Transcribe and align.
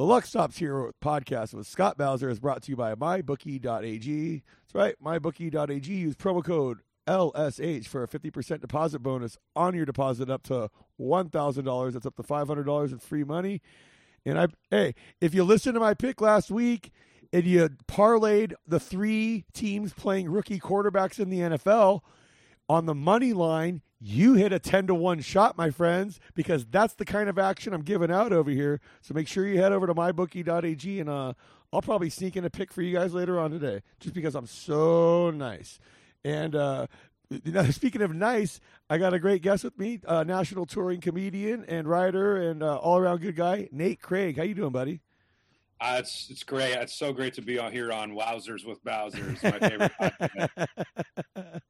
The 0.00 0.06
Luck 0.06 0.24
Stops 0.24 0.56
Here 0.56 0.90
podcast 1.04 1.52
with 1.52 1.66
Scott 1.66 1.98
Bowser 1.98 2.30
is 2.30 2.40
brought 2.40 2.62
to 2.62 2.70
you 2.70 2.76
by 2.76 2.94
MyBookie.ag. 2.94 4.42
That's 4.42 4.74
right, 4.74 4.94
MyBookie.ag. 5.04 5.92
Use 5.92 6.16
promo 6.16 6.42
code 6.42 6.78
LSH 7.06 7.86
for 7.86 8.04
a 8.04 8.08
50% 8.08 8.62
deposit 8.62 9.00
bonus 9.00 9.36
on 9.54 9.74
your 9.74 9.84
deposit 9.84 10.30
up 10.30 10.42
to 10.44 10.70
$1,000. 10.98 11.92
That's 11.92 12.06
up 12.06 12.16
to 12.16 12.22
$500 12.22 12.92
in 12.92 12.98
free 12.98 13.24
money. 13.24 13.60
And 14.24 14.40
I, 14.40 14.46
hey, 14.70 14.94
if 15.20 15.34
you 15.34 15.44
listen 15.44 15.74
to 15.74 15.80
my 15.80 15.92
pick 15.92 16.22
last 16.22 16.50
week 16.50 16.92
and 17.30 17.44
you 17.44 17.68
parlayed 17.86 18.54
the 18.66 18.80
three 18.80 19.44
teams 19.52 19.92
playing 19.92 20.30
rookie 20.30 20.60
quarterbacks 20.60 21.20
in 21.20 21.28
the 21.28 21.40
NFL 21.40 22.00
on 22.70 22.86
the 22.86 22.94
money 22.94 23.34
line, 23.34 23.82
you 24.00 24.34
hit 24.34 24.52
a 24.52 24.58
10 24.58 24.86
to 24.86 24.94
1 24.94 25.20
shot, 25.20 25.58
my 25.58 25.70
friends, 25.70 26.20
because 26.34 26.64
that's 26.64 26.94
the 26.94 27.04
kind 27.04 27.28
of 27.28 27.38
action 27.38 27.74
I'm 27.74 27.82
giving 27.82 28.10
out 28.10 28.32
over 28.32 28.50
here. 28.50 28.80
So 29.02 29.12
make 29.14 29.28
sure 29.28 29.46
you 29.46 29.58
head 29.58 29.72
over 29.72 29.86
to 29.86 29.94
mybookie.ag 29.94 31.00
and 31.00 31.08
uh, 31.10 31.34
I'll 31.72 31.82
probably 31.82 32.10
sneak 32.10 32.36
in 32.36 32.44
a 32.44 32.50
pick 32.50 32.72
for 32.72 32.82
you 32.82 32.96
guys 32.96 33.12
later 33.12 33.38
on 33.38 33.50
today 33.50 33.82
just 34.00 34.14
because 34.14 34.34
I'm 34.34 34.46
so 34.46 35.30
nice. 35.30 35.78
And 36.24 36.56
uh, 36.56 36.86
speaking 37.70 38.00
of 38.00 38.14
nice, 38.14 38.60
I 38.88 38.96
got 38.96 39.12
a 39.12 39.18
great 39.18 39.42
guest 39.42 39.64
with 39.64 39.78
me, 39.78 40.00
uh, 40.06 40.24
national 40.24 40.64
touring 40.64 41.00
comedian 41.00 41.64
and 41.68 41.86
writer 41.86 42.36
and 42.36 42.62
uh, 42.62 42.76
all 42.76 42.98
around 42.98 43.20
good 43.20 43.36
guy, 43.36 43.68
Nate 43.70 44.00
Craig. 44.00 44.38
How 44.38 44.44
you 44.44 44.54
doing, 44.54 44.72
buddy? 44.72 45.00
Uh, 45.78 45.96
it's 45.98 46.28
it's 46.28 46.42
great. 46.42 46.74
It's 46.74 46.94
so 46.94 47.10
great 47.10 47.32
to 47.34 47.42
be 47.42 47.58
on 47.58 47.72
here 47.72 47.90
on 47.90 48.12
Wowzers 48.12 48.66
with 48.66 48.84
Bowzers, 48.84 49.42
my 49.42 49.58
favorite 49.66 49.92
podcast. 50.00 51.60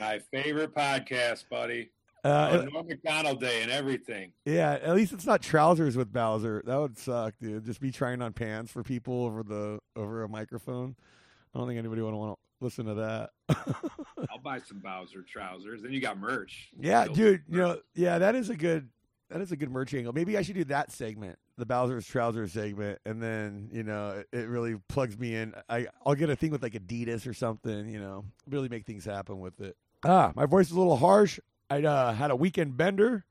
My 0.00 0.18
favorite 0.32 0.74
podcast, 0.74 1.48
buddy. 1.48 1.90
Uh, 2.22 2.66
Norm 2.70 2.86
Macdonald 2.86 3.40
Day 3.40 3.62
and 3.62 3.70
everything. 3.70 4.32
Yeah, 4.44 4.72
at 4.72 4.94
least 4.94 5.12
it's 5.12 5.24
not 5.24 5.40
trousers 5.40 5.96
with 5.96 6.12
Bowser. 6.12 6.62
That 6.66 6.76
would 6.76 6.98
suck, 6.98 7.34
dude. 7.40 7.64
Just 7.64 7.80
be 7.80 7.90
trying 7.90 8.20
on 8.20 8.32
pants 8.32 8.70
for 8.70 8.82
people 8.82 9.24
over 9.24 9.42
the 9.42 9.78
over 9.96 10.22
a 10.22 10.28
microphone. 10.28 10.96
I 11.54 11.58
don't 11.58 11.66
think 11.66 11.78
anybody 11.78 12.02
would 12.02 12.12
want 12.12 12.34
to 12.34 12.64
listen 12.64 12.86
to 12.86 12.94
that. 12.94 13.30
I'll 14.30 14.38
buy 14.42 14.58
some 14.60 14.80
Bowser 14.80 15.22
trousers. 15.22 15.82
Then 15.82 15.92
you 15.92 16.00
got 16.00 16.18
merch. 16.18 16.70
Yeah, 16.78 17.06
dude. 17.06 17.42
You 17.48 17.56
know, 17.56 17.78
yeah, 17.94 18.18
that 18.18 18.34
is 18.34 18.50
a 18.50 18.56
good 18.56 18.90
that 19.30 19.40
is 19.40 19.52
a 19.52 19.56
good 19.56 19.70
merch 19.70 19.94
angle. 19.94 20.12
Maybe 20.12 20.36
I 20.36 20.42
should 20.42 20.56
do 20.56 20.64
that 20.64 20.92
segment, 20.92 21.38
the 21.56 21.64
Bowser's 21.64 22.06
trousers 22.06 22.52
segment, 22.52 22.98
and 23.06 23.22
then 23.22 23.70
you 23.72 23.82
know 23.82 24.22
it, 24.32 24.38
it 24.38 24.48
really 24.48 24.76
plugs 24.88 25.18
me 25.18 25.36
in. 25.36 25.54
I 25.68 25.86
I'll 26.04 26.14
get 26.14 26.28
a 26.28 26.36
thing 26.36 26.50
with 26.50 26.62
like 26.62 26.74
Adidas 26.74 27.26
or 27.26 27.32
something. 27.32 27.88
You 27.88 28.00
know, 28.00 28.24
really 28.48 28.68
make 28.68 28.84
things 28.84 29.04
happen 29.04 29.40
with 29.40 29.60
it. 29.60 29.76
Ah, 30.04 30.32
my 30.34 30.46
voice 30.46 30.66
is 30.66 30.72
a 30.72 30.78
little 30.78 30.96
harsh. 30.96 31.38
I 31.68 31.82
uh, 31.82 32.12
had 32.12 32.30
a 32.30 32.36
weekend 32.36 32.76
bender. 32.76 33.24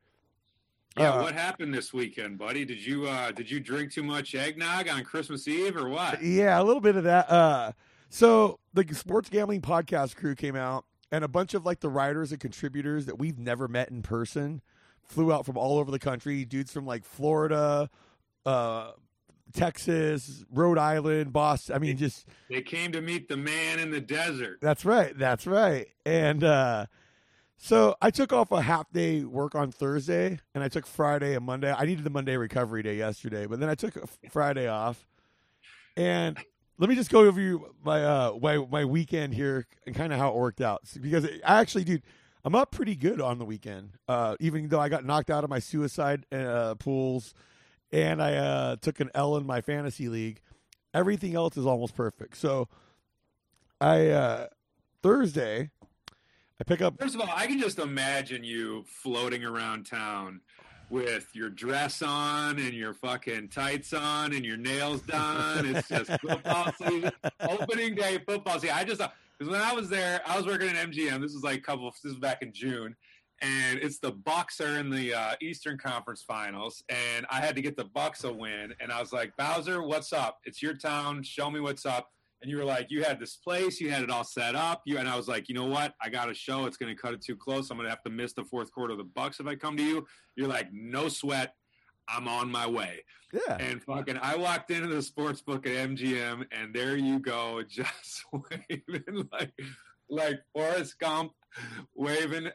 Yeah, 0.98 1.14
uh, 1.14 1.24
what 1.24 1.34
happened 1.34 1.74
this 1.74 1.94
weekend, 1.94 2.38
buddy? 2.38 2.66
Did 2.66 2.86
you 2.86 3.08
uh, 3.08 3.32
did 3.32 3.50
you 3.50 3.60
drink 3.60 3.92
too 3.92 4.04
much 4.04 4.36
eggnog 4.36 4.88
on 4.88 5.04
Christmas 5.04 5.48
Eve 5.48 5.78
or 5.78 5.88
what? 5.88 6.22
Yeah, 6.22 6.60
a 6.60 6.64
little 6.64 6.82
bit 6.82 6.96
of 6.96 7.04
that. 7.04 7.30
Uh, 7.30 7.72
so 8.10 8.60
the 8.74 8.86
sports 8.94 9.30
gambling 9.30 9.62
podcast 9.62 10.16
crew 10.16 10.36
came 10.36 10.56
out, 10.56 10.86
and 11.12 11.24
a 11.24 11.28
bunch 11.28 11.54
of 11.54 11.66
like 11.66 11.80
the 11.80 11.90
writers 11.90 12.32
and 12.32 12.40
contributors 12.40 13.06
that 13.06 13.18
we've 13.20 13.40
never 13.40 13.68
met 13.68 13.90
in 13.90 14.02
person 14.02 14.62
flew 15.04 15.34
out 15.34 15.46
from 15.46 15.58
all 15.58 15.78
over 15.78 15.92
the 15.92 16.00
country. 16.00 16.46
Dudes 16.46 16.72
from 16.72 16.86
like 16.86 17.04
Florida, 17.04 17.90
uh, 18.46 18.92
Texas, 19.54 20.44
Rhode 20.52 20.78
Island, 20.78 21.34
Boston. 21.34 21.76
I 21.76 21.80
mean, 21.80 21.98
just 21.98 22.28
they 22.50 22.62
came 22.62 22.92
to 22.92 23.02
meet 23.02 23.28
the 23.28 23.38
man 23.38 23.80
in 23.80 23.92
the 23.92 24.02
desert. 24.02 24.60
That's 24.62 24.86
right. 24.86 25.18
That's 25.18 25.48
right. 25.48 25.88
And 26.06 26.44
uh, 26.44 26.86
so 27.58 27.96
I 28.02 28.12
took 28.12 28.32
off 28.32 28.52
a 28.52 28.62
half 28.62 28.92
day 28.92 29.24
work 29.24 29.56
on 29.56 29.72
Thursday, 29.72 30.40
and 30.54 30.64
I 30.64 30.68
took 30.70 30.86
Friday 30.86 31.36
and 31.36 31.46
Monday. 31.46 31.74
I 31.74 31.86
needed 31.86 32.04
the 32.04 32.10
Monday 32.10 32.38
recovery 32.38 32.84
day 32.84 32.98
yesterday, 32.98 33.46
but 33.46 33.60
then 33.60 33.70
I 33.70 33.76
took 33.76 33.98
Friday 34.30 34.68
off, 34.68 35.06
and 35.98 36.38
let 36.78 36.90
me 36.90 36.96
just 36.96 37.10
go 37.10 37.26
over 37.26 37.42
you 37.42 37.74
my 37.84 38.04
uh 38.04 38.38
my 38.42 38.58
my 38.58 38.86
weekend 38.86 39.34
here 39.34 39.68
and 39.86 39.94
kind 39.96 40.14
of 40.14 40.20
how 40.20 40.30
it 40.30 40.36
worked 40.36 40.62
out 40.62 40.84
because 41.02 41.26
I 41.26 41.60
actually, 41.60 41.84
dude, 41.84 42.04
I'm 42.46 42.56
up 42.56 42.72
pretty 42.72 42.96
good 42.96 43.20
on 43.20 43.38
the 43.38 43.46
weekend. 43.46 43.92
Uh, 44.08 44.38
even 44.40 44.70
though 44.70 44.80
I 44.80 44.90
got 44.90 45.06
knocked 45.06 45.30
out 45.30 45.44
of 45.44 45.50
my 45.50 45.60
suicide 45.60 46.26
uh, 46.32 46.76
pools, 46.76 47.34
and 47.92 48.22
I 48.22 48.36
uh, 48.36 48.76
took 48.78 49.00
an 49.00 49.10
L 49.14 49.36
in 49.38 49.46
my 49.46 49.62
fantasy 49.62 50.10
league, 50.10 50.42
everything 50.94 51.36
else 51.36 51.58
is 51.58 51.66
almost 51.66 51.96
perfect. 51.96 52.38
So, 52.38 52.68
I 53.82 54.08
uh, 54.08 54.48
Thursday, 55.02 55.72
I 56.60 56.64
pick 56.66 56.82
up. 56.82 57.00
First 57.00 57.16
of 57.16 57.22
all, 57.22 57.30
I 57.34 57.48
can 57.48 57.60
just 57.60 57.80
imagine 57.80 58.44
you 58.44 58.84
floating 58.88 59.44
around 59.44 59.86
town 59.86 60.42
with 60.90 61.28
your 61.34 61.50
dress 61.50 62.02
on 62.02 62.58
and 62.60 62.74
your 62.74 62.94
fucking 62.94 63.50
tights 63.50 63.94
on 63.94 64.34
and 64.34 64.44
your 64.44 64.58
nails 64.58 65.02
done. 65.02 65.66
It's 65.66 65.88
just 65.88 66.12
football 66.22 66.72
season, 66.74 67.12
opening 67.40 67.96
day 67.96 68.20
football 68.26 68.60
season. 68.60 68.76
I 68.76 68.84
just 68.84 69.02
because 69.38 69.52
when 69.52 69.62
I 69.62 69.74
was 69.74 69.90
there, 69.90 70.22
I 70.26 70.36
was 70.36 70.46
working 70.46 70.70
at 70.70 70.76
MGM. 70.76 71.22
This 71.22 71.34
was 71.34 71.44
like 71.44 71.60
a 71.60 71.62
couple. 71.62 71.90
This 71.92 72.12
was 72.12 72.20
back 72.20 72.42
in 72.42 72.52
June, 72.52 72.96
and 73.42 73.80
it's 73.80 74.00
the 74.00 74.12
Bucks 74.12 74.60
are 74.62 74.78
in 74.78 74.90
the 74.90 75.14
uh, 75.14 75.36
Eastern 75.42 75.78
Conference 75.78 76.22
Finals, 76.22 76.84
and 76.90 77.26
I 77.30 77.40
had 77.40 77.56
to 77.56 77.62
get 77.62 77.78
the 77.78 77.86
Bucks 77.86 78.24
a 78.24 78.32
win. 78.32 78.74
And 78.80 78.92
I 78.92 79.00
was 79.00 79.14
like, 79.14 79.36
Bowser, 79.38 79.84
what's 79.84 80.14
up? 80.14 80.40
It's 80.46 80.62
your 80.62 80.74
town. 80.74 81.24
Show 81.24 81.50
me 81.50 81.60
what's 81.60 81.86
up 81.86 82.10
and 82.42 82.50
you 82.50 82.58
were 82.58 82.66
like, 82.66 82.90
you 82.90 83.04
had 83.04 83.20
this 83.20 83.36
place, 83.36 83.82
you 83.82 83.92
had 83.92 84.02
it 84.02 84.10
all 84.10 84.24
set 84.24 84.56
up. 84.56 84.82
You 84.86 84.98
and 84.98 85.10
I 85.10 85.16
was 85.18 85.28
like, 85.28 85.50
you 85.50 85.56
know 85.56 85.66
what? 85.66 85.94
I 86.02 86.10
got 86.10 86.30
a 86.30 86.34
show. 86.34 86.66
It's 86.66 86.78
going 86.78 86.96
to 86.96 87.00
cut 87.00 87.14
it 87.14 87.22
too 87.22 87.36
close. 87.36 87.70
I'm 87.70 87.78
going 87.78 87.86
to 87.86 87.90
have 87.90 88.04
to 88.04 88.10
miss 88.10 88.34
the 88.34 88.46
fourth 88.46 88.72
quarter 88.72 88.94
of 88.94 88.98
the 88.98 89.04
Bucks 89.04 89.40
if 89.40 89.48
I 89.48 89.56
come 89.56 89.76
to 89.78 89.84
you. 89.84 90.08
You're 90.36 90.48
like, 90.48 90.72
no 90.72 91.10
sweat. 91.10 91.56
I'm 92.08 92.28
on 92.28 92.50
my 92.50 92.66
way. 92.66 93.04
Yeah. 93.34 93.58
And 93.60 93.84
fucking, 93.84 94.18
I 94.22 94.36
walked 94.36 94.72
into 94.72 94.88
the 94.88 95.02
sports 95.02 95.42
book 95.42 95.68
at 95.68 95.90
MGM, 95.90 96.46
and 96.52 96.74
there 96.74 96.98
you 96.98 97.20
go, 97.20 97.62
just 97.70 98.24
waving 98.32 99.30
like 99.32 99.52
like 100.10 100.40
Forrest 100.54 100.98
Gump 100.98 101.34
waving 101.96 102.50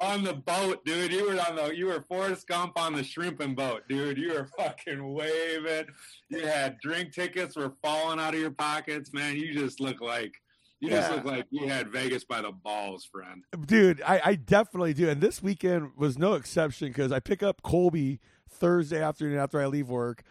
on 0.00 0.22
the 0.22 0.34
boat, 0.34 0.84
dude. 0.84 1.12
You 1.12 1.26
were 1.26 1.40
on 1.40 1.56
the 1.56 1.74
you 1.74 1.86
were 1.86 2.04
Forrest 2.08 2.46
Gump 2.46 2.78
on 2.78 2.94
the 2.94 3.04
shrimping 3.04 3.54
boat, 3.54 3.82
dude. 3.88 4.18
You 4.18 4.34
were 4.34 4.48
fucking 4.58 5.12
waving. 5.12 5.86
You 6.28 6.46
had 6.46 6.78
drink 6.80 7.12
tickets 7.12 7.56
were 7.56 7.74
falling 7.82 8.18
out 8.18 8.34
of 8.34 8.40
your 8.40 8.50
pockets, 8.50 9.12
man. 9.12 9.36
You 9.36 9.52
just 9.52 9.80
look 9.80 10.00
like 10.00 10.34
you 10.80 10.90
yeah. 10.90 11.00
just 11.00 11.12
look 11.12 11.24
like 11.24 11.46
you 11.50 11.68
had 11.68 11.88
Vegas 11.88 12.24
by 12.24 12.42
the 12.42 12.52
balls, 12.52 13.04
friend. 13.04 13.44
Dude, 13.66 14.02
I, 14.02 14.20
I 14.24 14.34
definitely 14.34 14.94
do. 14.94 15.08
And 15.08 15.20
this 15.20 15.42
weekend 15.42 15.92
was 15.96 16.18
no 16.18 16.34
exception 16.34 16.88
because 16.88 17.12
I 17.12 17.20
pick 17.20 17.42
up 17.42 17.62
Colby 17.62 18.20
Thursday 18.50 19.00
afternoon 19.00 19.38
after 19.38 19.60
I 19.60 19.66
leave 19.66 19.88
work. 19.88 20.22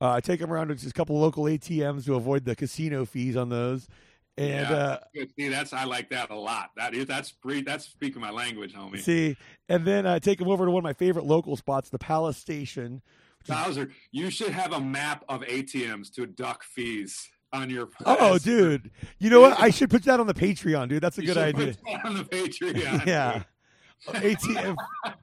Uh, 0.00 0.10
I 0.10 0.20
take 0.20 0.40
him 0.40 0.52
around 0.52 0.68
to 0.68 0.74
just 0.74 0.88
a 0.88 0.92
couple 0.92 1.18
local 1.18 1.44
ATMs 1.44 2.04
to 2.06 2.16
avoid 2.16 2.44
the 2.44 2.56
casino 2.56 3.04
fees 3.04 3.36
on 3.36 3.50
those. 3.50 3.88
And 4.38 4.70
yeah, 4.70 4.72
uh, 4.72 4.98
see, 5.38 5.48
that's 5.48 5.74
I 5.74 5.84
like 5.84 6.08
that 6.10 6.30
a 6.30 6.38
lot. 6.38 6.70
That 6.76 6.94
is 6.94 7.06
that's 7.06 7.32
pre, 7.32 7.62
that's 7.62 7.84
speaking 7.84 8.22
my 8.22 8.30
language, 8.30 8.74
homie. 8.74 9.00
See, 9.00 9.36
and 9.68 9.84
then 9.84 10.06
I 10.06 10.16
uh, 10.16 10.18
take 10.20 10.40
him 10.40 10.48
over 10.48 10.64
to 10.64 10.70
one 10.70 10.80
of 10.80 10.84
my 10.84 10.94
favorite 10.94 11.26
local 11.26 11.54
spots, 11.56 11.90
the 11.90 11.98
Palace 11.98 12.38
Station. 12.38 13.02
Bowser, 13.46 13.90
you 14.10 14.30
should 14.30 14.50
have 14.50 14.72
a 14.72 14.80
map 14.80 15.24
of 15.28 15.42
ATMs 15.42 16.14
to 16.14 16.26
duck 16.26 16.62
fees 16.62 17.28
on 17.52 17.68
your. 17.68 17.88
Oh, 18.06 18.38
dude, 18.38 18.90
you 19.18 19.28
know 19.28 19.40
what? 19.40 19.60
I 19.60 19.70
should 19.70 19.90
put 19.90 20.04
that 20.04 20.18
on 20.18 20.26
the 20.26 20.34
Patreon, 20.34 20.88
dude. 20.88 21.02
That's 21.02 21.18
a 21.18 21.22
you 21.22 21.28
good 21.28 21.38
idea. 21.38 21.74
on 22.04 22.16
the 22.16 22.24
Patreon. 22.24 23.04
yeah. 23.06 23.42
ATM. 24.08 24.76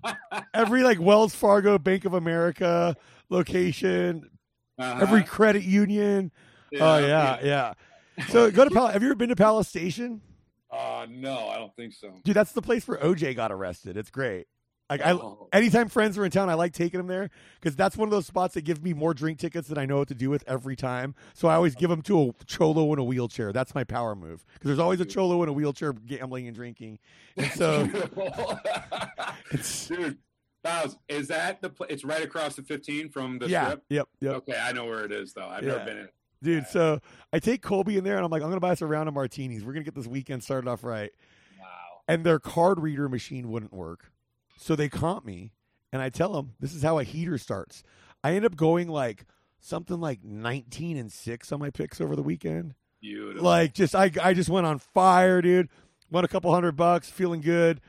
Every 0.53 0.83
like 0.83 0.99
Wells 0.99 1.35
Fargo, 1.35 1.77
Bank 1.77 2.05
of 2.05 2.13
America 2.13 2.95
location, 3.29 4.29
uh-huh. 4.77 4.99
every 5.01 5.23
credit 5.23 5.63
union. 5.63 6.31
Yeah, 6.71 6.79
oh 6.83 6.97
yeah, 6.99 7.39
yeah. 7.43 7.73
So 8.27 8.51
go 8.51 8.65
to 8.65 8.71
Palace. 8.71 8.93
Have 8.93 9.01
you 9.01 9.09
ever 9.09 9.15
been 9.15 9.29
to 9.29 9.35
Palace 9.35 9.67
Station? 9.67 10.21
Uh 10.71 11.07
no, 11.09 11.49
I 11.49 11.57
don't 11.57 11.75
think 11.75 11.93
so. 11.93 12.13
Dude, 12.23 12.35
that's 12.35 12.51
the 12.51 12.61
place 12.61 12.87
where 12.87 12.97
OJ 12.97 13.35
got 13.35 13.51
arrested. 13.51 13.97
It's 13.97 14.11
great. 14.11 14.47
Like 14.89 15.01
oh. 15.05 15.47
I, 15.53 15.57
anytime 15.57 15.87
friends 15.87 16.17
are 16.17 16.25
in 16.25 16.31
town, 16.31 16.49
I 16.49 16.55
like 16.55 16.73
taking 16.73 16.97
them 16.97 17.05
there 17.05 17.29
because 17.61 17.75
that's 17.75 17.95
one 17.95 18.07
of 18.07 18.11
those 18.11 18.25
spots 18.25 18.55
that 18.55 18.61
give 18.61 18.83
me 18.83 18.93
more 18.93 19.13
drink 19.13 19.37
tickets 19.37 19.67
than 19.67 19.77
I 19.77 19.85
know 19.85 19.97
what 19.97 20.07
to 20.07 20.15
do 20.15 20.31
with 20.31 20.43
every 20.47 20.75
time. 20.75 21.13
So 21.35 21.47
I 21.47 21.53
always 21.53 21.75
give 21.75 21.91
them 21.91 22.01
to 22.03 22.29
a 22.29 22.45
cholo 22.45 22.91
in 22.93 22.99
a 22.99 23.03
wheelchair. 23.03 23.53
That's 23.53 23.75
my 23.75 23.83
power 23.83 24.15
move 24.15 24.43
because 24.53 24.67
there's 24.67 24.79
always 24.79 24.99
a 24.99 25.05
cholo 25.05 25.43
in 25.43 25.49
a 25.49 25.53
wheelchair 25.53 25.93
gambling 25.93 26.47
and 26.47 26.55
drinking. 26.55 26.97
And 27.37 27.51
so, 27.51 27.85
dude, 29.87 30.17
Bowles, 30.63 30.97
is 31.07 31.27
that 31.27 31.61
the? 31.61 31.69
Pl- 31.69 31.85
it's 31.89 32.03
right 32.03 32.23
across 32.23 32.55
the 32.55 32.63
15 32.63 33.09
from 33.09 33.37
the 33.37 33.47
yeah, 33.47 33.65
strip. 33.65 33.83
Yep. 33.89 34.07
Yep. 34.21 34.35
Okay, 34.37 34.59
I 34.59 34.71
know 34.71 34.85
where 34.85 35.05
it 35.05 35.11
is 35.11 35.33
though. 35.33 35.47
I've 35.47 35.63
yeah. 35.63 35.73
never 35.73 35.85
been 35.85 35.97
in. 35.99 36.09
Dude, 36.41 36.67
so 36.67 36.99
I 37.33 37.39
take 37.39 37.61
Colby 37.61 37.97
in 37.97 38.03
there 38.03 38.15
and 38.15 38.23
I'm 38.23 38.31
like, 38.31 38.41
I'm 38.41 38.49
gonna 38.49 38.61
buy 38.61 38.71
us 38.71 38.81
a 38.81 38.85
round 38.85 39.07
of 39.07 39.13
martinis. 39.13 39.63
We're 39.63 39.73
gonna 39.73 39.83
get 39.83 39.95
this 39.95 40.07
weekend 40.07 40.43
started 40.43 40.69
off 40.69 40.83
right. 40.83 41.11
Wow. 41.59 41.65
And 42.07 42.23
their 42.23 42.39
card 42.39 42.79
reader 42.79 43.09
machine 43.09 43.49
wouldn't 43.51 43.73
work, 43.73 44.11
so 44.57 44.75
they 44.75 44.87
comp 44.87 45.25
me, 45.25 45.51
and 45.91 46.01
I 46.01 46.09
tell 46.09 46.33
them 46.33 46.53
this 46.59 46.73
is 46.73 46.81
how 46.81 46.97
a 46.99 47.03
heater 47.03 47.37
starts. 47.37 47.83
I 48.23 48.33
end 48.33 48.45
up 48.45 48.55
going 48.55 48.87
like 48.87 49.25
something 49.59 49.99
like 49.99 50.23
19 50.23 50.95
and 50.97 51.11
six 51.11 51.51
on 51.51 51.59
my 51.59 51.69
picks 51.69 51.99
over 51.99 52.15
the 52.15 52.23
weekend. 52.23 52.73
Beautiful. 53.01 53.43
Like 53.43 53.73
just 53.73 53.95
I 53.95 54.11
I 54.21 54.33
just 54.33 54.49
went 54.49 54.65
on 54.65 54.79
fire, 54.79 55.41
dude. 55.41 55.69
Won 56.11 56.23
a 56.23 56.27
couple 56.27 56.53
hundred 56.53 56.75
bucks, 56.75 57.09
feeling 57.09 57.41
good. 57.41 57.81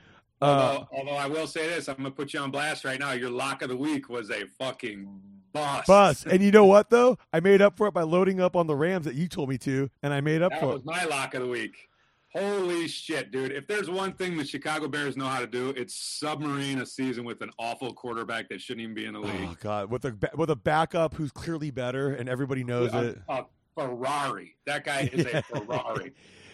Uh, 0.43 0.44
Although, 0.44 0.88
although 0.93 1.17
I 1.17 1.26
will 1.26 1.47
say 1.47 1.69
this, 1.69 1.88
I'm 1.88 1.97
gonna 1.97 2.11
put 2.11 2.32
you 2.32 2.41
on 2.41 2.50
blast 2.50 2.85
right 2.85 2.99
now. 2.99 3.12
Your 3.12 3.31
lock 3.31 3.62
of 3.62 3.69
the 3.69 3.76
week 3.76 4.08
was 4.08 4.31
a 4.31 4.47
fucking 4.58 5.20
bust. 5.52 5.87
bus. 5.87 6.26
And 6.26 6.43
you 6.43 6.50
know 6.50 6.64
what 6.64 6.91
though? 6.91 7.19
I 7.32 7.41
made 7.41 7.62
up 7.62 7.76
for 7.76 7.87
it 7.87 7.94
by 7.94 8.02
loading 8.02 8.41
up 8.41 8.56
on 8.56 8.67
the 8.67 8.75
Rams 8.75 9.06
that 9.06 9.14
you 9.14 9.29
told 9.29 9.49
me 9.49 9.58
to, 9.58 9.91
and 10.02 10.12
I 10.12 10.20
made 10.20 10.43
up 10.43 10.52
That 10.52 10.61
for 10.61 10.67
it. 10.67 10.69
That 10.69 10.75
was 10.75 10.85
my 10.85 11.05
lock 11.05 11.35
of 11.35 11.43
the 11.43 11.49
week. 11.49 11.88
Holy 12.32 12.87
shit, 12.87 13.32
dude! 13.32 13.50
If 13.50 13.67
there's 13.67 13.91
one 13.91 14.12
thing 14.12 14.37
the 14.37 14.44
Chicago 14.44 14.87
Bears 14.87 15.17
know 15.17 15.26
how 15.26 15.41
to 15.41 15.49
do, 15.49 15.70
it's 15.70 15.97
submarine 15.97 16.79
a 16.79 16.87
season 16.87 17.25
with 17.25 17.43
an 17.43 17.50
awful 17.58 17.93
quarterback 17.93 18.49
that 18.50 18.61
shouldn't 18.61 18.82
even 18.82 18.94
be 18.94 19.05
in 19.05 19.14
the 19.14 19.20
league. 19.20 19.49
Oh 19.50 19.56
god, 19.61 19.91
with 19.91 20.05
a 20.05 20.17
with 20.37 20.50
a 20.50 20.56
backup 20.56 21.14
who's 21.14 21.32
clearly 21.32 21.73
better, 21.73 22.14
and 22.14 22.29
everybody 22.29 22.62
knows 22.62 22.94
a, 22.94 23.08
it. 23.08 23.19
a 23.29 23.44
Ferrari. 23.76 24.55
That 24.67 24.85
guy 24.85 25.11
is 25.12 25.26
a 25.26 25.43
Ferrari. 25.55 26.12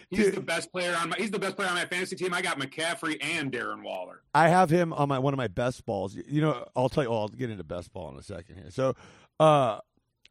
He's 0.09 0.31
the 0.31 0.41
best 0.41 0.71
player 0.71 0.95
on 0.95 1.09
my. 1.09 1.17
He's 1.17 1.31
the 1.31 1.39
best 1.39 1.55
player 1.57 1.67
on 1.67 1.75
my 1.75 1.85
fantasy 1.85 2.15
team. 2.15 2.33
I 2.33 2.41
got 2.41 2.59
McCaffrey 2.59 3.17
and 3.21 3.51
Darren 3.51 3.83
Waller. 3.83 4.21
I 4.33 4.47
have 4.47 4.69
him 4.69 4.93
on 4.93 5.09
my 5.09 5.19
one 5.19 5.33
of 5.33 5.37
my 5.37 5.47
best 5.47 5.85
balls. 5.85 6.15
You- 6.15 6.41
know, 6.41 6.65
I'll 6.75 6.87
tell 6.89 7.03
you. 7.03 7.09
Oh, 7.09 7.21
I'll 7.21 7.27
get 7.27 7.49
into 7.49 7.63
best 7.63 7.91
ball 7.91 8.09
in 8.11 8.17
a 8.17 8.23
second 8.23 8.55
here. 8.55 8.69
So, 8.69 8.95
uh, 9.39 9.79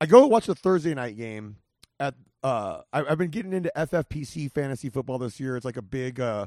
I 0.00 0.06
go 0.06 0.26
watch 0.26 0.46
the 0.46 0.54
Thursday 0.54 0.94
night 0.94 1.16
game 1.16 1.56
at. 2.00 2.14
Uh, 2.42 2.82
I, 2.92 3.04
I've 3.04 3.18
been 3.18 3.30
getting 3.30 3.52
into 3.52 3.70
FFPC 3.76 4.52
fantasy 4.52 4.88
football 4.88 5.18
this 5.18 5.40
year. 5.40 5.56
It's 5.56 5.64
like 5.64 5.76
a 5.76 5.82
big 5.82 6.20
uh, 6.20 6.46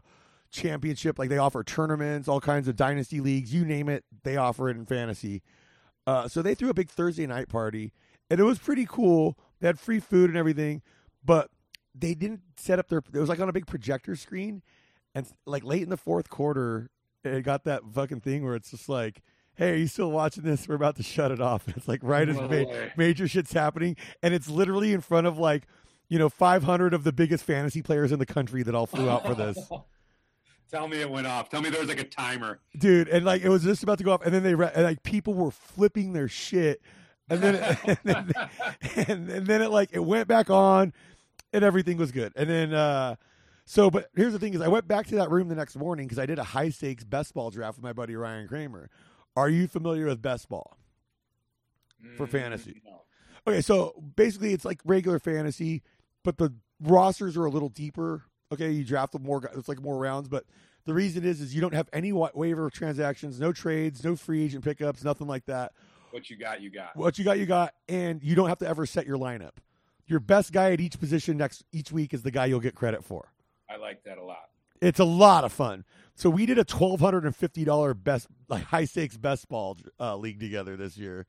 championship. 0.50 1.20
Like 1.20 1.30
they 1.30 1.38
offer 1.38 1.64
tournaments, 1.64 2.28
all 2.28 2.40
kinds 2.40 2.68
of 2.68 2.76
dynasty 2.76 3.20
leagues. 3.20 3.54
You 3.54 3.66
name 3.66 3.90
it, 3.90 4.06
they 4.24 4.38
offer 4.38 4.70
it 4.70 4.78
in 4.78 4.86
fantasy. 4.86 5.42
Uh, 6.08 6.28
so 6.28 6.42
they 6.42 6.56
threw 6.56 6.70
a 6.70 6.74
big 6.74 6.90
Thursday 6.90 7.28
night 7.28 7.50
party, 7.50 7.92
and 8.30 8.40
it 8.40 8.44
was 8.44 8.58
pretty 8.58 8.88
cool. 8.90 9.38
They 9.60 9.68
had 9.68 9.78
free 9.80 10.00
food 10.00 10.30
and 10.30 10.38
everything, 10.38 10.82
but 11.24 11.52
they 12.00 12.14
didn't 12.14 12.42
set 12.58 12.80
up 12.80 12.88
their. 12.88 13.02
It 13.14 13.20
was 13.20 13.30
like 13.30 13.40
on 13.40 13.50
a 13.50 13.54
big 13.54 13.68
projector 13.68 14.16
screen, 14.16 14.62
and 15.14 15.28
like 15.46 15.64
late 15.64 15.84
in 15.84 15.90
the 15.90 15.98
fourth 15.98 16.30
quarter, 16.30 16.90
it 17.24 17.44
got 17.44 17.64
that 17.66 17.82
fucking 17.94 18.22
thing 18.22 18.44
where 18.44 18.56
it's 18.56 18.72
just 18.72 18.90
like, 18.90 19.22
"Hey, 19.56 19.72
are 19.72 19.76
you 19.76 19.88
still 19.88 20.12
watching 20.12 20.44
this? 20.44 20.68
We're 20.68 20.76
about 20.76 20.96
to 20.98 21.04
shut 21.04 21.32
it 21.32 21.42
off." 21.42 21.68
And 21.68 21.78
it's 21.78 21.88
like 21.88 22.02
right 22.04 22.28
as 22.28 22.38
ma- 22.38 22.66
major 22.98 23.28
shit's 23.28 23.54
happening, 23.54 23.96
and 24.24 24.34
it's 24.34 24.50
literally 24.50 24.94
in 24.94 25.02
front 25.02 25.28
of 25.28 25.38
like, 25.38 25.68
you 26.08 26.20
know, 26.20 26.30
500 26.30 26.94
of 26.94 27.04
the 27.04 27.12
biggest 27.12 27.44
fantasy 27.44 27.82
players 27.82 28.12
in 28.12 28.20
the 28.20 28.26
country 28.26 28.64
that 28.64 28.76
all 28.76 28.86
flew 28.86 29.10
out 29.10 29.26
for 29.26 29.36
this. 29.36 29.58
Tell 30.72 30.88
me 30.88 31.02
it 31.02 31.10
went 31.10 31.26
off. 31.26 31.50
Tell 31.50 31.64
me 31.64 31.72
there 31.72 31.80
was 31.80 31.90
like 31.90 32.00
a 32.00 32.04
timer. 32.04 32.60
dude 32.78 33.08
and 33.08 33.26
like 33.26 33.42
it 33.42 33.50
was 33.50 33.64
just 33.64 33.82
about 33.82 33.98
to 33.98 34.04
go 34.04 34.12
off 34.12 34.24
and 34.24 34.32
then 34.32 34.44
they 34.44 34.54
re- 34.54 34.70
and, 34.76 34.84
like 34.84 35.02
people 35.02 35.34
were 35.34 35.50
flipping 35.50 36.14
their 36.14 36.28
shit 36.28 36.80
and 37.28 37.42
then 37.42 37.56
and 37.88 37.98
then, 38.04 38.34
and, 38.96 39.30
and 39.32 39.48
then 39.48 39.64
it 39.64 39.72
like 39.72 39.90
it 39.94 40.06
went 40.06 40.28
back 40.28 40.52
on 40.52 40.94
and 41.54 41.64
everything 41.64 41.98
was 41.98 42.12
good 42.12 42.32
and 42.36 42.50
then 42.50 42.74
uh 42.74 43.16
so 43.66 43.90
but 43.90 44.10
here's 44.16 44.34
the 44.34 44.40
thing 44.40 44.54
is 44.54 44.62
i 44.62 44.68
went 44.68 44.88
back 44.88 45.08
to 45.08 45.16
that 45.16 45.30
room 45.32 45.48
the 45.48 45.56
next 45.56 45.76
morning 45.76 46.06
because 46.08 46.20
i 46.20 46.26
did 46.26 46.40
a 46.40 46.44
high 46.44 46.70
stakes 46.70 47.04
best 47.04 47.34
ball 47.34 47.50
draft 47.50 47.78
with 47.78 47.84
my 47.84 47.94
buddy 47.94 48.16
ryan 48.16 48.48
kramer 48.48 48.90
are 49.36 49.50
you 49.50 49.68
familiar 49.68 50.06
with 50.06 50.22
best 50.22 50.48
ball 50.50 50.78
For 52.18 52.28
Mm, 52.28 52.32
fantasy. 52.32 52.82
no. 52.86 53.02
Okay, 53.48 53.62
so 53.62 53.94
basically 54.16 54.54
it's 54.54 54.66
like 54.66 54.80
regular 54.86 55.20
fantasy, 55.20 55.82
but 56.24 56.38
the 56.38 56.54
rosters 56.82 57.36
are 57.38 57.46
a 57.46 57.50
little 57.50 57.70
deeper. 57.70 58.24
Okay, 58.52 58.72
you 58.72 58.84
draft 58.84 59.18
more. 59.20 59.42
It's 59.56 59.68
like 59.70 59.82
more 59.82 59.98
rounds, 59.98 60.28
but 60.28 60.46
the 60.86 60.94
reason 60.94 61.24
is 61.24 61.40
is 61.42 61.54
you 61.56 61.62
don't 61.62 61.74
have 61.74 61.90
any 61.94 62.12
wa- 62.12 62.32
waiver 62.34 62.70
transactions, 62.70 63.40
no 63.40 63.52
trades, 63.54 64.04
no 64.04 64.16
free 64.16 64.44
agent 64.44 64.64
pickups, 64.64 65.04
nothing 65.04 65.28
like 65.28 65.46
that. 65.46 65.72
What 66.12 66.30
you 66.30 66.38
got, 66.38 66.62
you 66.62 66.70
got. 66.70 66.96
What 66.96 67.18
you 67.18 67.24
got, 67.26 67.40
you 67.40 67.46
got, 67.46 67.74
and 67.88 68.22
you 68.24 68.36
don't 68.36 68.50
have 68.50 68.60
to 68.60 68.68
ever 68.68 68.86
set 68.86 69.06
your 69.06 69.18
lineup. 69.18 69.56
Your 70.10 70.20
best 70.20 70.52
guy 70.52 70.72
at 70.72 70.82
each 70.82 71.00
position 71.00 71.38
next 71.38 71.64
each 71.72 71.92
week 71.92 72.14
is 72.14 72.24
the 72.24 72.32
guy 72.32 72.48
you'll 72.48 72.60
get 72.60 72.74
credit 72.76 73.04
for. 73.04 73.32
I 73.70 73.78
like 73.78 74.04
that 74.06 74.18
a 74.18 74.24
lot. 74.24 74.50
It's 74.82 75.00
a 75.00 75.06
lot 75.06 75.44
of 75.44 75.54
fun. 75.54 75.86
So 76.16 76.30
we 76.30 76.46
did 76.46 76.58
a 76.58 76.64
twelve 76.64 77.00
hundred 77.00 77.26
and 77.26 77.36
fifty 77.36 77.64
dollar 77.64 77.94
best 77.94 78.28
like 78.48 78.64
high 78.64 78.86
stakes 78.86 79.18
best 79.18 79.48
ball 79.48 79.78
uh, 80.00 80.18
league 80.18 80.40
together 80.40 80.76
this 80.76 80.98
year, 80.98 81.28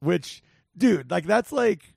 which 0.00 0.42
dude 0.76 1.10
like 1.10 1.24
that's 1.24 1.50
like 1.52 1.94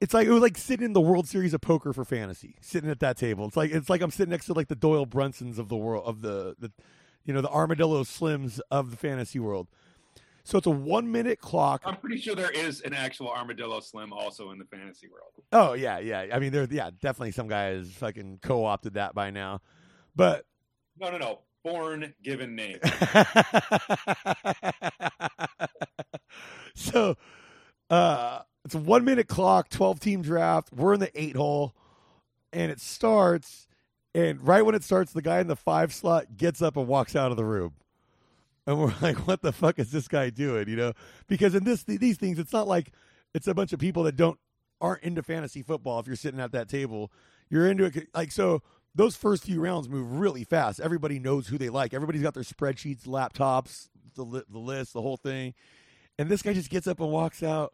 it's 0.00 0.14
like 0.14 0.26
it 0.26 0.32
was 0.32 0.42
like 0.42 0.58
sitting 0.58 0.86
in 0.86 0.92
the 0.94 1.00
World 1.00 1.28
Series 1.28 1.54
of 1.54 1.60
poker 1.60 1.92
for 1.92 2.04
fantasy, 2.04 2.56
sitting 2.60 2.90
at 2.90 3.00
that 3.00 3.16
table. 3.16 3.46
It's 3.46 3.56
like 3.56 3.70
it's 3.70 3.88
like 3.88 4.00
I'm 4.00 4.10
sitting 4.10 4.30
next 4.30 4.46
to 4.46 4.54
like 4.54 4.68
the 4.68 4.74
Doyle 4.74 5.06
Brunsons 5.06 5.58
of 5.58 5.68
the 5.68 5.76
world 5.76 6.04
of 6.06 6.22
the 6.22 6.56
the 6.58 6.72
you 7.24 7.32
know 7.32 7.40
the 7.40 7.50
Armadillo 7.50 8.02
Slims 8.02 8.60
of 8.70 8.90
the 8.90 8.96
fantasy 8.96 9.38
world. 9.38 9.68
So 10.44 10.58
it's 10.58 10.66
a 10.66 10.70
one 10.70 11.10
minute 11.10 11.38
clock. 11.40 11.82
I'm 11.84 11.96
pretty 11.96 12.18
sure 12.18 12.34
there 12.34 12.50
is 12.50 12.80
an 12.80 12.92
actual 12.94 13.28
armadillo 13.28 13.80
slim 13.80 14.12
also 14.12 14.50
in 14.50 14.58
the 14.58 14.64
fantasy 14.64 15.08
world. 15.08 15.32
Oh 15.52 15.74
yeah, 15.74 15.98
yeah. 15.98 16.26
I 16.32 16.38
mean, 16.38 16.52
there, 16.52 16.66
yeah, 16.70 16.90
definitely 17.00 17.32
some 17.32 17.48
guy 17.48 17.64
has 17.70 17.90
fucking 17.92 18.40
co 18.42 18.64
opted 18.64 18.94
that 18.94 19.14
by 19.14 19.30
now, 19.30 19.60
but 20.16 20.44
No, 20.98 21.10
no, 21.10 21.18
no. 21.18 21.40
Born 21.62 22.14
given 22.22 22.54
name. 22.56 22.78
so 26.74 27.16
uh 27.90 28.40
it's 28.64 28.74
a 28.74 28.78
one 28.78 29.04
minute 29.04 29.28
clock 29.28 29.68
12 29.68 30.00
team 30.00 30.22
draft 30.22 30.70
we're 30.72 30.94
in 30.94 31.00
the 31.00 31.10
eight 31.20 31.36
hole 31.36 31.74
and 32.52 32.70
it 32.70 32.80
starts 32.80 33.66
and 34.14 34.40
right 34.46 34.62
when 34.64 34.74
it 34.74 34.84
starts 34.84 35.12
the 35.12 35.22
guy 35.22 35.40
in 35.40 35.48
the 35.48 35.56
five 35.56 35.92
slot 35.92 36.36
gets 36.36 36.62
up 36.62 36.76
and 36.76 36.86
walks 36.86 37.14
out 37.16 37.30
of 37.30 37.36
the 37.36 37.44
room 37.44 37.74
and 38.70 38.80
we're 38.80 38.94
like 39.02 39.26
what 39.26 39.42
the 39.42 39.52
fuck 39.52 39.78
is 39.78 39.90
this 39.90 40.08
guy 40.08 40.30
doing 40.30 40.68
you 40.68 40.76
know? 40.76 40.92
Because 41.26 41.54
in 41.54 41.64
this 41.64 41.82
these 41.82 42.16
things 42.16 42.38
it's 42.38 42.52
not 42.52 42.68
like 42.68 42.92
it's 43.34 43.46
a 43.46 43.54
bunch 43.54 43.72
of 43.72 43.78
people 43.78 44.04
that 44.04 44.16
don't 44.16 44.38
aren't 44.80 45.02
into 45.02 45.22
fantasy 45.22 45.62
football 45.62 46.00
if 46.00 46.06
you're 46.06 46.16
sitting 46.16 46.40
at 46.40 46.52
that 46.52 46.68
table. 46.68 47.12
You're 47.48 47.66
into 47.66 47.84
it 47.84 48.08
like 48.14 48.32
so 48.32 48.62
those 48.94 49.16
first 49.16 49.44
few 49.44 49.60
rounds 49.60 49.88
move 49.88 50.12
really 50.12 50.44
fast. 50.44 50.80
Everybody 50.80 51.18
knows 51.18 51.48
who 51.48 51.58
they 51.58 51.68
like. 51.68 51.94
Everybody's 51.94 52.22
got 52.22 52.34
their 52.34 52.42
spreadsheets 52.42 53.06
laptops 53.06 53.88
the, 54.14 54.44
the 54.48 54.58
list 54.58 54.92
the 54.92 55.02
whole 55.02 55.16
thing. 55.16 55.54
And 56.18 56.28
this 56.28 56.42
guy 56.42 56.52
just 56.52 56.70
gets 56.70 56.86
up 56.86 57.00
and 57.00 57.10
walks 57.10 57.42
out. 57.42 57.72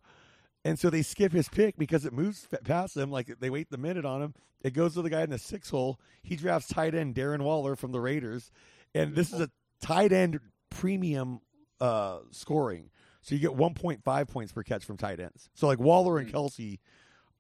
And 0.65 0.79
so 0.79 0.91
they 0.91 1.03
skip 1.03 1.33
his 1.33 1.49
pick 1.49 1.77
because 1.77 2.05
it 2.05 2.13
moves 2.13 2.47
past 2.65 2.97
him. 2.97 3.11
Like 3.11 3.39
they 3.39 3.51
wait 3.51 3.71
the 3.71 3.79
minute 3.79 4.05
on 4.05 4.23
him. 4.23 4.35
It 4.63 4.73
goes 4.73 4.95
to 4.95 5.03
the 5.03 5.11
guy 5.11 5.23
in 5.23 5.31
the 5.31 5.39
six 5.39 5.71
hole. 5.71 6.01
He 6.23 6.35
drafts 6.37 6.69
tight 6.69 6.95
end 6.95 7.15
Darren 7.15 7.43
Waller 7.43 7.77
from 7.77 7.93
the 7.93 8.01
Raiders, 8.01 8.51
and 8.95 9.15
this 9.15 9.33
is 9.33 9.41
a 9.41 9.51
tight 9.81 10.13
end 10.13 10.41
premium 10.71 11.41
uh, 11.81 12.19
scoring. 12.31 12.91
So 13.23 13.35
you 13.35 13.41
get 13.41 13.51
1.5 13.51 14.29
points 14.29 14.53
per 14.53 14.63
catch 14.63 14.85
from 14.85 14.97
tight 14.97 15.19
ends. 15.21 15.51
So 15.55 15.67
like 15.67 15.81
Waller 15.81 16.19
and 16.19 16.31
Hmm. 16.31 16.37
Kelce 16.37 16.79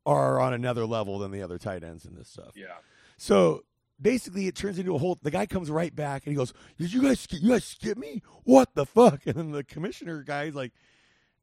are 0.04 0.40
on 0.40 0.52
another 0.52 0.84
level 0.86 1.18
than 1.18 1.30
the 1.30 1.42
other 1.42 1.58
tight 1.58 1.82
ends 1.84 2.04
in 2.04 2.14
this 2.14 2.28
stuff. 2.28 2.52
Yeah. 2.54 2.66
So 3.16 3.64
basically, 4.00 4.46
it 4.46 4.54
turns 4.54 4.78
into 4.78 4.94
a 4.94 4.98
whole. 4.98 5.18
The 5.22 5.30
guy 5.30 5.46
comes 5.46 5.70
right 5.70 5.94
back 5.94 6.26
and 6.26 6.32
he 6.32 6.36
goes, 6.36 6.52
"Did 6.78 6.92
you 6.92 7.02
guys 7.02 7.26
you 7.30 7.50
guys 7.50 7.64
skip 7.64 7.96
me? 7.98 8.22
What 8.44 8.74
the 8.74 8.84
fuck?" 8.86 9.22
And 9.26 9.34
then 9.36 9.50
the 9.52 9.64
commissioner 9.64 10.22
guy's 10.22 10.54
like, 10.54 10.72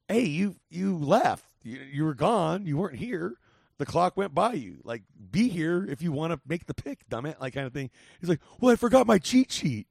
"Hey, 0.08 0.26
you 0.26 0.56
you 0.70 0.98
left. 0.98 1.46
You, 1.64 1.80
you 1.92 2.04
were 2.06 2.14
gone. 2.14 2.66
You 2.66 2.78
weren't 2.78 3.00
here. 3.00 3.36
The 3.80 3.86
clock 3.86 4.16
went 4.16 4.36
by 4.36 4.54
you. 4.54 4.78
Like, 4.84 5.02
be 5.32 5.50
here 5.50 5.84
if 5.90 6.02
you 6.02 6.12
want 6.12 6.32
to 6.32 6.40
make 6.48 6.68
the 6.68 6.74
pick, 6.76 7.10
dumb 7.10 7.26
it, 7.26 7.42
like 7.42 7.54
kind 7.54 7.66
of 7.68 7.74
thing." 7.74 7.90
He's 8.20 8.30
like, 8.30 8.42
"Well, 8.60 8.72
I 8.72 8.76
forgot 8.76 9.08
my 9.08 9.18
cheat 9.20 9.52
sheet." 9.52 9.88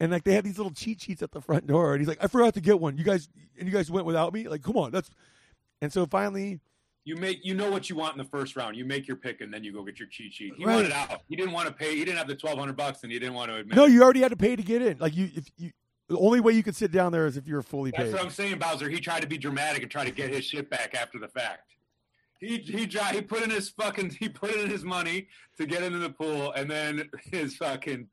And 0.00 0.12
like 0.12 0.22
they 0.24 0.32
had 0.34 0.44
these 0.44 0.58
little 0.58 0.72
cheat 0.72 1.00
sheets 1.00 1.22
at 1.22 1.32
the 1.32 1.40
front 1.40 1.66
door, 1.66 1.92
and 1.92 2.00
he's 2.00 2.08
like, 2.08 2.22
"I 2.22 2.28
forgot 2.28 2.54
to 2.54 2.60
get 2.60 2.78
one. 2.80 2.96
You 2.96 3.04
guys 3.04 3.28
and 3.58 3.66
you 3.68 3.74
guys 3.74 3.90
went 3.90 4.06
without 4.06 4.32
me. 4.32 4.46
Like, 4.48 4.62
come 4.62 4.76
on, 4.76 4.92
that's." 4.92 5.10
And 5.82 5.92
so 5.92 6.06
finally, 6.06 6.60
You 7.04 7.16
make 7.16 7.44
you 7.44 7.54
know 7.54 7.70
what 7.70 7.88
you 7.90 7.96
want 7.96 8.12
in 8.14 8.18
the 8.18 8.28
first 8.28 8.54
round. 8.56 8.76
You 8.76 8.84
make 8.84 9.08
your 9.08 9.16
pick 9.16 9.40
and 9.40 9.52
then 9.52 9.64
you 9.64 9.72
go 9.72 9.82
get 9.82 9.98
your 9.98 10.08
cheat 10.08 10.32
sheet. 10.34 10.52
He 10.56 10.64
Right. 10.64 10.76
wanted 10.76 10.92
out. 10.92 11.22
He 11.28 11.34
didn't 11.36 11.52
want 11.52 11.66
to 11.68 11.74
pay. 11.74 11.96
He 11.96 12.04
didn't 12.04 12.18
have 12.18 12.28
the 12.28 12.36
twelve 12.36 12.58
hundred 12.58 12.76
bucks, 12.76 13.02
and 13.02 13.10
he 13.12 13.18
didn't 13.18 13.34
want 13.34 13.50
to 13.50 13.56
admit. 13.56 13.76
no, 13.76 13.86
it. 13.86 13.92
you 13.92 14.02
already 14.02 14.20
had 14.20 14.30
to 14.30 14.36
pay 14.36 14.54
to 14.54 14.62
get 14.62 14.82
in. 14.82 14.98
Like 14.98 15.16
you, 15.16 15.30
if 15.34 15.50
you, 15.56 15.70
the 16.08 16.16
only 16.18 16.40
way 16.40 16.52
you 16.52 16.62
could 16.62 16.76
sit 16.76 16.90
down 16.92 17.10
there 17.12 17.26
is 17.26 17.36
if 17.36 17.46
you 17.48 17.54
were 17.54 17.62
fully 17.62 17.90
That's 17.90 18.04
paid. 18.04 18.12
what 18.14 18.22
I'm 18.22 18.30
saying, 18.30 18.58
Bowser. 18.58 18.88
He 18.88 19.00
tried 19.00 19.20
to 19.22 19.28
be 19.28 19.36
dramatic 19.38 19.82
and 19.82 19.90
try 19.90 20.04
to 20.04 20.10
get 20.12 20.32
his 20.32 20.44
shit 20.44 20.70
back 20.70 20.94
after 20.94 21.18
the 21.18 21.28
fact. 21.28 21.72
He 22.40 22.58
he 22.58 22.86
he 22.86 23.20
put 23.22 23.42
in 23.42 23.50
his 23.50 23.68
fucking 23.70 24.10
he 24.20 24.28
put 24.28 24.54
in 24.54 24.70
his 24.70 24.84
money 24.84 25.26
to 25.56 25.66
get 25.66 25.82
into 25.82 25.98
the 25.98 26.10
pool, 26.10 26.52
and 26.52 26.70
then 26.70 27.10
his 27.32 27.56
fucking 27.56 28.08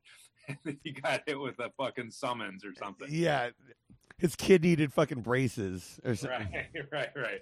he 0.84 0.92
got 0.92 1.22
hit 1.26 1.38
with 1.38 1.58
a 1.58 1.70
fucking 1.76 2.10
summons 2.10 2.64
or 2.64 2.74
something. 2.74 3.08
Yeah, 3.10 3.50
his 4.18 4.36
kid 4.36 4.62
needed 4.62 4.92
fucking 4.92 5.20
braces 5.22 6.00
or 6.04 6.14
something. 6.14 6.48
Right, 6.52 6.84
right, 6.92 7.08
right. 7.14 7.40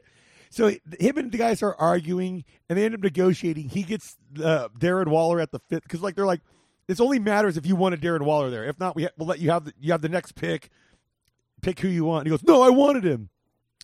So 0.50 0.68
him 0.68 1.18
and 1.18 1.32
the 1.32 1.38
guys 1.38 1.62
are 1.62 1.74
arguing, 1.74 2.44
and 2.68 2.78
they 2.78 2.84
end 2.84 2.94
up 2.94 3.00
negotiating. 3.00 3.70
He 3.70 3.82
gets 3.82 4.16
uh, 4.42 4.68
Darren 4.78 5.08
Waller 5.08 5.40
at 5.40 5.50
the 5.50 5.58
fifth 5.58 5.82
because, 5.82 6.00
like, 6.00 6.14
they're 6.14 6.26
like, 6.26 6.42
this 6.86 7.00
only 7.00 7.18
matters 7.18 7.56
if 7.56 7.66
you 7.66 7.74
wanted 7.74 8.00
Darren 8.00 8.22
Waller 8.22 8.50
there. 8.50 8.64
If 8.64 8.78
not, 8.78 8.94
we 8.94 9.04
ha- 9.04 9.10
we'll 9.18 9.26
let 9.26 9.40
you 9.40 9.50
have 9.50 9.64
the, 9.64 9.72
you 9.80 9.90
have 9.90 10.02
the 10.02 10.08
next 10.08 10.36
pick. 10.36 10.70
Pick 11.60 11.80
who 11.80 11.88
you 11.88 12.04
want. 12.04 12.20
And 12.20 12.26
he 12.28 12.30
goes, 12.30 12.44
no, 12.44 12.62
I 12.62 12.68
wanted 12.68 13.04
him. 13.04 13.30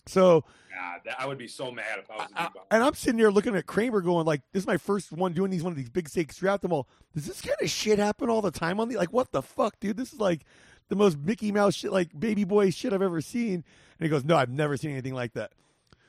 So, 0.06 0.44
God, 0.80 1.00
that, 1.04 1.20
I 1.20 1.26
would 1.26 1.38
be 1.38 1.48
so 1.48 1.70
mad 1.70 1.98
if 1.98 2.10
I 2.10 2.16
was. 2.16 2.28
I- 2.36 2.48
and 2.70 2.82
I'm 2.82 2.94
sitting 2.94 3.18
there 3.18 3.30
looking 3.30 3.54
at 3.56 3.66
Kramer, 3.66 4.00
going 4.00 4.24
like, 4.26 4.40
"This 4.52 4.62
is 4.62 4.66
my 4.66 4.76
first 4.78 5.12
one 5.12 5.32
doing 5.32 5.50
these 5.50 5.62
one 5.62 5.72
of 5.72 5.76
these 5.76 5.90
big 5.90 6.08
stakes 6.08 6.36
draft 6.36 6.62
them 6.62 6.72
all. 6.72 6.88
Does 7.14 7.26
this 7.26 7.40
kind 7.40 7.56
of 7.60 7.68
shit 7.68 7.98
happen 7.98 8.30
all 8.30 8.40
the 8.42 8.50
time 8.50 8.80
on 8.80 8.88
the 8.88 8.96
like? 8.96 9.12
What 9.12 9.32
the 9.32 9.42
fuck, 9.42 9.78
dude? 9.80 9.96
This 9.96 10.12
is 10.12 10.20
like 10.20 10.42
the 10.88 10.96
most 10.96 11.18
Mickey 11.18 11.52
Mouse 11.52 11.74
shit, 11.74 11.92
like 11.92 12.18
baby 12.18 12.44
boy 12.44 12.70
shit 12.70 12.92
I've 12.92 13.02
ever 13.02 13.20
seen." 13.20 13.54
And 13.54 13.64
he 14.00 14.08
goes, 14.08 14.24
"No, 14.24 14.36
I've 14.36 14.50
never 14.50 14.76
seen 14.76 14.92
anything 14.92 15.14
like 15.14 15.34
that." 15.34 15.52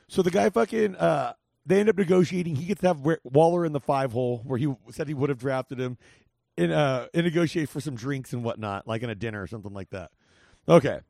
So 0.08 0.22
the 0.22 0.30
guy 0.30 0.48
fucking 0.50 0.96
uh, 0.96 1.34
they 1.66 1.80
end 1.80 1.88
up 1.88 1.96
negotiating. 1.98 2.56
He 2.56 2.64
gets 2.66 2.80
to 2.80 2.88
have 2.88 3.00
Wa- 3.00 3.16
Waller 3.24 3.64
in 3.66 3.72
the 3.72 3.80
five 3.80 4.12
hole 4.12 4.40
where 4.44 4.58
he 4.58 4.74
said 4.90 5.06
he 5.08 5.14
would 5.14 5.28
have 5.30 5.38
drafted 5.38 5.78
him. 5.78 5.98
in 6.56 6.70
uh 6.70 7.06
and 7.14 7.24
negotiate 7.24 7.68
for 7.68 7.80
some 7.80 7.94
drinks 7.94 8.32
and 8.32 8.42
whatnot, 8.44 8.86
like 8.86 9.02
in 9.02 9.10
a 9.10 9.14
dinner 9.14 9.42
or 9.42 9.46
something 9.46 9.72
like 9.72 9.90
that. 9.90 10.10
Okay. 10.68 11.00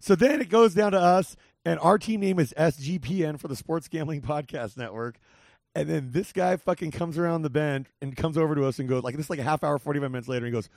So 0.00 0.14
then 0.14 0.40
it 0.40 0.48
goes 0.48 0.74
down 0.74 0.92
to 0.92 0.98
us, 1.00 1.36
and 1.68 1.78
our 1.80 1.98
team 1.98 2.20
name 2.20 2.38
is 2.38 2.54
SGPN 2.56 3.38
for 3.38 3.46
the 3.46 3.54
Sports 3.54 3.88
Gambling 3.88 4.22
Podcast 4.22 4.78
Network. 4.78 5.18
And 5.74 5.86
then 5.86 6.12
this 6.12 6.32
guy 6.32 6.56
fucking 6.56 6.92
comes 6.92 7.18
around 7.18 7.42
the 7.42 7.50
bend 7.50 7.90
and 8.00 8.16
comes 8.16 8.38
over 8.38 8.54
to 8.54 8.64
us 8.64 8.78
and 8.78 8.88
goes 8.88 9.02
like 9.02 9.16
this 9.16 9.26
is 9.26 9.30
like 9.30 9.38
a 9.38 9.42
half 9.42 9.62
hour, 9.62 9.78
forty 9.78 10.00
five 10.00 10.10
minutes 10.10 10.28
later, 10.28 10.46
and 10.46 10.54
he 10.54 10.58
goes, 10.58 10.70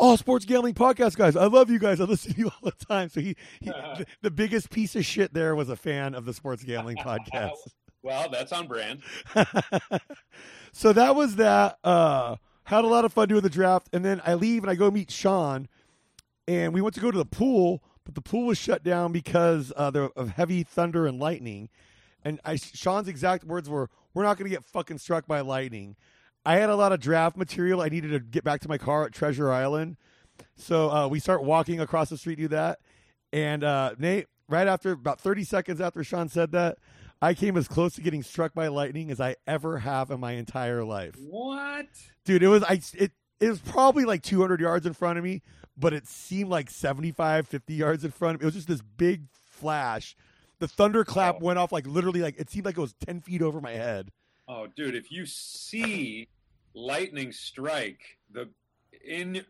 "Oh, 0.00 0.16
sports 0.16 0.44
gambling 0.44 0.74
podcast 0.74 1.16
guys, 1.16 1.36
I 1.36 1.46
love 1.46 1.70
you 1.70 1.78
guys. 1.78 2.00
I 2.00 2.04
listen 2.04 2.32
to 2.32 2.38
you 2.40 2.46
all 2.62 2.70
the 2.70 2.84
time." 2.86 3.08
So 3.08 3.20
he, 3.20 3.36
he 3.60 3.66
the, 3.70 4.04
the 4.22 4.30
biggest 4.32 4.70
piece 4.70 4.96
of 4.96 5.04
shit 5.04 5.32
there 5.32 5.54
was 5.54 5.68
a 5.68 5.76
fan 5.76 6.12
of 6.16 6.24
the 6.24 6.34
sports 6.34 6.64
gambling 6.64 6.96
podcast. 6.96 7.52
Well, 8.02 8.28
that's 8.30 8.52
on 8.52 8.68
brand. 8.68 9.02
so 10.70 10.92
that 10.92 11.16
was 11.16 11.36
that. 11.36 11.76
Uh, 11.82 12.36
had 12.62 12.84
a 12.84 12.86
lot 12.86 13.04
of 13.04 13.12
fun 13.12 13.26
doing 13.26 13.40
the 13.40 13.50
draft, 13.50 13.88
and 13.92 14.04
then 14.04 14.22
I 14.24 14.34
leave 14.34 14.62
and 14.62 14.70
I 14.70 14.76
go 14.76 14.92
meet 14.92 15.10
Sean, 15.10 15.66
and 16.46 16.72
we 16.72 16.80
went 16.80 16.94
to 16.94 17.00
go 17.00 17.10
to 17.10 17.18
the 17.18 17.24
pool, 17.24 17.82
but 18.06 18.14
the 18.14 18.22
pool 18.22 18.46
was 18.46 18.56
shut 18.56 18.82
down 18.82 19.12
because 19.12 19.72
uh, 19.76 19.90
there 19.90 20.08
of 20.16 20.30
heavy 20.30 20.62
thunder 20.62 21.06
and 21.06 21.18
lightning. 21.18 21.68
And 22.24 22.40
I, 22.44 22.56
Sean's 22.56 23.08
exact 23.08 23.44
words 23.44 23.68
were, 23.68 23.90
"We're 24.14 24.22
not 24.22 24.38
going 24.38 24.48
to 24.48 24.56
get 24.56 24.64
fucking 24.64 24.98
struck 24.98 25.26
by 25.26 25.40
lightning." 25.40 25.96
I 26.46 26.56
had 26.56 26.70
a 26.70 26.76
lot 26.76 26.92
of 26.92 27.00
draft 27.00 27.36
material 27.36 27.82
I 27.82 27.88
needed 27.88 28.12
to 28.12 28.20
get 28.20 28.44
back 28.44 28.60
to 28.60 28.68
my 28.68 28.78
car 28.78 29.04
at 29.04 29.12
Treasure 29.12 29.50
Island, 29.52 29.96
so 30.54 30.90
uh, 30.90 31.08
we 31.08 31.18
start 31.18 31.42
walking 31.42 31.80
across 31.80 32.08
the 32.08 32.16
street, 32.16 32.38
do 32.38 32.48
that, 32.48 32.78
and 33.32 33.64
uh, 33.64 33.94
Nate, 33.98 34.26
right 34.48 34.68
after 34.68 34.92
about 34.92 35.20
thirty 35.20 35.42
seconds 35.44 35.80
after 35.80 36.04
Sean 36.04 36.28
said 36.28 36.52
that, 36.52 36.78
I 37.20 37.34
came 37.34 37.56
as 37.56 37.66
close 37.66 37.94
to 37.96 38.00
getting 38.00 38.22
struck 38.22 38.54
by 38.54 38.68
lightning 38.68 39.10
as 39.10 39.20
I 39.20 39.36
ever 39.46 39.78
have 39.78 40.10
in 40.12 40.20
my 40.20 40.32
entire 40.32 40.84
life. 40.84 41.16
What? 41.18 41.86
Dude, 42.24 42.44
it 42.44 42.48
was 42.48 42.62
I 42.62 42.80
it 42.94 43.10
it 43.40 43.48
was 43.48 43.58
probably 43.58 44.04
like 44.04 44.22
200 44.22 44.60
yards 44.60 44.86
in 44.86 44.92
front 44.92 45.18
of 45.18 45.24
me, 45.24 45.42
but 45.76 45.92
it 45.92 46.06
seemed 46.06 46.50
like 46.50 46.70
75, 46.70 47.46
50 47.46 47.74
yards 47.74 48.04
in 48.04 48.10
front 48.10 48.36
of 48.36 48.40
me. 48.40 48.44
It 48.44 48.46
was 48.46 48.54
just 48.54 48.68
this 48.68 48.82
big 48.82 49.22
flash. 49.44 50.16
The 50.58 50.68
thunderclap 50.68 51.36
Oh. 51.40 51.44
went 51.44 51.58
off 51.58 51.72
like 51.72 51.86
literally 51.86 52.20
like 52.20 52.36
it 52.38 52.48
seemed 52.50 52.64
like 52.66 52.78
it 52.78 52.80
was 52.80 52.94
10 53.06 53.20
feet 53.20 53.42
over 53.42 53.60
my 53.60 53.72
head. 53.72 54.10
Oh, 54.48 54.66
dude, 54.68 54.94
if 54.94 55.10
you 55.10 55.26
see 55.26 56.28
lightning 56.74 57.32
strike 57.32 58.18
the 58.30 58.48
in 59.04 59.44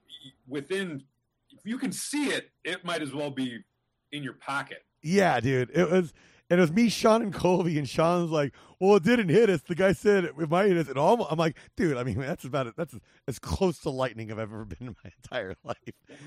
within, 0.49 1.03
if 1.51 1.65
you 1.65 1.79
can 1.79 1.93
see 1.93 2.27
it, 2.27 2.51
it 2.65 2.85
might 2.85 3.03
as 3.03 3.13
well 3.15 3.31
be 3.31 3.61
in 4.13 4.23
your 4.23 4.33
pocket. 4.35 4.85
Yeah, 5.03 5.39
dude. 5.41 5.71
It 5.71 5.91
was 5.91 6.13
and 6.49 6.59
it 6.59 6.61
was 6.61 6.73
me, 6.73 6.89
Sean, 6.89 7.23
and 7.23 7.35
Colby, 7.35 7.79
and 7.79 7.89
Sean's 7.89 8.31
like, 8.31 8.53
"Well, 8.79 8.97
it 8.97 9.03
didn't 9.03 9.29
hit 9.29 9.51
us." 9.51 9.63
The 9.63 9.75
guy 9.75 9.93
said 9.93 10.25
it 10.25 10.51
might 10.51 10.69
hit 10.69 10.77
us. 10.77 10.89
And 10.89 10.99
almost, 10.99 11.31
I'm 11.33 11.39
like, 11.39 11.57
"Dude, 11.77 11.97
I 11.97 12.05
mean, 12.05 12.19
that's 12.19 12.45
about 12.45 12.67
it. 12.67 12.75
That's 12.77 12.95
as 13.27 13.39
close 13.39 13.79
to 13.81 13.91
lightning 13.91 14.31
I've 14.31 14.39
ever 14.39 14.65
been 14.65 14.89
in 14.89 14.97
my 15.05 15.11
entire 15.23 15.55
life." 15.65 15.77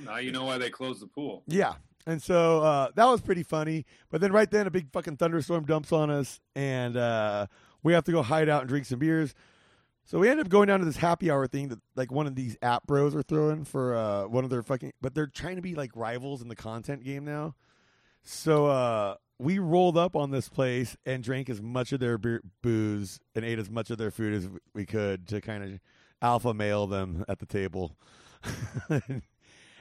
Now 0.05 0.17
you 0.17 0.31
know 0.31 0.45
why 0.45 0.57
they 0.57 0.69
closed 0.69 1.01
the 1.01 1.07
pool. 1.07 1.43
Yeah. 1.47 1.75
And 2.05 2.21
so 2.21 2.61
uh, 2.61 2.89
that 2.95 3.05
was 3.05 3.21
pretty 3.21 3.43
funny. 3.43 3.85
But 4.09 4.21
then 4.21 4.31
right 4.31 4.49
then, 4.49 4.65
a 4.67 4.71
big 4.71 4.91
fucking 4.91 5.17
thunderstorm 5.17 5.65
dumps 5.65 5.91
on 5.91 6.09
us, 6.09 6.39
and 6.55 6.97
uh, 6.97 7.47
we 7.83 7.93
have 7.93 8.03
to 8.05 8.11
go 8.11 8.21
hide 8.21 8.49
out 8.49 8.61
and 8.61 8.69
drink 8.69 8.85
some 8.85 8.99
beers. 8.99 9.35
So 10.05 10.17
we 10.17 10.27
end 10.27 10.39
up 10.39 10.49
going 10.49 10.67
down 10.67 10.79
to 10.79 10.85
this 10.85 10.97
happy 10.97 11.29
hour 11.29 11.45
thing 11.45 11.67
that 11.67 11.79
like 11.95 12.11
one 12.11 12.25
of 12.25 12.33
these 12.33 12.57
app 12.63 12.87
bros 12.87 13.15
are 13.15 13.21
throwing 13.21 13.63
for 13.63 13.95
uh, 13.95 14.27
one 14.27 14.43
of 14.43 14.49
their 14.49 14.63
fucking, 14.63 14.93
but 15.01 15.13
they're 15.13 15.27
trying 15.27 15.57
to 15.57 15.61
be 15.61 15.75
like 15.75 15.91
rivals 15.95 16.41
in 16.41 16.47
the 16.47 16.55
content 16.55 17.03
game 17.03 17.25
now. 17.25 17.53
So 18.23 18.65
uh, 18.65 19.15
we 19.39 19.57
rolled 19.57 19.97
up 19.97 20.15
on 20.15 20.31
this 20.31 20.49
place 20.49 20.97
and 21.05 21.23
drank 21.23 21.49
as 21.49 21.61
much 21.61 21.93
of 21.93 21.99
their 21.99 22.17
beer, 22.17 22.41
booze 22.61 23.19
and 23.33 23.45
ate 23.45 23.57
as 23.57 23.69
much 23.69 23.89
of 23.89 23.97
their 23.97 24.11
food 24.11 24.33
as 24.33 24.49
we 24.73 24.85
could 24.85 25.27
to 25.29 25.39
kind 25.39 25.63
of 25.63 25.79
alpha 26.21 26.53
male 26.53 26.85
them 26.85 27.23
at 27.29 27.39
the 27.39 27.45
table. 27.45 27.95
and 28.89 29.23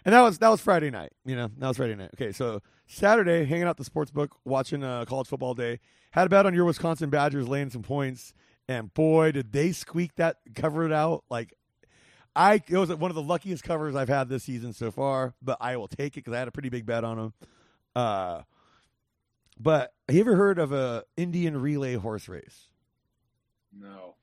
that 0.04 0.20
was 0.20 0.38
that 0.38 0.48
was 0.48 0.60
Friday 0.60 0.90
night. 0.90 1.12
You 1.24 1.36
know, 1.36 1.50
that 1.58 1.68
was 1.68 1.76
Friday 1.76 1.96
night. 1.96 2.10
Okay, 2.14 2.30
so 2.32 2.62
Saturday, 2.86 3.44
hanging 3.44 3.64
out 3.64 3.76
the 3.76 3.84
sports 3.84 4.12
book, 4.12 4.36
watching 4.44 4.84
uh, 4.84 5.04
college 5.04 5.26
football 5.26 5.54
day. 5.54 5.80
Had 6.12 6.26
a 6.26 6.30
bet 6.30 6.46
on 6.46 6.54
your 6.54 6.64
Wisconsin 6.64 7.10
Badgers 7.10 7.48
laying 7.48 7.70
some 7.70 7.82
points, 7.82 8.32
and 8.68 8.94
boy, 8.94 9.32
did 9.32 9.52
they 9.52 9.72
squeak 9.72 10.14
that 10.16 10.36
cover 10.54 10.86
it 10.86 10.92
out 10.92 11.24
like. 11.28 11.52
I 12.36 12.62
it 12.68 12.76
was 12.76 12.94
one 12.94 13.10
of 13.10 13.16
the 13.16 13.22
luckiest 13.22 13.64
covers 13.64 13.96
I've 13.96 14.08
had 14.08 14.28
this 14.28 14.44
season 14.44 14.72
so 14.72 14.92
far, 14.92 15.34
but 15.42 15.56
I 15.60 15.76
will 15.76 15.88
take 15.88 16.12
it 16.12 16.20
because 16.20 16.34
I 16.34 16.38
had 16.38 16.46
a 16.46 16.52
pretty 16.52 16.68
big 16.68 16.86
bet 16.86 17.02
on 17.02 17.16
them. 17.16 17.34
Uh, 17.96 18.42
but 19.58 19.92
have 20.08 20.16
you 20.16 20.20
ever 20.22 20.36
heard 20.36 20.58
of 20.58 20.72
a 20.72 21.04
Indian 21.16 21.60
relay 21.60 21.94
horse 21.94 22.28
race? 22.28 22.68
No. 23.72 24.14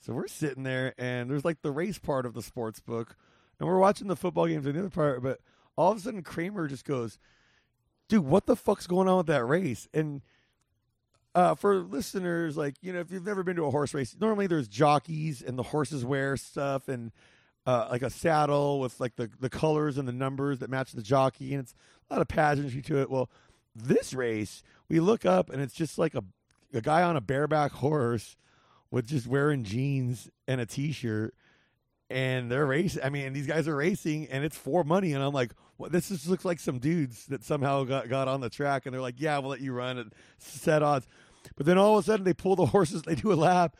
So 0.00 0.12
we're 0.12 0.28
sitting 0.28 0.64
there, 0.64 0.94
and 0.98 1.30
there's 1.30 1.44
like 1.44 1.62
the 1.62 1.70
race 1.70 1.98
part 1.98 2.26
of 2.26 2.34
the 2.34 2.42
sports 2.42 2.80
book, 2.80 3.16
and 3.58 3.68
we're 3.68 3.78
watching 3.78 4.08
the 4.08 4.16
football 4.16 4.46
games 4.46 4.66
and 4.66 4.74
the 4.74 4.80
other 4.80 4.90
part. 4.90 5.22
But 5.22 5.40
all 5.76 5.92
of 5.92 5.98
a 5.98 6.00
sudden, 6.00 6.22
Kramer 6.22 6.66
just 6.66 6.84
goes, 6.84 7.18
"Dude, 8.08 8.24
what 8.24 8.46
the 8.46 8.56
fuck's 8.56 8.86
going 8.86 9.08
on 9.08 9.18
with 9.18 9.26
that 9.26 9.44
race?" 9.44 9.88
And 9.94 10.22
uh, 11.34 11.54
for 11.54 11.76
listeners, 11.76 12.56
like 12.56 12.74
you 12.82 12.92
know, 12.92 13.00
if 13.00 13.12
you've 13.12 13.24
never 13.24 13.44
been 13.44 13.56
to 13.56 13.64
a 13.64 13.70
horse 13.70 13.94
race, 13.94 14.16
normally 14.20 14.48
there's 14.48 14.68
jockeys 14.68 15.40
and 15.40 15.56
the 15.56 15.62
horses 15.62 16.04
wear 16.04 16.36
stuff 16.36 16.88
and 16.88 17.12
uh, 17.64 17.86
like 17.90 18.02
a 18.02 18.10
saddle 18.10 18.80
with 18.80 18.98
like 19.00 19.14
the 19.16 19.30
the 19.40 19.48
colors 19.48 19.98
and 19.98 20.08
the 20.08 20.12
numbers 20.12 20.58
that 20.58 20.68
match 20.68 20.92
the 20.92 21.02
jockey, 21.02 21.54
and 21.54 21.62
it's 21.62 21.74
a 22.10 22.14
lot 22.14 22.20
of 22.20 22.28
pageantry 22.28 22.82
to 22.82 23.00
it. 23.00 23.08
Well, 23.08 23.30
this 23.74 24.12
race, 24.12 24.62
we 24.88 25.00
look 25.00 25.24
up 25.24 25.50
and 25.50 25.62
it's 25.62 25.74
just 25.74 25.98
like 25.98 26.14
a 26.14 26.24
a 26.74 26.80
guy 26.80 27.02
on 27.02 27.16
a 27.16 27.20
bareback 27.20 27.72
horse 27.72 28.36
with 28.90 29.06
just 29.06 29.26
wearing 29.26 29.62
jeans 29.62 30.30
and 30.48 30.60
a 30.60 30.66
t-shirt 30.66 31.34
and 32.08 32.50
they're 32.50 32.64
racing 32.64 33.02
i 33.02 33.10
mean 33.10 33.32
these 33.34 33.46
guys 33.46 33.68
are 33.68 33.76
racing 33.76 34.26
and 34.30 34.44
it's 34.44 34.56
for 34.56 34.84
money. 34.84 35.12
And 35.12 35.22
i'm 35.22 35.32
like 35.32 35.52
well, 35.78 35.90
this 35.90 36.08
just 36.08 36.28
looks 36.28 36.44
like 36.44 36.60
some 36.60 36.78
dudes 36.78 37.26
that 37.26 37.42
somehow 37.42 37.84
got, 37.84 38.08
got 38.08 38.28
on 38.28 38.40
the 38.40 38.50
track. 38.50 38.86
And 38.86 38.94
they're 38.94 39.00
like 39.00 39.16
yeah 39.20 39.38
we'll 39.38 39.50
let 39.50 39.60
you 39.60 39.72
run 39.72 39.98
at 39.98 40.06
set 40.38 40.82
odds. 40.82 41.06
But 41.56 41.66
then 41.66 41.78
all 41.78 41.98
of 41.98 42.04
a 42.04 42.06
sudden 42.06 42.24
they 42.24 42.34
pull 42.34 42.56
the 42.56 42.66
horses 42.66 43.02
they 43.02 43.14
do 43.14 43.32
a 43.32 43.34
lap 43.34 43.76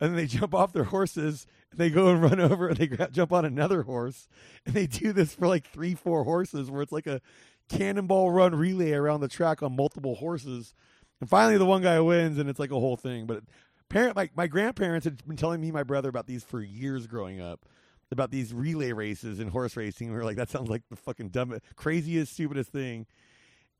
and 0.00 0.10
then 0.10 0.16
they 0.16 0.26
jump 0.26 0.54
off 0.54 0.72
their 0.72 0.84
horses 0.84 1.46
and 1.70 1.80
they 1.80 1.90
go 1.90 2.08
and 2.08 2.22
run 2.22 2.40
over 2.40 2.68
and 2.68 2.76
they 2.76 2.86
gra- 2.86 3.10
jump 3.10 3.32
on 3.32 3.44
another 3.44 3.82
horse 3.82 4.28
and 4.66 4.74
they 4.74 4.86
do 4.86 5.12
this 5.12 5.34
for 5.34 5.46
like 5.46 5.66
three 5.68 5.94
four 5.94 6.24
horses 6.24 6.70
where 6.70 6.82
it's 6.82 6.92
like 6.92 7.06
a 7.06 7.20
cannonball 7.68 8.30
run 8.30 8.54
relay 8.54 8.92
around 8.92 9.20
the 9.20 9.28
track 9.28 9.62
on 9.62 9.74
multiple 9.76 10.14
horses. 10.14 10.74
And 11.20 11.28
finally 11.28 11.58
the 11.58 11.64
one 11.66 11.82
guy 11.82 12.00
wins 12.00 12.38
and 12.38 12.48
it's 12.48 12.58
like 12.58 12.70
a 12.70 12.80
whole 12.80 12.96
thing. 12.96 13.26
But 13.26 13.42
parent 13.88 14.16
like 14.16 14.36
my 14.36 14.46
grandparents 14.46 15.04
had 15.04 15.26
been 15.26 15.36
telling 15.36 15.60
me 15.60 15.68
and 15.68 15.74
my 15.74 15.82
brother 15.82 16.08
about 16.08 16.26
these 16.26 16.44
for 16.44 16.60
years 16.60 17.06
growing 17.06 17.40
up 17.40 17.66
about 18.12 18.30
these 18.30 18.54
relay 18.54 18.92
races 18.92 19.40
and 19.40 19.50
horse 19.50 19.76
racing. 19.76 20.10
We 20.10 20.16
were 20.16 20.24
like 20.24 20.36
that 20.36 20.50
sounds 20.50 20.68
like 20.68 20.82
the 20.90 20.96
fucking 20.96 21.30
dumbest 21.30 21.62
craziest 21.76 22.32
stupidest 22.32 22.70
thing. 22.70 23.06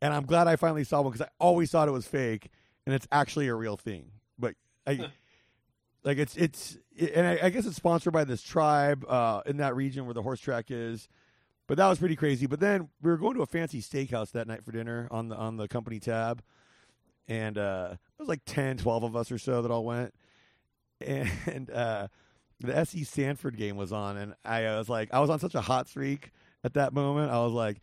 And 0.03 0.13
i'm 0.13 0.27
glad 0.27 0.47
i 0.47 0.57
finally 0.57 0.85
saw 0.85 1.01
one 1.01 1.13
because 1.13 1.27
i 1.27 1.31
always 1.39 1.71
thought 1.71 1.89
it 1.89 1.93
was 1.93 2.07
fake 2.07 2.51
and 2.85 2.95
it's 2.95 3.07
actually 3.13 3.49
a 3.49 3.55
real 3.55 3.77
thing. 3.77 4.11
But 4.39 4.55
i 4.87 5.11
like 6.05 6.19
it's 6.19 6.37
it's 6.37 6.79
and 7.15 7.27
I, 7.27 7.39
I 7.43 7.51
guess 7.51 7.67
it's 7.67 7.77
sponsored 7.77 8.13
by 8.13 8.25
this 8.25 8.43
tribe 8.43 9.05
uh 9.09 9.43
in 9.45 9.59
that 9.59 9.77
region 9.77 10.07
where 10.07 10.15
the 10.15 10.23
horse 10.23 10.41
track 10.41 10.67
is 10.71 11.09
but 11.67 11.77
that 11.79 11.89
was 11.89 11.99
pretty 11.99 12.17
crazy. 12.17 12.47
But 12.47 12.61
then 12.61 12.89
we 13.03 13.11
were 13.11 13.17
going 13.17 13.35
to 13.37 13.43
a 13.43 13.47
fancy 13.47 13.83
steakhouse 13.83 14.33
that 14.33 14.47
night 14.47 14.65
for 14.65 14.73
dinner 14.73 15.09
on 15.11 15.29
the 15.29 15.37
on 15.37 15.57
the 15.57 15.69
company 15.69 15.99
tab. 15.99 16.43
And 17.29 17.59
uh 17.59 17.91
it 17.93 18.23
was 18.23 18.29
like 18.29 18.43
10 18.47 18.79
12 18.79 19.03
of 19.03 19.17
us 19.17 19.33
or 19.33 19.39
so 19.39 19.63
that 19.63 19.71
all 19.71 19.85
went. 19.85 20.15
And 21.01 21.71
uh 21.71 22.09
the 22.61 22.85
SC 22.85 23.05
Stanford 23.05 23.57
game 23.57 23.77
was 23.77 23.93
on. 23.93 24.17
And 24.17 24.35
I 24.45 24.63
was 24.77 24.89
like 24.89 25.13
I 25.13 25.21
was 25.21 25.31
on 25.31 25.39
such 25.39 25.55
a 25.55 25.61
hot 25.61 25.89
streak 25.89 26.33
at 26.65 26.75
that 26.75 26.93
moment. 26.93 27.31
I 27.33 27.43
was 27.43 27.53
like 27.53 27.81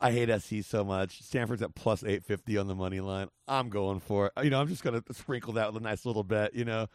I 0.00 0.12
hate 0.12 0.30
SC 0.40 0.64
so 0.64 0.84
much. 0.84 1.22
Stanford's 1.22 1.62
at 1.62 1.74
plus 1.74 2.02
850 2.02 2.56
on 2.58 2.68
the 2.68 2.74
money 2.74 3.00
line. 3.00 3.28
I'm 3.46 3.68
going 3.68 4.00
for 4.00 4.26
it. 4.26 4.44
You 4.44 4.50
know 4.50 4.60
I'm 4.60 4.68
just 4.68 4.82
going 4.82 5.00
to 5.00 5.14
sprinkle 5.14 5.54
that 5.54 5.72
with 5.72 5.82
a 5.82 5.84
nice 5.84 6.04
little 6.06 6.24
bet 6.24 6.54
you 6.54 6.64
know 6.64 6.86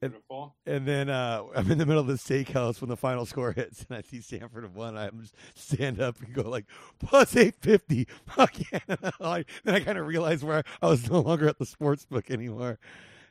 Beautiful. 0.00 0.54
and 0.66 0.86
then 0.86 1.08
uh, 1.08 1.42
I'm 1.56 1.70
in 1.70 1.78
the 1.78 1.86
middle 1.86 2.00
of 2.00 2.06
the 2.06 2.14
steakhouse 2.14 2.80
when 2.80 2.88
the 2.90 2.96
final 2.96 3.24
score 3.26 3.52
hits, 3.52 3.84
and 3.88 3.96
I 3.98 4.02
see 4.02 4.20
Stanford 4.20 4.64
have 4.64 4.76
won. 4.76 4.96
I 4.96 5.08
just 5.10 5.34
stand 5.54 6.00
up 6.00 6.20
and 6.20 6.32
go 6.34 6.42
like 6.42 6.66
plus 6.98 7.34
eight 7.36 7.54
fifty. 7.60 8.06
Fuck 8.26 8.54
yeah! 8.72 8.80
Like, 9.20 9.48
then 9.64 9.74
I 9.74 9.80
kind 9.80 9.96
of 9.98 10.06
realized 10.06 10.44
where 10.44 10.62
I 10.82 10.86
was 10.86 11.10
no 11.10 11.20
longer 11.20 11.48
at 11.48 11.58
the 11.58 11.66
sports 11.66 12.04
book 12.04 12.30
anymore, 12.30 12.78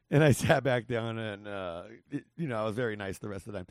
and 0.10 0.24
I 0.24 0.31
sat 0.31 0.63
back 0.63 0.88
down 0.88 1.17
and 1.19 1.48
uh, 1.48 1.84
it- 2.12 2.25
you 2.36 2.48
know 2.48 2.57
I 2.57 2.65
was 2.65 2.75
very 2.75 2.95
nice 2.95 3.19
the 3.19 3.29
rest 3.29 3.45
of 3.48 3.53
the 3.53 3.60
time. 3.60 3.67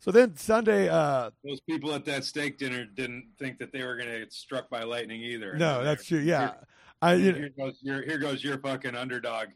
So 0.00 0.12
then 0.12 0.36
Sunday, 0.36 0.88
uh, 0.88 1.30
Those 1.44 1.60
people 1.62 1.92
at 1.92 2.04
that 2.04 2.24
steak 2.24 2.56
dinner 2.56 2.84
didn't 2.84 3.30
think 3.36 3.58
that 3.58 3.72
they 3.72 3.82
were 3.84 3.96
going 3.96 4.08
to 4.08 4.20
get 4.20 4.32
struck 4.32 4.70
by 4.70 4.84
lightning 4.84 5.20
either. 5.22 5.54
no, 5.56 5.82
that's 5.82 6.04
true. 6.04 6.20
Yeah, 6.20 6.52
I 7.02 7.16
Here, 7.16 7.50
know, 7.56 7.64
goes 7.66 7.78
your 7.82 8.02
here 8.04 8.18
goes 8.18 8.44
your 8.44 8.58
fucking 8.58 8.94
underdog. 8.94 9.48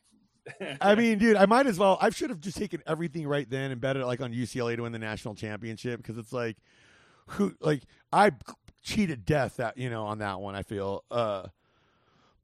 I 0.81 0.95
mean, 0.95 1.19
dude, 1.19 1.37
I 1.37 1.47
might 1.47 1.67
as 1.67 1.79
well. 1.79 1.99
I 2.01 2.11
should 2.11 2.31
have 2.31 2.41
just 2.41 2.57
taken 2.57 2.83
everything 2.87 3.27
right 3.27 3.49
then 3.49 3.71
and 3.71 3.81
bet 3.81 3.97
it 3.97 4.05
like 4.07 4.21
on 4.21 4.33
UCLA 4.33 4.77
to 4.77 4.83
win 4.83 4.93
the 4.93 4.99
national 4.99 5.35
championship 5.35 5.99
because 5.99 6.19
it's 6.19 6.33
like, 6.33 6.57
who 7.27 7.55
like 7.61 7.83
I 8.13 8.33
cheated 8.83 9.25
death 9.25 9.57
that 9.57 9.79
you 9.79 9.91
know 9.91 10.05
on 10.05 10.19
that 10.19 10.41
one. 10.41 10.55
I 10.55 10.63
feel, 10.63 11.05
uh, 11.11 11.47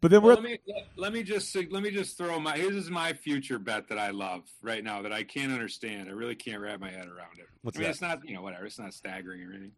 But 0.00 0.10
then 0.12 0.22
we're 0.22 0.34
Well, 0.34 0.42
let 0.42 0.44
me 0.44 0.58
let, 0.68 0.88
let 0.96 1.12
me 1.12 1.22
just 1.22 1.54
let 1.56 1.82
me 1.82 1.90
just 1.90 2.16
throw 2.16 2.38
my 2.38 2.56
this 2.56 2.70
is 2.70 2.90
my 2.90 3.12
future 3.12 3.58
bet 3.58 3.88
that 3.88 3.98
I 3.98 4.10
love 4.10 4.44
right 4.62 4.84
now 4.84 5.02
that 5.02 5.12
I 5.12 5.24
can't 5.24 5.52
understand. 5.52 6.08
I 6.08 6.12
really 6.12 6.36
can't 6.36 6.60
wrap 6.60 6.80
my 6.80 6.90
head 6.90 7.06
around 7.06 7.38
it. 7.38 7.48
What's 7.62 7.76
I 7.76 7.80
mean, 7.80 7.84
that? 7.86 7.90
it's 7.90 8.00
not 8.00 8.28
you 8.28 8.34
know 8.34 8.42
whatever. 8.42 8.66
It's 8.66 8.78
not 8.78 8.94
staggering 8.94 9.42
or 9.42 9.50
anything. 9.50 9.72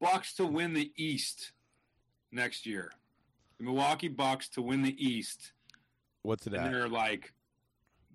Bucks 0.00 0.34
to 0.36 0.46
win 0.46 0.72
the 0.72 0.92
East 0.96 1.52
next 2.32 2.66
year. 2.66 2.90
The 3.58 3.64
Milwaukee 3.64 4.08
Bucks 4.08 4.48
to 4.50 4.62
win 4.62 4.82
the 4.82 4.96
East, 4.98 5.52
what's 6.24 6.46
it 6.46 6.54
and 6.54 6.64
at? 6.66 6.72
they're 6.72 6.88
like 6.88 7.32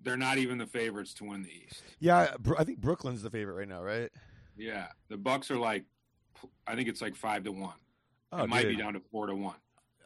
they're 0.02 0.16
not 0.16 0.38
even 0.38 0.58
the 0.58 0.66
favorites 0.66 1.14
to 1.14 1.24
win 1.24 1.42
the 1.42 1.50
East. 1.50 1.82
Yeah, 1.98 2.34
I 2.58 2.64
think 2.64 2.80
Brooklyn's 2.80 3.22
the 3.22 3.30
favorite 3.30 3.54
right 3.54 3.68
now, 3.68 3.82
right? 3.82 4.10
Yeah, 4.56 4.88
the 5.08 5.16
Bucks 5.16 5.50
are 5.50 5.58
like 5.58 5.84
I 6.66 6.74
think 6.74 6.88
it's 6.88 7.00
like 7.02 7.16
five 7.16 7.44
to 7.44 7.52
one. 7.52 7.74
Oh, 8.32 8.44
it 8.44 8.48
might 8.48 8.62
dude. 8.62 8.76
be 8.76 8.82
down 8.82 8.94
to 8.94 9.00
four 9.10 9.26
to 9.26 9.34
one. 9.34 9.56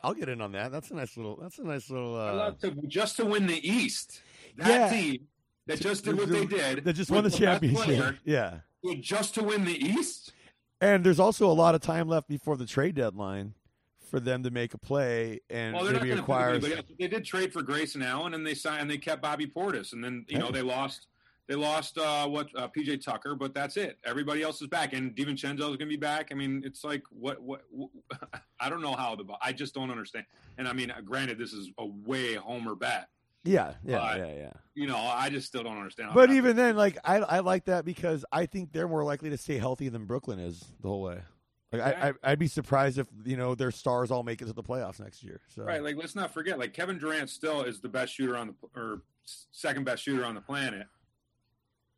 I'll 0.03 0.15
get 0.15 0.29
in 0.29 0.41
on 0.41 0.53
that. 0.53 0.71
That's 0.73 0.91
a 0.91 0.95
nice 0.95 1.17
little. 1.17 1.37
That's 1.41 1.59
a 1.59 1.65
nice 1.65 1.89
little. 1.91 2.17
I 2.21 2.29
Uh, 2.31 2.35
love 2.35 2.59
to 2.61 2.71
just 2.87 3.17
to 3.17 3.25
win 3.25 3.47
the 3.47 3.67
East. 3.69 4.21
That 4.57 4.69
Yeah. 4.69 4.91
team 5.01 5.29
that 5.67 5.81
just 5.81 6.05
did 6.05 6.17
what 6.17 6.29
they 6.29 6.45
did. 6.47 6.85
that 6.85 6.93
just 6.93 7.11
won 7.11 7.25
the 7.25 7.31
best 7.31 7.41
championship. 7.41 7.85
player, 7.85 8.19
Yeah, 8.25 8.61
just 9.01 9.35
to 9.35 9.43
win 9.43 9.65
the 9.65 9.77
East. 9.77 10.33
and 10.81 11.05
there's 11.05 11.21
also 11.21 11.51
a 11.51 11.53
lot 11.55 11.75
of 11.75 11.81
time 11.81 12.09
left 12.09 12.29
before 12.29 12.57
the 12.57 12.67
trade 12.67 12.97
deadline 12.97 13.55
for 14.05 14.21
them 14.21 14.43
to 14.43 14.51
make 14.51 14.75
a 14.75 14.79
play 14.79 15.41
and 15.51 15.75
Well, 15.75 15.91
maybe 15.91 16.11
acquire. 16.13 16.59
They 16.59 17.09
did 17.09 17.25
trade 17.25 17.53
for 17.53 17.63
Grayson 17.63 18.03
Allen, 18.03 18.35
and 18.35 18.47
they 18.47 18.55
signed 18.55 18.83
and 18.83 18.91
they 18.91 18.99
kept 18.99 19.23
Bobby 19.23 19.47
Portis, 19.47 19.93
and 19.93 20.03
then 20.03 20.25
you 20.29 20.39
know 20.39 20.51
they 20.51 20.63
lost. 20.63 21.09
They 21.47 21.57
lost 21.57 21.99
uh, 21.99 22.27
what 22.27 22.49
uh, 22.57 22.69
PJ 22.69 23.05
Tucker, 23.05 23.35
but 23.35 23.53
that's 23.53 23.77
it. 23.77 23.99
Everybody 24.07 24.43
else 24.43 24.63
is 24.63 24.69
back, 24.69 24.95
and 24.95 25.15
DiVincenzo 25.15 25.59
is 25.59 25.77
going 25.77 25.79
to 25.81 25.87
be 25.87 25.97
back. 25.97 26.29
I 26.33 26.35
mean, 26.35 26.63
it's 26.65 26.83
like 26.83 27.03
what 27.11 27.43
what, 27.43 27.63
what 27.71 27.91
I 28.61 28.71
don't 28.71 28.81
know 28.81 28.95
how 28.95 29.15
the 29.15 29.25
I 29.43 29.53
just 29.53 29.75
don't 29.75 29.91
understand. 29.91 30.25
And 30.57 30.67
I 30.67 30.73
mean, 30.73 30.93
granted, 31.05 31.39
this 31.39 31.53
is 31.53 31.71
a 31.79 31.87
way 31.87 32.35
homer 32.35 32.75
bet. 32.75 33.09
Yeah, 33.45 33.75
yeah, 33.85 34.17
yeah, 34.17 34.35
yeah. 34.35 34.53
You 34.75 34.87
know, 34.87 34.97
I 34.97 35.29
just 35.29 35.47
still 35.47 35.63
don't 35.63 35.77
understand. 35.77 36.13
But 36.15 36.31
even 36.31 36.57
then, 36.57 36.77
like 36.77 36.97
I, 37.05 37.17
I 37.17 37.39
like 37.41 37.67
that 37.67 37.85
because 37.85 38.25
I 38.33 38.47
think 38.47 38.73
they're 38.73 38.89
more 38.89 39.05
likely 39.05 39.29
to 39.31 39.37
stay 39.37 39.59
healthy 39.59 39.91
than 39.91 40.07
Brooklyn 40.07 40.39
is 40.39 40.65
the 40.81 40.89
whole 40.89 41.03
way. 41.03 41.21
Like 41.79 41.87
I, 41.87 41.91
Yeah. 42.07 42.13
I, 42.25 42.33
I'd 42.33 42.39
be 42.39 42.47
surprised 42.49 42.99
if 42.99 43.07
you 43.25 43.37
know 43.37 43.55
their 43.55 43.71
stars 43.71 44.11
all 44.11 44.23
make 44.23 44.41
it 44.43 44.47
to 44.47 44.53
the 44.53 44.63
playoffs 44.63 45.01
next 45.01 45.23
year. 45.23 45.41
So 45.55 45.63
Right, 45.65 45.83
like 45.83 45.97
let's 45.97 46.15
not 46.15 46.33
forget, 46.33 46.59
like 46.59 46.73
Kevin 46.73 46.99
Durant 46.99 47.31
still 47.31 47.63
is 47.63 47.81
the 47.81 47.89
best 47.89 48.15
shooter 48.15 48.37
on 48.37 48.49
the 48.49 48.55
or 48.81 49.03
second 49.53 49.85
best 49.85 50.03
shooter 50.03 50.25
on 50.25 50.35
the 50.35 50.41
planet, 50.41 50.87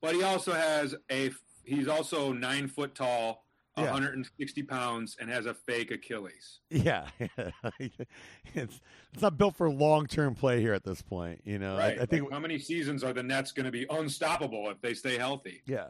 but 0.01 0.15
he 0.15 0.23
also 0.23 0.53
has 0.53 0.95
a 1.11 1.31
he's 1.65 1.89
also 1.89 2.33
nine 2.33 2.69
foot 2.69 2.95
tall, 2.95 3.45
Yeah. 3.77 3.85
160 3.93 4.63
pounds, 4.63 5.17
and 5.21 5.29
has 5.29 5.47
a 5.47 5.55
fake 5.55 5.91
Achilles. 5.91 6.61
yeah, 6.71 7.07
it's 8.55 8.81
it's 9.13 9.23
not 9.23 9.37
built 9.39 9.57
for 9.57 9.69
long 9.71 10.07
term 10.07 10.35
play 10.35 10.61
here 10.61 10.73
at 10.75 10.85
this 10.85 11.03
point. 11.03 11.41
You 11.45 11.59
know, 11.59 11.77
Right, 11.77 11.99
I, 11.99 12.03
I 12.03 12.07
think 12.07 12.25
Like, 12.25 12.33
how 12.33 12.39
many 12.39 12.59
seasons 12.59 13.03
are 13.05 13.13
the 13.13 13.23
Nets 13.23 13.53
going 13.53 13.67
to 13.67 13.73
be 13.73 13.87
unstoppable 13.91 14.71
if 14.71 14.81
they 14.81 14.95
stay 14.95 15.19
healthy? 15.19 15.63
Yeah. 15.67 15.87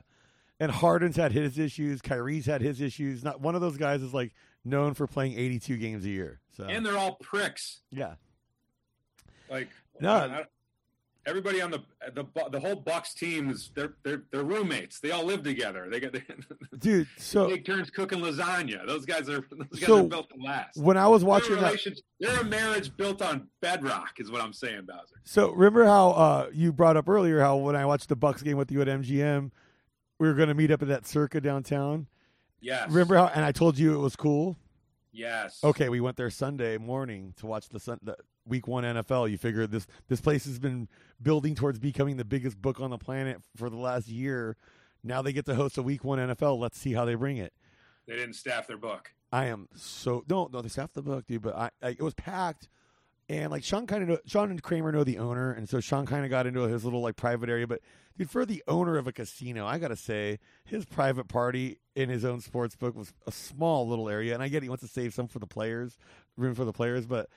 And 0.59 0.73
Harden's 0.73 1.17
had 1.17 1.33
his 1.33 1.59
issues. 1.59 2.01
Kyrie's 2.01 2.47
had 2.47 2.63
his 2.63 2.81
issues. 2.81 3.23
Not 3.23 3.41
one 3.41 3.55
of 3.55 3.61
those 3.61 3.77
guys 3.77 4.01
is 4.03 4.15
like 4.15 4.33
known 4.65 4.95
for 4.95 5.07
playing 5.07 5.39
82 5.39 5.77
games 5.77 6.05
a 6.05 6.09
year. 6.09 6.41
So 6.57 6.65
And 6.65 6.85
they're 6.85 6.97
all 6.97 7.17
pricks. 7.17 7.81
yeah, 7.91 8.15
Like 9.51 9.69
No. 10.01 10.45
Everybody 11.29 11.61
on 11.61 11.73
the 11.73 11.81
the 12.15 12.25
the 12.53 12.61
whole 12.61 12.77
Bucks 12.77 13.13
team 13.13 13.51
is 13.51 13.73
they're 13.75 13.95
they're 14.05 14.23
they're 14.31 14.45
roommates. 14.45 15.01
They 15.01 15.11
all 15.11 15.25
live 15.25 15.43
together. 15.43 15.89
They 15.91 15.99
got 15.99 16.13
they, 16.13 16.23
dude. 16.79 17.09
So 17.19 17.49
take 17.51 17.65
turns 17.67 17.91
cooking 17.91 18.21
lasagna. 18.21 18.87
Those 18.87 19.05
guys 19.05 19.29
are 19.29 19.41
those 19.51 19.81
guys 19.81 19.87
So, 19.89 20.05
are 20.05 20.09
built 20.09 20.29
to 20.31 20.37
last. 20.41 20.77
when 20.79 20.97
I 20.97 21.09
was 21.09 21.23
They're 21.23 21.29
watching 21.29 21.57
that, 21.57 22.01
they're 22.21 22.41
a 22.41 22.45
marriage 22.45 22.97
built 22.97 23.23
on 23.23 23.49
bedrock, 23.61 24.13
is 24.21 24.31
what 24.31 24.41
I'm 24.41 24.53
saying, 24.53 24.83
Bowser. 24.87 25.17
so 25.25 25.51
remember 25.51 25.85
how 25.85 26.11
uh, 26.11 26.51
you 26.53 26.73
brought 26.73 26.97
up 26.97 27.09
earlier 27.09 27.41
how 27.41 27.57
when 27.57 27.75
I 27.75 27.87
watched 27.87 28.09
the 28.09 28.15
Bucks 28.17 28.43
game 28.45 28.57
with 28.57 28.71
you 28.71 28.81
at 28.83 28.87
MGM, 28.87 29.51
we 30.18 30.28
were 30.28 30.35
going 30.35 30.49
to 30.49 30.54
meet 30.54 30.70
up 30.70 30.82
at 30.82 30.88
that 30.88 31.06
circa 31.06 31.40
downtown. 31.40 32.06
Yes. 32.61 32.88
Remember 32.88 33.16
how? 33.16 33.26
And 33.26 33.44
I 33.44 33.52
told 33.52 33.78
you 33.78 33.94
it 33.94 34.02
was 34.02 34.16
cool. 34.16 34.56
Yes. 35.12 35.61
Okay, 35.64 35.88
we 35.88 36.00
went 36.00 36.16
there 36.16 36.30
Sunday 36.30 36.76
morning 36.76 37.32
to 37.38 37.46
watch 37.46 37.68
the, 37.68 37.80
sun, 37.80 37.99
the 38.02 38.16
week 38.46 38.66
one 38.66 38.85
NFL. 38.85 39.30
You 39.30 39.38
figure 39.38 39.66
this 39.66 39.87
this 40.08 40.20
place 40.20 40.44
has 40.44 40.58
been 40.58 40.88
building 41.23 41.54
towards 41.54 41.78
becoming 41.78 42.16
the 42.16 42.25
biggest 42.25 42.61
book 42.61 42.81
on 42.81 42.90
the 42.90 42.98
planet 42.98 43.40
for 43.57 43.70
the 43.70 43.76
last 43.76 44.09
year. 44.09 44.57
Now 45.02 45.22
they 45.22 45.33
get 45.33 45.46
to 45.46 45.55
host 45.55 45.79
a 45.79 45.83
week 45.83 46.05
one 46.05 46.18
NFL. 46.18 46.59
Let's 46.59 46.79
see 46.79 46.92
how 46.92 47.05
they 47.05 47.14
bring 47.14 47.38
it. 47.38 47.52
They 48.07 48.16
didn't 48.16 48.35
staff 48.35 48.66
their 48.66 48.76
book. 48.76 49.12
I 49.33 49.46
am 49.46 49.68
so 49.74 50.24
no 50.29 50.48
no 50.52 50.62
they 50.62 50.68
staffed 50.68 50.94
the 50.94 51.02
book, 51.02 51.26
dude. 51.26 51.42
But 51.42 51.57
I, 51.57 51.70
I 51.83 51.88
it 51.90 52.02
was 52.02 52.14
packed, 52.14 52.68
and 53.29 53.51
like 53.51 53.65
Sean 53.65 53.87
kind 53.87 54.11
of 54.11 54.21
Sean 54.27 54.51
and 54.51 54.62
Kramer 54.62 54.93
know 54.93 55.05
the 55.05 55.19
owner, 55.19 55.53
and 55.53 55.69
so 55.69 55.81
Sean 55.81 56.07
kind 56.07 56.25
of 56.25 56.31
got 56.31 56.47
into 56.47 56.61
his 56.62 56.85
little 56.85 57.01
like 57.01 57.17
private 57.17 57.49
area. 57.49 57.67
But 57.67 57.81
dude, 58.17 58.31
for 58.31 58.47
the 58.47 58.62
owner 58.69 58.97
of 58.97 59.07
a 59.07 59.12
casino, 59.12 59.67
I 59.67 59.79
gotta 59.79 59.97
say 59.97 60.39
his 60.65 60.85
private 60.85 61.29
party 61.29 61.79
in 61.95 62.09
his 62.09 62.25
own 62.25 62.41
sports 62.41 62.77
book 62.77 62.95
was 62.95 63.12
a 63.27 63.33
small 63.33 63.89
little 63.89 64.09
area, 64.09 64.35
and 64.35 64.43
I 64.43 64.49
get 64.49 64.62
he 64.62 64.69
wants 64.69 64.83
to 64.83 64.89
save 64.89 65.15
some 65.15 65.29
for 65.29 65.39
the 65.39 65.47
players, 65.47 65.99
room 66.37 66.55
for 66.55 66.65
the 66.65 66.73
players, 66.73 67.07
but. 67.07 67.29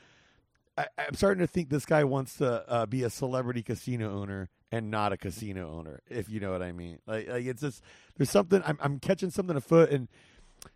I, 0.78 0.86
I'm 0.97 1.15
starting 1.15 1.41
to 1.41 1.47
think 1.47 1.67
this 1.67 1.86
guy 1.86 2.06
wants 2.06 2.38
to 2.38 2.63
uh, 2.69 2.86
be 2.86 3.04
a 3.04 3.10
celebrity 3.10 3.63
casino 3.63 4.17
owner 4.17 4.49
and 4.71 4.89
not 4.89 5.12
a 5.12 5.17
casino 5.17 5.78
owner, 5.78 5.99
if 6.10 6.30
you 6.30 6.39
know 6.39 6.52
what 6.52 6.62
I 6.62 6.71
mean. 6.71 6.99
Like, 7.06 7.28
like 7.28 7.45
it's 7.45 7.62
just 7.62 7.84
there's 8.15 8.30
something 8.30 8.62
I'm, 8.65 8.78
I'm 8.82 8.99
catching 8.99 9.30
something 9.30 9.58
afoot, 9.58 9.89
and 9.89 10.08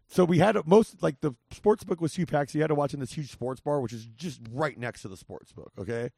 so 0.07 0.25
we 0.25 0.37
had 0.37 0.57
most 0.67 1.01
like 1.01 1.21
the 1.21 1.33
sports 1.51 1.83
book 1.83 1.99
was 1.99 2.13
two 2.13 2.25
packs. 2.25 2.53
So 2.53 2.59
you 2.59 2.63
had 2.63 2.67
to 2.67 2.75
watch 2.75 2.93
in 2.93 2.99
this 2.99 3.13
huge 3.13 3.31
sports 3.31 3.61
bar, 3.61 3.81
which 3.81 3.93
is 3.93 4.05
just 4.15 4.41
right 4.51 4.77
next 4.77 5.01
to 5.03 5.07
the 5.07 5.17
sports 5.17 5.51
book. 5.51 5.71
Okay, 5.77 6.09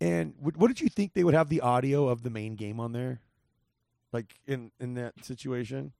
and 0.00 0.34
what, 0.38 0.56
what 0.56 0.68
did 0.68 0.80
you 0.80 0.88
think 0.88 1.14
they 1.14 1.24
would 1.24 1.34
have 1.34 1.48
the 1.48 1.60
audio 1.60 2.08
of 2.08 2.22
the 2.22 2.30
main 2.30 2.54
game 2.54 2.78
on 2.80 2.92
there, 2.92 3.20
like 4.12 4.34
in 4.46 4.70
in 4.78 4.94
that 4.94 5.24
situation? 5.24 5.92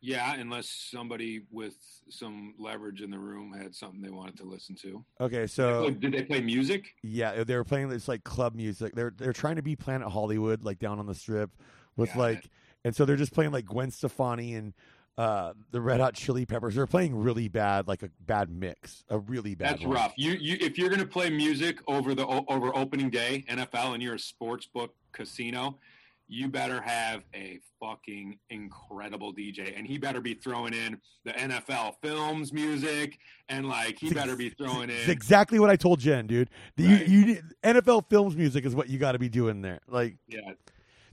Yeah, 0.00 0.34
unless 0.34 0.68
somebody 0.68 1.46
with 1.50 1.76
some 2.10 2.54
leverage 2.58 3.00
in 3.00 3.10
the 3.10 3.18
room 3.18 3.54
had 3.58 3.74
something 3.74 4.02
they 4.02 4.10
wanted 4.10 4.36
to 4.36 4.44
listen 4.44 4.76
to. 4.82 5.02
Okay, 5.18 5.46
so 5.46 5.88
did 5.88 6.12
they 6.12 6.22
play 6.22 6.42
music? 6.42 6.94
yeah, 7.02 7.42
they 7.42 7.56
were 7.56 7.64
playing 7.64 7.88
this 7.88 8.06
like 8.06 8.22
club 8.22 8.54
music. 8.54 8.94
They're 8.94 9.14
they're 9.16 9.32
trying 9.32 9.56
to 9.56 9.62
be 9.62 9.76
Planet 9.76 10.08
Hollywood, 10.08 10.62
like 10.62 10.78
down 10.78 10.98
on 10.98 11.06
the 11.06 11.14
strip, 11.14 11.50
with 11.96 12.14
like, 12.16 12.44
and 12.84 12.94
so 12.94 13.06
they're 13.06 13.16
just 13.16 13.32
playing 13.32 13.52
like 13.52 13.64
Gwen 13.64 13.90
Stefani 13.90 14.54
and 14.54 14.74
uh 15.16 15.52
the 15.70 15.80
Red 15.80 16.00
Hot 16.00 16.14
Chili 16.14 16.46
Peppers. 16.46 16.74
They're 16.74 16.86
playing 16.86 17.16
really 17.16 17.48
bad, 17.48 17.86
like 17.88 18.02
a 18.02 18.10
bad 18.20 18.50
mix, 18.50 19.04
a 19.08 19.18
really 19.18 19.54
bad. 19.54 19.74
That's 19.74 19.82
one. 19.82 19.94
rough. 19.94 20.14
You, 20.16 20.32
you, 20.32 20.56
if 20.60 20.76
you're 20.78 20.88
going 20.88 21.00
to 21.00 21.06
play 21.06 21.30
music 21.30 21.78
over 21.86 22.14
the 22.14 22.26
over 22.26 22.76
opening 22.76 23.10
day 23.10 23.44
NFL 23.48 23.94
and 23.94 24.02
you're 24.02 24.14
a 24.14 24.18
sports 24.18 24.66
book 24.66 24.94
casino, 25.12 25.78
you 26.26 26.48
better 26.48 26.80
have 26.80 27.22
a 27.34 27.60
fucking 27.80 28.38
incredible 28.50 29.32
DJ, 29.34 29.76
and 29.76 29.86
he 29.86 29.98
better 29.98 30.20
be 30.20 30.34
throwing 30.34 30.72
in 30.72 30.98
the 31.24 31.32
NFL 31.32 31.94
films 32.02 32.52
music, 32.52 33.18
and 33.48 33.68
like 33.68 33.98
he 33.98 34.12
better 34.12 34.34
be 34.34 34.48
throwing 34.48 34.90
It's 34.90 35.04
in. 35.04 35.10
exactly 35.10 35.58
what 35.58 35.70
I 35.70 35.76
told 35.76 36.00
Jen, 36.00 36.26
dude. 36.26 36.50
The, 36.76 36.86
Right. 36.86 37.08
You, 37.08 37.18
you 37.18 37.42
NFL 37.62 38.08
films 38.08 38.36
music 38.36 38.64
is 38.64 38.74
what 38.74 38.88
you 38.88 38.98
got 38.98 39.12
to 39.12 39.18
be 39.18 39.28
doing 39.28 39.62
there. 39.62 39.80
Like, 39.86 40.16
Yeah, 40.26 40.40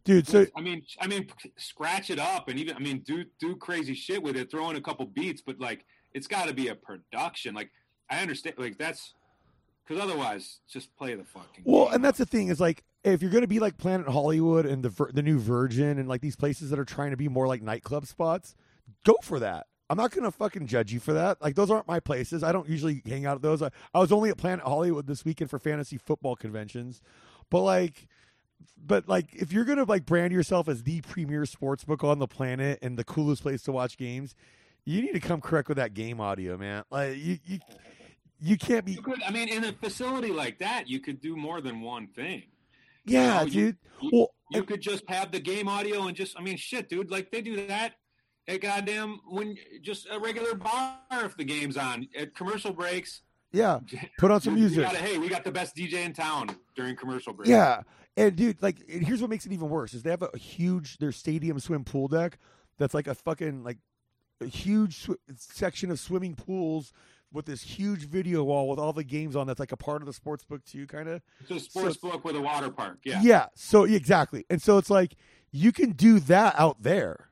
dude. 0.04 0.28
So 0.28 0.46
I 0.56 0.62
mean, 0.62 0.84
I 1.00 1.08
mean, 1.08 1.28
scratch 1.58 2.10
it 2.10 2.20
up, 2.20 2.48
and 2.48 2.60
even 2.60 2.76
I 2.76 2.80
mean, 2.80 3.00
do 3.00 3.26
do 3.40 3.56
crazy 3.56 3.94
shit 3.94 4.22
with 4.22 4.36
it, 4.36 4.52
throw 4.52 4.70
in 4.70 4.76
a 4.76 4.82
couple 4.82 5.06
beats, 5.06 5.42
but 5.42 5.60
like 5.60 5.86
it's 6.14 6.28
got 6.28 6.48
to 6.48 6.54
be 6.54 6.68
a 6.68 6.76
production. 6.76 7.56
Like 7.56 7.72
I 8.10 8.22
understand, 8.22 8.56
like 8.58 8.78
that's 8.78 9.14
because 9.88 10.02
otherwise, 10.02 10.60
just 10.70 10.96
play 10.96 11.16
the 11.16 11.24
fucking. 11.24 11.64
well, 11.66 11.86
game. 11.86 11.96
and 11.96 12.06
that's 12.06 12.18
the 12.18 12.26
thing 12.26 12.48
is 12.50 12.60
like 12.60 12.84
if 13.04 13.22
you're 13.22 13.32
gonna 13.32 13.48
be 13.48 13.60
like 13.60 13.78
Planet 13.78 14.08
Hollywood 14.08 14.66
and 14.66 14.84
the 14.84 15.12
the 15.14 15.24
new 15.24 15.40
Virgin 15.40 15.98
and 15.98 16.08
like 16.08 16.22
these 16.22 16.36
places 16.36 16.70
that 16.70 16.80
are 16.80 16.86
trying 16.86 17.12
to 17.12 17.18
be 17.18 17.28
more 17.28 17.48
like 17.48 17.62
nightclub 17.62 18.06
spots, 18.06 18.56
go 19.06 19.16
for 19.24 19.40
that. 19.40 19.68
I'm 19.90 19.98
not 19.98 20.12
gonna 20.12 20.32
fucking 20.32 20.68
judge 20.68 20.94
you 20.94 21.00
for 21.00 21.14
that. 21.14 21.42
Like 21.42 21.56
those 21.56 21.70
aren't 21.70 21.88
my 21.88 22.00
places. 22.00 22.44
I 22.44 22.52
don't 22.52 22.70
usually 22.70 23.02
hang 23.06 23.26
out 23.26 23.36
at 23.36 23.42
those. 23.42 23.62
I, 23.62 23.70
I 23.94 24.00
was 24.00 24.12
only 24.12 24.30
at 24.30 24.38
Planet 24.38 24.66
Hollywood 24.66 25.08
this 25.08 25.26
weekend 25.26 25.50
for 25.50 25.60
fantasy 25.60 25.98
football 25.98 26.36
conventions, 26.36 27.02
but 27.50 27.62
like. 27.62 28.08
But 28.84 29.08
like, 29.08 29.34
if 29.34 29.52
you're 29.54 29.65
gonna 29.65 29.84
like 29.84 30.06
brand 30.06 30.34
yourself 30.34 30.67
as 30.67 30.84
the 30.84 31.02
premier 31.02 31.45
sports 31.45 31.84
book 31.84 32.04
on 32.04 32.19
the 32.19 32.28
planet 32.28 32.80
and 32.82 32.97
the 32.97 33.04
coolest 33.04 33.41
place 33.43 33.62
to 33.63 33.71
watch 33.71 33.97
games, 33.97 34.36
you 34.86 35.02
need 35.02 35.13
to 35.13 35.19
come 35.19 35.41
correct 35.41 35.67
with 35.67 35.78
that 35.78 35.93
game 35.93 36.19
audio, 36.19 36.58
man. 36.58 36.84
Like 36.89 37.17
you, 37.17 37.38
you, 37.45 37.60
you 38.39 38.58
can't 38.58 38.84
be. 38.86 38.93
You 38.93 39.02
could, 39.02 39.21
I 39.24 39.32
mean, 39.32 39.50
in 39.50 39.63
a 39.63 39.74
facility 39.74 40.32
like 40.32 40.60
that, 40.60 40.88
you 40.89 41.00
could 41.00 41.21
do 41.21 41.36
more 41.36 41.62
than 41.62 41.82
one 41.82 42.08
thing. 42.08 42.43
Yeah, 43.06 43.39
know, 43.39 43.45
you- 43.45 43.52
dude. 43.52 43.78
You, 44.02 44.10
Well, 44.13 44.28
you 44.50 44.63
could 44.63 44.82
just 44.82 45.04
have 45.10 45.32
the 45.32 45.39
game 45.39 45.67
audio 45.67 46.08
and 46.08 46.15
just, 46.17 46.38
I 46.38 46.41
mean, 46.41 46.58
shit, 46.58 46.89
dude. 46.89 47.12
Like 47.12 47.32
they 47.32 47.41
do 47.41 47.67
that 47.67 47.93
at 48.47 48.60
goddamn 48.62 49.19
when 49.30 49.56
just 49.82 50.08
a 50.12 50.19
regular 50.19 50.56
bar 50.56 50.97
if 51.12 51.38
the 51.38 51.43
game's 51.43 51.78
on 51.78 52.08
at 52.17 52.36
commercial 52.36 52.74
breaks. 52.74 53.21
yeah. 53.54 53.80
Put 54.17 54.32
on 54.32 54.41
some 54.41 54.56
music. 54.56 54.84
gotta, 54.84 54.97
hey, 54.97 55.17
we 55.19 55.30
got 55.30 55.43
the 55.43 55.52
best 55.52 55.76
DJ 55.76 56.04
in 56.06 56.13
town 56.13 56.50
during 56.76 56.95
commercial 56.95 57.32
breaks. 57.34 57.50
Yeah, 57.50 57.82
and 58.17 58.36
dude, 58.36 58.62
like, 58.62 58.89
here's 58.89 59.21
what 59.21 59.30
makes 59.30 59.45
it 59.45 59.52
even 59.52 59.69
worse: 59.69 59.93
is 59.93 60.04
they 60.04 60.10
have 60.10 60.24
a 60.24 60.38
huge 60.38 60.97
their 60.97 61.12
stadium 61.12 61.60
swim 61.60 61.84
pool 61.84 62.08
deck 62.08 62.38
that's 62.78 62.93
like 62.93 63.08
a 63.08 63.15
fucking 63.15 63.63
like 63.63 63.78
a 64.41 64.47
huge 64.47 64.97
sw- 65.04 65.36
section 65.36 65.91
of 65.91 66.00
swimming 66.00 66.36
pools 66.36 66.91
with 67.32 67.45
this 67.45 67.62
huge 67.62 68.08
video 68.08 68.43
wall 68.43 68.67
with 68.67 68.80
all 68.80 68.91
the 68.93 69.04
games 69.04 69.36
on. 69.36 69.47
That's 69.47 69.60
like 69.60 69.71
a 69.71 69.78
part 69.78 70.02
of 70.02 70.06
the 70.06 70.13
sports 70.13 70.43
book 70.43 70.63
too, 70.65 70.88
kind 70.88 71.08
of. 71.08 71.21
It's 71.41 71.52
a 71.52 71.60
sports 71.60 71.97
book 71.97 72.26
with 72.26 72.36
a 72.36 72.41
water 72.41 72.69
park. 72.69 73.00
Yeah. 73.04 73.21
Yeah. 73.24 73.45
So 73.56 73.84
exactly, 73.84 74.45
and 74.50 74.62
so 74.62 74.78
it's 74.78 74.89
like 74.89 75.15
you 75.52 75.71
can 75.71 75.91
do 75.91 76.19
that 76.21 76.56
out 76.58 76.82
there. 76.82 77.28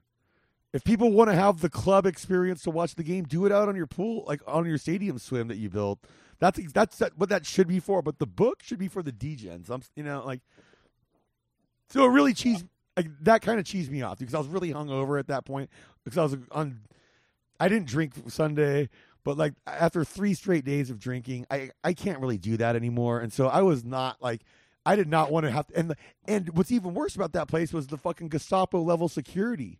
If 0.71 0.83
people 0.83 1.11
want 1.11 1.31
to 1.31 1.35
have 1.35 1.61
the 1.61 1.69
club 1.69 2.05
experience 2.05 2.61
to 2.63 2.69
watch 2.69 2.93
the 2.93 3.03
game, 3.03 3.23
do 3.23 3.45
it 3.47 3.51
out 3.51 3.67
on 3.67 3.75
your 3.75 3.87
pool, 3.87 4.23
like 4.27 4.41
on 4.45 4.65
your 4.65 4.77
stadium 4.77 5.17
swim 5.17 5.47
that 5.47 5.57
you 5.57 5.69
built. 5.69 5.99
That's 6.37 6.59
that's 6.71 7.01
what 7.15 7.29
that 7.29 7.45
should 7.45 7.67
be 7.67 7.79
for. 7.79 8.01
But 8.01 8.19
the 8.19 8.27
book 8.27 8.61
should 8.61 8.77
be 8.77 8.87
for 8.87 9.01
the 9.01 9.11
DJs. 9.11 9.69
I'm, 9.69 9.81
you 9.95 10.03
know, 10.03 10.23
like 10.23 10.41
so 11.89 12.05
it 12.05 12.09
really 12.09 12.33
cheesed 12.33 12.67
like, 12.95 13.07
that 13.21 13.41
kind 13.41 13.59
of 13.59 13.65
cheesed 13.65 13.89
me 13.89 14.01
off 14.01 14.19
because 14.19 14.33
I 14.33 14.39
was 14.39 14.47
really 14.47 14.73
hungover 14.73 15.19
at 15.19 15.27
that 15.27 15.45
point 15.45 15.69
because 16.03 16.17
I 16.17 16.23
was 16.23 16.37
on. 16.51 16.81
I 17.59 17.67
didn't 17.67 17.87
drink 17.87 18.13
Sunday, 18.27 18.89
but 19.23 19.37
like 19.37 19.53
after 19.67 20.03
three 20.03 20.33
straight 20.33 20.65
days 20.65 20.89
of 20.89 20.99
drinking, 20.99 21.45
I 21.49 21.71
I 21.83 21.93
can't 21.93 22.19
really 22.19 22.37
do 22.37 22.57
that 22.57 22.75
anymore, 22.75 23.19
and 23.19 23.31
so 23.31 23.47
I 23.47 23.61
was 23.61 23.83
not 23.83 24.21
like. 24.21 24.41
I 24.85 24.95
did 24.95 25.09
not 25.09 25.29
want 25.29 25.45
to 25.45 25.51
have 25.51 25.67
to, 25.67 25.77
and 25.77 25.93
and 26.25 26.49
what's 26.57 26.71
even 26.71 26.93
worse 26.93 27.15
about 27.15 27.33
that 27.33 27.47
place 27.47 27.73
was 27.73 27.87
the 27.87 27.97
fucking 27.97 28.29
Gestapo 28.29 28.81
level 28.81 29.07
security, 29.07 29.77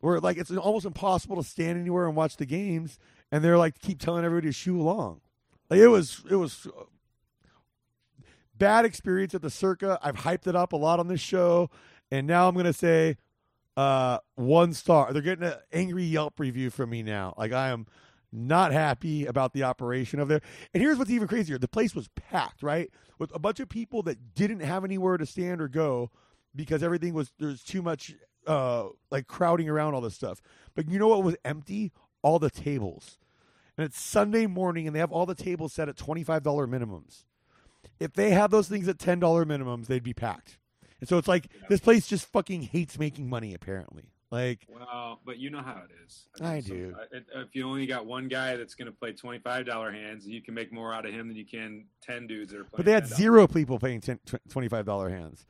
where 0.00 0.20
like 0.20 0.36
it's 0.36 0.50
almost 0.50 0.84
impossible 0.84 1.36
to 1.36 1.48
stand 1.48 1.78
anywhere 1.78 2.06
and 2.06 2.16
watch 2.16 2.36
the 2.36 2.44
games, 2.44 2.98
and 3.30 3.42
they're 3.42 3.56
like 3.56 3.78
keep 3.78 3.98
telling 3.98 4.24
everybody 4.24 4.48
to 4.48 4.52
shoe 4.52 4.78
along. 4.78 5.20
Like 5.70 5.78
it 5.78 5.88
was 5.88 6.22
it 6.28 6.34
was 6.34 6.66
bad 8.62 8.84
experience 8.84 9.34
at 9.34 9.42
the 9.42 9.50
Circa. 9.50 9.98
I've 10.04 10.14
hyped 10.14 10.46
it 10.46 10.54
up 10.54 10.72
a 10.72 10.76
lot 10.76 11.00
on 11.00 11.08
this 11.08 11.20
show, 11.20 11.68
and 12.12 12.28
now 12.28 12.46
I'm 12.46 12.54
gonna 12.54 12.72
say 12.72 13.16
uh, 13.76 14.18
one 14.36 14.72
star. 14.72 15.12
They're 15.12 15.20
getting 15.20 15.44
an 15.44 15.54
angry 15.72 16.04
Yelp 16.04 16.38
review 16.38 16.70
from 16.70 16.90
me 16.90 17.02
now. 17.02 17.34
Like 17.36 17.50
I 17.50 17.70
am 17.70 17.86
not 18.30 18.70
happy 18.70 19.26
about 19.26 19.52
the 19.52 19.64
operation 19.64 20.20
of 20.20 20.28
there. 20.28 20.42
And 20.72 20.80
here's 20.80 20.96
what's 20.96 21.10
even 21.10 21.26
crazier: 21.26 21.58
the 21.58 21.66
place 21.66 21.92
was 21.92 22.06
packed, 22.14 22.62
right, 22.62 22.88
with 23.18 23.34
a 23.34 23.40
bunch 23.40 23.58
of 23.58 23.68
people 23.68 24.00
that 24.04 24.36
didn't 24.36 24.60
have 24.60 24.84
anywhere 24.84 25.16
to 25.16 25.26
stand 25.26 25.60
or 25.60 25.66
go 25.66 26.12
because 26.54 26.84
everything 26.84 27.14
was 27.14 27.32
there's 27.40 27.64
too 27.64 27.82
much 27.82 28.14
uh, 28.46 28.84
like 29.10 29.26
crowding 29.26 29.68
around 29.68 29.94
all 29.94 30.00
this 30.00 30.14
stuff. 30.14 30.40
But 30.76 30.88
you 30.88 31.00
know 31.00 31.08
what 31.08 31.24
was 31.24 31.34
empty? 31.44 31.90
All 32.22 32.38
the 32.38 32.50
tables. 32.50 33.18
And 33.76 33.84
it's 33.84 34.00
Sunday 34.00 34.46
morning, 34.46 34.86
and 34.86 34.94
they 34.94 35.00
have 35.00 35.10
all 35.10 35.26
the 35.26 35.34
tables 35.34 35.72
set 35.72 35.88
at 35.88 35.96
twenty 35.96 36.22
five 36.22 36.44
dollar 36.44 36.68
minimums. 36.68 37.24
If 38.02 38.14
they 38.14 38.30
have 38.30 38.50
those 38.50 38.68
things 38.68 38.88
at 38.88 38.98
ten 38.98 39.20
dollar 39.20 39.44
minimums, 39.44 39.86
they'd 39.86 40.02
be 40.02 40.14
packed. 40.14 40.58
And 41.00 41.08
so 41.08 41.18
it's 41.18 41.28
like 41.28 41.48
yeah. 41.52 41.66
this 41.68 41.80
place 41.80 42.06
just 42.06 42.26
fucking 42.26 42.62
hates 42.62 42.98
making 42.98 43.28
money. 43.28 43.54
Apparently, 43.54 44.04
like 44.30 44.66
well, 44.68 45.20
but 45.26 45.38
you 45.38 45.50
know 45.50 45.62
how 45.62 45.82
it 45.84 45.90
is. 46.06 46.26
I, 46.40 46.54
I 46.54 46.60
do. 46.60 46.94
So, 47.12 47.40
if 47.40 47.54
you 47.54 47.68
only 47.68 47.86
got 47.86 48.06
one 48.06 48.28
guy 48.28 48.56
that's 48.56 48.74
going 48.74 48.86
to 48.86 48.92
play 48.92 49.12
twenty 49.12 49.38
five 49.38 49.66
dollar 49.66 49.92
hands, 49.92 50.26
you 50.26 50.40
can 50.40 50.54
make 50.54 50.72
more 50.72 50.94
out 50.94 51.04
of 51.04 51.12
him 51.12 51.28
than 51.28 51.36
you 51.36 51.44
can 51.44 51.86
ten 52.00 52.26
dudes 52.26 52.52
that 52.52 52.60
are 52.60 52.64
playing. 52.64 52.76
But 52.76 52.86
they 52.86 52.92
had 52.92 53.04
$10. 53.04 53.14
zero 53.16 53.46
people 53.46 53.78
paying 53.78 54.00
twenty 54.48 54.68
five 54.68 54.86
dollar 54.86 55.10
hands. 55.10 55.44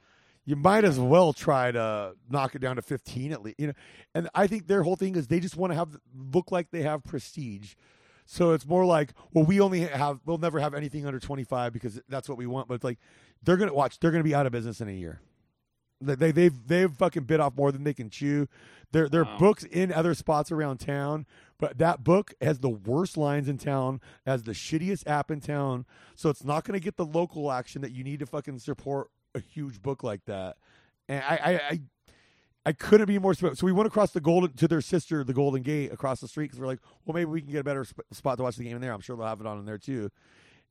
You 0.44 0.56
might 0.56 0.84
as 0.84 0.98
well 0.98 1.32
try 1.32 1.70
to 1.70 2.14
knock 2.28 2.56
it 2.56 2.60
down 2.60 2.76
to 2.76 2.82
fifteen 2.82 3.32
at 3.32 3.42
least. 3.42 3.60
You 3.60 3.68
know, 3.68 3.72
and 4.14 4.28
I 4.34 4.46
think 4.46 4.66
their 4.66 4.82
whole 4.82 4.96
thing 4.96 5.16
is 5.16 5.28
they 5.28 5.38
just 5.38 5.56
want 5.56 5.72
to 5.72 5.76
have 5.76 5.96
look 6.32 6.50
like 6.50 6.70
they 6.70 6.82
have 6.82 7.04
prestige. 7.04 7.74
So 8.32 8.52
it's 8.52 8.64
more 8.64 8.86
like, 8.86 9.12
well, 9.34 9.44
we 9.44 9.60
only 9.60 9.80
have, 9.80 10.20
we'll 10.24 10.38
never 10.38 10.58
have 10.58 10.72
anything 10.72 11.04
under 11.04 11.20
25 11.20 11.70
because 11.70 12.00
that's 12.08 12.30
what 12.30 12.38
we 12.38 12.46
want. 12.46 12.66
But 12.66 12.76
it's 12.76 12.84
like, 12.84 12.98
they're 13.42 13.58
going 13.58 13.68
to 13.68 13.74
watch, 13.74 14.00
they're 14.00 14.10
going 14.10 14.22
to 14.22 14.28
be 14.28 14.34
out 14.34 14.46
of 14.46 14.52
business 14.52 14.80
in 14.80 14.88
a 14.88 14.92
year. 14.92 15.20
They, 16.00 16.32
they've, 16.32 16.66
they've 16.66 16.90
fucking 16.90 17.24
bit 17.24 17.40
off 17.40 17.54
more 17.58 17.70
than 17.70 17.84
they 17.84 17.92
can 17.92 18.08
chew. 18.08 18.48
There, 18.90 19.06
there 19.06 19.26
are 19.26 19.38
books 19.38 19.64
in 19.64 19.92
other 19.92 20.14
spots 20.14 20.50
around 20.50 20.78
town, 20.78 21.26
but 21.58 21.76
that 21.76 22.04
book 22.04 22.32
has 22.40 22.60
the 22.60 22.70
worst 22.70 23.18
lines 23.18 23.50
in 23.50 23.58
town, 23.58 24.00
has 24.24 24.44
the 24.44 24.52
shittiest 24.52 25.06
app 25.06 25.30
in 25.30 25.40
town. 25.40 25.84
So 26.14 26.30
it's 26.30 26.42
not 26.42 26.64
going 26.64 26.80
to 26.80 26.82
get 26.82 26.96
the 26.96 27.04
local 27.04 27.52
action 27.52 27.82
that 27.82 27.92
you 27.92 28.02
need 28.02 28.20
to 28.20 28.26
fucking 28.26 28.60
support 28.60 29.08
a 29.34 29.40
huge 29.40 29.82
book 29.82 30.02
like 30.02 30.24
that. 30.24 30.56
And 31.06 31.22
I, 31.22 31.36
I, 31.36 31.52
I 31.52 31.80
I 32.64 32.72
couldn't 32.72 33.06
be 33.06 33.18
more. 33.18 33.34
So 33.34 33.52
we 33.62 33.72
went 33.72 33.88
across 33.88 34.12
the 34.12 34.20
golden 34.20 34.52
to 34.54 34.68
their 34.68 34.80
sister, 34.80 35.24
the 35.24 35.34
Golden 35.34 35.62
Gate, 35.62 35.92
across 35.92 36.20
the 36.20 36.28
street 36.28 36.46
because 36.46 36.60
we're 36.60 36.66
like, 36.66 36.78
well, 37.04 37.14
maybe 37.14 37.26
we 37.26 37.40
can 37.40 37.50
get 37.50 37.60
a 37.60 37.64
better 37.64 37.84
sp- 37.84 38.06
spot 38.12 38.36
to 38.36 38.44
watch 38.44 38.56
the 38.56 38.64
game 38.64 38.76
in 38.76 38.82
there. 38.82 38.92
I'm 38.92 39.00
sure 39.00 39.16
they'll 39.16 39.26
have 39.26 39.40
it 39.40 39.46
on 39.46 39.58
in 39.58 39.64
there 39.64 39.78
too. 39.78 40.10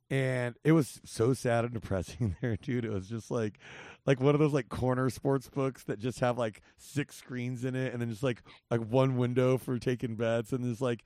And 0.09 0.55
it 0.63 0.73
was 0.73 0.99
so 1.05 1.33
sad 1.33 1.63
and 1.63 1.73
depressing 1.73 2.35
there, 2.41 2.55
dude. 2.57 2.85
It 2.85 2.91
was 2.91 3.07
just 3.07 3.31
like, 3.31 3.59
like 4.05 4.19
one 4.19 4.35
of 4.35 4.39
those 4.39 4.53
like 4.53 4.69
corner 4.69 5.09
sports 5.09 5.49
books 5.49 5.83
that 5.83 5.99
just 5.99 6.19
have 6.19 6.37
like 6.37 6.61
six 6.77 7.15
screens 7.15 7.65
in 7.65 7.75
it, 7.75 7.93
and 7.93 8.01
then 8.01 8.09
just 8.09 8.23
like 8.23 8.41
like 8.69 8.81
one 8.81 9.17
window 9.17 9.57
for 9.57 9.77
taking 9.77 10.15
bets, 10.15 10.51
and 10.51 10.63
there's 10.63 10.81
like 10.81 11.03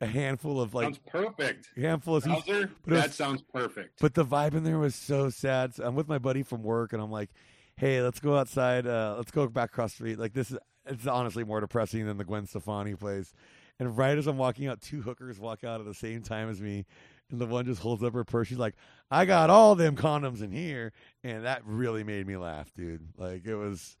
a 0.00 0.06
handful 0.06 0.60
of 0.60 0.74
like 0.74 0.84
sounds 0.84 1.00
perfect. 1.06 1.68
A 1.76 1.80
handful 1.80 2.16
of 2.16 2.24
Bowser, 2.24 2.70
that 2.86 3.06
was, 3.06 3.14
sounds 3.14 3.42
perfect. 3.42 4.00
But 4.00 4.14
the 4.14 4.24
vibe 4.24 4.54
in 4.54 4.64
there 4.64 4.78
was 4.78 4.94
so 4.94 5.30
sad. 5.30 5.74
So 5.74 5.84
I'm 5.84 5.94
with 5.94 6.08
my 6.08 6.18
buddy 6.18 6.42
from 6.42 6.62
work, 6.62 6.92
and 6.92 7.02
I'm 7.02 7.10
like, 7.10 7.30
hey, 7.76 8.00
let's 8.00 8.20
go 8.20 8.36
outside. 8.36 8.86
Uh, 8.86 9.14
let's 9.16 9.30
go 9.30 9.46
back 9.48 9.70
across 9.70 9.92
the 9.92 9.96
street. 9.96 10.18
Like 10.18 10.32
this 10.32 10.50
is 10.50 10.58
it's 10.86 11.06
honestly 11.06 11.44
more 11.44 11.60
depressing 11.60 12.06
than 12.06 12.18
the 12.18 12.24
Gwen 12.24 12.46
Stefani 12.46 12.94
place. 12.94 13.32
And 13.78 13.96
right 13.96 14.16
as 14.16 14.26
I'm 14.26 14.36
walking 14.36 14.68
out, 14.68 14.80
two 14.80 15.02
hookers 15.02 15.40
walk 15.40 15.64
out 15.64 15.80
at 15.80 15.86
the 15.86 15.94
same 15.94 16.22
time 16.22 16.48
as 16.48 16.60
me. 16.60 16.84
And 17.30 17.40
the 17.40 17.46
one 17.46 17.64
just 17.64 17.80
holds 17.80 18.02
up 18.02 18.12
her 18.12 18.24
purse. 18.24 18.48
She's 18.48 18.58
like, 18.58 18.74
I 19.10 19.24
got 19.24 19.50
all 19.50 19.74
them 19.74 19.96
condoms 19.96 20.42
in 20.42 20.52
here. 20.52 20.92
And 21.24 21.44
that 21.44 21.62
really 21.64 22.04
made 22.04 22.26
me 22.26 22.36
laugh, 22.36 22.72
dude. 22.74 23.08
Like, 23.16 23.46
it 23.46 23.56
was 23.56 23.96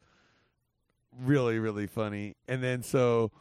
really, 1.18 1.58
really 1.58 1.86
funny. 1.86 2.36
And 2.46 2.62
then 2.62 2.82
so 2.82 3.32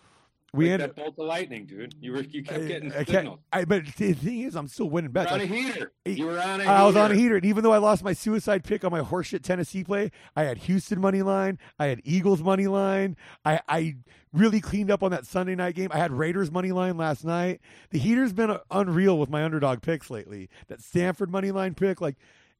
we 0.54 0.70
ended 0.70 0.92
that 0.92 0.96
bolt 0.96 1.16
of 1.18 1.26
lightning, 1.26 1.66
dude. 1.66 1.96
You 2.00 2.12
were 2.12 2.22
you 2.22 2.44
kept 2.44 2.68
getting 2.68 2.94
I, 2.94 3.04
signals. 3.04 3.40
I, 3.52 3.66
but 3.66 3.86
the 3.98 4.14
thing 4.14 4.42
is, 4.42 4.56
I'm 4.56 4.68
still 4.68 4.88
winning 4.90 5.12
bets. 5.12 5.32
on 5.32 5.42
a 5.42 5.46
heater. 5.46 5.92
You 6.06 6.28
were 6.28 6.40
on 6.40 6.62
a. 6.62 6.66
I 6.66 6.84
was 6.84 6.96
on 6.96 7.12
a 7.12 7.16
heater, 7.16 7.38
and 7.38 7.46
even 7.46 7.64
though 7.64 7.72
I 7.74 7.80
lost 7.80 8.04
my 8.04 8.14
suicide 8.14 8.64
pick 8.64 8.86
on 8.86 8.92
my 8.92 9.02
horseshit 9.02 9.42
Tennessee 9.42 9.84
play, 9.84 10.12
I 10.36 10.44
had 10.44 10.60
Houston 10.60 11.02
money 11.02 11.24
line. 11.24 11.58
I 11.80 11.88
had 11.88 12.02
Eagles 12.04 12.44
money 12.44 12.68
line. 12.68 13.18
I 13.44 13.62
I 13.68 13.96
really 14.32 14.62
cleaned 14.62 14.92
up 14.92 15.02
on 15.02 15.10
that 15.10 15.26
Sunday 15.26 15.56
night 15.56 15.74
game. 15.76 15.90
I 15.92 15.98
had 15.98 16.12
Raiders 16.12 16.52
money 16.52 16.72
line 16.72 16.98
last 16.98 17.26
night. 17.26 17.60
The 17.90 18.00
heater's 18.00 18.34
been 18.34 18.52
uh, 18.52 18.60
unreal 18.70 19.18
with 19.18 19.30
my 19.30 19.44
underdog 19.44 19.82
picks 19.82 20.12
lately. 20.12 20.50
That 20.68 20.82
Stanford 20.82 21.32
money 21.32 21.50
line 21.50 21.74
pick, 21.74 22.00
like 22.00 22.18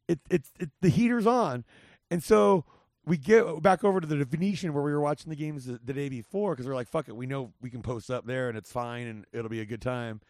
it, 0.08 0.20
it's 0.32 0.52
it, 0.60 0.72
the 0.82 0.90
heater's 0.90 1.28
on, 1.28 1.64
and 2.10 2.24
so 2.24 2.66
we 3.06 3.18
get 3.18 3.62
back 3.62 3.84
over 3.84 4.00
to 4.00 4.08
the 4.08 4.24
Venetian 4.24 4.74
where 4.74 4.84
we 4.84 4.92
were 4.92 5.02
watching 5.02 5.30
the 5.30 5.36
games 5.36 5.66
the, 5.66 5.80
the 5.84 5.94
day 5.94 6.10
before 6.10 6.54
because 6.54 6.68
we're 6.68 6.76
like, 6.76 6.88
fuck 6.88 7.10
it, 7.10 7.16
we 7.16 7.26
know 7.26 7.52
we 7.62 7.70
can 7.70 7.82
post 7.82 8.10
up 8.10 8.26
there 8.26 8.48
and 8.48 8.58
it's 8.58 8.72
fine 8.72 9.08
and 9.08 9.26
it'll 9.34 9.50
be 9.50 9.60
a 9.60 9.66
good 9.66 9.82
time. 9.82 10.22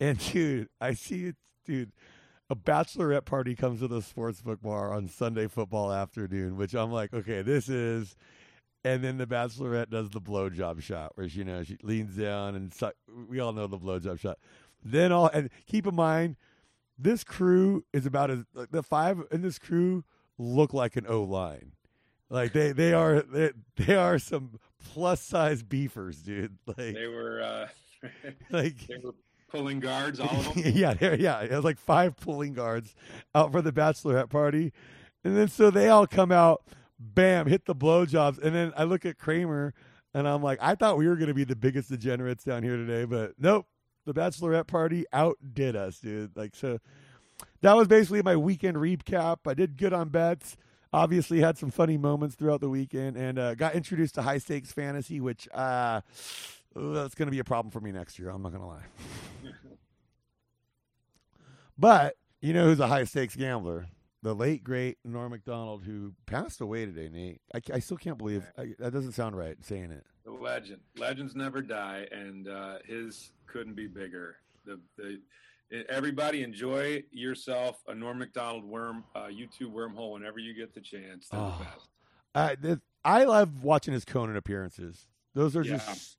And 0.00 0.18
dude, 0.32 0.68
I 0.80 0.94
see 0.94 1.26
it, 1.26 1.36
dude. 1.64 1.92
A 2.50 2.56
bachelorette 2.56 3.26
party 3.26 3.54
comes 3.54 3.80
to 3.80 3.88
the 3.88 4.00
sportsbook 4.00 4.62
bar 4.62 4.94
on 4.94 5.08
Sunday 5.08 5.48
football 5.48 5.92
afternoon, 5.92 6.56
which 6.56 6.74
I'm 6.74 6.90
like, 6.90 7.12
okay, 7.12 7.42
this 7.42 7.68
is. 7.68 8.16
And 8.84 9.04
then 9.04 9.18
the 9.18 9.26
bachelorette 9.26 9.90
does 9.90 10.08
the 10.08 10.20
blowjob 10.20 10.80
shot, 10.80 11.12
where 11.16 11.28
she, 11.28 11.40
you 11.40 11.44
know 11.44 11.62
she 11.62 11.76
leans 11.82 12.16
down 12.16 12.54
and 12.54 12.72
suck, 12.72 12.94
we 13.28 13.38
all 13.38 13.52
know 13.52 13.66
the 13.66 13.78
blowjob 13.78 14.18
shot. 14.18 14.38
Then 14.82 15.12
all 15.12 15.26
and 15.26 15.50
keep 15.66 15.86
in 15.86 15.94
mind, 15.94 16.36
this 16.96 17.22
crew 17.22 17.84
is 17.92 18.06
about 18.06 18.30
as 18.30 18.44
like, 18.54 18.70
the 18.70 18.82
five 18.82 19.22
in 19.30 19.42
this 19.42 19.58
crew 19.58 20.04
look 20.38 20.72
like 20.72 20.96
an 20.96 21.04
O 21.06 21.22
line. 21.24 21.72
Like 22.30 22.52
they 22.52 22.72
they 22.72 22.92
are 22.92 23.22
they, 23.22 23.52
they 23.76 23.94
are 23.94 24.18
some 24.18 24.58
plus 24.92 25.20
size 25.20 25.62
beefers, 25.62 26.18
dude. 26.18 26.58
Like 26.66 26.76
they 26.76 27.06
were 27.06 27.42
uh 27.42 27.68
like 28.50 28.86
they 28.86 28.98
were 29.02 29.14
pulling 29.48 29.80
guards, 29.80 30.20
all 30.20 30.28
of 30.28 30.54
them. 30.54 30.62
yeah, 30.74 30.94
yeah. 31.00 31.40
It 31.40 31.50
was 31.50 31.64
like 31.64 31.78
five 31.78 32.16
pulling 32.16 32.52
guards 32.52 32.94
out 33.34 33.52
for 33.52 33.62
the 33.62 33.72
bachelorette 33.72 34.28
party, 34.28 34.72
and 35.24 35.36
then 35.36 35.48
so 35.48 35.70
they 35.70 35.88
all 35.88 36.06
come 36.06 36.30
out, 36.30 36.64
bam, 36.98 37.46
hit 37.46 37.64
the 37.64 37.74
blowjobs, 37.74 38.42
and 38.42 38.54
then 38.54 38.72
I 38.76 38.84
look 38.84 39.06
at 39.06 39.16
Kramer, 39.18 39.72
and 40.12 40.28
I'm 40.28 40.42
like, 40.42 40.58
I 40.60 40.74
thought 40.74 40.98
we 40.98 41.08
were 41.08 41.16
going 41.16 41.28
to 41.28 41.34
be 41.34 41.44
the 41.44 41.56
biggest 41.56 41.88
degenerates 41.88 42.44
down 42.44 42.62
here 42.62 42.76
today, 42.76 43.06
but 43.06 43.32
nope, 43.38 43.66
the 44.04 44.12
bachelorette 44.12 44.66
party 44.66 45.06
outdid 45.14 45.76
us, 45.76 45.98
dude. 45.98 46.36
Like 46.36 46.54
so, 46.54 46.78
that 47.62 47.74
was 47.74 47.88
basically 47.88 48.20
my 48.20 48.36
weekend 48.36 48.76
recap. 48.76 49.38
I 49.46 49.54
did 49.54 49.78
good 49.78 49.94
on 49.94 50.10
bets 50.10 50.58
obviously 50.92 51.40
had 51.40 51.58
some 51.58 51.70
funny 51.70 51.96
moments 51.96 52.34
throughout 52.34 52.60
the 52.60 52.68
weekend 52.68 53.16
and 53.16 53.38
uh, 53.38 53.54
got 53.54 53.74
introduced 53.74 54.14
to 54.16 54.22
high 54.22 54.38
stakes 54.38 54.72
fantasy, 54.72 55.20
which 55.20 55.48
uh, 55.52 56.00
that's 56.74 57.14
going 57.14 57.26
to 57.26 57.32
be 57.32 57.38
a 57.38 57.44
problem 57.44 57.70
for 57.70 57.80
me 57.80 57.92
next 57.92 58.18
year. 58.18 58.30
I'm 58.30 58.42
not 58.42 58.52
going 58.52 58.62
to 58.62 58.68
lie. 58.68 58.84
but 61.78 62.16
you 62.40 62.52
know 62.52 62.64
who's 62.64 62.80
a 62.80 62.86
high 62.86 63.04
stakes 63.04 63.36
gambler? 63.36 63.86
The 64.22 64.34
late 64.34 64.64
great 64.64 64.98
Norm 65.04 65.30
Macdonald, 65.30 65.84
who 65.84 66.12
passed 66.26 66.60
away 66.60 66.84
today. 66.84 67.08
Nate, 67.08 67.40
I, 67.54 67.60
I 67.74 67.78
still 67.78 67.96
can't 67.96 68.18
believe 68.18 68.44
I, 68.58 68.74
that 68.80 68.92
doesn't 68.92 69.12
sound 69.12 69.36
right 69.36 69.56
saying 69.62 69.92
it. 69.92 70.04
The 70.24 70.32
legend, 70.32 70.80
legends 70.96 71.36
never 71.36 71.62
die, 71.62 72.06
and 72.10 72.48
uh, 72.48 72.78
his 72.84 73.30
couldn't 73.46 73.74
be 73.74 73.86
bigger. 73.86 74.36
The 74.66 74.80
the 74.96 75.20
everybody 75.88 76.42
enjoy 76.42 77.02
yourself 77.10 77.82
a 77.88 77.94
Norm 77.94 78.18
Macdonald 78.18 78.64
worm 78.64 79.04
uh, 79.14 79.26
YouTube 79.26 79.72
wormhole 79.72 80.12
whenever 80.12 80.38
you 80.38 80.54
get 80.54 80.74
the 80.74 80.80
chance. 80.80 81.28
Oh, 81.32 81.60
the 82.34 82.80
I 83.04 83.20
I 83.20 83.24
love 83.24 83.62
watching 83.64 83.94
his 83.94 84.04
Conan 84.04 84.36
appearances. 84.36 85.06
Those 85.34 85.56
are 85.56 85.62
yeah. 85.62 85.78
just 85.78 86.16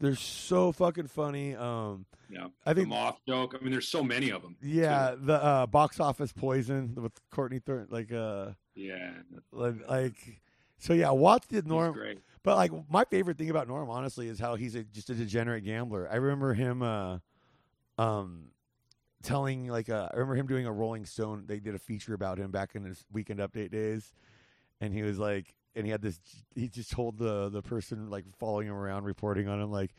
they're 0.00 0.16
so 0.16 0.72
fucking 0.72 1.06
funny. 1.06 1.54
Um, 1.54 2.06
Yeah, 2.28 2.48
I 2.66 2.72
the 2.72 2.80
think 2.80 2.88
moth 2.88 3.20
joke. 3.26 3.54
I 3.58 3.62
mean, 3.62 3.72
there's 3.72 3.88
so 3.88 4.02
many 4.02 4.30
of 4.30 4.42
them. 4.42 4.56
yeah, 4.60 5.14
the 5.16 5.42
uh, 5.42 5.66
box 5.66 6.00
office 6.00 6.32
poison 6.32 6.96
with 6.96 7.12
Courtney 7.30 7.60
Thorne, 7.60 7.86
like 7.88 8.12
uh, 8.12 8.50
yeah, 8.74 9.12
like, 9.52 9.88
like 9.88 10.40
so 10.78 10.92
yeah, 10.92 11.10
watch 11.10 11.46
the 11.46 11.62
Norm. 11.62 11.96
But 12.42 12.56
like 12.56 12.72
my 12.90 13.04
favorite 13.04 13.38
thing 13.38 13.50
about 13.50 13.68
Norm, 13.68 13.88
honestly, 13.88 14.26
is 14.28 14.40
how 14.40 14.56
he's 14.56 14.74
a, 14.74 14.82
just 14.82 15.08
a 15.10 15.14
degenerate 15.14 15.64
gambler. 15.64 16.08
I 16.10 16.16
remember 16.16 16.54
him, 16.54 16.82
uh, 16.82 17.18
um, 17.96 18.48
telling 19.22 19.68
like 19.68 19.88
uh, 19.88 20.08
I 20.12 20.16
remember 20.16 20.36
him 20.36 20.46
doing 20.46 20.66
a 20.66 20.72
Rolling 20.72 21.06
Stone. 21.06 21.44
They 21.46 21.60
did 21.60 21.74
a 21.74 21.78
feature 21.78 22.14
about 22.14 22.38
him 22.38 22.50
back 22.50 22.74
in 22.74 22.84
his 22.84 23.04
Weekend 23.12 23.40
Update 23.40 23.70
days, 23.70 24.12
and 24.80 24.92
he 24.92 25.02
was 25.02 25.18
like, 25.18 25.54
and 25.74 25.86
he 25.86 25.92
had 25.92 26.02
this. 26.02 26.20
He 26.54 26.68
just 26.68 26.90
told 26.90 27.18
the 27.18 27.48
the 27.48 27.62
person 27.62 28.10
like 28.10 28.24
following 28.38 28.68
him 28.68 28.74
around, 28.74 29.04
reporting 29.04 29.48
on 29.48 29.60
him, 29.60 29.70
like 29.70 29.94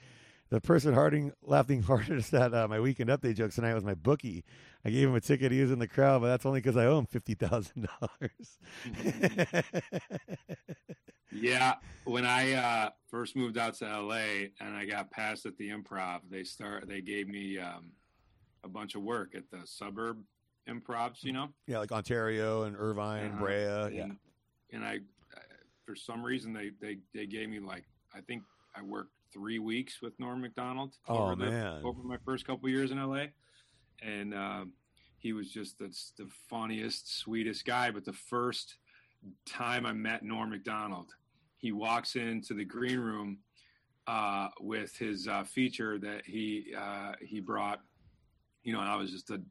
the 0.49 0.61
person 0.61 0.93
harding 0.93 1.31
laughing 1.41 1.81
hardest 1.81 2.33
at 2.33 2.53
uh, 2.53 2.67
my 2.67 2.79
Weekend 2.79 3.09
Update 3.09 3.35
jokes 3.35 3.55
tonight 3.55 3.73
was 3.73 3.83
my 3.83 3.95
bookie. 3.95 4.43
I 4.85 4.89
gave 4.89 5.07
him 5.07 5.15
a 5.15 5.21
ticket. 5.21 5.51
He 5.51 5.61
was 5.61 5.71
in 5.71 5.79
the 5.79 5.87
crowd, 5.87 6.21
but 6.21 6.27
that's 6.27 6.45
only 6.45 6.59
because 6.61 6.77
I 6.77 6.85
owe 6.85 6.99
him 6.99 7.05
fifty 7.05 7.33
thousand 7.33 7.87
dollars. 7.99 8.59
Yeah, 11.33 11.75
when 12.03 12.25
I 12.25 12.53
uh, 12.53 12.89
first 13.09 13.35
moved 13.35 13.57
out 13.57 13.73
to 13.75 13.85
LA 13.85 14.49
and 14.59 14.75
I 14.75 14.85
got 14.85 15.09
passed 15.09 15.45
at 15.45 15.57
the 15.57 15.69
Improv, 15.69 16.21
they 16.29 16.43
start 16.43 16.87
they 16.87 17.01
gave 17.01 17.27
me 17.27 17.57
um, 17.57 17.91
a 18.63 18.67
bunch 18.69 18.95
of 18.95 19.01
work 19.03 19.35
at 19.35 19.49
the 19.51 19.65
suburb 19.65 20.17
improvs. 20.69 21.23
You 21.23 21.33
know, 21.33 21.49
yeah, 21.67 21.79
like 21.79 21.91
Ontario 21.91 22.63
and 22.63 22.75
Irvine, 22.77 23.31
Uh-huh. 23.31 23.39
Brea. 23.43 23.95
Yeah. 23.97 24.03
and, 24.03 24.17
and 24.71 24.85
I, 24.85 24.95
uh, 25.35 25.39
for 25.85 25.95
some 25.95 26.23
reason, 26.23 26.53
they 26.53 26.71
they 26.81 26.97
they 27.13 27.25
gave 27.25 27.49
me 27.49 27.59
like 27.59 27.85
I 28.13 28.21
think 28.21 28.43
I 28.75 28.81
worked 28.81 29.11
three 29.31 29.59
weeks 29.59 30.01
with 30.01 30.17
Norm 30.19 30.41
Macdonald 30.41 30.93
Oh 31.07 31.17
over 31.31 31.35
the- 31.35 31.81
over 31.83 32.03
my 32.03 32.17
first 32.25 32.45
couple 32.45 32.69
years 32.69 32.91
in 32.91 32.97
LA, 32.99 33.25
and 34.01 34.33
um, 34.33 34.73
he 35.17 35.33
was 35.33 35.49
just 35.51 35.79
the, 35.79 35.87
the 36.17 36.29
funniest, 36.49 37.17
sweetest 37.17 37.65
guy. 37.65 37.91
But 37.91 38.05
the 38.05 38.13
first 38.13 38.77
time 39.45 39.85
I 39.85 39.93
met 39.93 40.23
Norm 40.23 40.49
Macdonald, 40.51 41.13
he 41.57 41.71
walks 41.71 42.15
into 42.15 42.53
the 42.53 42.65
green 42.65 42.99
room 42.99 43.39
uh, 44.05 44.49
with 44.59 44.95
his 44.97 45.27
uh, 45.27 45.43
feature 45.45 45.97
that 45.99 46.25
he 46.25 46.73
uh, 46.77 47.13
he 47.21 47.39
brought. 47.39 47.81
You 48.63 48.73
know, 48.73 48.79
I 48.79 48.95
was 48.95 49.11
just 49.11 49.29
a 49.29 49.41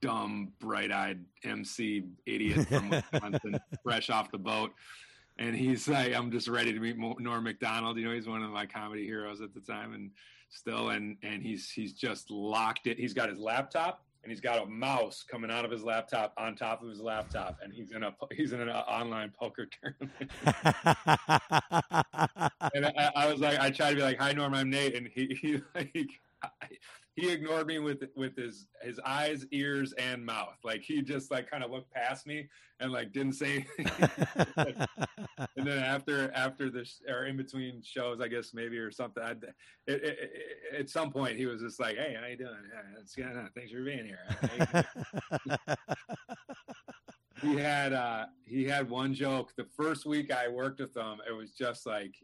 dumb, 0.00 0.52
bright-eyed 0.58 1.24
MC 1.44 2.04
idiot 2.26 2.68
from 2.68 2.90
Wisconsin, 2.90 3.60
fresh 3.82 4.10
off 4.10 4.30
the 4.30 4.38
boat. 4.38 4.72
And 5.38 5.54
he's 5.54 5.88
like, 5.88 6.14
I'm 6.14 6.30
just 6.30 6.48
ready 6.48 6.72
to 6.72 6.80
meet 6.80 6.98
Norm 6.98 7.44
Macdonald. 7.44 7.96
You 7.98 8.06
know, 8.06 8.14
he's 8.14 8.28
one 8.28 8.42
of 8.42 8.50
my 8.50 8.66
comedy 8.66 9.06
heroes 9.06 9.40
at 9.40 9.54
the 9.54 9.60
time, 9.60 9.94
and 9.94 10.10
still, 10.50 10.90
and 10.90 11.16
and 11.22 11.42
he's 11.42 11.70
he's 11.70 11.94
just 11.94 12.30
locked 12.30 12.86
it. 12.86 12.98
He's 12.98 13.14
got 13.14 13.30
his 13.30 13.38
laptop, 13.38 14.04
and 14.22 14.30
he's 14.30 14.40
got 14.40 14.62
a 14.62 14.66
mouse 14.66 15.24
coming 15.28 15.50
out 15.50 15.64
of 15.64 15.70
his 15.70 15.82
laptop 15.82 16.34
on 16.36 16.56
top 16.56 16.82
of 16.82 16.90
his 16.90 17.00
laptop, 17.00 17.58
and 17.62 17.72
he's 17.72 17.90
in 17.92 18.02
a 18.02 18.14
he's 18.32 18.52
in 18.52 18.60
an 18.60 18.68
uh, 18.68 18.84
online 18.86 19.32
poker 19.38 19.66
tournament. 19.80 20.30
and 22.74 22.86
I, 22.86 23.10
I 23.16 23.32
was 23.32 23.40
like, 23.40 23.58
I 23.58 23.70
tried 23.70 23.90
to 23.90 23.96
be 23.96 24.02
like, 24.02 24.18
"Hi, 24.18 24.32
Norm, 24.32 24.52
I'm 24.52 24.68
Nate," 24.68 24.94
and 24.94 25.08
he 25.08 25.38
he 25.40 25.62
like 25.74 26.10
he 27.20 27.30
ignored 27.30 27.66
me 27.66 27.78
with 27.78 28.02
with 28.16 28.36
his 28.36 28.66
his 28.82 28.98
eyes, 29.04 29.46
ears, 29.50 29.92
and 29.94 30.24
mouth. 30.24 30.56
Like 30.64 30.82
he 30.82 31.02
just 31.02 31.30
like 31.30 31.50
kind 31.50 31.62
of 31.62 31.70
looked 31.70 31.92
past 31.92 32.26
me 32.26 32.48
and 32.80 32.92
like 32.92 33.12
didn't 33.12 33.34
say 33.34 33.66
and 34.56 34.86
then 35.56 35.78
after 35.78 36.32
after 36.34 36.70
this 36.70 37.02
or 37.08 37.26
in 37.26 37.36
between 37.36 37.82
shows, 37.82 38.20
I 38.20 38.28
guess 38.28 38.54
maybe 38.54 38.78
or 38.78 38.90
something. 38.90 39.22
I'd, 39.22 39.44
it, 39.44 39.52
it, 39.86 40.04
it, 40.04 40.80
at 40.80 40.90
some 40.90 41.10
point, 41.10 41.36
he 41.36 41.46
was 41.46 41.60
just 41.60 41.78
like, 41.78 41.96
"Hey, 41.96 42.16
how 42.18 42.26
you 42.26 42.36
doing? 42.36 42.54
Yeah, 43.16 43.32
yeah, 43.32 43.48
thanks 43.54 43.72
for 43.72 43.82
being 43.82 44.06
here." 44.06 44.86
he 47.42 47.56
had 47.56 47.92
uh, 47.92 48.26
he 48.44 48.64
had 48.64 48.88
one 48.88 49.14
joke. 49.14 49.52
The 49.56 49.66
first 49.76 50.06
week 50.06 50.32
I 50.32 50.48
worked 50.48 50.80
with 50.80 50.96
him, 50.96 51.18
it 51.28 51.32
was 51.32 51.52
just 51.52 51.86
like, 51.86 52.14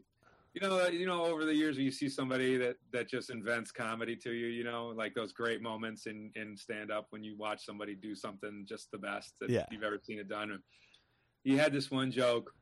you 0.59 0.67
know, 0.67 0.87
you 0.87 1.05
know, 1.05 1.23
over 1.25 1.45
the 1.45 1.53
years 1.53 1.75
when 1.75 1.85
you 1.85 1.91
see 1.91 2.09
somebody 2.09 2.57
that 2.57 2.77
that 2.91 3.07
just 3.09 3.29
invents 3.29 3.71
comedy 3.71 4.15
to 4.17 4.31
you. 4.31 4.47
You 4.47 4.63
know, 4.63 4.87
like 4.87 5.13
those 5.13 5.31
great 5.33 5.61
moments 5.61 6.07
in 6.07 6.31
in 6.35 6.57
stand 6.57 6.91
up 6.91 7.07
when 7.11 7.23
you 7.23 7.35
watch 7.37 7.65
somebody 7.65 7.95
do 7.95 8.15
something 8.15 8.65
just 8.67 8.89
the 8.91 8.97
best 8.97 9.35
that 9.39 9.49
Yeah. 9.49 9.65
you've 9.71 9.83
ever 9.83 9.99
seen 10.03 10.19
it 10.19 10.27
done. 10.27 10.61
He 11.43 11.55
had 11.55 11.73
this 11.73 11.91
one 11.91 12.11
joke 12.11 12.53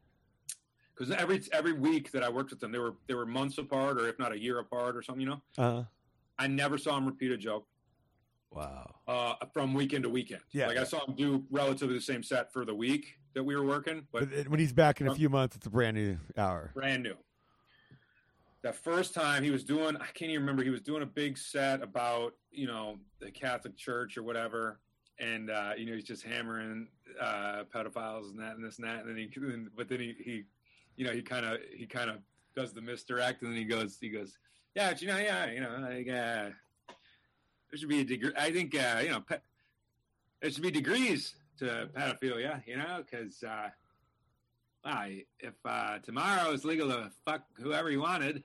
because 0.93 1.11
every 1.11 1.41
every 1.53 1.73
week 1.73 2.11
that 2.11 2.23
I 2.23 2.29
worked 2.29 2.49
with 2.51 2.59
them, 2.59 2.71
they 2.71 2.79
were 2.79 2.95
they 3.07 3.13
were 3.13 3.25
months 3.25 3.57
apart 3.57 3.99
or 3.99 4.07
if 4.09 4.19
not 4.19 4.31
a 4.33 4.39
year 4.39 4.59
apart 4.59 4.95
or 4.97 5.01
something. 5.01 5.21
You 5.21 5.27
know, 5.29 5.41
uh, 5.57 5.83
I 6.37 6.47
never 6.47 6.77
saw 6.77 6.97
him 6.97 7.05
repeat 7.05 7.31
a 7.31 7.37
joke 7.37 7.65
wow. 8.51 8.95
uh, 9.07 9.35
from 9.53 9.73
weekend 9.73 10.03
to 10.03 10.09
weekend. 10.09 10.41
Yeah. 10.51 10.67
like 10.67 10.77
I 10.77 10.83
saw 10.83 11.05
him 11.05 11.15
do 11.15 11.45
relatively 11.49 11.95
the 11.95 12.01
same 12.01 12.23
set 12.23 12.51
for 12.51 12.65
the 12.65 12.75
week 12.75 13.15
that 13.35 13.43
we 13.43 13.55
were 13.55 13.65
working, 13.65 14.05
but 14.11 14.29
But 14.29 14.49
when 14.49 14.59
he's 14.59 14.73
back 14.73 14.99
in 15.01 15.07
a 15.07 15.15
few 15.15 15.29
months, 15.29 15.55
it's 15.55 15.67
a 15.67 15.69
brand 15.69 15.95
new 15.95 16.17
hour. 16.37 16.71
brand 16.73 17.03
new. 17.03 17.15
The 18.65 18.73
first 18.73 19.13
time 19.13 19.43
he 19.43 19.51
was 19.51 19.63
doing, 19.63 19.95
I 19.97 20.07
can't 20.15 20.31
even 20.31 20.41
remember. 20.41 20.63
He 20.63 20.71
was 20.71 20.81
doing 20.81 21.03
a 21.03 21.05
big 21.05 21.37
set 21.37 21.83
about 21.83 22.33
you 22.51 22.65
know 22.65 22.97
the 23.19 23.29
Catholic 23.29 23.77
Church 23.77 24.17
or 24.17 24.23
whatever, 24.23 24.79
and 25.19 25.51
uh, 25.51 25.73
you 25.77 25.85
know 25.85 25.93
he's 25.93 26.03
just 26.03 26.23
hammering 26.23 26.87
uh, 27.21 27.65
pedophiles 27.71 28.31
and 28.31 28.39
that 28.39 28.55
and 28.55 28.65
this 28.65 28.79
and 28.79 28.87
that, 28.87 29.05
and 29.05 29.09
then 29.09 29.17
he, 29.17 29.29
but 29.77 29.87
then 29.87 29.99
he, 29.99 30.15
he 30.17 30.43
you 30.97 31.05
know, 31.05 31.11
he 31.11 31.21
kind 31.21 31.45
of 31.45 31.59
he 31.77 31.85
kind 31.85 32.09
of 32.09 32.17
does 32.55 32.73
the 32.73 32.81
misdirect, 32.81 33.43
and 33.43 33.51
then 33.51 33.57
he 33.59 33.65
goes 33.65 33.99
he 34.01 34.09
goes, 34.09 34.39
yeah, 34.73 34.91
you 34.97 35.09
know, 35.09 35.17
yeah, 35.19 35.45
you 35.51 35.59
know, 35.59 35.77
like 35.81 36.09
uh, 36.09 36.49
there 37.69 37.75
should 37.75 37.87
be 37.87 38.01
a 38.01 38.03
degree. 38.03 38.33
I 38.35 38.51
think 38.51 38.73
uh, 38.73 38.99
you 39.03 39.09
know, 39.09 39.19
pe- 39.19 39.37
there 40.41 40.49
should 40.49 40.63
be 40.63 40.71
degrees 40.71 41.35
to 41.59 41.87
pedophilia, 41.95 42.63
you 42.65 42.77
know, 42.77 43.03
because. 43.05 43.43
Uh, 43.43 43.69
wow, 44.83 45.07
if 45.39 45.53
uh, 45.65 45.97
tomorrow 45.99 46.51
it's 46.51 46.63
legal 46.63 46.89
to 46.89 47.09
fuck 47.25 47.41
whoever 47.59 47.89
you 47.89 47.99
wanted, 47.99 48.43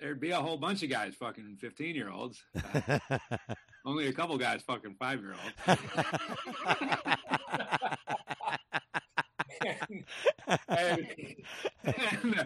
there'd 0.00 0.20
be 0.20 0.30
a 0.30 0.40
whole 0.40 0.56
bunch 0.56 0.82
of 0.82 0.90
guys 0.90 1.14
fucking 1.14 1.56
15 1.60 1.94
year 1.94 2.10
olds. 2.10 2.42
Only 3.84 4.08
a 4.08 4.12
couple 4.12 4.36
guys 4.38 4.62
fucking 4.62 4.96
five 4.98 5.20
year 5.20 5.34
olds. 5.66 5.78
and, 10.68 11.06
and, 11.86 12.38
uh, 12.38 12.44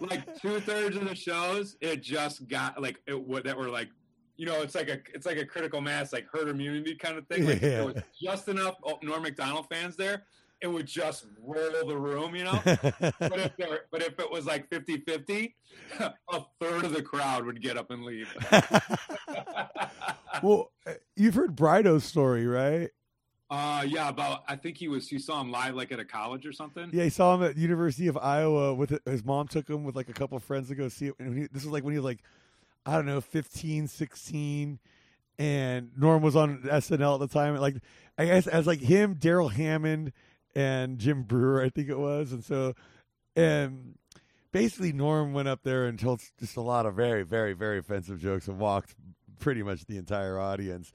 like 0.00 0.40
two 0.40 0.60
thirds 0.60 0.96
of 0.96 1.08
the 1.08 1.14
shows, 1.14 1.76
it 1.80 2.02
just 2.02 2.48
got 2.48 2.80
like 2.80 3.00
it 3.06 3.20
would 3.20 3.44
that 3.44 3.56
were 3.56 3.68
like, 3.68 3.88
you 4.36 4.46
know, 4.46 4.62
it's 4.62 4.74
like 4.74 4.88
a 4.88 4.98
it's 5.14 5.26
like 5.26 5.38
a 5.38 5.44
critical 5.44 5.80
mass, 5.80 6.12
like 6.12 6.26
herd 6.32 6.48
immunity 6.48 6.94
kind 6.94 7.18
of 7.18 7.26
thing. 7.26 7.44
Like 7.44 7.56
if 7.56 7.60
there 7.62 7.86
was 7.86 8.02
just 8.20 8.48
enough 8.48 8.76
Norm 9.02 9.22
Macdonald 9.22 9.66
fans 9.70 9.96
there, 9.96 10.24
it 10.60 10.66
would 10.66 10.86
just 10.86 11.26
roll 11.42 11.86
the 11.86 11.96
room, 11.96 12.34
you 12.34 12.44
know. 12.44 12.60
but 12.64 13.38
if 13.38 13.56
there, 13.56 13.80
but 13.90 14.02
if 14.02 14.18
it 14.18 14.30
was 14.30 14.46
like 14.46 14.68
50-50, 14.70 15.54
a 16.00 16.14
third 16.60 16.84
of 16.84 16.92
the 16.92 17.02
crowd 17.02 17.44
would 17.46 17.62
get 17.62 17.76
up 17.76 17.90
and 17.90 18.04
leave. 18.04 18.28
well, 20.42 20.72
uh, 20.86 20.94
you've 21.16 21.34
heard 21.34 21.56
Brido's 21.56 22.04
story, 22.04 22.46
right? 22.46 22.90
Uh, 23.50 23.82
yeah, 23.86 24.10
about 24.10 24.42
I 24.46 24.56
think 24.56 24.76
he 24.76 24.88
was. 24.88 25.10
You 25.10 25.18
saw 25.18 25.40
him 25.40 25.50
live 25.50 25.74
like 25.74 25.90
at 25.90 25.98
a 25.98 26.04
college 26.04 26.46
or 26.46 26.52
something. 26.52 26.90
Yeah, 26.92 27.04
he 27.04 27.10
saw 27.10 27.34
him 27.34 27.42
at 27.42 27.56
University 27.56 28.06
of 28.06 28.18
Iowa 28.18 28.74
with 28.74 28.98
his 29.06 29.24
mom 29.24 29.48
took 29.48 29.68
him 29.68 29.84
with 29.84 29.96
like 29.96 30.10
a 30.10 30.12
couple 30.12 30.36
of 30.36 30.44
friends 30.44 30.68
to 30.68 30.74
go 30.74 30.88
see 30.88 31.06
it. 31.06 31.14
And 31.18 31.34
he, 31.34 31.46
this 31.46 31.64
was 31.64 31.72
like 31.72 31.82
when 31.82 31.92
he 31.92 31.98
was 31.98 32.04
like, 32.04 32.20
I 32.84 32.94
don't 32.96 33.06
know, 33.06 33.22
15, 33.22 33.88
16. 33.88 34.78
And 35.38 35.90
Norm 35.96 36.20
was 36.20 36.36
on 36.36 36.58
SNL 36.58 37.14
at 37.14 37.20
the 37.20 37.28
time. 37.28 37.54
And 37.54 37.62
like, 37.62 37.76
I 38.18 38.26
guess 38.26 38.46
as 38.46 38.66
like 38.66 38.80
him, 38.80 39.14
Darrell 39.14 39.48
Hammond, 39.48 40.12
and 40.54 40.98
Jim 40.98 41.22
Breuer, 41.22 41.62
I 41.62 41.68
think 41.68 41.88
it 41.88 41.98
was. 41.98 42.32
And 42.32 42.44
so, 42.44 42.74
and 43.36 43.96
basically 44.52 44.92
Norm 44.92 45.32
went 45.32 45.48
up 45.48 45.60
there 45.62 45.86
and 45.86 45.98
told 45.98 46.20
just 46.38 46.56
a 46.56 46.60
lot 46.60 46.86
of 46.86 46.94
very, 46.94 47.22
very, 47.22 47.52
very 47.52 47.78
offensive 47.78 48.20
jokes 48.20 48.48
and 48.48 48.58
walked 48.58 48.94
pretty 49.40 49.62
much 49.62 49.84
the 49.86 49.96
entire 49.98 50.38
audience. 50.38 50.92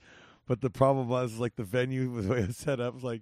But 0.48 0.62
the 0.62 0.70
problem 0.70 1.08
was 1.08 1.38
like 1.40 1.56
the 1.56 1.64
venue 1.64 2.10
was 2.12 2.26
the 2.28 2.34
way 2.34 2.40
it 2.42 2.48
was 2.48 2.58
set 2.58 2.80
up 2.80 2.94
was 2.96 3.04
like 3.04 3.22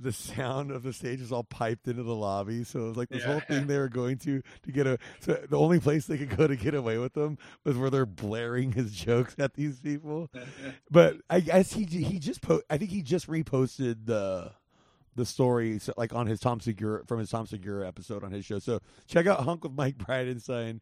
the 0.00 0.12
sound 0.12 0.70
of 0.70 0.84
the 0.84 0.92
stage 0.92 1.20
was 1.20 1.32
all 1.32 1.42
piped 1.42 1.88
into 1.88 2.04
the 2.04 2.14
lobby. 2.14 2.62
So 2.62 2.78
it 2.84 2.88
was 2.88 2.96
like 2.96 3.08
this 3.08 3.22
Yeah. 3.24 3.32
whole 3.32 3.40
thing 3.40 3.66
they 3.66 3.76
were 3.78 3.88
going 3.88 4.16
to 4.18 4.40
to 4.62 4.72
get 4.72 4.86
a 4.86 4.96
so 5.18 5.34
the 5.50 5.58
only 5.58 5.80
place 5.80 6.06
they 6.06 6.16
could 6.16 6.34
go 6.36 6.46
to 6.46 6.54
get 6.54 6.72
away 6.72 6.98
with 6.98 7.14
them 7.14 7.36
was 7.64 7.76
where 7.76 7.90
they're 7.90 8.06
blaring 8.06 8.70
his 8.72 8.92
jokes 8.92 9.34
at 9.38 9.54
these 9.54 9.80
people. 9.80 10.30
But 10.90 11.16
I 11.28 11.40
guess 11.40 11.72
he 11.72 11.84
he 11.84 12.20
just 12.20 12.40
po- 12.42 12.62
I 12.70 12.78
think 12.78 12.92
he 12.92 13.02
just 13.02 13.26
reposted 13.26 14.06
the 14.06 14.52
the 15.18 15.26
story 15.26 15.78
so, 15.78 15.92
like 15.96 16.14
on 16.14 16.26
his 16.26 16.40
Tom 16.40 16.60
Segura 16.60 17.04
from 17.04 17.18
his 17.18 17.30
Tom 17.30 17.46
Segura 17.46 17.86
episode 17.86 18.24
on 18.24 18.32
his 18.32 18.44
show. 18.44 18.58
So 18.58 18.80
check 19.06 19.26
out 19.26 19.40
Hunk 19.40 19.64
of 19.64 19.74
Mike 19.74 19.98
Bridenstine 19.98 20.80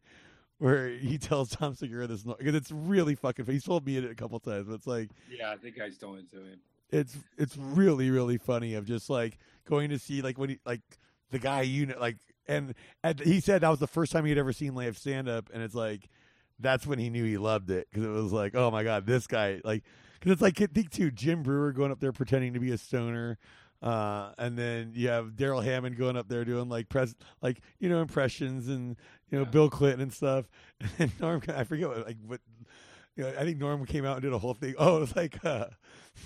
where 0.59 0.89
he 0.89 1.17
tells 1.17 1.49
Tom 1.49 1.75
Segura 1.75 2.07
this 2.07 2.23
because 2.23 2.55
it's 2.55 2.71
really 2.71 3.15
fucking. 3.15 3.45
He's 3.45 3.63
told 3.63 3.85
me 3.85 3.97
it 3.97 4.05
a 4.05 4.15
couple 4.15 4.39
times, 4.39 4.67
but 4.67 4.75
it's 4.75 4.87
like 4.87 5.09
yeah, 5.29 5.51
I 5.51 5.57
think 5.57 5.79
I 5.81 5.89
just 5.89 5.99
told 5.99 6.19
it 6.19 6.31
to 6.31 6.37
him. 6.37 6.59
it's 6.89 7.17
it's 7.37 7.57
really 7.57 8.09
really 8.09 8.37
funny 8.37 8.75
of 8.75 8.85
just 8.85 9.09
like 9.09 9.37
going 9.65 9.89
to 9.89 9.99
see 9.99 10.21
like 10.21 10.37
when 10.37 10.49
he 10.49 10.59
like 10.65 10.81
the 11.31 11.39
guy 11.39 11.61
you 11.61 11.85
know 11.87 11.99
like 11.99 12.17
and, 12.47 12.73
and 13.03 13.19
he 13.19 13.41
said 13.41 13.61
that 13.61 13.69
was 13.69 13.79
the 13.79 13.87
first 13.87 14.13
time 14.13 14.23
he'd 14.23 14.37
ever 14.37 14.53
seen 14.53 14.73
live 14.73 14.97
stand 14.97 15.27
up 15.27 15.49
and 15.53 15.61
it's 15.61 15.75
like 15.75 16.07
that's 16.59 16.87
when 16.87 16.99
he 16.99 17.09
knew 17.09 17.23
he 17.23 17.37
loved 17.37 17.69
it 17.69 17.87
because 17.89 18.05
it 18.05 18.09
was 18.09 18.31
like, 18.31 18.55
oh 18.55 18.71
my 18.71 18.83
god, 18.83 19.05
this 19.05 19.27
guy 19.27 19.61
like 19.63 19.83
because 20.19 20.31
it's 20.31 20.41
like 20.41 20.57
think 20.57 20.89
too 20.89 21.11
Jim 21.11 21.43
Breuer 21.43 21.71
going 21.71 21.91
up 21.91 21.99
there 21.99 22.11
pretending 22.11 22.53
to 22.53 22.59
be 22.59 22.71
a 22.71 22.77
stoner. 22.77 23.37
Uh, 23.81 24.31
and 24.37 24.57
then 24.57 24.91
you 24.95 25.07
have 25.09 25.35
Darrell 25.35 25.61
Hammond 25.61 25.97
going 25.97 26.17
up 26.17 26.27
there 26.27 26.43
doing 26.43 26.67
like 26.67 26.89
pres 26.89 27.15
like 27.41 27.61
you 27.79 27.89
know 27.89 28.01
impressions 28.01 28.67
and 28.67 28.95
you 29.29 29.37
know 29.37 29.43
Yeah. 29.45 29.49
Bill 29.51 29.69
Clinton 29.69 30.01
and 30.01 30.13
stuff. 30.13 30.47
And 30.99 31.11
Norm, 31.19 31.41
I 31.55 31.63
forget 31.63 31.87
what 31.89 32.05
like 32.05 32.17
what 32.25 32.41
you 33.15 33.23
know, 33.23 33.33
I 33.37 33.43
think 33.43 33.57
Norm 33.59 33.85
came 33.85 34.05
out 34.05 34.13
and 34.13 34.21
did 34.23 34.33
a 34.33 34.37
whole 34.37 34.53
thing. 34.53 34.75
Oh, 34.77 34.97
it 34.97 34.99
was 35.01 35.15
like 35.15 35.43
uh, 35.45 35.65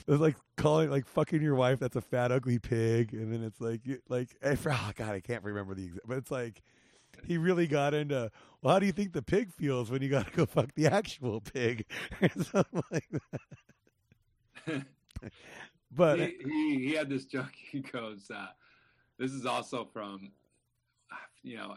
it 0.07 0.11
was 0.11 0.19
like 0.21 0.35
calling 0.57 0.89
like 0.89 1.05
fucking 1.05 1.41
your 1.41 1.55
wife. 1.55 1.79
That's 1.79 1.95
a 1.95 2.01
fat 2.01 2.31
ugly 2.31 2.59
pig. 2.59 3.13
And 3.13 3.31
then 3.33 3.43
it's 3.43 3.59
like 3.61 3.85
you- 3.85 4.01
like 4.09 4.29
for- 4.57 4.71
oh 4.71 4.91
god, 4.95 5.11
I 5.13 5.19
can't 5.19 5.43
remember 5.43 5.73
the 5.73 5.85
exact. 5.85 6.07
But 6.07 6.17
it's 6.17 6.31
like 6.31 6.61
he 7.25 7.37
really 7.37 7.67
got 7.67 7.93
into. 7.93 8.31
Well, 8.61 8.73
how 8.75 8.79
do 8.79 8.85
you 8.85 8.91
think 8.93 9.11
the 9.13 9.21
pig 9.21 9.51
feels 9.51 9.89
when 9.91 10.01
you 10.01 10.09
got 10.09 10.27
to 10.27 10.31
go 10.33 10.45
fuck 10.45 10.73
the 10.75 10.87
actual 10.87 11.41
pig 11.41 11.85
or 12.21 12.29
something 12.43 12.83
like 12.91 13.07
that? 14.67 14.83
But 15.91 16.19
he, 16.19 16.37
he 16.43 16.87
he 16.87 16.93
had 16.93 17.09
this 17.09 17.25
joke. 17.25 17.51
He 17.71 17.79
goes, 17.79 18.29
uh, 18.33 18.47
"This 19.17 19.31
is 19.31 19.45
also 19.45 19.85
from, 19.85 20.31
uh, 21.11 21.15
you 21.43 21.57
know, 21.57 21.75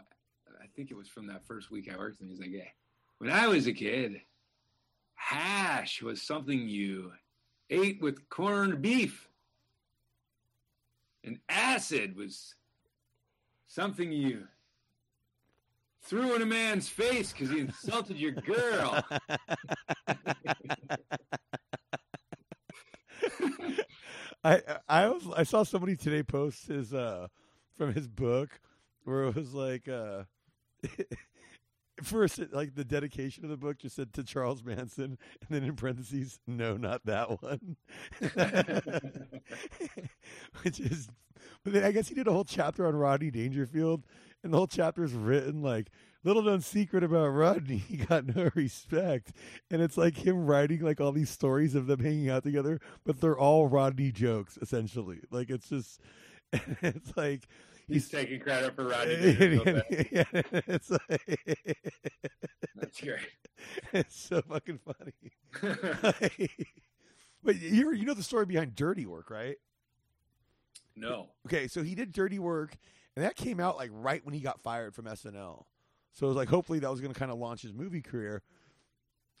I 0.61 0.67
think 0.75 0.91
it 0.91 0.97
was 0.97 1.07
from 1.07 1.27
that 1.27 1.45
first 1.45 1.71
week 1.71 1.89
I 1.91 1.97
worked." 1.97 2.21
And 2.21 2.29
he's 2.29 2.39
like, 2.39 2.51
"Yeah, 2.51 2.69
when 3.17 3.29
I 3.29 3.47
was 3.47 3.67
a 3.67 3.73
kid, 3.73 4.21
hash 5.15 6.01
was 6.01 6.21
something 6.21 6.67
you 6.67 7.11
ate 7.69 8.01
with 8.01 8.27
corned 8.29 8.81
beef, 8.81 9.27
and 11.23 11.39
acid 11.49 12.15
was 12.15 12.55
something 13.67 14.11
you." 14.11 14.47
Threw 16.01 16.35
in 16.35 16.43
a 16.43 16.45
man's 16.45 16.87
face 16.87 17.33
because 17.33 17.49
he 17.49 17.61
insulted 17.61 18.17
your 18.17 18.33
girl. 18.33 19.03
I 24.45 24.61
I 24.87 25.07
was 25.07 25.27
I 25.35 25.43
saw 25.43 25.63
somebody 25.63 25.95
today 25.95 26.21
post 26.21 26.67
his 26.67 26.93
uh 26.93 27.27
from 27.75 27.93
his 27.93 28.07
book 28.07 28.59
where 29.03 29.23
it 29.23 29.35
was 29.35 29.55
like 29.55 29.87
uh 29.87 30.25
first 32.03 32.39
like 32.51 32.75
the 32.75 32.85
dedication 32.85 33.43
of 33.43 33.49
the 33.49 33.57
book 33.57 33.79
just 33.79 33.95
said 33.95 34.13
to 34.13 34.23
Charles 34.23 34.63
Manson 34.63 35.17
and 35.41 35.49
then 35.49 35.63
in 35.63 35.75
parentheses 35.75 36.39
no 36.45 36.77
not 36.77 37.03
that 37.05 37.41
one. 37.41 37.75
Which 40.63 40.79
is 40.79 41.09
but 41.63 41.73
then 41.73 41.83
I 41.83 41.91
guess 41.91 42.07
he 42.07 42.13
did 42.13 42.27
a 42.27 42.31
whole 42.31 42.43
chapter 42.43 42.85
on 42.85 42.95
Rodney 42.95 43.31
Dangerfield 43.31 44.05
and 44.43 44.53
the 44.53 44.57
whole 44.57 44.67
chapter 44.67 45.03
is 45.03 45.13
written 45.13 45.63
like 45.63 45.89
little 46.25 46.41
known 46.41 46.59
secret 46.61 47.03
about 47.03 47.27
Rodney 47.27 47.77
he 47.87 47.97
got 47.97 48.35
no 48.35 48.49
respect 48.55 49.31
and 49.71 49.81
it's 49.81 49.97
like 49.97 50.17
him 50.25 50.45
writing 50.45 50.81
like 50.81 50.99
all 50.99 51.11
these 51.11 51.29
stories 51.29 51.75
of 51.75 51.87
them 51.87 51.99
hanging 51.99 52.29
out 52.29 52.43
together 52.43 52.79
but 53.05 53.21
they're 53.21 53.37
all 53.37 53.67
Rodney 53.67 54.11
jokes 54.11 54.57
essentially 54.61 55.19
like 55.31 55.49
it's 55.49 55.69
just 55.69 56.01
it's 56.81 57.15
like 57.15 57.47
He's 57.87 58.09
taking 58.09 58.39
credit 58.39 58.75
for 58.75 58.85
Rodney. 58.87 59.13
yeah, 60.11 60.23
it's 60.33 60.89
like 60.89 61.37
That's 62.75 62.99
great. 62.99 63.19
it's 63.93 64.19
so 64.19 64.41
fucking 64.41 64.79
funny. 64.79 66.49
but 67.43 67.61
you 67.61 67.93
you 67.93 68.05
know 68.05 68.15
the 68.15 68.23
story 68.23 68.47
behind 68.47 68.73
Dirty 68.75 69.05
Work, 69.05 69.29
right? 69.29 69.57
no. 70.95 71.29
Okay, 71.45 71.67
so 71.67 71.83
he 71.83 71.93
did 71.93 72.11
Dirty 72.11 72.39
Work, 72.39 72.75
and 73.15 73.23
that 73.23 73.35
came 73.35 73.59
out 73.59 73.77
like 73.77 73.91
right 73.93 74.25
when 74.25 74.33
he 74.33 74.39
got 74.39 74.61
fired 74.61 74.95
from 74.95 75.05
SNL. 75.05 75.65
So 76.15 76.25
it 76.25 76.29
was 76.29 76.37
like 76.37 76.49
hopefully 76.49 76.79
that 76.79 76.89
was 76.89 77.01
going 77.01 77.13
to 77.13 77.19
kind 77.19 77.31
of 77.31 77.37
launch 77.37 77.61
his 77.61 77.73
movie 77.73 78.01
career. 78.01 78.41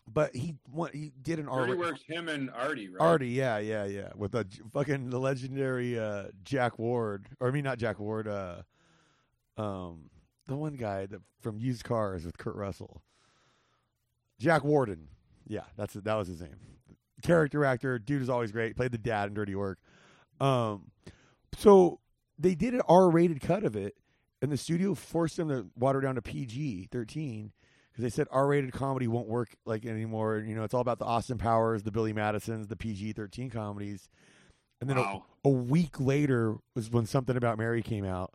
But 0.07 0.35
he 0.35 0.55
went, 0.71 0.93
he 0.93 1.11
did 1.19 1.39
an 1.39 1.45
Dirty 1.45 1.71
R 1.71 1.77
Works 1.77 2.03
him 2.07 2.29
and 2.29 2.51
Artie, 2.51 2.89
right? 2.89 3.01
Artie, 3.01 3.29
yeah, 3.29 3.57
yeah, 3.57 3.85
yeah, 3.85 4.09
with 4.15 4.33
the 4.33 4.45
fucking 4.71 5.09
the 5.09 5.17
legendary 5.19 5.97
uh, 5.97 6.25
Jack 6.43 6.77
Ward, 6.77 7.27
or 7.39 7.47
I 7.47 7.51
mean 7.51 7.63
not 7.63 7.79
Jack 7.79 7.97
Ward, 7.97 8.27
uh, 8.27 8.61
um, 9.57 10.11
the 10.45 10.55
one 10.55 10.75
guy 10.75 11.07
that 11.07 11.21
from 11.41 11.57
Used 11.57 11.85
Cars 11.85 12.23
with 12.23 12.37
Kurt 12.37 12.55
Russell, 12.55 13.01
Jack 14.39 14.63
Warden, 14.63 15.07
yeah, 15.47 15.63
that's 15.75 15.95
that 15.95 16.13
was 16.13 16.27
his 16.27 16.39
name. 16.39 16.57
Character 17.23 17.65
actor, 17.65 17.97
dude 17.97 18.21
is 18.21 18.29
always 18.29 18.51
great. 18.51 18.75
Played 18.75 18.91
the 18.91 18.99
dad 18.99 19.29
in 19.29 19.33
Dirty 19.33 19.55
Work. 19.55 19.79
Um, 20.39 20.91
so 21.57 21.99
they 22.37 22.53
did 22.53 22.75
an 22.75 22.81
R-rated 22.87 23.41
cut 23.41 23.63
of 23.63 23.75
it, 23.75 23.95
and 24.41 24.51
the 24.51 24.57
studio 24.57 24.93
forced 24.95 25.37
them 25.37 25.49
to 25.49 25.67
water 25.75 26.01
down 26.01 26.15
to 26.15 26.21
PG 26.21 26.89
thirteen 26.91 27.51
because 27.91 28.03
they 28.03 28.09
said 28.09 28.27
R-rated 28.31 28.73
comedy 28.73 29.07
won't 29.07 29.27
work 29.27 29.55
like 29.65 29.85
anymore. 29.85 30.39
You 30.45 30.55
know, 30.55 30.63
it's 30.63 30.73
all 30.73 30.81
about 30.81 30.99
the 30.99 31.05
Austin 31.05 31.37
Powers, 31.37 31.83
the 31.83 31.91
Billy 31.91 32.13
Madisons, 32.13 32.67
the 32.67 32.75
PG 32.75 33.13
thirteen 33.13 33.49
comedies. 33.49 34.09
And 34.81 34.89
then 34.89 34.97
a- 34.97 35.01
Wow. 35.01 35.25
a, 35.45 35.49
week 35.49 35.99
later 35.99 36.57
was 36.75 36.89
when 36.89 37.05
something 37.05 37.37
about 37.37 37.57
Mary 37.57 37.81
came 37.81 38.03
out, 38.03 38.33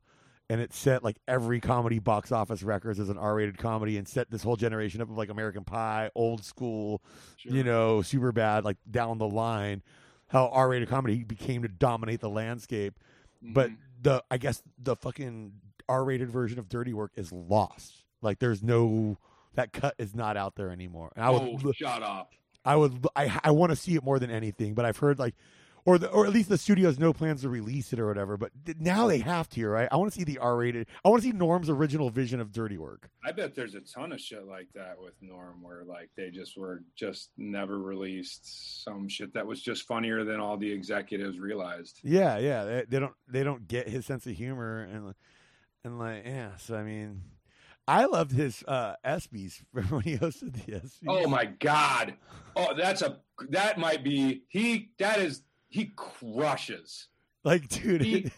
and 0.49 0.61
it 0.63 0.73
set 0.73 1.05
like 1.05 1.19
every 1.29 1.61
comedy 1.61 1.99
box 1.99 2.33
office 2.33 2.63
records 2.63 2.99
as 2.99 3.11
an 3.11 3.19
R-rated 3.19 3.59
comedy, 3.59 3.99
and 3.99 4.09
set 4.09 4.31
this 4.31 4.43
whole 4.43 4.57
generation 4.57 5.03
up 5.03 5.11
of 5.11 5.19
like 5.19 5.29
American 5.29 5.65
Pie, 5.65 6.11
old 6.15 6.43
school, 6.43 7.03
Sure. 7.37 7.53
you 7.53 7.63
know, 7.63 8.01
super 8.01 8.33
bad, 8.33 8.65
like 8.65 8.79
down 8.91 9.19
the 9.19 9.29
line. 9.29 9.83
How 10.29 10.49
R-rated 10.49 10.89
comedy 10.89 11.23
became 11.25 11.61
to 11.63 11.69
dominate 11.69 12.21
the 12.21 12.31
landscape 12.31 12.99
but 13.43 13.71
Mhm. 13.71 13.77
the 14.03 14.25
I 14.31 14.37
guess 14.39 14.63
the 14.79 14.95
fucking 14.97 15.53
R-rated 15.91 16.31
version 16.31 16.59
of 16.59 16.69
Dirty 16.69 16.93
Work 16.93 17.13
is 17.17 17.33
lost. 17.33 18.05
Like 18.23 18.39
there's 18.39 18.63
no 18.63 19.19
that 19.55 19.73
cut 19.73 19.95
is 19.99 20.15
not 20.15 20.37
out 20.37 20.55
there 20.55 20.71
anymore. 20.71 21.11
And 21.17 21.25
I 21.25 21.31
would 21.31 21.43
oh, 21.43 21.73
shut 21.73 22.03
up. 22.03 22.31
I 22.65 22.77
would 22.77 23.07
I 23.17 23.41
I 23.45 23.51
want 23.51 23.71
to 23.71 23.77
see 23.77 23.95
it 23.97 24.05
more 24.05 24.19
than 24.19 24.31
anything, 24.31 24.75
but 24.75 24.85
I've 24.85 24.99
heard 24.99 25.19
like 25.19 25.35
or 25.85 25.99
the, 25.99 26.09
or 26.11 26.27
at 26.27 26.33
least 26.33 26.49
the 26.49 26.59
studio 26.59 26.89
has 26.89 26.99
no 26.99 27.13
plans 27.13 27.43
to 27.43 27.49
release 27.49 27.93
it 27.93 27.99
or 27.99 28.07
whatever. 28.07 28.37
But 28.37 28.51
now 28.79 29.07
they 29.07 29.19
have 29.19 29.49
to, 29.51 29.67
right? 29.67 29.89
I 29.91 29.97
want 29.97 30.13
to 30.13 30.19
see 30.19 30.25
the 30.25 30.39
R-rated. 30.39 30.87
I 31.05 31.09
want 31.09 31.23
to 31.23 31.29
see 31.29 31.35
Norm's 31.35 31.71
original 31.71 32.11
vision 32.11 32.41
of 32.41 32.53
Dirty 32.53 32.79
Work. 32.79 33.09
I 33.25 33.33
bet 33.33 33.55
there's 33.55 33.75
a 33.75 33.81
ton 33.81 34.13
of 34.13 34.21
shit 34.21 34.47
like 34.47 34.69
that 34.75 35.01
with 35.01 35.15
Norm, 35.21 35.63
where 35.63 35.85
like 35.85 36.11
they 36.17 36.31
just 36.31 36.57
were 36.57 36.83
just 36.97 37.31
never 37.37 37.79
released 37.79 38.85
some 38.85 39.09
shit 39.09 39.33
that 39.35 39.47
was 39.47 39.63
just 39.63 39.87
funnier 39.87 40.25
than 40.25 40.39
all 40.39 40.57
the 40.57 40.71
executives 40.71 41.39
realized. 41.39 42.01
Yeah, 42.03 42.39
yeah. 42.39 42.65
They, 42.65 42.85
they 42.89 42.99
don't 43.01 43.15
they 43.29 43.43
don't 43.43 43.67
get 43.67 43.89
his 43.89 44.05
sense 44.07 44.27
of 44.27 44.37
humor 44.37 44.83
and 44.83 45.15
and 45.85 45.99
like 45.99 46.25
yeah. 46.25 46.57
So 46.57 46.77
I 46.77 46.83
mean, 46.83 47.23
I 47.89 48.05
loved 48.07 48.33
his 48.33 48.63
uh 48.67 48.95
ESPYS 49.05 49.63
when 49.73 50.03
he 50.03 50.17
hosted 50.19 50.53
the 50.55 50.73
ESPYS. 50.73 50.99
Oh 51.09 51.27
my 51.29 51.45
god! 51.47 52.15
Oh, 52.57 52.75
that's 52.77 53.03
a 53.03 53.19
that 53.51 53.79
might 53.79 54.03
be 54.05 54.43
he. 54.49 54.91
That 54.99 55.19
is 55.19 55.43
he 55.69 55.93
crushes. 55.97 57.09
Like, 57.45 57.69
dude, 57.69 58.03
He 58.03 58.31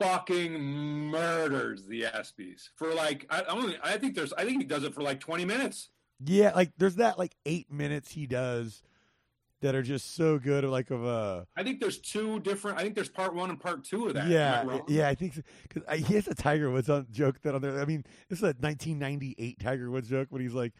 fucking 0.00 0.60
murders 0.60 1.86
the 1.86 2.02
ESPYS 2.02 2.70
for 2.76 2.92
like 2.92 3.26
I, 3.30 3.40
I 3.40 3.42
don't 3.44 3.76
I 3.82 3.96
think 3.98 4.14
there's 4.14 4.32
I 4.32 4.44
think 4.44 4.58
he 4.60 4.66
does 4.66 4.84
it 4.84 4.94
for 4.94 5.02
like 5.02 5.20
20 5.20 5.44
minutes. 5.44 5.90
yeah, 6.24 6.52
like 6.54 6.72
there's 6.76 6.96
that 6.96 7.18
like 7.18 7.34
eight 7.46 7.70
minutes 7.72 8.10
he 8.10 8.26
does 8.26 8.82
that 9.62 9.74
are 9.74 9.82
just 9.82 10.14
so 10.14 10.38
good. 10.38 10.64
Like 10.64 10.90
of 10.90 11.04
a, 11.04 11.46
I 11.56 11.62
think 11.62 11.80
there's 11.80 11.98
two 11.98 12.40
different. 12.40 12.78
I 12.78 12.82
think 12.82 12.94
there's 12.94 13.08
part 13.08 13.34
one 13.34 13.48
and 13.48 13.58
part 13.58 13.84
two 13.84 14.06
of 14.06 14.14
that. 14.14 14.24
I 14.24 14.28
yeah, 14.28 14.78
yeah. 14.86 15.08
I 15.08 15.14
think 15.14 15.42
because 15.62 16.06
he 16.06 16.14
has 16.14 16.28
a 16.28 16.34
Tiger 16.34 16.70
Woods 16.70 16.90
on, 16.90 17.06
joke 17.10 17.40
that 17.42 17.54
on 17.54 17.62
there. 17.62 17.80
I 17.80 17.84
mean, 17.84 18.04
this 18.28 18.40
is 18.40 18.42
a 18.42 18.54
1998 18.58 19.58
Tiger 19.60 19.90
Woods 19.90 20.08
joke 20.08 20.28
when 20.30 20.42
he's 20.42 20.54
like, 20.54 20.72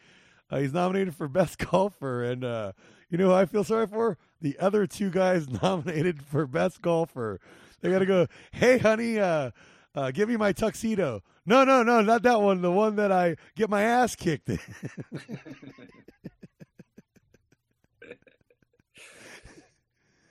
uh, 0.51 0.59
he's 0.59 0.73
nominated 0.73 1.15
for 1.15 1.27
best 1.27 1.57
golfer, 1.57 2.23
and 2.23 2.43
uh, 2.43 2.73
you 3.09 3.17
know 3.17 3.27
who 3.27 3.33
I 3.33 3.45
feel 3.45 3.63
sorry 3.63 3.87
for 3.87 4.17
the 4.41 4.57
other 4.59 4.85
two 4.85 5.09
guys 5.09 5.49
nominated 5.63 6.21
for 6.21 6.45
best 6.45 6.81
golfer. 6.81 7.39
They 7.81 7.89
got 7.89 7.99
to 7.99 8.05
go. 8.05 8.27
Hey, 8.51 8.77
honey, 8.77 9.19
uh, 9.19 9.51
uh, 9.95 10.11
give 10.11 10.29
me 10.29 10.37
my 10.37 10.51
tuxedo. 10.51 11.21
No, 11.45 11.63
no, 11.65 11.83
no, 11.83 12.01
not 12.01 12.23
that 12.23 12.41
one. 12.41 12.61
The 12.61 12.71
one 12.71 12.95
that 12.95 13.11
I 13.11 13.35
get 13.55 13.69
my 13.69 13.81
ass 13.81 14.15
kicked 14.15 14.49
in. 14.49 14.59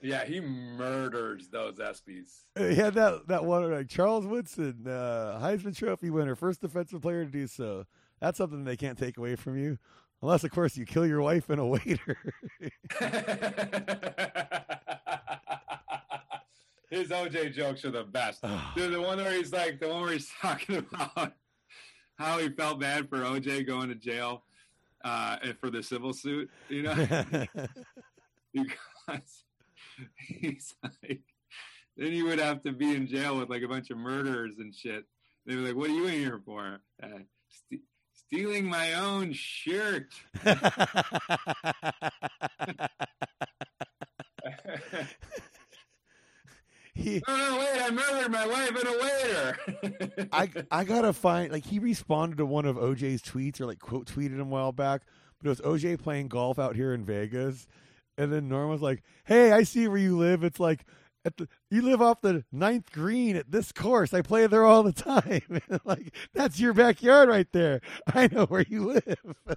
Yeah, 0.03 0.25
he 0.25 0.41
murders 0.41 1.49
those 1.49 1.77
ESPYS. 1.77 2.43
he 2.59 2.75
had 2.75 2.95
that 2.95 3.29
that 3.29 3.45
one 3.45 3.71
like 3.71 3.89
Charles 3.89 4.27
Woodson, 4.27 4.87
uh, 4.87 5.39
Heisman 5.41 5.77
Trophy 5.77 6.11
winner, 6.11 6.35
first 6.35 6.61
defensive 6.61 7.01
player 7.01 7.25
to 7.25 7.31
do 7.31 7.47
so. 7.47 7.87
That's 8.21 8.39
something 8.39 8.65
they 8.65 8.77
can't 8.77 8.99
take 8.99 9.17
away 9.17 9.37
from 9.37 9.57
you, 9.57 9.79
unless 10.21 10.45
of 10.45 10.51
course 10.51 10.77
you 10.77 10.85
kill 10.85 11.07
your 11.07 11.23
wife 11.23 11.49
and 11.51 11.61
a 11.61 11.67
waiter. 11.67 12.19
His 16.93 17.09
OJ 17.09 17.55
jokes 17.55 17.87
are 17.87 17.91
the 17.91 18.05
best. 18.05 18.45
Dude, 18.77 18.93
the 18.93 19.01
one 19.01 19.17
where 19.17 19.33
he's 19.33 19.51
like, 19.51 19.81
the 19.81 19.89
one 19.89 20.03
where 20.03 20.13
he's 20.13 20.31
talking 20.43 20.77
about 20.77 21.33
how 22.17 22.39
he 22.39 22.51
felt 22.51 22.81
bad 22.81 23.09
for 23.09 23.19
OJ 23.21 23.67
going 23.67 23.89
to 23.89 23.95
jail 23.95 24.45
uh, 25.03 25.39
and 25.43 25.59
for 25.59 25.71
the 25.71 25.83
civil 25.83 26.13
suit, 26.13 26.51
you 26.69 26.83
know? 26.83 26.95
because 28.53 29.45
he's 30.17 30.75
like, 30.83 31.23
then 31.97 32.13
you 32.13 32.27
would 32.27 32.39
have 32.39 32.63
to 32.63 32.73
be 32.73 32.95
in 32.95 33.07
jail 33.07 33.39
with 33.39 33.51
like 33.51 33.63
a 33.63 33.69
bunch 33.69 33.91
of 33.91 33.99
murderers 33.99 34.55
and 34.59 34.75
shit. 34.75 35.05
They'd 35.47 35.57
be 35.57 35.61
like, 35.61 35.77
"What 35.77 35.91
are 35.91 35.95
you 35.95 36.07
in 36.07 36.15
here 36.15 36.41
for?" 36.45 36.81
Uh, 37.03 37.09
st- 37.49 37.83
stealing 38.13 38.67
my 38.67 38.95
own 38.95 39.33
shirt. 39.33 40.13
he, 46.95 47.23
oh 47.29 47.37
no, 47.37 47.59
wait! 47.59 47.83
I 47.83 47.91
murdered 47.91 48.33
my 48.33 48.47
wife 48.47 48.71
and 48.71 48.89
a 48.89 48.99
waiter. 49.03 50.29
I 50.33 50.49
I 50.71 50.85
gotta 50.85 51.13
find 51.13 51.53
like 51.53 51.67
he 51.67 51.79
responded 51.79 52.39
to 52.39 52.47
one 52.47 52.65
of 52.65 52.77
OJ's 52.77 53.23
tweets 53.23 53.61
or 53.61 53.67
like 53.67 53.81
quote 53.81 54.07
tweeted 54.07 54.35
him 54.35 54.41
a 54.41 54.45
while 54.45 54.73
back, 54.73 55.03
but 55.39 55.47
it 55.47 55.51
was 55.51 55.61
OJ 55.61 56.01
playing 56.01 56.29
golf 56.29 56.59
out 56.59 56.77
here 56.77 56.95
in 56.95 57.05
Vegas, 57.05 57.67
and 58.17 58.33
then 58.33 58.49
Norm 58.49 58.71
was 58.71 58.83
like, 58.83 59.03
"Hey, 59.25 59.53
I 59.53 59.63
see 59.63 59.89
where 59.89 59.99
you 59.99 60.17
live. 60.17 60.45
It's 60.45 60.61
like 60.61 60.85
at 61.25 61.37
the 61.37 61.49
you 61.71 61.83
live 61.83 62.03
off 62.03 62.21
the 62.21 62.45
ninth 62.53 62.91
green 62.93 63.37
at 63.37 63.51
this 63.51 63.73
course. 63.73 64.13
I 64.15 64.23
play 64.23 64.47
there 64.47 64.65
all 64.65 64.83
the 64.83 64.93
time. 64.93 65.61
like 65.85 66.15
that's 66.35 66.61
your 66.61 66.73
backyard 66.75 67.29
right 67.29 67.51
there. 67.53 67.81
I 68.13 68.29
know 68.29 68.47
where 68.47 68.65
you 68.69 68.87
live." 68.93 69.37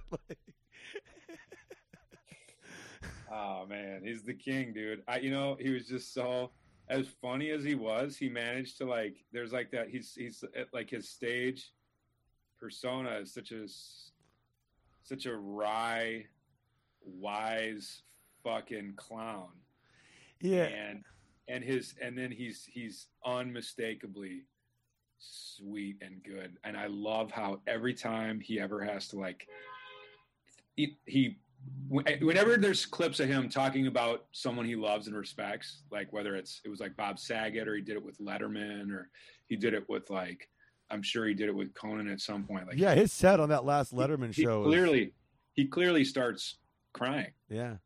oh 3.32 3.66
man, 3.66 4.02
he's 4.04 4.22
the 4.22 4.34
king, 4.34 4.72
dude. 4.72 5.02
I 5.08 5.18
you 5.18 5.30
know 5.30 5.56
he 5.60 5.70
was 5.70 5.86
just 5.86 6.14
so 6.14 6.50
as 6.88 7.08
funny 7.20 7.50
as 7.50 7.64
he 7.64 7.74
was, 7.74 8.16
he 8.16 8.28
managed 8.28 8.78
to 8.78 8.84
like. 8.86 9.16
There's 9.32 9.52
like 9.52 9.70
that. 9.72 9.88
He's 9.88 10.14
he's 10.14 10.44
eh, 10.54 10.64
like 10.72 10.90
his 10.90 11.08
stage 11.08 11.72
persona 12.58 13.18
is 13.18 13.34
such 13.34 13.52
a 13.52 13.66
such 15.02 15.26
a 15.26 15.36
wry, 15.36 16.24
wise 17.04 18.02
fucking 18.46 18.94
clown. 18.96 19.48
yeah, 20.40 20.64
and 20.64 21.02
and 21.48 21.64
his 21.64 21.94
and 22.00 22.16
then 22.16 22.30
he's 22.30 22.64
he's 22.70 23.08
unmistakably 23.24 24.42
sweet 25.18 25.96
and 26.02 26.22
good 26.22 26.58
and 26.64 26.76
i 26.76 26.86
love 26.86 27.30
how 27.30 27.58
every 27.66 27.94
time 27.94 28.38
he 28.38 28.60
ever 28.60 28.84
has 28.84 29.08
to 29.08 29.16
like 29.16 29.46
he, 30.74 30.94
he 31.06 31.38
whenever 31.88 32.58
there's 32.58 32.84
clips 32.84 33.18
of 33.18 33.26
him 33.26 33.48
talking 33.48 33.86
about 33.86 34.26
someone 34.32 34.66
he 34.66 34.76
loves 34.76 35.06
and 35.06 35.16
respects 35.16 35.82
like 35.90 36.12
whether 36.12 36.36
it's 36.36 36.60
it 36.64 36.68
was 36.68 36.80
like 36.80 36.94
bob 36.96 37.18
saget 37.18 37.66
or 37.66 37.74
he 37.74 37.80
did 37.80 37.96
it 37.96 38.04
with 38.04 38.18
letterman 38.18 38.90
or 38.92 39.08
he 39.46 39.56
did 39.56 39.72
it 39.72 39.88
with 39.88 40.10
like 40.10 40.48
i'm 40.90 41.02
sure 41.02 41.26
he 41.26 41.32
did 41.34 41.48
it 41.48 41.54
with 41.54 41.72
conan 41.72 42.08
at 42.08 42.20
some 42.20 42.44
point 42.44 42.66
like 42.68 42.76
yeah, 42.78 42.94
his 42.94 43.10
set 43.12 43.40
on 43.40 43.48
that 43.48 43.64
last 43.64 43.94
Letterman 43.94 44.34
he 44.34 44.42
show. 44.42 44.60
is- 44.62 44.66
clearly 44.66 45.14
he 45.54 45.64
clearly 45.66 46.04
starts 46.04 46.58
crying 46.92 47.32
yeah. 47.48 47.76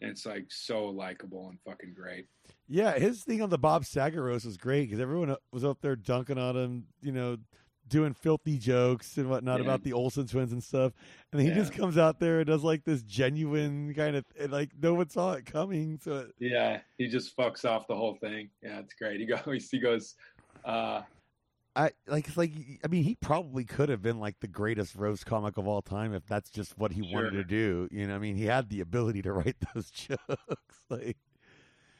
And 0.00 0.10
it's 0.10 0.24
like 0.26 0.46
so 0.48 0.86
likable 0.86 1.48
and 1.48 1.58
fucking 1.66 1.94
great 1.94 2.26
Yeah, 2.68 2.98
his 2.98 3.24
thing 3.24 3.42
on 3.42 3.50
the 3.50 3.58
Bob 3.58 3.84
Saget 3.84 4.20
roast 4.20 4.46
was 4.46 4.56
great 4.56 4.84
because 4.86 5.00
everyone 5.00 5.34
was 5.52 5.64
up 5.64 5.80
there 5.80 5.96
dunking 5.96 6.38
on 6.38 6.56
him, 6.56 6.84
you 7.02 7.12
know, 7.12 7.36
doing 7.88 8.12
filthy 8.12 8.58
jokes 8.58 9.16
and 9.16 9.30
whatnot 9.30 9.60
Yeah. 9.60 9.62
about 9.62 9.82
the 9.82 9.94
Olsen 9.94 10.26
twins 10.26 10.52
and 10.52 10.62
stuff. 10.62 10.92
And 11.32 11.38
then 11.40 11.46
he 11.46 11.52
Yeah. 11.52 11.58
just 11.58 11.72
comes 11.72 11.96
out 11.96 12.20
there 12.20 12.40
and 12.40 12.46
does 12.46 12.62
like 12.62 12.84
this 12.84 13.02
genuine 13.02 13.94
kind 13.94 14.14
of 14.16 14.24
and, 14.38 14.52
like 14.52 14.70
no 14.80 14.92
one 14.94 15.08
saw 15.08 15.32
it 15.32 15.46
coming. 15.46 15.98
So 15.98 16.18
it, 16.18 16.34
Yeah, 16.38 16.82
he 16.98 17.08
just 17.08 17.34
fucks 17.36 17.64
off 17.64 17.86
the 17.86 17.96
whole 17.96 18.16
thing. 18.16 18.50
Yeah, 18.62 18.80
it's 18.80 18.92
great. 18.94 19.20
He 19.20 19.26
goes, 19.26 19.40
he 19.70 19.78
goes, 19.78 20.14
uh, 20.64 21.02
I 21.76 21.92
like 22.06 22.26
it's 22.28 22.36
like 22.36 22.52
I 22.84 22.88
mean 22.88 23.04
he 23.04 23.14
probably 23.14 23.64
could 23.64 23.88
have 23.88 24.02
been 24.02 24.18
like 24.18 24.40
the 24.40 24.48
greatest 24.48 24.96
roast 24.96 25.26
comic 25.26 25.56
of 25.58 25.68
all 25.68 25.80
time 25.82 26.12
if 26.12 26.26
that's 26.26 26.50
just 26.50 26.76
what 26.76 26.90
he 26.92 27.02
wanted 27.14 27.32
to 27.32 27.44
do. 27.44 27.88
You 27.92 28.06
know, 28.08 28.16
I 28.16 28.18
mean 28.18 28.34
he 28.36 28.46
had 28.46 28.68
the 28.68 28.80
ability 28.80 29.22
to 29.22 29.32
write 29.34 29.56
those 29.74 29.90
jokes. 29.92 30.18
like 30.90 31.16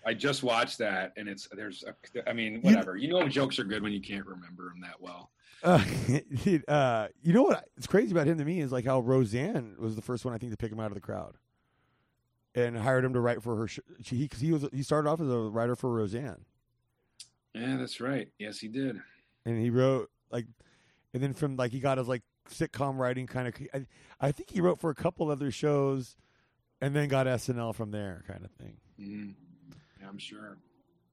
I 0.06 0.14
just 0.14 0.42
watched 0.42 0.78
that, 0.78 1.12
and 1.18 1.28
it's 1.28 1.48
there's, 1.52 1.84
a, 1.84 2.28
I 2.28 2.32
mean, 2.32 2.54
You- 2.54 2.60
whatever. 2.60 2.96
You 2.96 3.08
know, 3.08 3.28
jokes 3.28 3.58
are 3.58 3.64
good 3.64 3.82
when 3.82 3.92
you 3.92 4.00
can't 4.00 4.24
remember 4.24 4.68
them 4.70 4.80
that 4.80 5.00
well. 5.00 5.30
Uh, 5.62 5.84
dude, 6.44 6.66
uh, 6.68 7.08
you 7.22 7.32
know 7.34 7.42
what? 7.42 7.68
It's 7.76 7.86
crazy 7.88 8.12
about 8.12 8.26
him 8.26 8.38
to 8.38 8.44
me 8.44 8.60
is 8.60 8.72
like 8.72 8.84
how 8.86 9.00
Roseanne 9.00 9.74
was 9.78 9.96
the 9.96 10.02
first 10.02 10.24
one 10.24 10.32
I 10.32 10.38
think 10.38 10.52
to 10.52 10.56
pick 10.56 10.72
him 10.72 10.80
out 10.80 10.86
of 10.86 10.94
the 10.94 11.00
crowd, 11.00 11.34
and 12.54 12.78
hired 12.78 13.04
him 13.04 13.12
to 13.12 13.20
write 13.20 13.42
for 13.42 13.56
her. 13.56 13.68
Sh- 13.68 13.80
she, 14.02 14.16
he, 14.16 14.28
'cause 14.28 14.40
he 14.40 14.50
was 14.52 14.66
he 14.72 14.82
started 14.82 15.08
off 15.10 15.20
as 15.20 15.28
a 15.28 15.36
writer 15.38 15.76
for 15.76 15.92
Roseanne, 15.92 16.44
Yeah, 17.54 17.76
that's 17.76 18.00
right. 18.00 18.28
Yes, 18.38 18.58
he 18.60 18.68
did. 18.68 19.00
And 19.44 19.58
he 19.60 19.70
wrote 19.70 20.10
like, 20.30 20.46
and 21.14 21.22
then 21.22 21.34
from 21.34 21.56
like 21.56 21.72
he 21.72 21.80
got 21.80 21.98
his 21.98 22.08
like 22.08 22.22
sitcom 22.50 22.98
writing 22.98 23.26
kind 23.26 23.48
of. 23.48 23.54
I, 23.74 23.86
I 24.20 24.32
think 24.32 24.50
he 24.50 24.60
wrote 24.60 24.80
for 24.80 24.90
a 24.90 24.94
couple 24.94 25.30
other 25.30 25.50
shows, 25.50 26.16
and 26.80 26.94
then 26.94 27.08
got 27.08 27.26
SNL 27.26 27.74
from 27.74 27.90
there, 27.90 28.24
kind 28.26 28.44
of 28.44 28.50
thing. 28.52 28.76
Mm. 29.00 29.34
Yeah, 30.00 30.08
I'm 30.08 30.18
sure. 30.18 30.58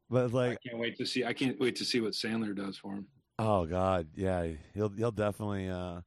But 0.09 0.33
like, 0.33 0.59
I 0.63 0.69
can't 0.69 0.79
wait 0.79 0.97
to 0.97 1.05
see. 1.05 1.23
I 1.25 1.33
can't 1.33 1.59
wait 1.59 1.75
to 1.77 1.85
see 1.85 1.99
what 1.99 2.13
Sandler 2.13 2.55
does 2.55 2.77
for 2.77 2.93
him. 2.93 3.07
Oh 3.39 3.65
God, 3.65 4.07
yeah, 4.15 4.47
he'll 4.73 4.89
he'll 4.89 5.11
definitely. 5.11 5.69
uh 5.69 6.01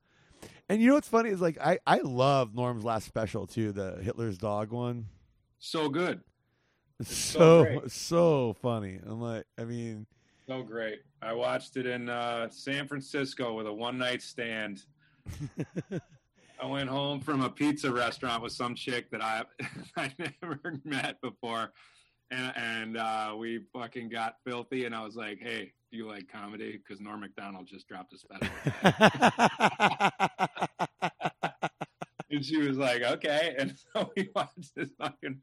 And 0.68 0.80
you 0.80 0.88
know 0.88 0.94
what's 0.94 1.08
funny 1.08 1.30
is 1.30 1.40
like 1.40 1.58
I 1.60 1.78
I 1.86 1.98
love 1.98 2.54
Norm's 2.54 2.84
last 2.84 3.06
special 3.06 3.46
too, 3.46 3.72
the 3.72 3.98
Hitler's 4.02 4.38
dog 4.38 4.70
one. 4.72 5.06
So 5.58 5.88
good, 5.88 6.20
It's 7.00 7.10
so 7.14 7.80
so 7.82 7.82
so 7.88 8.52
funny. 8.62 9.00
I'm 9.04 9.20
like, 9.20 9.44
I 9.58 9.64
mean, 9.64 10.06
so 10.46 10.62
great. 10.62 11.00
I 11.20 11.32
watched 11.32 11.76
it 11.76 11.86
in 11.86 12.08
uh, 12.08 12.48
San 12.50 12.86
Francisco 12.86 13.54
with 13.54 13.66
a 13.66 13.72
one 13.72 13.98
night 13.98 14.22
stand. 14.22 14.84
I 16.60 16.66
went 16.66 16.88
home 16.88 17.20
from 17.20 17.42
a 17.42 17.50
pizza 17.50 17.92
restaurant 17.92 18.42
with 18.42 18.52
some 18.52 18.74
chick 18.74 19.10
that 19.10 19.22
I 19.22 19.44
I 19.96 20.12
never 20.18 20.74
met 20.84 21.20
before, 21.20 21.72
and 22.30 22.52
and 22.56 22.96
uh, 22.96 23.34
we 23.36 23.64
fucking 23.72 24.08
got 24.08 24.36
filthy. 24.44 24.84
And 24.84 24.94
I 24.94 25.04
was 25.04 25.16
like, 25.16 25.38
"Hey, 25.40 25.72
do 25.90 25.98
you 25.98 26.06
like 26.06 26.30
comedy?" 26.30 26.78
Because 26.78 27.00
Norm 27.00 27.20
Macdonald 27.20 27.66
just 27.66 27.88
dropped 27.88 28.12
a 28.12 28.18
special, 28.18 28.48
and 32.30 32.44
she 32.44 32.58
was 32.58 32.76
like, 32.76 33.02
"Okay." 33.02 33.54
And 33.58 33.74
so 33.92 34.10
we 34.16 34.30
watched 34.34 34.74
this 34.74 34.90
fucking, 34.98 35.40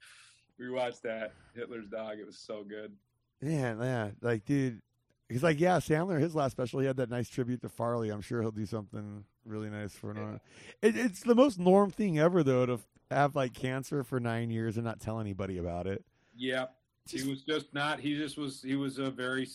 we 0.59 0.69
watched 0.69 1.03
that 1.03 1.33
Hitler's 1.53 1.87
Dog. 1.87 2.19
It 2.19 2.25
was 2.25 2.39
so 2.39 2.63
good. 2.63 2.93
man, 3.41 3.79
yeah, 3.79 4.09
like 4.21 4.45
dude, 4.45 4.81
he's 5.29 5.43
like, 5.43 5.59
yeah, 5.59 5.77
Sandler, 5.77 6.19
his 6.19 6.35
last 6.35 6.51
special, 6.51 6.79
he 6.79 6.85
had 6.87 6.97
that 6.97 7.09
nice 7.09 7.29
tribute 7.29 7.61
to 7.61 7.69
Farley. 7.69 8.09
I'm 8.09 8.21
sure 8.21 8.41
he'll 8.41 8.51
do 8.51 8.65
something 8.65 9.23
really 9.45 9.69
nice 9.69 9.93
for 9.93 10.13
Norm. 10.13 10.39
It, 10.81 10.95
it's 10.97 11.21
the 11.21 11.35
most 11.35 11.59
Norm 11.59 11.91
thing 11.91 12.19
ever 12.19 12.43
though 12.43 12.65
to 12.65 12.79
have 13.11 13.35
like 13.35 13.53
cancer 13.53 14.03
for 14.03 14.19
nine 14.19 14.49
years 14.49 14.77
and 14.77 14.85
not 14.85 14.99
tell 14.99 15.19
anybody 15.19 15.57
about 15.57 15.87
it. 15.87 16.03
Yeah, 16.35 16.65
Just- 17.07 17.23
he 17.23 17.29
was 17.29 17.41
just 17.43 17.73
not. 17.73 17.99
He 17.99 18.15
just 18.17 18.37
was. 18.37 18.61
He 18.61 18.75
was 18.75 18.97
a 18.99 19.09
very. 19.11 19.47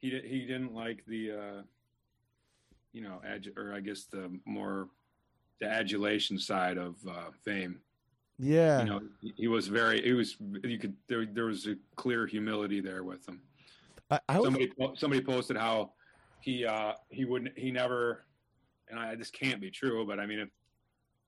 He 0.00 0.10
he 0.10 0.46
didn't 0.46 0.74
like 0.74 1.04
the, 1.06 1.32
uh, 1.32 1.62
you 2.92 3.02
know, 3.02 3.20
adu- 3.26 3.56
or 3.56 3.74
I 3.74 3.80
guess 3.80 4.04
the 4.04 4.30
more, 4.44 4.88
the 5.60 5.66
adulation 5.66 6.38
side 6.38 6.78
of 6.78 6.94
uh, 7.08 7.30
fame. 7.44 7.80
Yeah, 8.38 8.80
You 8.80 8.84
know, 8.84 9.00
he- 9.20 9.34
he 9.36 9.48
was 9.48 9.66
very. 9.66 10.02
He 10.02 10.12
was. 10.12 10.36
You 10.62 10.78
could. 10.78 10.94
There, 11.08 11.26
there 11.26 11.46
was 11.46 11.66
a 11.66 11.74
clear 11.96 12.26
humility 12.26 12.80
there 12.80 13.02
with 13.02 13.28
him. 13.28 13.40
I, 14.10 14.20
I 14.28 14.40
Somebody 14.40 14.72
po- 14.78 14.94
somebody 14.94 15.22
posted 15.22 15.56
how 15.56 15.92
he 16.40 16.64
uh 16.64 16.92
he 17.10 17.24
wouldn't 17.24 17.58
he 17.58 17.70
never, 17.70 18.24
and 18.88 18.98
I 18.98 19.14
this 19.14 19.30
can't 19.30 19.60
be 19.60 19.70
true, 19.70 20.06
but 20.06 20.18
I 20.18 20.26
mean 20.26 20.40
if 20.40 20.48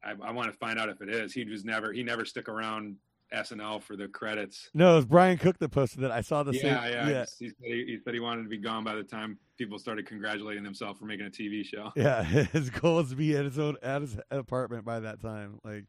I, 0.03 0.15
I 0.23 0.33
want 0.33 0.51
to 0.51 0.57
find 0.57 0.79
out 0.79 0.89
if 0.89 1.01
it 1.01 1.09
is. 1.09 1.33
He 1.33 1.45
was 1.45 1.65
never. 1.65 1.93
He 1.93 2.03
never 2.03 2.25
stick 2.25 2.49
around 2.49 2.97
SNL 3.35 3.83
for 3.83 3.97
the 3.97 4.09
credits. 4.09 4.71
no, 4.75 4.93
it 4.93 4.97
was 4.97 5.05
Brian 5.05 5.39
Cook 5.39 5.59
that 5.59 5.69
posted 5.69 6.01
that. 6.01 6.11
I 6.11 6.21
saw 6.21 6.43
the 6.43 6.53
yeah, 6.53 6.61
same. 6.61 6.93
yeah. 6.93 7.09
yeah. 7.09 7.25
He, 7.39 7.49
said 7.49 7.55
he, 7.63 7.85
he 7.87 7.99
said 8.05 8.15
he 8.15 8.21
wanted 8.21 8.43
to 8.43 8.49
be 8.49 8.59
gone 8.59 8.83
by 8.83 8.95
the 8.95 9.05
time 9.05 9.39
people 9.57 9.79
started 9.79 10.07
congratulating 10.07 10.65
themselves 10.65 10.99
for 10.99 11.05
making 11.05 11.27
a 11.27 11.31
TV 11.31 11.65
show. 11.65 11.93
Yeah, 11.95 12.23
his 12.25 12.71
goal 12.71 13.01
is 13.01 13.11
to 13.11 13.17
be 13.17 13.37
at 13.37 13.45
his 13.45 13.59
own 13.59 13.77
at 13.83 14.01
his 14.03 14.19
apartment 14.31 14.85
by 14.85 15.01
that 15.01 15.21
time. 15.21 15.61
Like, 15.65 15.85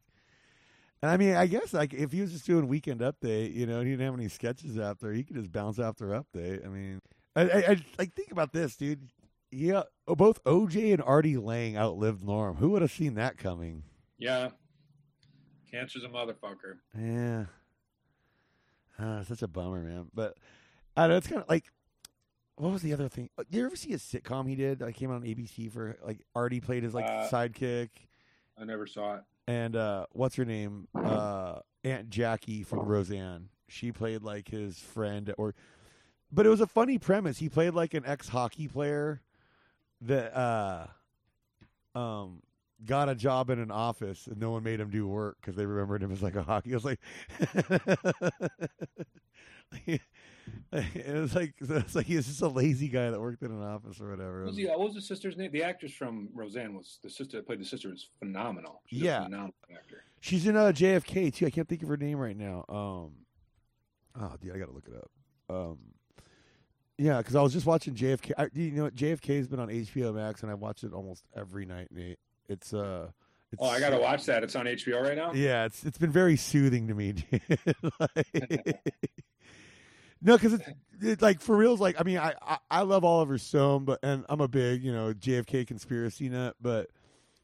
and 1.02 1.10
I 1.10 1.16
mean, 1.16 1.34
I 1.34 1.46
guess 1.46 1.72
like 1.72 1.92
if 1.92 2.12
he 2.12 2.20
was 2.20 2.32
just 2.32 2.46
doing 2.46 2.68
weekend 2.68 3.00
update, 3.00 3.54
you 3.54 3.66
know, 3.66 3.78
and 3.78 3.86
he 3.86 3.92
didn't 3.92 4.06
have 4.06 4.14
any 4.14 4.28
sketches 4.28 4.78
after, 4.78 5.12
he 5.12 5.24
could 5.24 5.36
just 5.36 5.50
bounce 5.52 5.78
after 5.78 6.06
update. 6.08 6.64
I 6.64 6.68
mean, 6.68 7.00
I, 7.36 7.42
I, 7.42 7.56
I 7.72 7.76
like 7.98 8.14
think 8.14 8.30
about 8.30 8.52
this, 8.52 8.76
dude. 8.76 9.08
Yeah, 9.50 9.82
both 10.06 10.42
OJ 10.44 10.92
and 10.94 11.02
Artie 11.02 11.36
Lange 11.36 11.76
outlived 11.76 12.24
Norm. 12.24 12.56
Who 12.56 12.70
would 12.70 12.82
have 12.82 12.90
seen 12.92 13.14
that 13.14 13.36
coming? 13.36 13.82
Yeah, 14.18 14.50
cancer's 15.70 16.04
a 16.04 16.08
motherfucker. 16.08 16.78
Yeah, 16.98 17.44
ah, 18.98 19.22
such 19.24 19.42
a 19.42 19.48
bummer, 19.48 19.80
man. 19.82 20.06
But 20.14 20.36
I 20.96 21.02
don't 21.02 21.10
know. 21.10 21.16
It's 21.18 21.26
kind 21.26 21.42
of 21.42 21.48
like. 21.48 21.64
What 22.56 22.70
was 22.70 22.82
the 22.82 22.92
other 22.92 23.08
thing? 23.08 23.30
Uh, 23.38 23.44
Did 23.50 23.58
you 23.58 23.66
ever 23.66 23.74
see 23.76 23.94
a 23.94 23.96
sitcom 23.96 24.46
he 24.46 24.54
did 24.54 24.80
that 24.80 24.92
came 24.94 25.10
out 25.10 25.14
on 25.16 25.22
ABC 25.22 25.72
for 25.72 25.96
like 26.04 26.20
Artie 26.34 26.60
played 26.60 26.82
his 26.82 26.92
like 26.94 27.06
Uh, 27.06 27.26
sidekick? 27.28 27.88
I 28.60 28.64
never 28.64 28.86
saw 28.86 29.16
it. 29.16 29.22
And 29.46 29.76
uh 29.76 30.06
what's 30.12 30.36
her 30.36 30.44
name? 30.44 30.88
Uh 31.04 31.60
aunt 31.84 32.10
jackie 32.10 32.62
from 32.62 32.80
roseanne. 32.80 33.48
She 33.68 33.92
played 33.92 34.22
like 34.22 34.48
his 34.48 34.78
friend 34.78 35.32
or 35.38 35.54
but 36.30 36.46
it 36.46 36.48
was 36.48 36.60
a 36.60 36.66
funny 36.66 36.98
premise. 36.98 37.38
He 37.38 37.48
played 37.48 37.74
like 37.74 37.94
an 37.94 38.04
ex-hockey 38.06 38.68
player 38.68 39.20
that 40.00 40.34
uh 40.36 40.86
um 41.98 42.42
got 42.84 43.08
a 43.08 43.14
job 43.14 43.50
in 43.50 43.58
an 43.58 43.70
office 43.70 44.26
and 44.26 44.38
no 44.38 44.50
one 44.50 44.62
made 44.62 44.80
him 44.80 44.90
do 44.90 45.06
work 45.06 45.36
because 45.40 45.56
they 45.56 45.66
remembered 45.66 46.02
him 46.02 46.10
as 46.12 46.22
like 46.22 46.36
a 46.36 46.42
hockey. 46.42 46.72
I 46.72 46.76
was 46.76 46.84
like, 46.84 47.00
it 50.72 51.14
was 51.14 51.34
like 51.34 51.54
it's 51.60 51.94
like 51.94 52.06
he's 52.06 52.26
just 52.26 52.42
a 52.42 52.48
lazy 52.48 52.88
guy 52.88 53.10
that 53.10 53.20
worked 53.20 53.42
in 53.42 53.50
an 53.50 53.62
office 53.62 54.00
or 54.00 54.10
whatever. 54.10 54.40
What 54.40 54.46
was, 54.48 54.56
the, 54.56 54.66
what 54.68 54.80
was 54.80 54.94
the 54.94 55.00
sister's 55.02 55.36
name? 55.36 55.50
The 55.52 55.62
actress 55.62 55.92
from 55.92 56.28
Roseanne 56.34 56.74
was 56.74 56.98
the 57.02 57.10
sister 57.10 57.36
that 57.38 57.46
played 57.46 57.60
the 57.60 57.64
sister 57.64 57.88
was 57.90 58.08
phenomenal. 58.18 58.82
She's 58.86 59.00
Yeah. 59.02 59.20
a 59.20 59.24
phenomenal 59.24 59.54
actor. 59.72 60.04
She's 60.20 60.46
in 60.46 60.56
uh, 60.56 60.72
JFK 60.72 61.34
too. 61.34 61.46
I 61.46 61.50
can't 61.50 61.68
think 61.68 61.82
of 61.82 61.88
her 61.88 61.96
name 61.96 62.18
right 62.18 62.36
now. 62.36 62.64
Um, 62.68 63.12
oh, 64.20 64.34
dude, 64.40 64.54
I 64.54 64.58
gotta 64.58 64.72
look 64.72 64.86
it 64.88 64.94
up. 64.96 65.10
Um, 65.54 65.78
yeah, 66.98 67.18
because 67.18 67.34
I 67.34 67.42
was 67.42 67.52
just 67.52 67.66
watching 67.66 67.94
JFK. 67.94 68.32
I, 68.38 68.48
you 68.54 68.70
know. 68.72 68.90
JFK 68.90 69.36
has 69.38 69.48
been 69.48 69.58
on 69.60 69.68
HBO 69.68 70.14
Max, 70.14 70.42
and 70.42 70.50
I 70.50 70.54
watch 70.54 70.84
it 70.84 70.92
almost 70.92 71.24
every 71.34 71.66
night. 71.66 71.88
Nate, 71.90 72.18
it's 72.48 72.72
uh, 72.72 73.08
it's, 73.52 73.60
Oh, 73.62 73.66
I 73.66 73.80
gotta 73.80 73.98
watch 73.98 74.24
that. 74.26 74.44
It's 74.44 74.54
on 74.54 74.66
HBO 74.66 75.02
right 75.02 75.16
now. 75.16 75.32
Yeah, 75.32 75.64
it's 75.64 75.84
it's 75.84 75.98
been 75.98 76.12
very 76.12 76.36
soothing 76.36 76.88
to 76.88 76.94
me. 76.94 77.14
Like- 78.00 78.80
no, 80.22 80.36
because 80.36 80.54
it's, 80.54 80.64
it's 81.00 81.22
like 81.22 81.40
for 81.40 81.56
reals. 81.56 81.80
Like 81.80 82.00
I 82.00 82.04
mean, 82.04 82.18
I, 82.18 82.34
I 82.42 82.58
I 82.70 82.82
love 82.82 83.04
Oliver 83.04 83.38
Stone, 83.38 83.84
but 83.84 83.98
and 84.02 84.24
I'm 84.28 84.40
a 84.40 84.48
big 84.48 84.82
you 84.82 84.92
know 84.92 85.12
JFK 85.12 85.66
conspiracy 85.66 86.28
nut. 86.28 86.56
But 86.60 86.88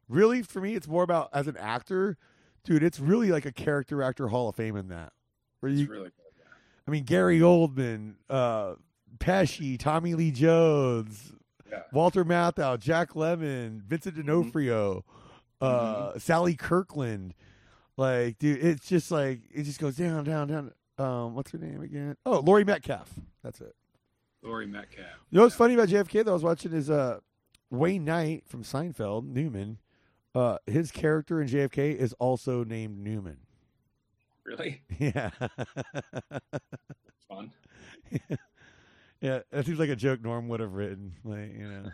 really, 0.09 0.43
for 0.43 0.61
me, 0.61 0.75
it's 0.75 0.89
more 0.89 1.03
about 1.03 1.29
as 1.33 1.47
an 1.49 1.57
actor, 1.57 2.17
dude. 2.65 2.83
It's 2.83 3.01
really 3.01 3.31
like 3.31 3.47
a 3.47 3.53
character 3.53 4.03
actor 4.03 4.29
Hall 4.29 4.49
of 4.49 4.57
Fame 4.57 4.77
in 4.77 4.89
that. 4.89 5.13
Where 5.61 5.71
It's 5.73 5.81
you, 5.83 5.89
really 5.89 6.05
good. 6.05 6.13
I 6.87 6.91
mean, 6.91 7.05
Gary 7.05 7.41
Oldman, 7.41 8.15
uh, 8.31 8.75
Pesci, 9.19 9.79
Tommy 9.79 10.15
Lee 10.15 10.31
Jones, 10.31 11.33
Yeah. 11.71 11.83
Walter 11.93 12.25
Matthau, 12.25 12.79
Jack 12.79 13.11
Lemmon, 13.15 13.83
Vincent 13.83 14.17
Mhm. 14.17 14.25
D'Onofrio, 14.25 15.05
uh, 15.61 16.19
Sally 16.19 16.55
Kirkland. 16.55 17.35
Like, 17.99 18.39
dude, 18.39 18.65
it's 18.65 18.87
just 18.87 19.11
like 19.11 19.41
it 19.53 19.65
just 19.65 19.81
goes 19.81 19.97
down, 19.97 20.25
down, 20.25 20.47
down. 20.49 20.73
Um, 20.99 21.35
what's 21.35 21.51
her 21.53 21.59
name 21.59 21.81
again? 21.83 22.17
Oh, 22.27 22.41
Laurie 22.41 22.65
Metcalf. 22.65 23.09
That's 23.43 23.61
it. 23.61 23.75
Laurie 24.43 24.67
Metcalf. 24.67 25.07
You 25.31 25.37
know 25.37 25.43
what's 25.43 25.55
Yeah. 25.55 25.59
funny 25.59 25.75
about 25.75 25.89
JFK 25.89 26.25
that 26.25 26.29
I 26.31 26.33
was 26.35 26.43
watching 26.43 26.73
is 26.73 26.91
uh, 26.91 27.21
Wayne 27.71 28.05
Knight 28.05 28.45
from 28.47 28.63
Seinfeld, 28.65 29.25
Newman. 29.27 29.79
Uh, 30.35 30.59
his 30.67 30.91
character 30.91 31.41
in 31.41 31.49
JFK 31.49 31.95
is 31.97 32.13
also 32.15 32.65
named 32.65 32.99
Newman. 32.99 33.39
Really 34.45 34.83
Yeah. 34.99 35.31
fun. 37.29 37.53
Yeah, 39.21 39.41
that 39.51 39.67
seems 39.67 39.81
like 39.81 39.89
a 39.89 39.97
joke 39.97 40.23
Norm 40.23 40.47
would 40.47 40.61
have 40.61 40.75
written. 40.75 41.15
Like, 41.25 41.53
you 41.53 41.69
know. 41.69 41.91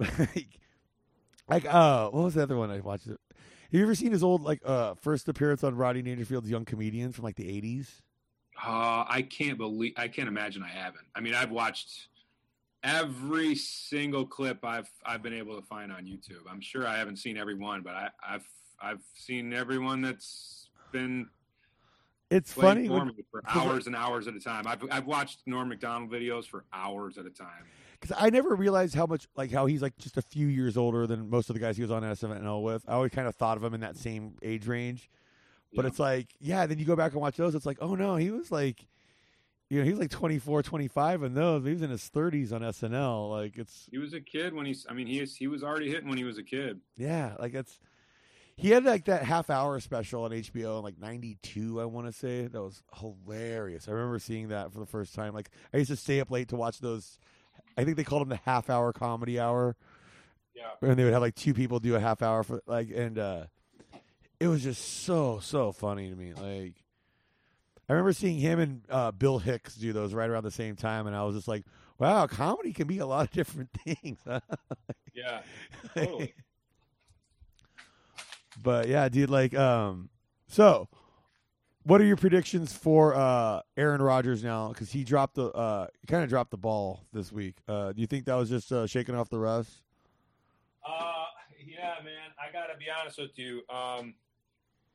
like, 0.18 0.48
like 1.48 1.72
uh, 1.72 2.08
what 2.10 2.24
was 2.24 2.34
the 2.34 2.42
other 2.42 2.56
one 2.56 2.68
I 2.72 2.80
watched? 2.80 3.06
Have 3.70 3.78
you 3.78 3.84
ever 3.84 3.94
seen 3.94 4.10
his 4.10 4.24
old 4.24 4.42
like 4.42 4.60
uh 4.64 4.94
first 4.94 5.28
appearance 5.28 5.62
on 5.62 5.76
Rodney 5.76 6.02
Dangerfield's 6.02 6.50
Young 6.50 6.64
Comedians 6.64 7.14
from 7.14 7.24
like 7.24 7.36
the 7.36 7.48
eighties? 7.48 8.02
Uh, 8.60 9.04
I 9.08 9.22
can't 9.22 9.56
believe. 9.58 9.92
I 9.96 10.08
can't 10.08 10.26
imagine 10.26 10.64
I 10.64 10.68
haven't. 10.68 11.06
I 11.14 11.20
mean, 11.20 11.34
I've 11.34 11.52
watched 11.52 12.08
every 12.82 13.54
single 13.54 14.26
clip 14.26 14.64
I've 14.64 14.90
I've 15.06 15.22
been 15.22 15.34
able 15.34 15.54
to 15.54 15.62
find 15.62 15.92
on 15.92 16.04
YouTube. 16.04 16.50
I'm 16.50 16.60
sure 16.60 16.84
I 16.84 16.98
haven't 16.98 17.18
seen 17.18 17.36
every 17.36 17.54
one, 17.54 17.82
but 17.82 17.94
I, 17.94 18.10
I've 18.28 18.48
I've 18.82 19.02
seen 19.14 19.52
everyone 19.52 20.02
that's 20.02 20.68
been 20.90 21.28
It's 22.28 22.52
funny 22.52 22.88
for 22.88 22.94
when, 22.94 23.12
for 23.30 23.42
hours 23.46 23.86
and 23.86 23.94
hours 23.94 24.26
at 24.26 24.34
a 24.34 24.40
time. 24.40 24.66
I've 24.66 24.82
I've 24.90 25.06
watched 25.06 25.42
Norm 25.46 25.68
Macdonald 25.68 26.10
videos 26.10 26.44
for 26.44 26.64
hours 26.72 27.18
at 27.18 27.26
a 27.26 27.30
time. 27.30 27.66
Because 28.00 28.16
I 28.18 28.30
never 28.30 28.54
realized 28.54 28.94
how 28.94 29.06
much 29.06 29.26
like 29.36 29.50
how 29.50 29.66
he's 29.66 29.82
like 29.82 29.96
just 29.98 30.16
a 30.16 30.22
few 30.22 30.46
years 30.46 30.76
older 30.76 31.06
than 31.06 31.28
most 31.30 31.50
of 31.50 31.54
the 31.54 31.60
guys 31.60 31.76
he 31.76 31.82
was 31.82 31.90
on 31.90 32.02
SNL 32.02 32.62
with. 32.62 32.84
I 32.88 32.92
always 32.94 33.12
kind 33.12 33.28
of 33.28 33.34
thought 33.34 33.56
of 33.56 33.64
him 33.64 33.74
in 33.74 33.80
that 33.80 33.96
same 33.96 34.34
age 34.42 34.66
range. 34.66 35.10
But 35.74 35.84
Yeah. 35.84 35.88
it's 35.88 35.98
like, 35.98 36.28
yeah, 36.40 36.66
then 36.66 36.78
you 36.78 36.84
go 36.84 36.96
back 36.96 37.12
and 37.12 37.20
watch 37.20 37.36
those, 37.36 37.54
it's 37.54 37.66
like, 37.66 37.78
oh 37.80 37.94
no, 37.94 38.16
he 38.16 38.30
was 38.30 38.50
like 38.50 38.86
you 39.68 39.78
know, 39.78 39.84
he 39.84 39.90
was 39.90 40.00
like 40.00 40.10
24, 40.10 40.64
25 40.64 41.22
in 41.22 41.34
those. 41.34 41.64
He 41.64 41.70
was 41.72 41.82
in 41.82 41.90
his 41.90 42.10
30s 42.12 42.52
on 42.52 42.60
SNL. 42.62 43.30
Like 43.30 43.56
it's 43.56 43.86
He 43.88 43.98
was 43.98 44.12
a 44.14 44.20
kid 44.20 44.52
when 44.52 44.66
he's. 44.66 44.84
I 44.90 44.94
mean, 44.94 45.06
he 45.06 45.20
is, 45.20 45.36
he 45.36 45.46
was 45.46 45.62
already 45.62 45.88
hitting 45.88 46.08
when 46.08 46.18
he 46.18 46.24
was 46.24 46.38
a 46.38 46.42
kid. 46.42 46.80
Yeah, 46.96 47.34
like 47.38 47.54
it's 47.54 47.78
he 48.56 48.70
had 48.70 48.84
like 48.84 49.04
that 49.04 49.22
half 49.22 49.48
hour 49.48 49.78
special 49.78 50.24
on 50.24 50.32
HBO 50.32 50.78
in 50.78 50.82
like 50.84 50.98
'92, 50.98 51.80
I 51.80 51.84
want 51.84 52.08
to 52.08 52.12
say. 52.12 52.48
That 52.48 52.60
was 52.60 52.82
hilarious. 52.98 53.86
I 53.88 53.92
remember 53.92 54.18
seeing 54.18 54.48
that 54.48 54.72
for 54.72 54.80
the 54.80 54.86
first 54.86 55.14
time. 55.14 55.34
Like 55.34 55.50
I 55.72 55.76
used 55.76 55.90
to 55.90 55.96
stay 55.96 56.18
up 56.20 56.32
late 56.32 56.48
to 56.48 56.56
watch 56.56 56.80
those. 56.80 57.18
I 57.80 57.84
think 57.84 57.96
they 57.96 58.04
called 58.04 58.22
them 58.22 58.28
the 58.28 58.40
half 58.44 58.68
hour 58.70 58.92
comedy 58.92 59.38
hour, 59.40 59.76
Yeah. 60.54 60.70
and 60.82 60.98
they 60.98 61.04
would 61.04 61.12
have 61.12 61.22
like 61.22 61.34
two 61.34 61.54
people 61.54 61.78
do 61.80 61.94
a 61.96 62.00
half 62.00 62.22
hour 62.22 62.42
for 62.42 62.60
like, 62.66 62.88
and 62.94 63.18
uh 63.18 63.44
it 64.38 64.48
was 64.48 64.62
just 64.62 65.02
so 65.04 65.38
so 65.42 65.72
funny 65.72 66.08
to 66.10 66.16
me. 66.16 66.32
Like 66.34 66.74
I 67.88 67.92
remember 67.92 68.12
seeing 68.12 68.38
him 68.38 68.58
and 68.60 68.82
uh, 68.88 69.10
Bill 69.10 69.38
Hicks 69.40 69.74
do 69.74 69.92
those 69.92 70.14
right 70.14 70.30
around 70.30 70.44
the 70.44 70.50
same 70.52 70.76
time, 70.76 71.06
and 71.08 71.16
I 71.16 71.24
was 71.24 71.34
just 71.34 71.48
like, 71.48 71.64
wow, 71.98 72.26
comedy 72.28 72.72
can 72.72 72.86
be 72.86 72.98
a 72.98 73.06
lot 73.06 73.24
of 73.26 73.30
different 73.32 73.70
things. 73.84 74.18
Huh? 74.26 74.40
Yeah. 75.12 75.42
Totally. 75.94 76.34
But 78.62 78.88
yeah, 78.88 79.08
dude, 79.08 79.30
like, 79.30 79.54
um, 79.54 80.10
so 80.48 80.88
what 81.84 82.00
are 82.00 82.04
your 82.04 82.16
predictions 82.16 82.72
for 82.72 83.14
uh 83.14 83.62
Aaron 83.76 84.02
Rodgers 84.02 84.44
now? 84.44 84.68
Because 84.68 84.90
he 84.90 85.04
dropped 85.04 85.34
the 85.34 85.46
uh, 85.46 85.86
kind 86.06 86.22
of 86.22 86.28
dropped 86.28 86.50
the 86.50 86.56
ball 86.56 87.04
this 87.12 87.32
week. 87.32 87.56
Uh, 87.66 87.92
do 87.92 88.00
you 88.00 88.06
think 88.06 88.26
that 88.26 88.34
was 88.34 88.48
just 88.48 88.70
uh, 88.72 88.86
shaking 88.86 89.14
off 89.14 89.28
the 89.28 89.38
rust? 89.38 89.70
Uh, 90.86 91.24
yeah, 91.64 91.94
man. 92.04 92.30
I 92.38 92.52
gotta 92.52 92.76
be 92.78 92.86
honest 92.90 93.18
with 93.18 93.38
you. 93.38 93.62
Um, 93.70 94.14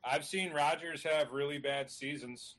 I've 0.04 0.24
seen 0.24 0.52
Rodgers 0.52 1.02
have 1.02 1.32
really 1.32 1.58
bad 1.58 1.90
seasons. 1.90 2.56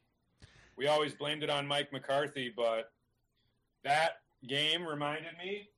We 0.76 0.88
always 0.88 1.14
blamed 1.14 1.44
it 1.44 1.50
on 1.50 1.66
Mike 1.66 1.92
McCarthy, 1.92 2.52
but 2.56 2.92
that 3.84 4.18
game 4.48 4.86
reminded 4.86 5.38
me. 5.44 5.70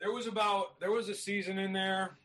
There 0.00 0.12
was 0.12 0.26
about 0.26 0.80
there 0.80 0.90
was 0.90 1.08
a 1.08 1.14
season 1.14 1.58
in 1.58 1.72
there 1.72 2.16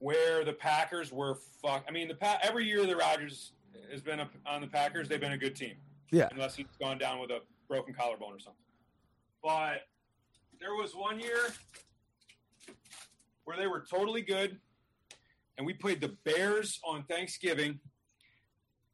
where 0.00 0.44
the 0.44 0.52
Packers 0.52 1.12
were 1.12 1.36
fuck. 1.62 1.84
I 1.88 1.92
mean, 1.92 2.08
the 2.08 2.14
pa- 2.14 2.40
every 2.42 2.66
year 2.66 2.84
the 2.84 2.96
Rodgers 2.96 3.52
has 3.92 4.00
been 4.02 4.20
a, 4.20 4.28
on 4.46 4.60
the 4.60 4.66
Packers. 4.66 5.08
They've 5.08 5.20
been 5.20 5.32
a 5.32 5.38
good 5.38 5.54
team. 5.54 5.74
Yeah. 6.10 6.28
unless 6.32 6.56
he's 6.56 6.66
gone 6.80 6.98
down 6.98 7.20
with 7.20 7.30
a 7.30 7.38
broken 7.68 7.94
collarbone 7.94 8.32
or 8.32 8.40
something. 8.40 8.60
But 9.44 9.82
there 10.60 10.74
was 10.74 10.92
one 10.92 11.20
year 11.20 11.38
where 13.44 13.56
they 13.56 13.68
were 13.68 13.84
totally 13.88 14.22
good, 14.22 14.58
and 15.56 15.66
we 15.66 15.72
played 15.72 16.00
the 16.00 16.16
Bears 16.24 16.80
on 16.84 17.04
Thanksgiving, 17.04 17.78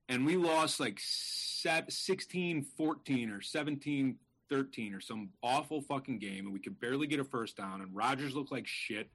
and 0.08 0.26
we 0.26 0.36
lost 0.36 0.78
like 0.78 0.98
16 1.00 2.66
14 2.76 3.30
or 3.30 3.40
17 3.40 4.16
13 4.48 4.94
or 4.94 5.00
some 5.00 5.30
awful 5.42 5.80
fucking 5.82 6.18
game, 6.18 6.44
and 6.44 6.52
we 6.52 6.60
could 6.60 6.78
barely 6.78 7.06
get 7.06 7.18
a 7.18 7.24
first 7.24 7.56
down, 7.56 7.80
and 7.80 7.94
Rodgers 7.94 8.34
looked 8.34 8.52
like 8.52 8.66
shit. 8.66 9.08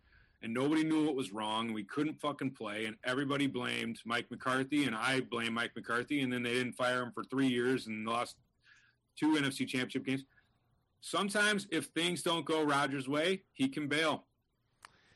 And 0.43 0.53
nobody 0.53 0.83
knew 0.83 1.05
what 1.05 1.15
was 1.15 1.31
wrong, 1.31 1.71
we 1.71 1.83
couldn't 1.83 2.19
fucking 2.19 2.51
play, 2.51 2.85
and 2.85 2.95
everybody 3.03 3.45
blamed 3.45 3.99
Mike 4.05 4.25
McCarthy, 4.31 4.85
and 4.85 4.95
I 4.95 5.21
blamed 5.21 5.53
Mike 5.53 5.75
McCarthy, 5.75 6.21
and 6.21 6.33
then 6.33 6.41
they 6.41 6.53
didn't 6.53 6.73
fire 6.73 7.03
him 7.03 7.11
for 7.13 7.23
three 7.23 7.47
years 7.47 7.85
and 7.85 8.07
lost 8.07 8.37
two 9.19 9.35
NFC 9.35 9.67
championship 9.67 10.05
games. 10.05 10.23
Sometimes, 11.01 11.67
if 11.71 11.85
things 11.87 12.23
don't 12.23 12.45
go 12.45 12.63
Rodgers' 12.63 13.07
way, 13.07 13.43
he 13.53 13.67
can 13.67 13.87
bail. 13.87 14.25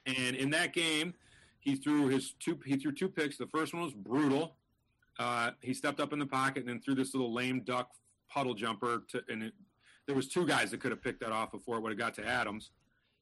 And 0.06 0.36
in 0.36 0.52
that 0.52 0.74
game, 0.74 1.14
he 1.60 1.76
threw 1.76 2.08
his 2.08 2.34
two. 2.40 2.60
He 2.66 2.76
threw 2.76 2.92
two 2.92 3.10
picks. 3.10 3.38
The 3.38 3.48
first 3.48 3.74
one 3.74 3.84
was 3.84 3.94
brutal. 3.94 4.56
Uh, 5.18 5.52
he 5.62 5.74
stepped 5.74 6.00
up 6.00 6.14
in 6.14 6.20
the 6.20 6.26
pocket 6.26 6.60
and 6.62 6.70
then 6.70 6.82
threw 6.82 6.94
this 6.94 7.14
little 7.14 7.34
lame 7.34 7.62
duck 7.62 7.90
puddle 8.30 8.54
jumper. 8.54 9.04
To, 9.10 9.22
and 9.30 9.44
it, 9.44 9.54
there 10.06 10.16
was 10.16 10.28
two 10.28 10.46
guys 10.46 10.72
that 10.72 10.80
could 10.80 10.92
have 10.92 11.02
picked 11.02 11.22
that 11.22 11.32
off 11.32 11.52
before 11.52 11.78
it 11.78 11.82
would 11.82 11.92
have 11.92 12.00
got 12.00 12.14
to 12.16 12.28
Adams. 12.28 12.72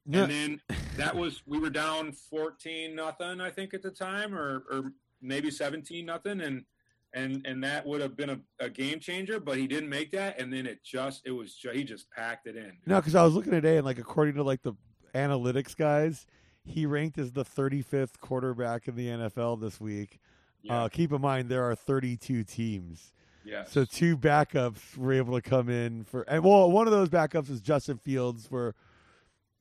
Yeah. 0.05 0.23
And 0.23 0.31
then 0.31 0.61
that 0.97 1.15
was 1.15 1.41
we 1.45 1.59
were 1.59 1.69
down 1.69 2.11
fourteen 2.11 2.95
nothing, 2.95 3.39
I 3.41 3.49
think 3.49 3.73
at 3.73 3.81
the 3.81 3.91
time, 3.91 4.35
or 4.35 4.63
or 4.69 4.91
maybe 5.21 5.49
seventeen 5.49 6.05
nothing, 6.05 6.41
and 6.41 6.65
and 7.13 7.45
and 7.45 7.63
that 7.63 7.85
would 7.85 8.01
have 8.01 8.17
been 8.17 8.29
a, 8.31 8.39
a 8.59 8.69
game 8.69 8.99
changer. 8.99 9.39
But 9.39 9.57
he 9.57 9.67
didn't 9.67 9.89
make 9.89 10.11
that, 10.11 10.39
and 10.39 10.51
then 10.51 10.65
it 10.65 10.83
just 10.83 11.21
it 11.25 11.31
was 11.31 11.53
ju- 11.55 11.71
he 11.71 11.83
just 11.83 12.09
packed 12.11 12.47
it 12.47 12.55
in. 12.57 12.73
No, 12.85 12.97
because 12.97 13.15
I 13.15 13.23
was 13.23 13.33
looking 13.33 13.51
today, 13.51 13.77
and 13.77 13.85
like 13.85 13.97
according 13.99 14.35
to 14.35 14.43
like 14.43 14.61
the 14.61 14.73
analytics 15.15 15.75
guys, 15.77 16.25
he 16.65 16.85
ranked 16.85 17.17
as 17.17 17.31
the 17.31 17.45
35th 17.45 18.19
quarterback 18.19 18.87
in 18.87 18.95
the 18.95 19.07
NFL 19.07 19.61
this 19.61 19.79
week. 19.79 20.19
Yeah. 20.63 20.83
Uh, 20.83 20.89
keep 20.89 21.11
in 21.11 21.21
mind 21.21 21.49
there 21.49 21.63
are 21.69 21.75
32 21.75 22.43
teams. 22.45 23.13
yes. 23.43 23.71
So 23.71 23.83
two 23.85 24.17
backups 24.17 24.97
were 24.97 25.11
able 25.13 25.39
to 25.39 25.41
come 25.47 25.69
in 25.69 26.03
for, 26.05 26.21
and 26.23 26.41
well, 26.43 26.71
one 26.71 26.87
of 26.87 26.91
those 26.93 27.09
backups 27.09 27.49
is 27.49 27.59
Justin 27.61 27.97
Fields, 27.97 28.49
where 28.49 28.73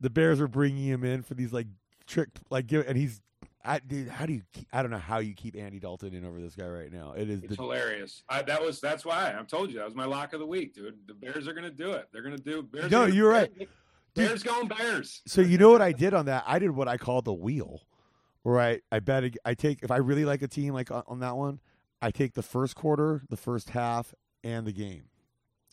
the 0.03 0.11
Bears 0.11 0.40
were 0.40 0.48
bringing 0.48 0.84
him 0.84 1.05
in 1.05 1.22
for 1.22 1.32
these 1.34 1.53
like 1.53 1.66
trick, 2.07 2.28
like, 2.50 2.66
give- 2.66 2.86
and 2.86 2.98
he's, 2.98 3.20
I, 3.64 3.78
dude, 3.78 4.09
how 4.09 4.26
do 4.26 4.32
you? 4.34 4.42
Keep, 4.53 4.66
I 4.72 4.82
don't 4.82 4.90
know 4.90 4.98
how 4.98 5.18
you 5.20 5.34
keep 5.34 5.57
Andy 5.57 5.78
Dalton 5.78 6.12
in 6.14 6.24
over 6.24 6.40
this 6.40 6.55
guy 6.57 6.66
right 6.66 6.92
now. 6.92 7.12
It 7.16 7.30
is 7.30 7.42
It's 7.44 7.57
the, 7.57 7.62
hilarious. 7.62 8.24
I, 8.28 8.42
that 8.42 8.61
was 8.61 8.80
that's 8.80 9.05
why 9.05 9.34
I 9.38 9.42
told 9.44 9.70
you 9.70 9.78
that 9.78 9.84
was 9.86 9.94
my 9.94 10.05
lock 10.05 10.32
of 10.32 10.40
the 10.40 10.46
week, 10.46 10.74
dude. 10.74 10.98
The 11.07 11.14
Bears 11.14 11.46
are 11.48 11.53
going 11.53 11.64
to 11.64 11.70
do 11.70 11.92
it. 11.92 12.09
They're 12.12 12.22
going 12.22 12.36
to 12.36 12.42
do. 12.42 12.62
Bears 12.64 12.90
No, 12.90 13.03
gonna- 13.03 13.14
you're 13.14 13.30
right. 13.30 13.57
Bears, 13.57 13.68
Dude. 14.14 14.26
Bears 14.28 14.42
going 14.42 14.68
Bears. 14.68 15.22
so 15.26 15.40
you 15.40 15.57
know 15.57 15.70
what 15.70 15.80
I 15.80 15.92
did 15.92 16.12
on 16.12 16.26
that? 16.26 16.44
I 16.46 16.59
did 16.59 16.70
what 16.72 16.86
I 16.88 16.98
call 16.98 17.22
the 17.22 17.32
wheel, 17.32 17.80
where 18.42 18.61
I 18.61 18.80
I 18.90 18.98
bet 19.00 19.24
I 19.44 19.55
take 19.55 19.82
if 19.84 19.90
I 19.92 19.96
really 19.98 20.24
like 20.26 20.42
a 20.42 20.48
team 20.48 20.74
like 20.74 20.90
on, 20.90 21.03
on 21.07 21.20
that 21.20 21.36
one, 21.36 21.61
I 22.03 22.11
take 22.11 22.34
the 22.34 22.42
first 22.42 22.74
quarter, 22.74 23.22
the 23.30 23.36
first 23.38 23.70
half, 23.70 24.12
and 24.44 24.66
the 24.66 24.72
game. 24.72 25.05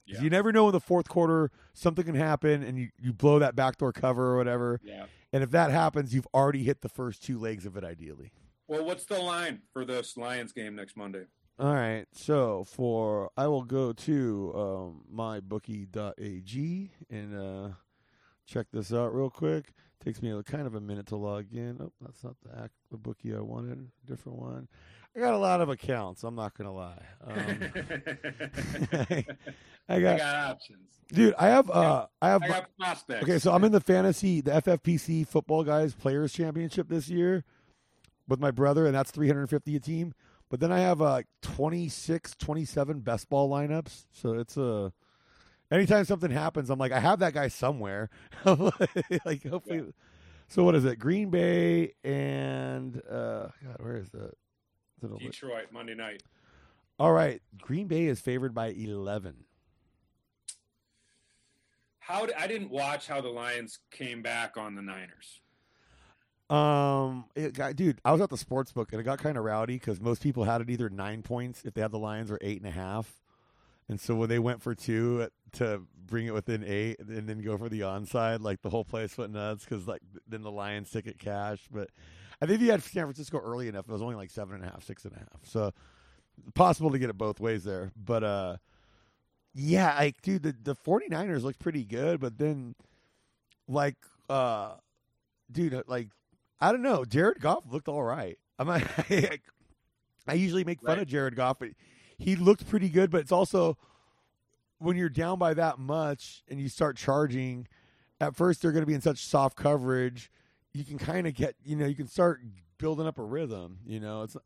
Yeah. 0.09 0.21
You 0.21 0.29
never 0.29 0.51
know 0.51 0.67
in 0.67 0.71
the 0.71 0.79
fourth 0.79 1.07
quarter 1.07 1.51
something 1.73 2.03
can 2.05 2.15
happen 2.15 2.63
and 2.63 2.77
you, 2.77 2.89
you 2.99 3.13
blow 3.13 3.39
that 3.39 3.55
backdoor 3.55 3.93
cover 3.93 4.33
or 4.33 4.37
whatever. 4.37 4.79
Yeah. 4.83 5.05
And 5.31 5.43
if 5.43 5.51
that 5.51 5.69
happens, 5.71 6.13
you've 6.13 6.27
already 6.33 6.63
hit 6.63 6.81
the 6.81 6.89
first 6.89 7.23
two 7.23 7.37
legs 7.37 7.65
of 7.65 7.77
it 7.77 7.83
ideally. 7.83 8.31
Well, 8.67 8.83
what's 8.85 9.05
the 9.05 9.19
line 9.19 9.61
for 9.71 9.85
this 9.85 10.17
Lions 10.17 10.51
game 10.51 10.75
next 10.75 10.97
Monday? 10.97 11.25
All 11.59 11.73
right. 11.73 12.05
So 12.13 12.63
for 12.63 13.29
I 13.37 13.47
will 13.47 13.63
go 13.63 13.93
to 13.93 14.53
um, 14.55 15.01
mybookie.ag 15.13 16.91
and 17.09 17.35
uh, 17.35 17.69
check 18.47 18.67
this 18.71 18.93
out 18.93 19.13
real 19.13 19.29
quick. 19.29 19.73
Takes 20.03 20.21
me 20.21 20.31
a, 20.31 20.41
kind 20.41 20.65
of 20.65 20.75
a 20.75 20.79
minute 20.79 21.07
to 21.07 21.17
log 21.17 21.47
in. 21.51 21.77
Oh, 21.81 21.91
that's 21.99 22.23
not 22.23 22.35
the 22.41 22.57
act, 22.63 22.73
the 22.89 22.97
bookie 22.97 23.35
I 23.35 23.41
wanted. 23.41 23.91
Different 24.05 24.39
one. 24.39 24.67
I 25.19 25.21
got 25.21 25.33
a 25.33 25.37
lot 25.37 25.59
of 25.59 25.67
accounts. 25.67 26.23
I'm 26.23 26.35
not 26.35 26.57
gonna 26.57 26.73
lie. 26.73 27.03
Um, 27.27 27.35
I 28.93 29.25
I 29.89 29.99
got, 29.99 30.17
got 30.17 30.51
options. 30.51 30.87
dude. 31.11 31.33
I 31.37 31.47
have. 31.47 31.69
Uh, 31.69 32.07
I 32.21 32.29
have. 32.29 32.41
I 32.43 32.47
got 32.47 32.69
prospects. 32.79 33.23
Okay, 33.23 33.37
so 33.37 33.51
I'm 33.51 33.65
in 33.65 33.73
the 33.73 33.81
fantasy, 33.81 34.39
the 34.39 34.51
FFPC 34.51 35.27
Football 35.27 35.65
Guys 35.65 35.93
Players 35.93 36.31
Championship 36.31 36.87
this 36.87 37.09
year 37.09 37.43
with 38.29 38.39
my 38.39 38.49
brother, 38.51 38.85
and 38.85 38.95
that's 38.95 39.11
350 39.11 39.75
a 39.75 39.79
team. 39.81 40.13
But 40.49 40.61
then 40.61 40.71
I 40.71 40.79
have 40.79 41.01
uh, 41.01 41.23
26, 41.41 42.35
27 42.37 42.99
best 43.01 43.29
ball 43.29 43.49
lineups. 43.49 44.05
So 44.13 44.35
it's 44.35 44.55
a. 44.55 44.93
anytime 45.69 46.05
something 46.05 46.31
happens, 46.31 46.69
I'm 46.69 46.79
like, 46.79 46.93
I 46.93 46.99
have 47.01 47.19
that 47.19 47.33
guy 47.33 47.49
somewhere. 47.49 48.09
like, 48.45 49.45
hopefully. 49.45 49.93
So 50.47 50.63
what 50.63 50.75
is 50.75 50.85
it? 50.85 50.97
Green 50.97 51.29
Bay 51.29 51.93
and 52.05 53.01
uh, 53.11 53.49
God, 53.63 53.75
where 53.79 53.97
is 53.97 54.09
that? 54.11 54.31
Detroit 55.07 55.67
Monday 55.71 55.95
night. 55.95 56.23
All 56.99 57.13
right, 57.13 57.41
Green 57.61 57.87
Bay 57.87 58.05
is 58.05 58.19
favored 58.19 58.53
by 58.53 58.67
11. 58.67 59.45
How 61.99 62.25
did, 62.25 62.35
I 62.35 62.47
didn't 62.47 62.71
watch 62.71 63.07
how 63.07 63.21
the 63.21 63.29
Lions 63.29 63.79
came 63.91 64.21
back 64.21 64.57
on 64.57 64.75
the 64.75 64.81
Niners. 64.81 65.41
Um, 66.49 67.25
it 67.35 67.53
got, 67.53 67.75
dude, 67.75 68.01
I 68.03 68.11
was 68.11 68.21
at 68.21 68.29
the 68.29 68.37
sports 68.37 68.71
book 68.71 68.91
and 68.91 68.99
it 68.99 69.03
got 69.03 69.19
kind 69.19 69.37
of 69.37 69.43
rowdy 69.43 69.75
because 69.75 70.01
most 70.01 70.23
people 70.23 70.43
had 70.43 70.61
it 70.61 70.69
either 70.69 70.89
nine 70.89 71.21
points 71.21 71.61
if 71.63 71.75
they 71.75 71.81
had 71.81 71.91
the 71.91 71.99
Lions 71.99 72.31
or 72.31 72.39
eight 72.41 72.57
and 72.57 72.67
a 72.67 72.71
half. 72.71 73.21
And 73.87 73.99
so 73.99 74.15
when 74.15 74.29
they 74.29 74.39
went 74.39 74.61
for 74.61 74.73
two 74.73 75.27
to 75.53 75.83
bring 76.05 76.25
it 76.25 76.33
within 76.33 76.63
eight 76.63 76.99
and 76.99 77.29
then 77.29 77.41
go 77.41 77.57
for 77.57 77.69
the 77.69 77.81
onside, 77.81 78.41
like 78.41 78.61
the 78.61 78.69
whole 78.69 78.85
place 78.85 79.17
went 79.17 79.33
nuts 79.33 79.63
because 79.63 79.87
like 79.87 80.01
then 80.27 80.41
the 80.41 80.51
Lions 80.51 80.89
ticket 80.89 81.19
cash. 81.19 81.59
But 81.71 81.89
I 82.41 82.45
think 82.45 82.57
if 82.57 82.61
you 82.65 82.71
had 82.71 82.81
San 82.83 83.03
Francisco 83.05 83.37
early 83.39 83.67
enough, 83.67 83.85
it 83.89 83.91
was 83.91 84.01
only 84.01 84.15
like 84.15 84.31
seven 84.31 84.55
and 84.55 84.63
a 84.63 84.67
half, 84.67 84.83
six 84.83 85.03
and 85.05 85.13
a 85.13 85.19
half. 85.19 85.43
So 85.43 85.71
possible 86.55 86.89
to 86.91 86.99
get 86.99 87.09
it 87.09 87.17
both 87.17 87.39
ways 87.39 87.63
there. 87.65 87.91
But 87.97 88.23
uh, 88.23 88.57
yeah, 89.53 89.95
like 89.97 90.21
dude, 90.21 90.43
the 90.43 90.55
the 90.63 90.75
49ers 90.75 91.41
looked 91.43 91.59
pretty 91.59 91.83
good, 91.83 92.19
but 92.19 92.37
then 92.37 92.75
like 93.67 93.97
uh, 94.29 94.75
dude, 95.51 95.83
like 95.87 96.09
I 96.61 96.71
don't 96.71 96.81
know. 96.81 97.03
Jared 97.05 97.39
Goff 97.41 97.63
looked 97.69 97.87
all 97.87 98.03
right. 98.03 98.37
I'm 98.57 98.67
not, 98.67 98.83
I 100.27 100.33
usually 100.33 100.63
make 100.63 100.81
fun 100.81 100.95
Right. 100.95 100.99
of 101.01 101.07
Jared 101.07 101.35
Goff, 101.35 101.59
but 101.59 101.69
he 102.17 102.35
looked 102.35 102.67
pretty 102.69 102.89
good. 102.89 103.09
But 103.11 103.21
it's 103.21 103.31
also 103.31 103.77
when 104.77 104.95
you're 104.95 105.09
down 105.09 105.39
by 105.39 105.53
that 105.55 105.77
much 105.79 106.43
and 106.49 106.59
you 106.59 106.69
start 106.69 106.95
charging. 106.97 107.67
At 108.21 108.35
first, 108.35 108.61
they're 108.61 108.73
going 108.73 108.81
to 108.81 108.87
be 108.87 108.93
in 108.93 108.99
such 109.01 109.25
soft 109.25 109.55
coverage. 109.55 110.29
You 110.79 110.85
can 110.85 110.97
kind 110.97 111.27
of 111.27 111.33
get, 111.33 111.55
you 111.65 111.75
know, 111.75 111.85
you 111.85 111.93
can 111.95 112.07
start 112.07 112.39
building 112.77 113.05
up 113.05 113.19
a 113.19 113.23
rhythm. 113.23 113.79
You 113.85 113.99
know, 113.99 114.23
it's 114.23 114.37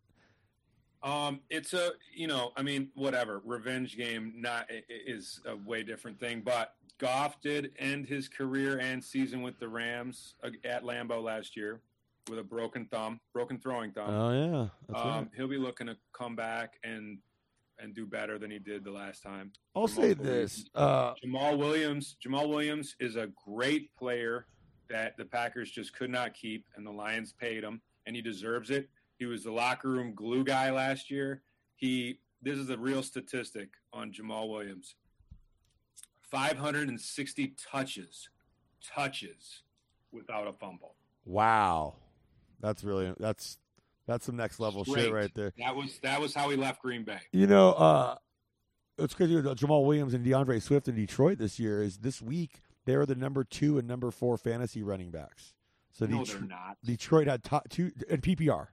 Um, 1.03 1.41
it's 1.51 1.73
a 1.73 1.91
you 2.11 2.25
know, 2.25 2.51
I 2.57 2.63
mean, 2.63 2.89
whatever. 2.95 3.39
Revenge 3.45 3.95
game 3.95 4.33
not 4.35 4.67
is 4.89 5.41
a 5.45 5.55
way 5.55 5.83
different 5.83 6.19
thing, 6.19 6.41
but 6.43 6.73
Goff 6.97 7.39
did 7.41 7.73
end 7.77 8.07
his 8.07 8.27
career 8.27 8.79
and 8.79 9.03
season 9.03 9.43
with 9.43 9.59
the 9.59 9.69
Rams 9.69 10.33
uh, 10.43 10.49
at 10.65 10.83
Lambeau 10.83 11.21
last 11.21 11.55
year 11.55 11.81
with 12.27 12.39
a 12.39 12.43
broken 12.43 12.87
thumb, 12.87 13.19
broken 13.31 13.59
throwing 13.59 13.91
thumb. 13.91 14.09
oh 14.09 14.31
yeah, 14.31 14.67
that's 14.89 15.05
um, 15.05 15.11
right. 15.11 15.27
He'll 15.35 15.47
be 15.47 15.57
looking 15.57 15.85
to 15.85 15.97
come 16.13 16.35
back 16.35 16.79
and 16.83 17.19
and 17.77 17.93
do 17.93 18.07
better 18.07 18.39
than 18.39 18.49
he 18.49 18.57
did 18.57 18.83
the 18.83 18.91
last 18.91 19.21
time. 19.21 19.51
I'll 19.75 19.87
for 19.87 20.01
say 20.01 20.13
this. 20.13 20.65
Uh, 20.73 21.13
Jamaal 21.23 21.59
Williams. 21.59 22.17
Jamaal 22.25 22.49
Williams 22.49 22.95
is 22.99 23.17
a 23.17 23.29
great 23.45 23.95
player 23.95 24.47
that 24.93 25.17
the 25.17 25.25
Packers 25.25 25.71
just 25.71 25.95
could 25.95 26.11
not 26.11 26.35
keep, 26.35 26.67
and 26.75 26.85
the 26.85 26.91
Lions 26.91 27.33
paid 27.33 27.63
him, 27.63 27.81
and 28.05 28.15
he 28.15 28.21
deserves 28.21 28.69
it. 28.69 28.89
He 29.17 29.25
was 29.25 29.43
the 29.43 29.51
locker 29.51 29.89
room 29.89 30.13
glue 30.13 30.43
guy 30.43 30.71
last 30.71 31.11
year. 31.11 31.41
He. 31.75 32.19
This 32.43 32.57
is 32.57 32.69
a 32.69 32.77
real 32.77 33.01
statistic 33.01 33.69
on 33.93 34.11
Jamaal 34.11 34.49
Williams. 34.49 34.95
560 36.29 37.55
touches, 37.71 38.27
touches 38.85 39.63
without 40.11 40.45
a 40.45 40.51
fumble. 40.51 40.95
wow, 41.25 41.95
that's 42.59 42.83
really 42.83 43.13
that's 43.17 43.59
that's 44.05 44.25
some 44.25 44.35
next 44.35 44.59
level 44.59 44.83
shit 44.83 45.11
right 45.11 45.33
there. 45.33 45.53
That 45.57 45.75
was 45.75 45.99
that 46.03 46.19
was 46.19 46.35
how 46.35 46.49
he 46.49 46.57
left 46.57 46.81
Green 46.81 47.03
Bay. 47.03 47.19
You 47.31 47.47
know, 47.47 47.71
uh, 47.71 48.15
it's 48.97 49.15
crazy 49.15 49.35
with 49.35 49.45
Jamaal 49.45 49.85
Williams 49.85 50.13
and 50.13 50.23
DeAndre 50.25 50.61
Swift 50.61 50.87
in 50.87 50.95
Detroit 50.95 51.37
this 51.37 51.59
year. 51.59 51.81
Is 51.81 51.97
this 51.97 52.21
week 52.21 52.61
they 52.85 52.95
are 52.95 53.05
the 53.05 53.15
number 53.15 53.43
two 53.43 53.77
and 53.77 53.87
number 53.87 54.11
four 54.11 54.37
fantasy 54.37 54.83
running 54.83 55.11
backs. 55.11 55.53
So 55.91 56.05
No, 56.05 56.23
Det- 56.23 56.33
they're 56.33 56.41
not. 56.47 56.77
Detroit 56.83 57.27
had 57.27 57.43
top 57.43 57.69
two 57.69 57.91
in 58.09 58.21
PPR. 58.21 58.67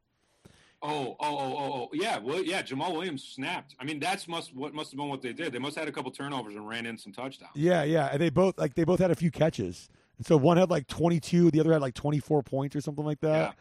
Oh, 0.83 1.15
oh, 1.21 1.39
oh, 1.39 1.39
oh, 1.39 1.73
oh, 1.75 1.89
yeah. 1.93 2.19
Well, 2.19 2.43
yeah. 2.43 2.63
Jamaal 2.63 2.93
Williams 2.95 3.23
snapped. 3.23 3.75
I 3.79 3.85
mean, 3.85 4.01
that's 4.01 4.27
must 4.27 4.55
what 4.55 4.73
must 4.73 4.91
have 4.93 4.99
been 4.99 5.09
what 5.11 5.21
they 5.21 5.35
did. 5.35 5.53
They 5.53 5.59
must 5.59 5.77
have 5.77 5.83
had 5.83 5.89
a 5.89 5.93
couple 5.93 6.11
turnovers 6.11 6.55
and 6.55 6.67
ran 6.67 6.87
in 6.87 6.97
some 6.97 7.13
touchdowns. 7.13 7.53
Yeah, 7.55 7.83
yeah, 7.83 8.09
and 8.11 8.19
they 8.21 8.31
both 8.31 8.57
like 8.57 8.75
they 8.75 8.85
both 8.85 8.99
had 8.99 9.11
a 9.11 9.15
few 9.15 9.31
catches. 9.31 9.91
And 10.17 10.27
so 10.27 10.39
one 10.39 10.57
had 10.57 10.71
like 10.71 10.87
22, 10.87 11.51
the 11.51 11.61
other 11.61 11.73
had 11.73 11.81
like 11.83 11.95
24 11.95 12.43
points 12.43 12.77
or 12.77 12.81
something 12.81 13.05
like 13.05 13.21
that. 13.21 13.49
Yeah. 13.49 13.53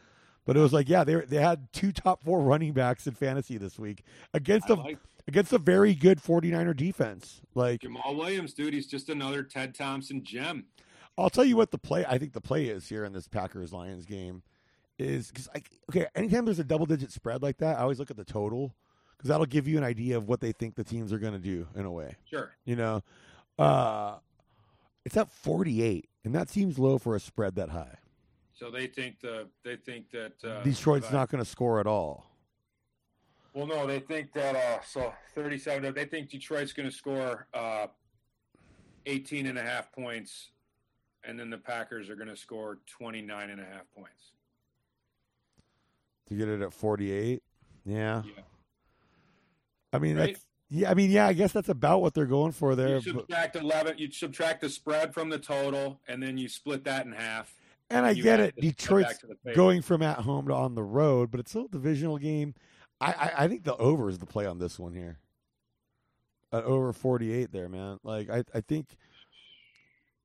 But 0.45 0.55
it 0.57 0.61
was 0.61 0.71
like, 0.71 0.87
yeah, 0.87 1.03
they 1.03 1.15
they 1.15 1.37
had 1.41 1.71
two 1.73 1.91
top 1.91 2.23
four 2.23 2.39
running 2.41 2.71
backs 2.71 3.05
in 3.05 3.13
fantasy 3.15 3.57
this 3.57 3.77
week 3.77 4.03
against 4.33 4.69
I 4.69 4.75
a 4.75 4.77
like 4.77 4.99
against 5.29 5.53
a 5.53 5.59
very 5.59 5.93
good 5.93 6.19
49er 6.19 6.75
defense. 6.75 7.41
Like 7.53 7.81
Jamaal 7.81 8.17
Williams, 8.17 8.53
dude. 8.53 8.73
He's 8.73 8.87
just 8.87 9.09
another 9.09 9.43
Ted 9.43 9.75
Thompson 9.75 10.23
gem. 10.23 10.65
I'll 11.17 11.29
tell 11.29 11.45
you 11.45 11.55
what 11.55 11.71
the 11.71 11.77
play 11.77 12.05
I 12.07 12.17
think 12.17 12.33
the 12.33 12.41
play 12.41 12.65
is 12.65 12.89
here 12.89 13.05
in 13.05 13.13
this 13.13 13.27
Packers 13.27 13.71
Lions 13.71 14.05
game 14.05 14.41
is 14.97 15.27
because 15.27 15.47
okay, 15.89 16.07
anytime 16.15 16.45
there's 16.45 16.59
a 16.59 16.63
double 16.63 16.85
digit 16.85 17.11
spread 17.11 17.43
like 17.43 17.57
that, 17.59 17.77
I 17.77 17.81
always 17.81 17.99
look 17.99 18.09
at 18.09 18.17
the 18.17 18.25
total 18.25 18.75
because 19.15 19.29
that'll 19.29 19.45
give 19.45 19.67
you 19.67 19.77
an 19.77 19.83
idea 19.83 20.17
of 20.17 20.27
what 20.27 20.41
they 20.41 20.51
think 20.51 20.75
the 20.75 20.83
teams 20.83 21.13
are 21.13 21.19
going 21.19 21.33
to 21.33 21.39
do 21.39 21.67
in 21.75 21.85
a 21.85 21.91
way. 21.91 22.15
Sure. 22.25 22.51
You 22.65 22.75
know, 22.75 23.01
uh, 23.57 24.15
it's 25.05 25.15
at 25.15 25.31
48, 25.31 26.09
and 26.23 26.33
that 26.33 26.49
seems 26.49 26.79
low 26.79 26.97
for 26.97 27.15
a 27.15 27.19
spread 27.19 27.55
that 27.55 27.69
high. 27.69 27.97
So 28.55 28.71
they 28.71 28.87
think 28.87 29.19
the 29.21 29.47
they 29.63 29.75
think 29.75 30.09
that 30.11 30.33
uh, 30.43 30.63
Detroit's 30.63 31.11
not 31.11 31.29
going 31.29 31.43
to 31.43 31.49
score 31.49 31.79
at 31.79 31.87
all. 31.87 32.28
Well, 33.59 33.67
no, 33.67 33.85
they 33.85 33.99
think 33.99 34.31
that 34.35 34.55
uh, 34.55 34.79
so 34.85 35.11
37. 35.35 35.93
They 35.93 36.05
think 36.05 36.29
Detroit's 36.29 36.71
going 36.71 36.89
to 36.89 36.95
score 36.95 37.45
uh, 37.53 37.87
18 39.05 39.47
and 39.47 39.57
a 39.57 39.61
half 39.61 39.91
points, 39.91 40.51
and 41.25 41.37
then 41.37 41.49
the 41.49 41.57
Packers 41.57 42.09
are 42.09 42.15
going 42.15 42.29
to 42.29 42.37
score 42.37 42.77
29 42.87 43.49
and 43.49 43.59
a 43.59 43.65
half 43.65 43.83
points. 43.93 44.31
to 46.29 46.35
get 46.35 46.47
it 46.47 46.61
at 46.61 46.71
48. 46.73 47.43
Yeah. 47.85 48.21
Yeah. 48.25 48.31
I 49.91 49.99
mean, 49.99 50.15
Right? 50.17 50.27
that's, 50.35 50.45
yeah, 50.69 50.89
I 50.89 50.93
mean, 50.93 51.11
yeah, 51.11 51.27
I 51.27 51.33
guess 51.33 51.51
that's 51.51 51.67
about 51.67 52.01
what 52.01 52.13
they're 52.13 52.25
going 52.27 52.53
for 52.53 52.75
there. 52.75 52.99
You 52.99 53.13
but- 53.13 53.21
subtract 53.23 53.57
11. 53.57 53.97
You 53.97 54.09
subtract 54.09 54.61
the 54.61 54.69
spread 54.69 55.13
from 55.13 55.27
the 55.29 55.39
total, 55.39 55.99
and 56.07 56.23
then 56.23 56.37
you 56.37 56.47
split 56.47 56.85
that 56.85 57.05
in 57.05 57.11
half. 57.11 57.53
and 57.89 58.05
I 58.05 58.13
get 58.13 58.39
it. 58.39 58.55
Detroit's 58.55 59.07
back 59.09 59.19
to 59.19 59.27
the 59.27 59.35
favorite. 59.35 59.55
going 59.57 59.81
from 59.81 60.01
at 60.01 60.19
home 60.19 60.47
to 60.47 60.53
on 60.53 60.75
the 60.75 60.83
road, 60.83 61.29
but 61.29 61.41
it's 61.41 61.49
still 61.51 61.65
a 61.65 61.69
divisional 61.69 62.17
game. 62.17 62.53
I, 63.01 63.11
I, 63.11 63.31
I 63.37 63.47
think 63.47 63.63
the 63.63 63.75
over 63.77 64.09
is 64.09 64.17
the 64.19 64.25
play 64.25 64.45
on 64.45 64.59
this 64.59 64.77
one 64.77 64.93
here. 64.93 65.19
At 66.51 66.63
over 66.63 66.91
48 66.93 67.51
there, 67.51 67.69
man. 67.69 67.99
Like, 68.03 68.29
I, 68.29 68.43
I 68.53 68.61
think. 68.61 68.97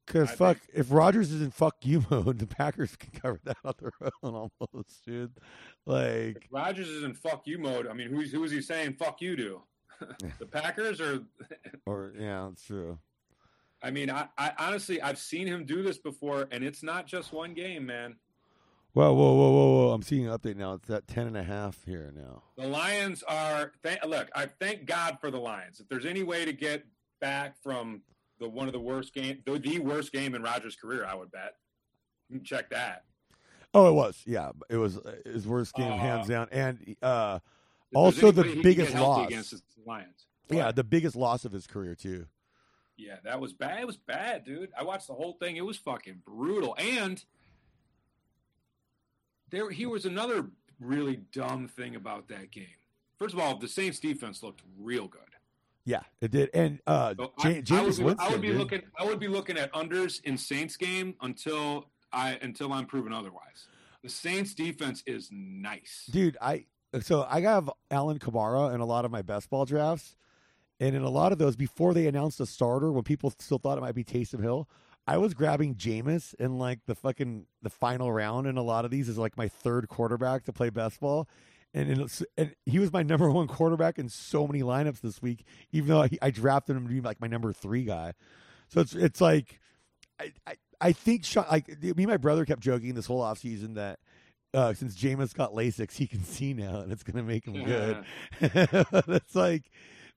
Because, 0.07 0.31
fuck, 0.33 0.59
if 0.73 0.91
Rodgers 0.91 1.33
is 1.33 1.41
in 1.41 1.51
fuck 1.51 1.77
you 1.83 2.05
mode, 2.11 2.39
the 2.39 2.47
Packers 2.47 2.97
can 2.97 3.11
cover 3.21 3.41
that 3.45 3.57
on 3.65 3.75
their 3.79 3.93
own 4.23 4.51
almost, 4.61 5.05
dude. 5.05 5.33
Like, 5.87 6.37
If 6.37 6.43
Rodgers 6.51 6.89
is 6.89 7.05
in 7.05 7.15
fuck 7.15 7.43
you 7.47 7.59
mode. 7.59 7.87
I 7.87 7.93
mean, 7.93 8.09
who's 8.09 8.33
who 8.33 8.45
is 8.45 8.53
he 8.53 8.61
saying 8.61 8.95
fuck 8.95 9.21
you 9.21 9.37
to? 9.37 9.63
the 10.39 10.47
Packers 10.47 11.01
or 11.01 11.23
or, 11.87 12.13
yeah, 12.19 12.47
that's 12.49 12.65
true. 12.65 12.99
I 13.83 13.91
mean, 13.91 14.11
I, 14.11 14.29
I 14.39 14.53
honestly 14.59 15.01
I've 15.01 15.19
seen 15.19 15.47
him 15.47 15.67
do 15.67 15.83
this 15.83 15.99
before, 15.99 16.49
and 16.51 16.65
it's 16.65 16.83
not 16.83 17.07
just 17.07 17.33
one 17.33 17.55
game, 17.55 17.87
man. 17.87 18.17
Whoa, 18.95 19.13
whoa, 19.13 19.35
whoa, 19.35 19.51
whoa, 19.51 19.73
whoa. 19.87 19.93
I'm 19.93 20.03
seeing 20.03 20.29
an 20.29 20.39
update 20.39 20.57
now. 20.57 20.75
It's 20.75 20.89
at 20.89 21.09
10 21.09 21.27
and 21.27 21.37
a 21.37 21.43
half 21.43 21.85
here 21.85 22.13
now. 22.15 22.43
The 22.57 22.69
Lions 22.69 23.25
are 23.25 23.73
thank, 23.83 24.05
look. 24.05 24.29
I 24.35 24.47
thank 24.47 24.87
God 24.87 25.19
for 25.21 25.31
the 25.33 25.39
Lions. 25.41 25.81
If 25.81 25.89
there's 25.89 26.07
any 26.07 26.23
way 26.23 26.45
to 26.45 26.53
get 26.53 26.85
back 27.21 27.57
from 27.61 28.03
the 28.39 28.49
one 28.49 28.69
of 28.69 28.73
the 28.73 28.81
worst 28.81 29.13
game, 29.13 29.43
the, 29.45 29.59
the 29.59 29.81
worst 29.81 30.13
game 30.13 30.35
in 30.37 30.43
Rodgers' 30.43 30.77
career, 30.77 31.05
I 31.05 31.15
would 31.15 31.33
bet. 31.33 31.57
You 32.29 32.37
can 32.39 32.45
check 32.45 32.71
that. 32.71 33.05
Oh, 33.75 33.89
it 33.89 33.93
was. 33.93 34.23
Yeah, 34.25 34.53
it 34.71 34.77
was 34.77 34.99
uh, 34.99 35.17
his 35.25 35.47
worst 35.49 35.75
game, 35.75 35.91
Uh, 35.93 35.97
hands 35.99 36.29
down. 36.29 36.47
And 36.53 36.97
uh, 37.03 37.41
Also, 37.93 38.31
the 38.31 38.43
anybody 38.43 38.49
he 38.49 38.55
can 38.55 38.63
biggest 38.63 38.95
loss. 38.95 39.27
against 39.27 39.51
the 39.51 39.61
Lions. 39.85 40.27
Yeah, 40.49 40.71
the 40.71 40.85
biggest 40.85 41.17
loss 41.17 41.45
of 41.45 41.51
his 41.51 41.67
career 41.67 41.97
too. 41.97 42.27
Yeah, 42.97 43.17
that 43.25 43.41
was 43.41 43.53
bad. 43.53 43.81
It 43.81 43.87
was 43.89 43.97
bad, 43.97 44.45
dude. 44.45 44.71
I 44.79 44.85
watched 44.85 45.09
the 45.09 45.15
whole 45.15 45.33
thing. 45.33 45.57
It 45.57 45.65
was 45.67 45.77
fucking 45.79 46.23
brutal. 46.25 46.77
And 46.79 47.25
there, 49.55 49.71
he 49.71 49.87
was 49.87 50.05
another 50.05 50.47
really 50.81 51.21
dumb 51.33 51.69
thing 51.69 51.97
about 51.97 52.29
that 52.29 52.51
game. 52.51 52.67
First 53.19 53.35
of 53.35 53.41
all, 53.41 53.57
the 53.59 53.69
Saints 53.69 53.99
defense 54.01 54.43
looked 54.43 54.63
real 54.79 55.07
good. 55.09 55.21
Yeah, 55.85 56.01
it 56.21 56.31
did. 56.31 56.51
And 56.55 56.81
uh, 56.87 57.15
So 57.17 57.33
Ja- 57.39 57.45
I, 57.45 57.49
I 57.57 57.61
James 57.61 57.99
would 57.99 57.99
be, 57.99 58.05
Winston, 58.05 58.27
I 58.27 58.31
would 58.33 58.41
be 58.41 58.49
dude. 58.49 58.57
looking. 58.59 58.83
I 58.99 59.05
would 59.05 59.21
be 59.21 59.29
looking 59.29 59.59
at 59.59 59.73
unders 59.73 60.23
in 60.25 60.39
Saints 60.39 60.77
game 60.77 61.15
until 61.21 61.87
I 62.13 62.39
until 62.43 62.73
I'm 62.73 62.87
proven 62.87 63.13
otherwise. 63.13 63.69
The 64.03 64.09
Saints 64.09 64.55
defense 64.55 65.03
is 65.07 65.29
nice. 65.33 66.09
dude. 66.11 66.37
I 66.41 66.65
so 67.03 67.27
I 67.29 67.41
have 67.43 67.69
Alvin 67.91 68.19
Kamara 68.19 68.75
in 68.75 68.81
a 68.81 68.87
lot 68.87 69.05
of 69.05 69.11
my 69.11 69.21
best 69.23 69.51
ball 69.51 69.65
drafts, 69.67 70.17
and 70.81 70.95
in 70.97 71.03
a 71.03 71.11
lot 71.11 71.33
of 71.33 71.39
those, 71.39 71.55
before 71.57 71.93
they 71.93 72.07
announced 72.07 72.41
a 72.41 72.47
starter, 72.47 72.91
when 72.91 73.03
people 73.05 73.33
still 73.39 73.59
thought 73.59 73.77
it 73.77 73.81
might 73.83 73.95
be 73.95 74.05
Taysom 74.05 74.41
Hill, 74.43 74.69
I 75.07 75.19
was 75.19 75.35
grabbing 75.35 75.75
Jameis 75.75 76.35
in 76.35 76.59
like 76.59 76.81
the 76.87 76.95
fucking 76.95 77.47
the 77.63 77.71
final 77.71 78.11
round 78.11 78.47
in 78.47 78.57
a 78.57 78.63
lot 78.63 78.85
of 78.85 78.91
these 78.91 79.09
is 79.09 79.19
like 79.19 79.37
my 79.37 79.49
third 79.49 79.89
quarterback 79.89 80.45
to 80.45 80.53
play 80.53 80.71
best 80.71 81.01
ball. 81.01 81.29
And, 81.75 82.03
it's, 82.03 82.23
and 82.39 82.55
he 82.67 82.79
was 82.79 82.93
my 82.93 83.03
number 83.03 83.29
one 83.31 83.49
quarterback 83.49 83.99
in 83.99 84.09
so 84.09 84.47
many 84.47 84.63
lineups 84.63 85.01
this 85.01 85.21
week, 85.21 85.45
even 85.73 85.89
though 85.89 86.03
I, 86.03 86.11
I 86.23 86.31
drafted 86.31 86.77
him 86.77 86.87
to 86.87 86.95
be 86.95 87.01
like 87.01 87.21
my 87.21 87.27
number 87.27 87.53
three 87.53 87.85
guy. 87.85 88.13
So 88.69 88.81
it's 88.81 88.95
it's 88.95 89.21
like 89.21 89.61
I 90.21 90.33
I, 90.47 90.57
I 90.81 90.93
think 90.93 91.25
Sean, 91.25 91.47
like 91.51 91.69
me 91.83 91.91
and 91.91 92.07
my 92.07 92.17
brother 92.17 92.45
kept 92.45 92.61
joking 92.61 92.95
this 92.95 93.07
whole 93.07 93.21
offseason 93.21 93.75
that 93.75 93.99
uh, 94.55 94.73
since 94.73 94.97
Jameis 94.97 95.35
got 95.35 95.53
LASIK, 95.53 95.91
he 95.91 96.07
can 96.07 96.25
see 96.25 96.55
now, 96.55 96.81
and 96.81 96.93
it's 96.93 97.03
going 97.03 97.17
to 97.17 97.23
make 97.23 97.47
him 97.47 97.65
good. 97.65 98.05
it's 98.41 99.35
like 99.35 99.65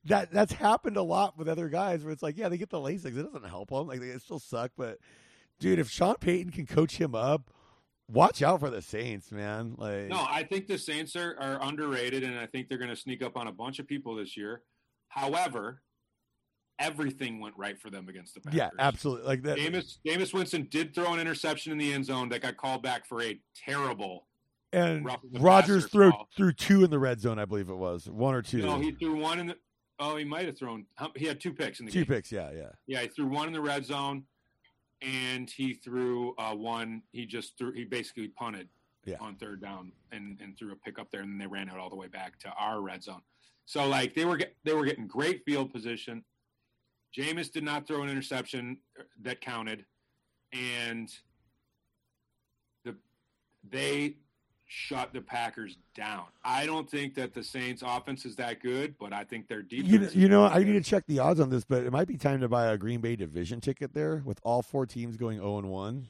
that. 0.06 0.32
That's 0.32 0.54
happened 0.54 0.98
a 0.98 1.04
lot 1.04 1.38
with 1.38 1.48
other 1.50 1.70
guys 1.70 2.04
where 2.04 2.12
it's 2.12 2.24
like, 2.24 2.38
yeah, 2.38 2.50
they 2.50 2.58
get 2.58 2.70
the 2.70 2.80
LASIK, 2.80 3.18
it 3.18 3.24
doesn't 3.24 3.48
help 3.48 3.70
them. 3.70 3.88
Like 3.88 4.00
they 4.00 4.18
still 4.18 4.40
suck, 4.40 4.72
but 4.78 5.00
dude, 5.60 5.80
if 5.80 5.90
Sean 5.90 6.16
Payton 6.16 6.52
can 6.52 6.66
coach 6.66 6.98
him 6.98 7.16
up, 7.16 7.52
watch 8.10 8.42
out 8.42 8.60
for 8.60 8.70
the 8.70 8.82
Saints, 8.82 9.32
man. 9.32 9.76
Like, 9.78 10.08
No, 10.08 10.26
I 10.30 10.44
think 10.44 10.68
the 10.68 10.78
Saints 10.78 11.16
are, 11.16 11.36
are 11.40 11.60
underrated, 11.62 12.24
and 12.24 12.38
I 12.38 12.46
think 12.46 12.70
they're 12.70 12.78
going 12.78 12.90
to 12.90 12.96
sneak 12.96 13.22
up 13.22 13.38
on 13.38 13.48
a 13.48 13.52
bunch 13.52 13.80
of 13.80 13.88
people 13.88 14.16
this 14.16 14.38
year. 14.38 14.62
However, 15.10 15.82
everything 16.80 17.40
went 17.40 17.56
right 17.58 17.80
for 17.80 17.90
them 17.90 18.08
against 18.08 18.36
the 18.36 18.42
Packers. 18.42 18.58
yeah, 18.58 18.70
absolutely. 18.80 19.26
Like 19.26 19.44
that. 19.44 19.58
Jameis, 19.58 19.98
Jameis 20.08 20.34
Winston 20.34 20.68
did 20.70 20.94
throw 20.94 21.14
an 21.14 21.20
interception 21.20 21.72
in 21.72 21.78
the 21.78 21.94
end 21.94 22.06
zone 22.06 22.30
that 22.30 22.42
got 22.42 22.58
called 22.58 22.84
back 22.84 23.06
for 23.06 23.22
a 23.22 23.40
terrible. 23.56 24.28
and 24.74 25.08
Rodgers 25.34 25.88
threw 25.88 26.12
call. 26.12 26.28
threw 26.36 26.52
two 26.54 26.84
in 26.84 26.92
the 26.92 27.00
red 27.00 27.20
zone, 27.20 27.40
I 27.40 27.46
believe 27.46 27.70
it 27.70 27.78
was 27.78 28.10
one 28.10 28.36
or 28.36 28.42
two. 28.42 28.60
No, 28.60 28.80
he 28.80 28.92
threw 28.92 29.16
one 29.18 29.40
in 29.40 29.48
the. 29.48 29.56
Oh, 30.00 30.16
he 30.16 30.24
might 30.24 30.46
have 30.46 30.58
thrown. 30.58 30.86
He 31.16 31.26
had 31.26 31.40
two 31.40 31.54
picks 31.54 31.80
in 31.80 31.86
the 31.88 31.92
two 31.92 32.06
game. 32.06 32.16
picks. 32.16 32.32
Yeah, 32.32 32.52
yeah. 32.52 32.70
Yeah, 32.86 33.02
he 33.02 33.08
threw 33.08 33.28
one 33.28 33.48
in 33.48 33.54
the 33.54 33.62
red 33.62 33.86
zone, 33.86 34.24
and 35.02 35.50
he 35.50 35.74
threw 35.74 36.36
uh, 36.38 36.54
one. 36.54 37.02
He 37.12 37.26
just 37.26 37.58
threw. 37.58 37.72
He 37.72 37.84
basically 37.84 38.28
punted 38.28 38.68
Yeah. 39.06 39.18
on 39.20 39.36
third 39.38 39.62
down 39.62 39.92
and, 40.12 40.40
and 40.42 40.58
threw 40.58 40.72
a 40.72 40.76
pick 40.76 41.00
up 41.00 41.10
there, 41.12 41.22
and 41.22 41.32
then 41.32 41.38
they 41.40 41.48
ran 41.48 41.70
out 41.70 41.80
all 41.80 41.90
the 41.90 41.96
way 41.96 42.08
back 42.08 42.38
to 42.40 42.50
our 42.60 42.82
red 42.82 43.04
zone. 43.04 43.22
So 43.66 43.88
like 43.88 44.14
they 44.14 44.26
were 44.26 44.38
get, 44.38 44.56
they 44.64 44.74
were 44.74 44.86
getting 44.86 45.08
great 45.08 45.44
field 45.46 45.74
position. 45.74 46.24
Jameis 47.18 47.52
did 47.52 47.64
not 47.64 47.88
throw 47.88 48.04
an 48.04 48.10
interception 48.10 48.78
that 49.24 49.42
counted, 49.42 49.84
and 50.54 51.10
the 52.86 52.96
they 53.68 54.18
shut 54.68 55.14
the 55.14 55.22
Packers 55.22 55.78
down. 55.96 56.26
I 56.44 56.66
don't 56.66 56.90
think 56.90 57.16
that 57.16 57.34
the 57.34 57.44
Saints' 57.44 57.82
offense 57.86 58.26
is 58.26 58.36
that 58.36 58.62
good, 58.62 58.96
but 59.00 59.14
I 59.14 59.24
think 59.24 59.48
their 59.48 59.62
defense. 59.62 59.90
You 59.90 60.00
know, 60.00 60.10
you 60.14 60.28
know, 60.30 60.46
I 60.46 60.64
need 60.64 60.74
to 60.74 60.82
check 60.82 61.06
the 61.08 61.20
odds 61.20 61.40
on 61.40 61.50
this, 61.50 61.64
but 61.64 61.84
it 61.84 61.92
might 61.92 62.08
be 62.08 62.18
time 62.18 62.42
to 62.42 62.50
buy 62.50 62.68
a 62.68 62.78
Green 62.78 63.00
Bay 63.00 63.16
division 63.16 63.62
ticket 63.62 63.94
there 63.94 64.22
with 64.26 64.40
all 64.44 64.62
four 64.62 64.86
teams 64.86 65.16
going 65.16 65.38
zero 65.38 65.58
and 65.58 65.70
one. 65.70 66.08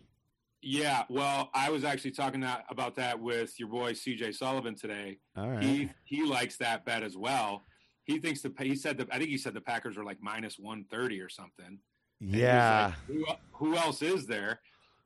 Yeah, 0.62 1.04
well, 1.08 1.50
I 1.54 1.70
was 1.70 1.84
actually 1.84 2.12
talking 2.12 2.42
that, 2.42 2.66
about 2.70 2.96
that 2.96 3.20
with 3.20 3.60
your 3.60 3.70
boy 3.70 3.94
CJ 3.94 4.36
Sullivan 4.36 4.76
today. 4.76 5.20
All 5.38 5.50
right. 5.50 5.64
He 5.64 5.90
he 6.04 6.26
likes 6.26 6.58
that 6.58 6.84
bet 6.84 7.04
as 7.04 7.16
well. 7.16 7.64
He 8.06 8.18
thinks 8.20 8.42
the 8.42 8.52
he 8.60 8.76
said 8.76 8.98
the 8.98 9.08
I 9.12 9.20
think 9.20 9.30
he 9.30 9.38
said 9.38 9.54
the 9.54 9.62
Packers 9.62 9.98
are 9.98 10.04
like 10.04 10.18
minus 10.20 10.58
one 10.58 10.84
thirty 10.90 11.22
or 11.22 11.30
something. 11.30 11.80
And 12.20 12.32
yeah. 12.32 12.94
like, 13.08 13.18
who, 13.18 13.26
who 13.52 13.76
else 13.78 14.02
is 14.02 14.26
there? 14.26 14.62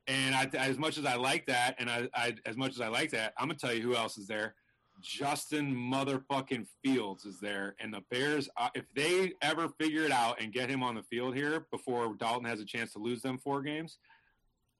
And 0.07 0.35
I, 0.35 0.49
as 0.57 0.77
much 0.77 0.97
as 0.97 1.05
I 1.05 1.15
like 1.15 1.45
that, 1.45 1.75
and 1.79 1.89
I, 1.89 2.09
I 2.13 2.35
as 2.45 2.57
much 2.57 2.71
as 2.71 2.81
I 2.81 2.87
like 2.87 3.11
that, 3.11 3.33
I'm 3.37 3.47
gonna 3.47 3.59
tell 3.59 3.73
you 3.73 3.81
who 3.81 3.95
else 3.95 4.17
is 4.17 4.27
there. 4.27 4.55
Justin 5.01 5.73
motherfucking 5.73 6.67
Fields 6.83 7.25
is 7.25 7.39
there, 7.39 7.75
and 7.79 7.93
the 7.93 8.01
Bears. 8.09 8.49
Uh, 8.57 8.69
if 8.75 8.85
they 8.95 9.33
ever 9.41 9.69
figure 9.79 10.03
it 10.03 10.11
out 10.11 10.41
and 10.41 10.53
get 10.53 10.69
him 10.69 10.83
on 10.83 10.95
the 10.95 11.03
field 11.03 11.35
here 11.35 11.65
before 11.71 12.13
Dalton 12.15 12.45
has 12.45 12.59
a 12.59 12.65
chance 12.65 12.93
to 12.93 12.99
lose 12.99 13.21
them 13.21 13.37
four 13.37 13.61
games, 13.61 13.97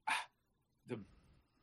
the 0.88 0.98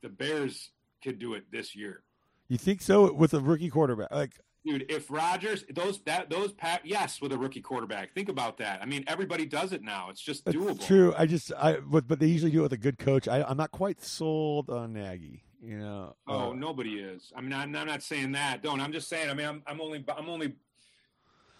the 0.01 0.09
Bears 0.09 0.71
could 1.03 1.19
do 1.19 1.33
it 1.33 1.45
this 1.51 1.75
year. 1.75 2.03
You 2.47 2.57
think 2.57 2.81
so 2.81 3.11
with 3.13 3.33
a 3.33 3.39
rookie 3.39 3.69
quarterback? 3.69 4.11
Like, 4.11 4.33
Dude, 4.69 4.85
if 4.91 5.09
Rodgers 5.09 5.65
those 5.73 5.99
that 6.01 6.29
those 6.29 6.51
pat 6.51 6.81
yes 6.83 7.21
with 7.21 7.31
a 7.31 7.37
rookie 7.37 7.61
quarterback. 7.61 8.13
Think 8.13 8.29
about 8.29 8.57
that. 8.57 8.81
I 8.83 8.85
mean, 8.85 9.03
everybody 9.07 9.45
does 9.47 9.73
it 9.73 9.81
now. 9.81 10.09
It's 10.11 10.21
just 10.21 10.45
that's 10.45 10.55
doable. 10.55 10.85
true. 10.85 11.13
I 11.17 11.25
just, 11.25 11.51
I, 11.57 11.77
but, 11.77 12.07
but 12.07 12.19
they 12.19 12.27
usually 12.27 12.51
do 12.51 12.59
it 12.59 12.63
with 12.63 12.73
a 12.73 12.77
good 12.77 12.99
coach. 12.99 13.27
I, 13.27 13.41
I'm 13.41 13.57
not 13.57 13.71
quite 13.71 14.03
sold 14.03 14.69
on 14.69 14.93
Nagy. 14.93 15.43
You 15.61 15.79
know. 15.79 16.15
Oh, 16.27 16.51
Uh, 16.51 16.53
nobody 16.53 16.99
is. 16.99 17.33
I 17.35 17.41
mean, 17.41 17.53
I'm, 17.53 17.75
I'm 17.75 17.87
not 17.87 18.03
saying 18.03 18.33
that. 18.33 18.61
Don't. 18.61 18.79
I'm 18.79 18.91
just 18.91 19.09
saying. 19.09 19.29
I 19.29 19.33
mean, 19.33 19.47
I'm, 19.47 19.63
I'm 19.65 19.81
only. 19.81 20.05
I'm 20.15 20.29
only. 20.29 20.53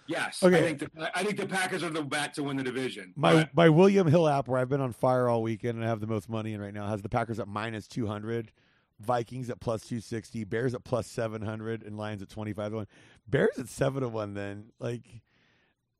Yes. 0.08 0.42
Okay. 0.44 0.58
I 0.58 0.62
think 0.62 0.80
the, 0.80 1.18
I 1.18 1.24
think 1.24 1.38
the 1.38 1.46
Packers 1.48 1.84
are 1.84 1.90
the 1.90 2.04
bat 2.04 2.34
to 2.36 2.44
win 2.44 2.58
the 2.58 2.64
division. 2.64 3.14
My 3.16 3.34
but 3.34 3.50
my 3.56 3.70
William 3.70 4.08
Hill 4.08 4.28
app, 4.28 4.48
where 4.48 4.60
I've 4.60 4.70
been 4.70 4.82
on 4.82 4.94
fire 4.94 5.30
all 5.30 5.42
weekend 5.42 5.78
and 5.78 5.86
I 5.86 5.90
have 5.90 6.00
the 6.00 6.08
most 6.08 6.30
money 6.30 6.54
in 6.54 6.62
right 6.62 6.74
now, 6.74 6.88
has 6.88 7.02
the 7.02 7.10
Packers 7.10 7.40
at 7.40 7.48
minus 7.48 7.88
two 7.88 8.08
hundred, 8.08 8.52
Vikings 9.00 9.50
at 9.50 9.62
plus 9.62 9.86
two 9.86 10.02
sixty, 10.02 10.44
Bears 10.44 10.74
at 10.74 10.84
plus 10.84 11.08
seven 11.08 11.42
hundred, 11.42 11.84
and 11.84 11.98
Lions 11.98 12.22
at 12.22 12.30
twenty 12.30 12.52
five 12.52 12.72
to 12.72 12.78
one. 12.78 12.88
Bears 13.28 13.58
at 13.58 13.70
seven 13.70 14.02
to 14.02 14.10
one. 14.10 14.34
Then 14.34 14.74
like, 14.80 15.22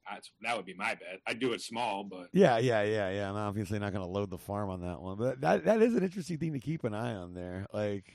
that's, 0.10 0.30
that 0.42 0.58
would 0.58 0.66
be 0.66 0.74
my 0.74 0.96
bet. 0.96 1.22
I'd 1.26 1.40
do 1.40 1.54
it 1.54 1.62
small, 1.62 2.04
but 2.04 2.28
yeah, 2.34 2.58
yeah, 2.58 2.84
yeah, 2.84 3.10
yeah. 3.10 3.30
I'm 3.30 3.38
obviously 3.38 3.80
not 3.80 3.94
going 3.94 4.06
to 4.06 4.12
load 4.12 4.30
the 4.30 4.38
farm 4.38 4.70
on 4.70 4.82
that 4.82 5.02
one, 5.02 5.18
but 5.18 5.40
that 5.42 5.64
that 5.64 5.82
is 5.82 5.96
an 5.96 6.04
interesting 6.04 6.38
thing 6.38 6.54
to 6.54 6.60
keep 6.60 6.84
an 6.84 6.94
eye 6.94 7.14
on 7.14 7.34
there. 7.34 7.68
Like, 7.72 8.12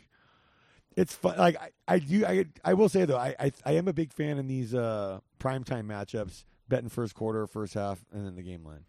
it's 0.97 1.15
fun. 1.15 1.39
Like 1.39 1.57
I, 1.57 1.71
I 1.89 1.99
do. 1.99 2.27
I 2.27 2.45
I 2.65 2.75
will 2.75 2.91
say 2.91 3.07
though, 3.07 3.17
I, 3.17 3.35
I 3.41 3.53
I 3.65 3.73
am 3.73 3.89
a 3.89 3.95
big 3.95 4.13
fan 4.13 4.39
in 4.39 4.47
these 4.47 4.75
uh 4.75 5.21
primetime 5.41 5.87
matchups, 5.87 6.45
betting 6.69 6.91
first 6.91 7.15
quarter, 7.15 7.47
first 7.47 7.73
half, 7.73 8.05
and 8.13 8.27
then 8.27 8.37
the 8.37 8.43
game 8.43 8.65
line. 8.65 8.85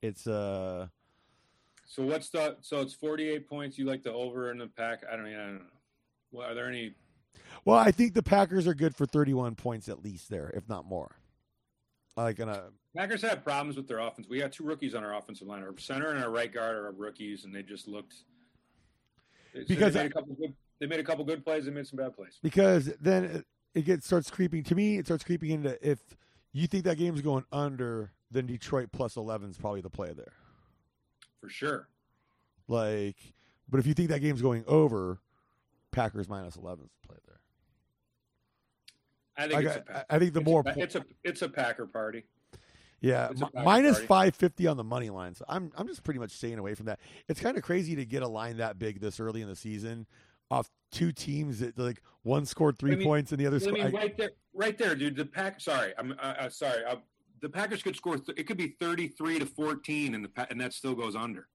It's 0.00 0.26
uh. 0.26 0.88
So 1.98 2.04
what's 2.04 2.28
the 2.30 2.56
so 2.60 2.80
it's 2.80 2.94
48 2.94 3.48
points. 3.48 3.76
You 3.76 3.84
like 3.84 4.04
the 4.04 4.12
over 4.12 4.52
in 4.52 4.58
the 4.58 4.68
pack? 4.68 5.02
I 5.10 5.16
don't. 5.16 5.26
I 5.26 5.32
don't 5.32 5.54
know. 5.54 5.64
Well, 6.30 6.48
are 6.48 6.54
there 6.54 6.68
any? 6.68 6.94
Well, 7.64 7.76
I 7.76 7.90
think 7.90 8.14
the 8.14 8.22
Packers 8.22 8.68
are 8.68 8.74
good 8.74 8.94
for 8.94 9.04
31 9.04 9.56
points 9.56 9.88
at 9.88 10.04
least 10.04 10.30
there, 10.30 10.50
if 10.54 10.68
not 10.68 10.86
more. 10.86 11.16
Like 12.16 12.38
in 12.38 12.48
a 12.48 12.66
Packers 12.96 13.22
had 13.22 13.44
problems 13.44 13.76
with 13.76 13.88
their 13.88 13.98
offense. 13.98 14.28
We 14.30 14.38
got 14.38 14.52
two 14.52 14.64
rookies 14.64 14.94
on 14.94 15.02
our 15.02 15.16
offensive 15.16 15.48
line. 15.48 15.62
Our 15.62 15.74
center 15.78 16.10
and 16.10 16.22
our 16.22 16.30
right 16.30 16.52
guard 16.52 16.76
are 16.76 16.92
rookies, 16.92 17.44
and 17.44 17.54
they 17.54 17.62
just 17.62 17.88
looked. 17.88 18.14
so 19.54 19.60
Because 19.66 19.94
they 19.94 20.02
made 20.04 20.10
a 20.12 20.14
couple 20.14 20.36
good. 20.36 20.54
They 20.80 20.86
made 20.86 21.00
a 21.00 21.04
couple 21.04 21.24
good 21.24 21.44
plays. 21.44 21.64
They 21.64 21.72
made 21.72 21.88
some 21.88 21.96
bad 21.96 22.14
plays. 22.14 22.38
because 22.44 22.92
then 23.00 23.24
it, 23.24 23.44
it 23.74 23.84
gets 23.84 24.06
starts 24.06 24.30
creeping 24.30 24.62
to 24.64 24.76
me. 24.76 24.98
It 24.98 25.06
starts 25.06 25.24
creeping 25.24 25.50
into 25.50 25.76
if 25.88 25.98
you 26.52 26.68
think 26.68 26.84
that 26.84 26.96
game's 26.96 27.22
going 27.22 27.44
under, 27.50 28.12
then 28.30 28.46
Detroit 28.46 28.90
plus 28.92 29.16
11 29.16 29.50
is 29.50 29.58
probably 29.58 29.80
the 29.80 29.90
play 29.90 30.12
there. 30.12 30.32
For 31.40 31.48
sure. 31.48 31.88
Like, 32.66 33.16
but 33.68 33.80
if 33.80 33.86
you 33.86 33.94
think 33.94 34.08
that 34.10 34.20
game's 34.20 34.42
going 34.42 34.64
over, 34.66 35.20
Packers 35.92 36.28
minus 36.28 36.56
11 36.56 36.84
is 36.84 36.90
the 37.00 37.08
play 37.08 37.16
there. 37.26 37.40
I 39.36 39.42
think 39.48 39.54
Like, 39.54 39.64
it's 39.66 39.88
a 39.90 39.96
I, 40.12 40.16
I 40.16 40.18
think 40.18 40.32
the 40.34 40.40
it's 40.40 40.48
more 40.48 40.62
a, 40.66 40.78
it's 40.78 40.94
a 40.96 41.04
it's 41.22 41.42
a 41.42 41.48
Packer 41.48 41.86
party. 41.86 42.24
Yeah, 43.00 43.28
It's 43.30 43.40
a 43.40 43.44
mi- 43.44 43.50
Packer 43.54 43.64
minus 43.64 43.98
five 44.00 44.34
fifty 44.34 44.66
on 44.66 44.76
the 44.76 44.82
money 44.84 45.10
line. 45.10 45.34
So 45.34 45.44
I'm 45.48 45.70
I'm 45.76 45.86
just 45.86 46.02
pretty 46.02 46.18
much 46.18 46.32
staying 46.32 46.58
away 46.58 46.74
from 46.74 46.86
that. 46.86 46.98
It's 47.28 47.38
kind 47.40 47.56
of 47.56 47.62
crazy 47.62 47.94
to 47.96 48.04
get 48.04 48.22
a 48.22 48.28
line 48.28 48.56
that 48.56 48.78
big 48.80 49.00
this 49.00 49.20
early 49.20 49.40
in 49.42 49.48
the 49.48 49.54
season 49.56 50.06
off 50.50 50.68
two 50.90 51.12
teams 51.12 51.60
that 51.60 51.78
like 51.78 52.02
one 52.22 52.44
scored 52.46 52.78
three 52.78 52.92
I 52.92 52.96
mean- 52.96 53.06
points 53.06 53.30
and 53.30 53.40
the 53.40 53.46
other 53.46 53.56
I 53.56 53.60
scored. 53.60 53.74
mean, 53.74 53.92
right 53.92 54.16
there, 54.16 54.30
right 54.54 54.76
there, 54.76 54.96
dude. 54.96 55.14
The 55.14 55.24
pack. 55.26 55.60
Sorry, 55.60 55.92
I'm 55.96 56.14
uh, 56.20 56.48
sorry. 56.48 56.84
Uh, 56.84 56.96
the 57.40 57.48
Packers 57.48 57.82
could 57.82 57.96
score. 57.96 58.18
Th- 58.18 58.38
it 58.38 58.46
could 58.46 58.56
be 58.56 58.68
33 58.80 59.38
to 59.40 59.46
14, 59.46 60.14
and 60.14 60.24
the 60.24 60.46
and 60.50 60.60
that 60.60 60.72
still 60.72 60.94
goes 60.94 61.14
under. 61.16 61.48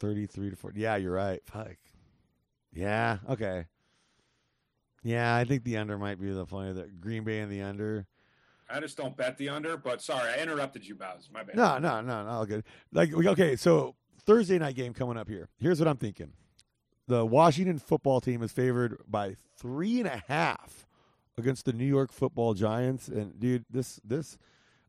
Thirty 0.00 0.26
three 0.26 0.50
to 0.50 0.56
forty. 0.56 0.80
Yeah, 0.80 0.96
you're 0.96 1.12
right. 1.12 1.40
Fuck. 1.46 1.76
Yeah. 2.72 3.18
Okay. 3.30 3.66
Yeah, 5.02 5.36
I 5.36 5.44
think 5.44 5.64
the 5.64 5.76
under 5.76 5.98
might 5.98 6.20
be 6.20 6.30
the 6.32 6.46
play. 6.46 6.72
The 6.72 6.88
Green 7.00 7.24
Bay 7.24 7.40
and 7.40 7.52
the 7.52 7.62
under. 7.62 8.06
I 8.68 8.80
just 8.80 8.96
don't 8.96 9.16
bet 9.16 9.36
the 9.36 9.50
under. 9.50 9.76
But 9.76 10.02
sorry, 10.02 10.30
I 10.30 10.42
interrupted 10.42 10.86
you, 10.86 10.94
Bows. 10.94 11.28
My 11.32 11.42
bad. 11.42 11.56
No, 11.56 11.78
no, 11.78 12.00
no, 12.00 12.24
no. 12.24 12.30
All 12.30 12.46
good. 12.46 12.64
Like 12.92 13.14
okay, 13.14 13.54
so 13.56 13.94
Thursday 14.24 14.58
night 14.58 14.74
game 14.74 14.94
coming 14.94 15.16
up 15.16 15.28
here. 15.28 15.48
Here's 15.58 15.78
what 15.78 15.88
I'm 15.88 15.98
thinking: 15.98 16.32
the 17.06 17.24
Washington 17.24 17.78
football 17.78 18.20
team 18.20 18.42
is 18.42 18.50
favored 18.50 18.98
by 19.06 19.36
three 19.56 20.00
and 20.00 20.08
a 20.08 20.22
half 20.26 20.83
against 21.36 21.64
the 21.64 21.72
New 21.72 21.86
York 21.86 22.12
Football 22.12 22.54
Giants, 22.54 23.08
and 23.08 23.38
dude, 23.38 23.64
this 23.70 24.00
this 24.04 24.38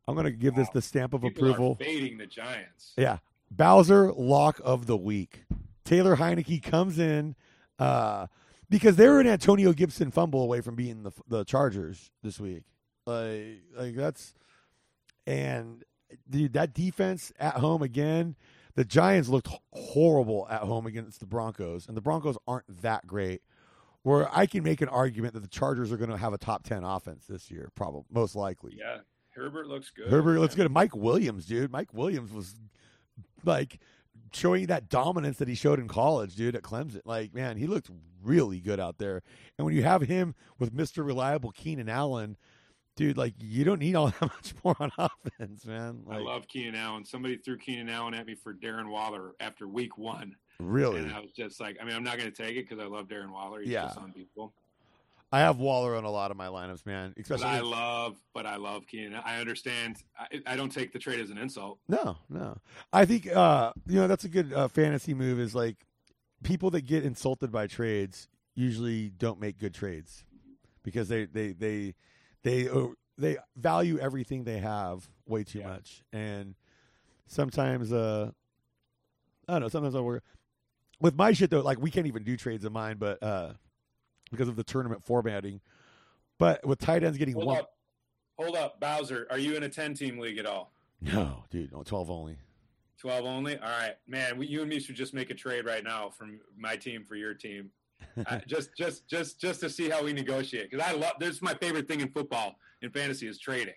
I'm 0.07 0.15
gonna 0.15 0.31
give 0.31 0.55
this 0.55 0.69
the 0.69 0.81
stamp 0.81 1.13
of 1.13 1.21
People 1.21 1.49
approval. 1.49 1.75
Fading 1.75 2.17
the 2.17 2.27
Giants. 2.27 2.93
Yeah, 2.97 3.19
Bowser 3.51 4.11
lock 4.13 4.59
of 4.63 4.85
the 4.85 4.97
week. 4.97 5.45
Taylor 5.83 6.15
Heinicke 6.17 6.61
comes 6.63 6.99
in 6.99 7.35
uh, 7.79 8.27
because 8.69 8.95
they 8.95 9.07
were 9.07 9.19
an 9.19 9.27
Antonio 9.27 9.73
Gibson 9.73 10.11
fumble 10.11 10.41
away 10.41 10.61
from 10.61 10.75
beating 10.75 11.03
the 11.03 11.11
the 11.27 11.43
Chargers 11.43 12.11
this 12.23 12.39
week. 12.39 12.63
Like 13.05 13.63
like 13.75 13.95
that's 13.95 14.33
and 15.27 15.83
dude, 16.29 16.53
that 16.53 16.73
defense 16.73 17.31
at 17.39 17.55
home 17.55 17.81
again. 17.81 18.35
The 18.75 18.83
Giants 18.83 19.29
looked 19.29 19.47
horrible 19.71 20.47
at 20.49 20.61
home 20.61 20.85
against 20.85 21.21
the 21.21 21.25
Broncos, 21.25 21.87
and 21.87 21.95
the 21.95 22.01
Broncos 22.01 22.37
aren't 22.45 22.81
that 22.81 23.07
great. 23.07 23.41
Where 24.05 24.29
I 24.31 24.45
can 24.45 24.63
make 24.63 24.81
an 24.81 24.87
argument 24.87 25.33
that 25.33 25.39
the 25.39 25.47
Chargers 25.47 25.91
are 25.91 25.97
going 25.97 26.11
to 26.11 26.17
have 26.17 26.31
a 26.31 26.37
top 26.37 26.61
ten 26.61 26.83
offense 26.83 27.25
this 27.25 27.49
year, 27.49 27.71
probably 27.73 28.03
most 28.11 28.35
likely. 28.35 28.75
Yeah, 28.77 28.97
Herbert 29.31 29.65
looks 29.65 29.89
good. 29.89 30.09
Herbert 30.09 30.39
looks 30.39 30.55
man. 30.55 30.67
good. 30.67 30.71
Mike 30.71 30.95
Williams, 30.95 31.47
dude. 31.47 31.71
Mike 31.71 31.91
Williams 31.91 32.31
was 32.31 32.53
like 33.43 33.79
showing 34.31 34.67
that 34.67 34.89
dominance 34.89 35.37
that 35.37 35.47
he 35.47 35.55
showed 35.55 35.79
in 35.79 35.87
college, 35.87 36.35
dude, 36.35 36.55
at 36.55 36.61
Clemson. 36.61 37.01
Like, 37.03 37.33
man, 37.33 37.57
he 37.57 37.65
looked 37.65 37.89
really 38.21 38.59
good 38.59 38.79
out 38.79 38.99
there. 38.99 39.23
And 39.57 39.65
when 39.65 39.73
you 39.73 39.81
have 39.81 40.03
him 40.03 40.35
with 40.59 40.71
Mr. 40.71 41.03
Reliable 41.03 41.49
Keenan 41.49 41.89
Allen, 41.89 42.37
dude, 42.95 43.17
like 43.17 43.33
you 43.39 43.63
don't 43.63 43.79
need 43.79 43.95
all 43.95 44.07
that 44.19 44.21
much 44.21 44.53
more 44.63 44.75
on 44.79 44.91
offense, 44.97 45.65
man. 45.65 46.03
I 46.09 46.17
love 46.17 46.47
Keenan 46.47 46.75
Allen. 46.75 47.05
Somebody 47.05 47.37
threw 47.37 47.57
Keenan 47.57 47.89
Allen 47.89 48.13
at 48.13 48.25
me 48.25 48.35
for 48.35 48.53
Darren 48.53 48.89
Waller 48.89 49.33
after 49.39 49.67
week 49.67 49.97
one. 49.97 50.35
really. 50.59 50.99
And 50.99 51.13
I 51.13 51.19
was 51.19 51.31
just 51.31 51.59
like, 51.59 51.77
I 51.81 51.85
mean, 51.85 51.95
I'm 51.95 52.03
not 52.03 52.17
going 52.17 52.31
to 52.31 52.35
take 52.43 52.55
it 52.55 52.67
because 52.69 52.83
I 52.83 52.87
love 52.87 53.07
Darren 53.07 53.31
Waller. 53.31 53.59
He's 53.61 53.69
Yeah. 53.69 53.83
just 53.87 53.97
on 53.97 54.11
people. 54.13 54.53
I 55.31 55.39
have 55.39 55.57
Waller 55.57 55.95
on 55.95 56.05
a 56.05 56.09
lot 56.11 56.31
of 56.31 56.37
my 56.37 56.47
lineups, 56.47 56.85
man. 56.85 57.11
But 57.15 57.21
Especially 57.23 57.45
I 57.45 57.59
love, 57.59 58.15
but 58.33 58.45
I 58.45 58.55
love 58.55 58.87
Keenan. 58.87 59.15
I 59.25 59.39
understand. 59.41 59.97
I, 60.17 60.41
I 60.45 60.55
don't 60.55 60.71
take 60.71 60.93
the 60.93 60.99
trade 60.99 61.19
as 61.19 61.29
an 61.29 61.37
insult. 61.37 61.79
No, 61.89 62.15
no. 62.29 62.57
I 62.93 63.03
think 63.05 63.27
uh, 63.35 63.73
you 63.87 63.95
know 63.99 64.07
that's 64.07 64.23
a 64.23 64.29
good 64.29 64.53
uh, 64.53 64.67
fantasy 64.69 65.13
move. 65.13 65.39
Is 65.39 65.53
like 65.53 65.77
people 66.43 66.69
that 66.71 66.81
get 66.85 67.03
insulted 67.03 67.51
by 67.51 67.67
trades 67.67 68.29
usually 68.53 69.09
don't 69.09 69.41
make 69.41 69.57
good 69.57 69.73
trades 69.73 70.23
because 70.83 71.09
they 71.09 71.25
they 71.25 71.51
they 71.51 71.95
they 72.45 72.69
uh, 72.69 72.87
they 73.17 73.37
value 73.57 73.97
everything 73.99 74.43
they 74.45 74.59
have 74.59 75.09
way 75.25 75.43
too 75.43 75.59
Yeah. 75.59 75.67
much, 75.67 76.03
and 76.13 76.55
sometimes 77.27 77.91
uh, 77.91 78.31
I 79.49 79.51
don't 79.53 79.61
know. 79.63 79.67
Sometimes 79.67 79.95
I 79.95 79.99
work 79.99 80.23
with 81.01 81.15
my 81.17 81.33
shit 81.33 81.49
though. 81.49 81.61
Like 81.61 81.81
we 81.81 81.91
can't 81.91 82.07
even 82.07 82.23
do 82.23 82.37
trades 82.37 82.63
of 82.63 82.71
mine, 82.71 82.97
but 82.99 83.21
uh, 83.21 83.53
because 84.31 84.47
of 84.47 84.55
the 84.55 84.63
tournament 84.63 85.03
formatting. 85.03 85.59
But 86.37 86.65
with 86.65 86.79
tight 86.79 87.03
ends 87.03 87.17
getting 87.17 87.33
Hold 87.33 87.47
one, 87.47 87.57
up, 87.59 87.71
hold 88.37 88.55
up, 88.55 88.79
Bowser. 88.79 89.25
Are 89.31 89.37
you 89.37 89.55
in 89.55 89.63
a 89.63 89.69
10 89.69 89.93
team 89.93 90.19
league 90.19 90.37
at 90.37 90.45
all? 90.45 90.71
no, 91.01 91.43
dude, 91.49 91.71
no, 91.71 91.83
twelve 91.83 92.09
only. 92.11 92.37
12 92.99 93.25
only. 93.25 93.57
All 93.57 93.69
right, 93.69 93.95
man. 94.07 94.37
We, 94.37 94.47
you 94.47 94.61
and 94.61 94.69
me 94.69 94.79
should 94.79 94.95
just 94.95 95.13
make 95.13 95.29
a 95.29 95.33
trade 95.33 95.65
right 95.65 95.83
now 95.83 96.09
from 96.09 96.39
my 96.57 96.75
team 96.75 97.03
for 97.05 97.15
your 97.15 97.33
team. 97.33 97.69
Uh, 98.25 98.39
just, 98.47 98.69
just, 98.77 99.07
just, 99.07 99.39
just 99.41 99.59
to 99.59 99.69
see 99.69 99.89
how 99.89 100.03
we 100.03 100.13
negotiate. 100.13 100.71
Because 100.71 100.85
I 100.87 100.93
love. 100.93 101.13
This 101.19 101.35
is 101.35 101.41
my 101.41 101.53
favorite 101.55 101.87
thing 101.87 101.99
in 102.01 102.09
football 102.11 102.55
in 102.81 102.89
fantasy 102.89 103.27
is 103.27 103.37
trading. 103.39 103.73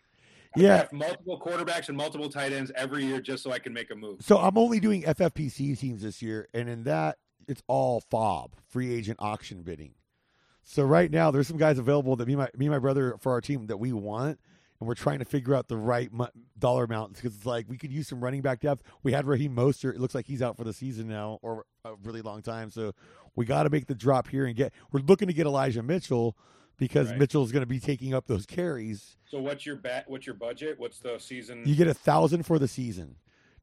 I 0.56 0.60
Yeah. 0.60 0.86
multiple 0.92 1.40
quarterbacks 1.40 1.88
and 1.88 1.96
multiple 1.96 2.28
tight 2.28 2.52
ends 2.52 2.70
every 2.76 3.04
year 3.04 3.20
just 3.20 3.42
so 3.42 3.50
I 3.52 3.58
can 3.58 3.72
make 3.72 3.90
a 3.90 3.94
move. 3.96 4.22
So 4.22 4.38
I'm 4.38 4.56
only 4.56 4.80
doing 4.80 5.02
FFPC 5.02 5.76
teams 5.78 6.02
this 6.02 6.22
year, 6.22 6.48
and 6.54 6.68
in 6.68 6.84
that 6.84 7.18
it's 7.48 7.62
all 7.66 8.00
FAAB, 8.10 8.50
free 8.68 8.94
agent 8.94 9.18
auction 9.20 9.62
bidding. 9.62 9.94
So 10.62 10.84
right 10.84 11.10
now 11.10 11.30
there's 11.30 11.48
some 11.48 11.56
guys 11.56 11.78
available 11.78 12.14
that 12.16 12.26
me 12.26 12.34
and 12.34 12.42
my 12.42 12.48
me 12.56 12.66
and 12.66 12.72
my 12.72 12.78
brother 12.78 13.16
for 13.20 13.32
our 13.32 13.40
team 13.40 13.66
that 13.66 13.78
we 13.78 13.92
want, 13.92 14.38
and 14.80 14.86
we're 14.88 14.94
trying 14.94 15.18
to 15.18 15.24
figure 15.24 15.54
out 15.54 15.68
the 15.68 15.76
right 15.76 16.12
mu- 16.12 16.26
dollar 16.58 16.84
amount 16.84 17.14
because 17.14 17.34
it's 17.34 17.46
like 17.46 17.66
we 17.68 17.76
could 17.78 17.92
use 17.92 18.06
some 18.08 18.22
running 18.22 18.42
back 18.42 18.60
depth. 18.60 18.82
We 19.02 19.12
had 19.12 19.26
Raheem 19.26 19.54
Mostert; 19.56 19.94
it 19.94 20.00
looks 20.00 20.14
like 20.14 20.26
he's 20.26 20.42
out 20.42 20.56
for 20.56 20.64
the 20.64 20.72
season 20.72 21.08
now 21.08 21.38
or 21.42 21.64
a 21.84 21.94
really 22.04 22.20
long 22.22 22.42
time. 22.42 22.70
So 22.70 22.92
we 23.38 23.44
got 23.44 23.62
to 23.62 23.70
make 23.70 23.86
the 23.86 23.94
drop 23.94 24.28
here 24.28 24.46
and 24.46 24.56
get. 24.56 24.72
We're 24.90 25.00
looking 25.00 25.28
to 25.28 25.32
get 25.34 25.46
Elijah 25.46 25.82
Mitchell 25.82 26.36
because 26.76 27.08
Right. 27.10 27.18
Mitchell's 27.20 27.52
going 27.52 27.62
to 27.62 27.66
be 27.66 27.78
taking 27.78 28.12
up 28.12 28.26
those 28.26 28.44
carries. 28.44 29.16
So 29.26 29.38
what's 29.40 29.64
your 29.64 29.76
bat? 29.76 30.04
What's 30.08 30.26
your 30.26 30.34
budget? 30.34 30.78
What's 30.78 30.98
the 30.98 31.18
season? 31.18 31.62
You 31.64 31.76
get 31.76 31.86
a 31.86 31.94
thousand 31.94 32.42
for 32.44 32.58
the 32.58 32.66
season. 32.68 33.14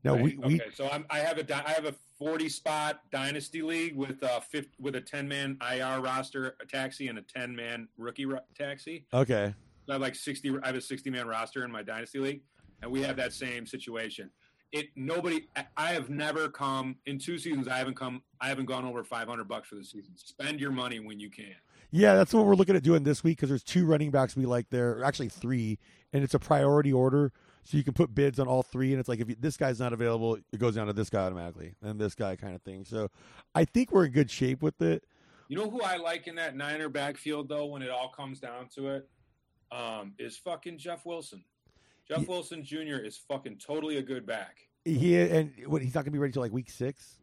Now 0.04 0.14
Right, 0.16 0.24
we, 0.24 0.38
we 0.38 0.62
okay, 0.62 0.70
so 0.74 0.88
I'm, 0.90 1.06
I 1.10 1.20
have 1.20 1.38
a 1.38 1.44
di- 1.44 1.64
I 1.66 1.72
have 1.72 1.86
a 1.86 1.96
40 2.20 2.48
spot 2.48 3.02
dynasty 3.12 3.62
league 3.62 3.96
with 3.98 4.24
uh, 4.24 4.38
a 4.38 4.42
50, 4.42 4.72
with 4.80 4.96
a 4.96 5.02
10 5.02 5.28
man 5.28 5.58
IR 5.70 6.00
roster 6.00 6.56
taxi 6.70 7.08
and 7.10 7.18
a 7.18 7.22
10 7.24 7.54
man 7.56 7.88
rookie 7.98 8.26
ro- 8.26 8.40
taxi. 8.58 9.06
okay. 9.14 9.54
So 9.88 9.92
I 9.92 9.96
have 9.96 10.02
like 10.02 10.16
60. 10.16 10.58
I 10.64 10.68
have 10.68 10.76
a 10.76 10.82
60 10.82 11.10
man 11.10 11.28
roster 11.28 11.66
in 11.66 11.72
my 11.72 11.84
dynasty 11.84 12.20
league, 12.20 12.42
and 12.82 12.90
we 12.92 13.02
have 13.02 13.18
that 13.18 13.34
same 13.34 13.66
situation. 13.66 14.30
It 14.72 14.90
nobody. 14.96 15.48
I- 15.78 15.94
have 15.94 16.10
never 16.10 16.50
come 16.50 16.98
in 17.06 17.20
two 17.20 17.38
seasons. 17.38 17.68
I 17.68 17.78
haven't 17.78 17.96
come. 17.96 18.22
I 18.42 18.50
haven't 18.50 18.66
gone 18.66 18.86
over 18.86 19.04
500 19.04 19.48
bucks 19.48 19.70
for 19.70 19.76
the 19.76 19.84
season. 19.84 20.14
Spend 20.18 20.60
your 20.60 20.72
money 20.72 21.00
when 21.00 21.20
you 21.20 21.30
can. 21.30 21.56
Yeah, 21.92 22.16
that's 22.16 22.34
what 22.34 22.46
we're 22.46 22.56
looking 22.56 22.76
at 22.76 22.84
doing 22.84 23.04
this 23.04 23.24
week 23.24 23.38
because 23.38 23.50
there's 23.50 23.64
two 23.64 23.86
running 23.86 24.12
backs 24.12 24.36
we 24.36 24.46
like 24.46 24.70
there, 24.70 24.98
or 24.98 25.04
actually 25.06 25.30
three, 25.30 25.80
and 26.12 26.24
it's 26.24 26.34
a 26.34 26.40
priority 26.40 26.92
order, 26.92 27.32
so 27.64 27.78
you 27.78 27.84
can 27.84 27.94
put 27.94 28.14
bids 28.14 28.38
on 28.38 28.48
all 28.48 28.64
three. 28.64 28.92
And 28.92 29.00
it's 29.00 29.08
like 29.08 29.22
if 29.22 29.30
you, 29.30 29.36
this 29.40 29.56
guy's 29.56 29.80
not 29.80 29.94
available, 29.94 30.36
it 30.36 30.60
goes 30.60 30.76
down 30.76 30.88
to 30.88 30.94
this 30.94 31.10
guy 31.10 31.22
automatically, 31.24 31.76
and 31.82 32.00
this 32.00 32.16
guy 32.16 32.36
kind 32.36 32.54
of 32.56 32.62
thing. 32.64 32.84
So 32.84 33.10
I 33.54 33.64
think 33.64 33.92
we're 33.92 34.06
in 34.06 34.12
good 34.12 34.30
shape 34.30 34.62
with 34.62 34.82
it. 34.82 35.04
You 35.48 35.58
know 35.58 35.70
who 35.70 35.82
I 35.82 35.98
like 35.98 36.28
in 36.28 36.36
that 36.36 36.56
Niner 36.58 36.90
backfield 36.90 37.48
though, 37.48 37.66
when 37.68 37.82
it 37.82 37.92
all 37.92 38.10
comes 38.10 38.40
down 38.40 38.68
to 38.76 38.90
it, 38.90 39.10
um, 39.72 40.14
is 40.20 40.38
fucking 40.38 40.80
Jeff 40.80 41.06
Wilson. 41.06 41.44
Jeff 42.08 42.20
Yeah. 42.20 42.26
Wilson 42.28 42.64
Jr. 42.64 42.98
is 43.04 43.18
fucking 43.18 43.58
totally 43.58 43.98
a 43.98 44.02
good 44.02 44.26
back. 44.26 44.58
He 44.84 45.20
and 45.20 45.52
what 45.66 45.82
he's 45.82 45.96
not 45.96 46.04
gonna 46.06 46.12
be 46.12 46.20
ready 46.20 46.34
till 46.34 46.42
like 46.44 46.52
week 46.52 46.70
six, 46.70 47.16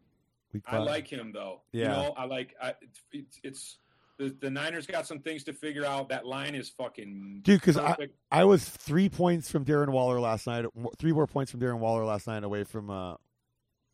week 0.53 0.65
I 0.67 0.79
like 0.79 1.07
him 1.07 1.31
though. 1.33 1.63
Yeah. 1.73 1.83
You 1.83 1.89
know, 2.09 2.15
I 2.17 2.25
like. 2.25 2.55
I, 2.61 2.75
it's, 3.13 3.39
it's 3.45 3.79
the, 4.19 4.37
the 4.41 4.51
Niners 4.51 4.87
got 4.87 5.07
some 5.07 5.21
things 5.21 5.45
to 5.45 5.53
figure 5.53 5.85
out. 5.85 6.09
That 6.09 6.27
line 6.27 6.55
is 6.57 6.69
fucking 6.71 7.41
dude. 7.43 7.61
Because 7.61 7.77
I- 7.77 8.09
I 8.31 8.45
was 8.45 8.69
three 8.69 9.09
points 9.09 9.51
from 9.51 9.65
Darren 9.65 9.91
Waller 9.91 10.19
last 10.19 10.47
night. 10.49 10.65
Three 10.99 11.13
more 11.13 11.27
points 11.29 11.51
from 11.53 11.61
Darren 11.61 11.79
Waller 11.79 12.05
last 12.05 12.27
night 12.27 12.43
away 12.43 12.65
from 12.65 12.91
uh, 12.91 13.15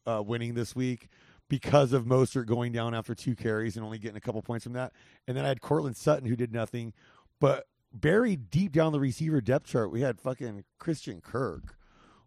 uh, 0.07 0.23
winning 0.23 0.55
this 0.55 0.75
week 0.75 1.09
because 1.51 1.93
of 1.93 2.05
Mostert 2.05 2.47
going 2.47 2.73
down 2.73 2.95
after 2.95 3.15
two 3.15 3.35
carries 3.37 3.77
and 3.77 3.85
only 3.85 3.99
getting 3.99 4.17
a 4.17 4.21
couple 4.21 4.41
points 4.43 4.65
from 4.65 4.73
that. 4.75 4.93
And 5.27 5.37
then 5.37 5.45
I 5.45 5.49
had 5.49 5.61
Courtland 5.61 5.97
Sutton 5.97 6.27
who 6.29 6.37
did 6.37 6.53
nothing, 6.53 6.93
but 7.41 7.67
buried 7.93 8.51
deep 8.51 8.73
down 8.73 8.93
the 8.93 9.01
receiver 9.01 9.41
depth 9.41 9.67
chart, 9.67 9.91
we 9.91 10.01
had 10.01 10.21
fucking 10.21 10.65
Christian 10.79 11.21
Kirk. 11.21 11.77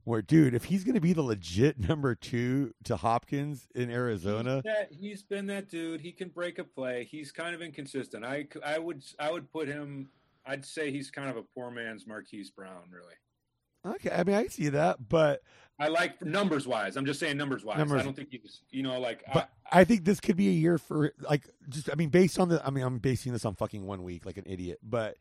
Where, 0.03 0.24
dude, 0.24 0.55
if 0.55 0.66
he's 0.66 0.84
going 0.84 0.95
to 0.95 1.01
be 1.01 1.14
the 1.14 1.22
legit 1.22 1.80
number 1.88 2.16
two 2.16 2.74
to 2.86 2.97
Hopkins 2.97 3.68
in 3.76 3.91
Arizona, 3.91 4.55
He's, 4.55 4.64
that, 4.64 4.89
he's 4.91 5.24
been 5.24 5.45
that 5.47 5.70
dude. 5.70 6.01
He 6.01 6.12
can 6.12 6.30
break 6.30 6.57
a 6.57 6.64
play. 6.64 7.03
He's 7.03 7.32
kind 7.32 7.53
of 7.53 7.62
inconsistent. 7.62 8.26
I, 8.26 8.47
I 8.66 8.80
would 8.80 9.03
I 9.20 9.32
would 9.32 9.51
put 9.51 9.68
him. 9.68 10.09
I'd 10.43 10.66
say 10.66 10.91
he's 10.91 11.12
kind 11.12 11.30
of 11.30 11.38
a 11.38 11.43
poor 11.55 11.70
man's 11.70 12.07
Marquise 12.07 12.49
Brown. 12.49 12.89
Really. 12.91 13.95
okay, 13.95 14.09
I 14.09 14.24
mean, 14.24 14.36
I 14.36 14.47
see 14.47 14.70
that, 14.70 15.07
but 15.07 15.43
I 15.82 15.88
like 15.88 16.22
numbers 16.24 16.68
wise. 16.68 16.95
I'm 16.95 17.05
just 17.05 17.20
saying 17.20 17.38
numbers 17.38 17.66
wise. 17.66 17.80
Numbers. 17.80 18.01
I 18.01 18.03
don't 18.03 18.16
think 18.16 18.30
he's 18.30 18.62
you 18.70 18.84
know 18.84 18.99
like 18.99 19.24
But 19.34 19.49
I 19.72 19.84
think 19.84 20.05
this 20.05 20.20
could 20.20 20.36
be 20.36 20.47
a 20.47 20.51
year 20.51 20.78
for 20.78 21.12
like 21.22 21.47
just 21.70 21.91
I 21.91 21.95
mean 21.95 22.09
based 22.09 22.39
on 22.39 22.49
the 22.49 22.66
I 22.66 22.70
mean 22.70 22.84
I'm 22.84 22.99
basing 22.99 23.34
this 23.34 23.45
on 23.45 23.55
fucking 23.55 23.86
one 23.86 24.03
week 24.03 24.26
like 24.26 24.38
an 24.38 24.45
idiot, 24.45 24.80
but 24.84 25.18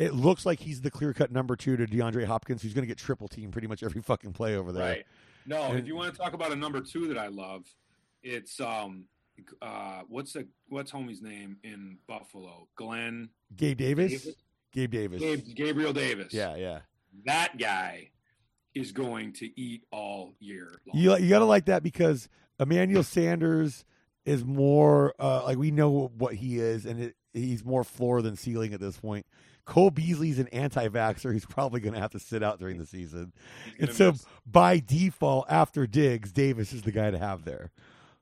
it 0.00 0.14
looks 0.14 0.46
like 0.46 0.58
he's 0.60 0.80
the 0.80 0.90
clear 0.90 1.12
cut 1.12 1.30
number 1.30 1.54
two 1.54 1.76
to 1.76 1.86
DeAndre 1.86 2.24
Hopkins, 2.24 2.62
who's 2.62 2.72
going 2.72 2.82
to 2.82 2.88
get 2.88 2.96
triple 2.98 3.28
team 3.28 3.50
pretty 3.50 3.66
much 3.68 3.82
every 3.82 4.00
fucking 4.00 4.32
play 4.32 4.56
over 4.56 4.72
there. 4.72 4.82
right. 4.82 5.06
No, 5.46 5.62
And- 5.64 5.78
if 5.78 5.86
you 5.86 5.94
want 5.94 6.12
to 6.12 6.18
talk 6.18 6.32
about 6.32 6.52
a 6.52 6.56
number 6.56 6.80
two 6.80 7.06
that 7.08 7.18
I 7.18 7.28
love, 7.28 7.64
it's 8.22 8.60
um 8.60 9.04
uh 9.62 10.02
what's 10.08 10.32
the 10.34 10.46
what's 10.68 10.90
homie's 10.90 11.22
name 11.22 11.56
in 11.62 11.98
Buffalo? 12.06 12.68
Glenn 12.76 13.30
Gabe 13.56 13.78
Davis, 13.78 14.10
Davis? 14.22 14.34
Gabe 14.72 14.90
Davis, 14.90 15.20
Gabe, 15.20 15.44
Gabriel 15.54 15.92
Davis. 15.92 16.32
yeah, 16.34 16.56
yeah. 16.56 16.80
that 17.24 17.56
guy 17.58 18.10
is 18.74 18.92
going 18.92 19.32
to 19.32 19.60
eat 19.60 19.82
all 19.90 20.34
year 20.40 20.80
long. 20.86 21.02
You 21.02 21.16
you 21.18 21.28
got 21.30 21.38
to 21.40 21.44
like 21.46 21.64
that 21.66 21.82
because 21.82 22.28
Emmanuel 22.58 23.02
Sanders 23.02 23.84
is 24.26 24.44
more 24.44 25.14
uh, 25.18 25.44
like 25.44 25.56
we 25.58 25.70
know 25.70 26.12
what 26.18 26.34
he 26.34 26.58
is, 26.58 26.84
and 26.86 27.00
it, 27.00 27.16
he's 27.32 27.64
more 27.64 27.82
floor 27.84 28.20
than 28.22 28.36
ceiling 28.36 28.74
at 28.74 28.80
this 28.80 28.96
point. 28.98 29.24
Cole 29.70 29.92
Beasley's 29.92 30.40
an 30.40 30.48
anti-vaxxer. 30.48 31.32
He's 31.32 31.46
probably 31.46 31.78
going 31.78 31.94
to 31.94 32.00
have 32.00 32.10
to 32.10 32.18
sit 32.18 32.42
out 32.42 32.58
during 32.58 32.76
the 32.76 32.84
season. 32.84 33.32
And 33.78 33.92
so 33.94 34.10
miss. 34.10 34.26
by 34.44 34.80
default, 34.80 35.46
after 35.48 35.86
Diggs, 35.86 36.32
Davis 36.32 36.72
is 36.72 36.82
the 36.82 36.90
guy 36.90 37.12
to 37.12 37.18
have 37.18 37.44
there. 37.44 37.70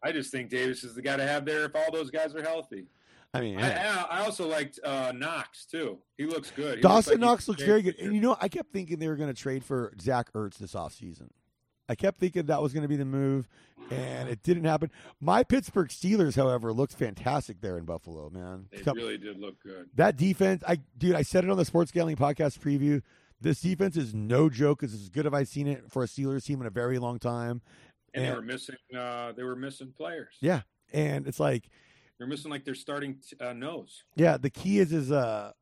I 0.02 0.12
just 0.12 0.30
think 0.30 0.50
Davis 0.50 0.84
is 0.84 0.94
the 0.94 1.00
guy 1.00 1.16
to 1.16 1.26
have 1.26 1.46
there 1.46 1.64
if 1.64 1.74
all 1.74 1.90
those 1.90 2.10
guys 2.10 2.34
are 2.34 2.42
healthy. 2.42 2.88
I 3.32 3.40
mean, 3.40 3.58
I, 3.58 3.68
yeah. 3.70 4.04
I, 4.10 4.18
I 4.18 4.24
also 4.26 4.46
liked 4.46 4.78
uh, 4.84 5.12
Knox 5.16 5.64
too. 5.64 5.96
He 6.18 6.26
looks 6.26 6.50
good. 6.50 6.76
He 6.76 6.82
Dawson 6.82 6.94
looks 6.94 7.08
like 7.08 7.20
Knox 7.20 7.48
looks 7.48 7.62
very 7.62 7.80
good. 7.80 7.98
And 7.98 8.14
you 8.14 8.20
know, 8.20 8.36
I 8.38 8.48
kept 8.48 8.70
thinking 8.70 8.98
they 8.98 9.08
were 9.08 9.16
going 9.16 9.34
to 9.34 9.42
trade 9.42 9.64
for 9.64 9.94
Zach 9.98 10.30
Ertz 10.34 10.58
this 10.58 10.74
offseason. 10.74 11.30
I 11.88 11.94
kept 11.94 12.18
thinking 12.18 12.46
that 12.46 12.60
was 12.62 12.72
going 12.72 12.82
to 12.82 12.88
be 12.88 12.96
the 12.96 13.04
move, 13.04 13.48
and 13.90 14.28
it 14.28 14.42
didn't 14.42 14.64
happen. 14.64 14.90
My 15.20 15.42
Pittsburgh 15.42 15.88
Steelers, 15.88 16.36
however, 16.36 16.72
looked 16.72 16.92
fantastic 16.94 17.60
there 17.60 17.78
in 17.78 17.84
Buffalo. 17.84 18.28
Man, 18.30 18.66
They 18.70 18.82
really 18.92 19.18
did 19.18 19.38
look 19.38 19.62
good. 19.62 19.88
that 19.94 20.16
defense, 20.16 20.62
I 20.68 20.78
dude, 20.96 21.14
I 21.14 21.22
said 21.22 21.44
it 21.44 21.50
on 21.50 21.56
the 21.56 21.64
Sports 21.64 21.90
Gambling 21.90 22.16
Podcast 22.16 22.58
preview. 22.58 23.02
This 23.40 23.60
defense 23.60 23.96
is 23.96 24.14
no 24.14 24.50
joke. 24.50 24.82
It's 24.82 24.92
as 24.92 25.08
good 25.08 25.26
as 25.26 25.32
I've 25.32 25.48
seen 25.48 25.68
it 25.68 25.84
for 25.90 26.02
a 26.02 26.06
Steelers 26.06 26.44
team 26.44 26.60
in 26.60 26.66
a 26.66 26.70
very 26.70 26.98
long 26.98 27.18
time. 27.18 27.62
And 28.12 28.24
they 28.24 28.32
were 28.32 28.42
missing. 28.42 28.76
Uh, 28.96 29.32
they 29.32 29.44
were 29.44 29.54
missing 29.56 29.92
players. 29.96 30.34
Yeah, 30.40 30.62
and 30.92 31.26
it's 31.26 31.38
like 31.38 31.68
They're 32.18 32.26
missing 32.26 32.50
like 32.50 32.64
their 32.64 32.74
starting 32.74 33.16
t- 33.26 33.36
uh, 33.40 33.52
nose. 33.52 34.02
Yeah, 34.16 34.36
the 34.38 34.50
key 34.50 34.78
is 34.80 34.92
is 34.92 35.12
uh 35.12 35.52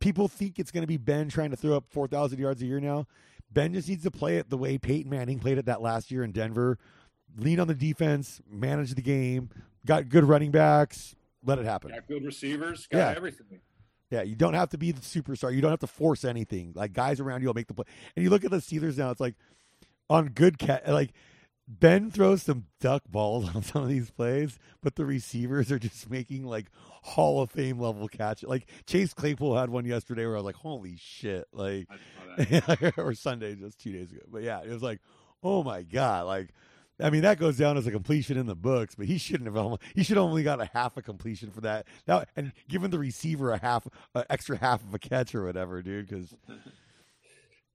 people 0.00 0.28
think 0.28 0.58
it's 0.58 0.70
going 0.70 0.82
to 0.82 0.86
be 0.88 0.96
Ben 0.96 1.28
trying 1.28 1.50
to 1.50 1.56
throw 1.56 1.76
up 1.76 1.84
4,000 1.90 2.38
yards 2.38 2.62
a 2.62 2.66
year 2.66 2.80
now. 2.80 3.06
Ben 3.52 3.72
just 3.74 3.88
needs 3.88 4.02
to 4.04 4.10
play 4.10 4.36
it 4.38 4.50
the 4.50 4.56
way 4.56 4.78
Peyton 4.78 5.10
Manning 5.10 5.38
played 5.38 5.58
it 5.58 5.66
that 5.66 5.82
last 5.82 6.10
year 6.10 6.22
in 6.24 6.32
Denver. 6.32 6.78
Lean 7.36 7.60
on 7.60 7.66
the 7.68 7.74
defense, 7.74 8.40
manage 8.50 8.94
the 8.94 9.02
game, 9.02 9.48
got 9.86 10.08
good 10.08 10.24
running 10.24 10.50
backs, 10.50 11.14
let 11.44 11.58
it 11.58 11.64
happen. 11.64 11.90
Got 11.90 12.06
good 12.06 12.24
receivers. 12.24 12.86
Got 12.86 12.98
Yeah. 12.98 13.14
everything. 13.16 13.60
Yeah, 14.10 14.22
you 14.22 14.36
don't 14.36 14.52
have 14.54 14.68
to 14.70 14.78
be 14.78 14.92
the 14.92 15.00
superstar. 15.00 15.54
You 15.54 15.62
don't 15.62 15.70
have 15.70 15.80
to 15.80 15.86
force 15.86 16.24
anything. 16.24 16.72
Like 16.74 16.92
guys 16.92 17.18
around 17.20 17.40
you 17.40 17.46
will 17.46 17.54
make 17.54 17.66
the 17.68 17.74
play. 17.74 17.86
And 18.14 18.22
you 18.22 18.28
look 18.28 18.44
at 18.44 18.50
the 18.50 18.58
Steelers 18.58 18.98
now, 18.98 19.10
it's 19.10 19.20
like 19.20 19.34
on 20.10 20.26
good 20.26 20.58
cat 20.58 20.86
like 20.86 21.12
Ben 21.68 22.10
throws 22.10 22.42
some 22.42 22.66
duck 22.80 23.02
balls 23.08 23.48
on 23.54 23.62
some 23.62 23.82
of 23.82 23.88
these 23.88 24.10
plays, 24.10 24.58
but 24.82 24.96
the 24.96 25.04
receivers 25.04 25.70
are 25.70 25.78
just 25.78 26.10
making 26.10 26.44
like 26.44 26.66
Hall 27.02 27.42
of 27.42 27.50
Fame 27.50 27.78
level 27.78 28.08
catch. 28.08 28.42
Like 28.42 28.68
Chase 28.86 29.14
Claypool 29.14 29.56
had 29.56 29.70
one 29.70 29.84
yesterday 29.84 30.26
where 30.26 30.34
I 30.34 30.38
was 30.38 30.44
like, 30.44 30.56
"Holy 30.56 30.96
shit!" 30.96 31.46
Like, 31.52 31.86
I 31.90 32.44
saw 32.44 32.74
that. 32.76 32.94
or 32.98 33.14
Sunday 33.14 33.54
just 33.54 33.78
two 33.78 33.92
days 33.92 34.10
ago. 34.10 34.22
But 34.30 34.42
yeah, 34.42 34.60
it 34.62 34.70
was 34.70 34.82
like, 34.82 35.00
"Oh 35.42 35.62
my 35.62 35.82
god!" 35.82 36.26
Like, 36.26 36.50
I 37.00 37.10
mean, 37.10 37.22
that 37.22 37.38
goes 37.38 37.56
down 37.56 37.76
as 37.76 37.86
a 37.86 37.90
completion 37.90 38.36
in 38.36 38.46
the 38.46 38.56
books, 38.56 38.94
but 38.94 39.06
he 39.06 39.18
shouldn't 39.18 39.46
have. 39.46 39.56
Only, 39.56 39.78
he 39.94 40.02
should 40.02 40.16
have 40.16 40.26
only 40.26 40.42
got 40.42 40.60
a 40.60 40.70
half 40.72 40.96
a 40.96 41.02
completion 41.02 41.50
for 41.50 41.60
that. 41.62 41.86
Now, 42.06 42.24
and 42.36 42.52
given 42.68 42.90
the 42.90 42.98
receiver 42.98 43.52
a 43.52 43.58
half, 43.58 43.86
uh, 44.14 44.24
extra 44.28 44.56
half 44.56 44.82
of 44.82 44.94
a 44.94 44.98
catch 44.98 45.34
or 45.34 45.44
whatever, 45.44 45.82
dude. 45.82 46.08
Because 46.08 46.34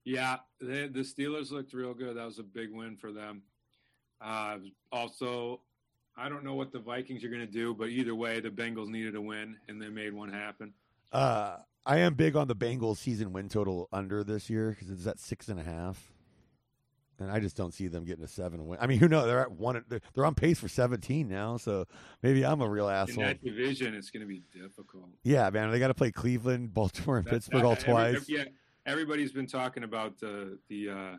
Yeah, 0.08 0.38
they, 0.58 0.88
the 0.88 1.00
Steelers 1.00 1.50
looked 1.50 1.74
real 1.74 1.92
good. 1.92 2.16
That 2.16 2.24
was 2.24 2.38
a 2.38 2.42
big 2.42 2.72
win 2.72 2.96
for 2.96 3.12
them. 3.12 3.42
Uh, 4.20 4.58
also, 4.92 5.60
I 6.16 6.28
don't 6.28 6.44
know 6.44 6.54
what 6.54 6.72
the 6.72 6.78
Vikings 6.80 7.22
are 7.24 7.28
going 7.28 7.40
to 7.40 7.46
do, 7.46 7.74
but 7.74 7.88
either 7.88 8.14
way, 8.14 8.40
the 8.40 8.50
Bengals 8.50 8.88
needed 8.88 9.14
a 9.14 9.20
win, 9.20 9.56
and 9.68 9.80
they 9.80 9.88
made 9.88 10.12
one 10.12 10.30
happen. 10.32 10.72
uh, 11.12 11.56
I 11.86 11.98
am 12.00 12.12
big 12.14 12.36
on 12.36 12.48
the 12.48 12.56
Bengals 12.56 12.98
season 12.98 13.32
win 13.32 13.48
total 13.48 13.88
under 13.92 14.22
this 14.22 14.50
year 14.50 14.70
because 14.70 14.90
it's 14.90 15.06
at 15.06 15.18
six 15.18 15.48
and 15.48 15.58
a 15.58 15.62
half. 15.62 16.12
And 17.20 17.30
I 17.32 17.40
just 17.40 17.56
don't 17.56 17.72
see 17.72 17.88
them 17.88 18.04
getting 18.04 18.22
a 18.22 18.28
seven 18.28 18.66
win. 18.66 18.78
I 18.80 18.86
mean, 18.86 18.98
who 18.98 19.08
knows? 19.08 19.24
They're 19.26 19.40
at 19.40 19.50
one. 19.50 19.82
They're, 19.88 20.00
they're 20.14 20.26
on 20.26 20.34
pace 20.34 20.60
for 20.60 20.68
seventeen 20.68 21.28
now, 21.28 21.56
so 21.56 21.86
maybe 22.22 22.44
I'm 22.44 22.60
a 22.60 22.68
real 22.68 22.88
In 22.88 22.94
asshole. 22.94 23.24
that 23.24 23.42
division, 23.42 23.94
it's 23.94 24.10
going 24.10 24.20
to 24.20 24.26
be 24.28 24.42
difficult. 24.54 25.08
Yeah, 25.24 25.48
man, 25.50 25.70
they 25.70 25.78
got 25.78 25.88
to 25.88 25.94
play 25.94 26.12
Cleveland, 26.12 26.74
Baltimore, 26.74 27.16
and 27.18 27.26
That- 27.26 27.30
Pittsburgh 27.32 27.62
that- 27.62 27.66
all 27.66 27.72
every- 27.72 27.84
twice, 28.18 28.28
yeah, 28.28 28.44
everybody's 28.86 29.32
been 29.32 29.46
talking 29.46 29.82
about 29.82 30.18
the 30.20 30.58
the. 30.68 30.90
Uh, 30.90 31.16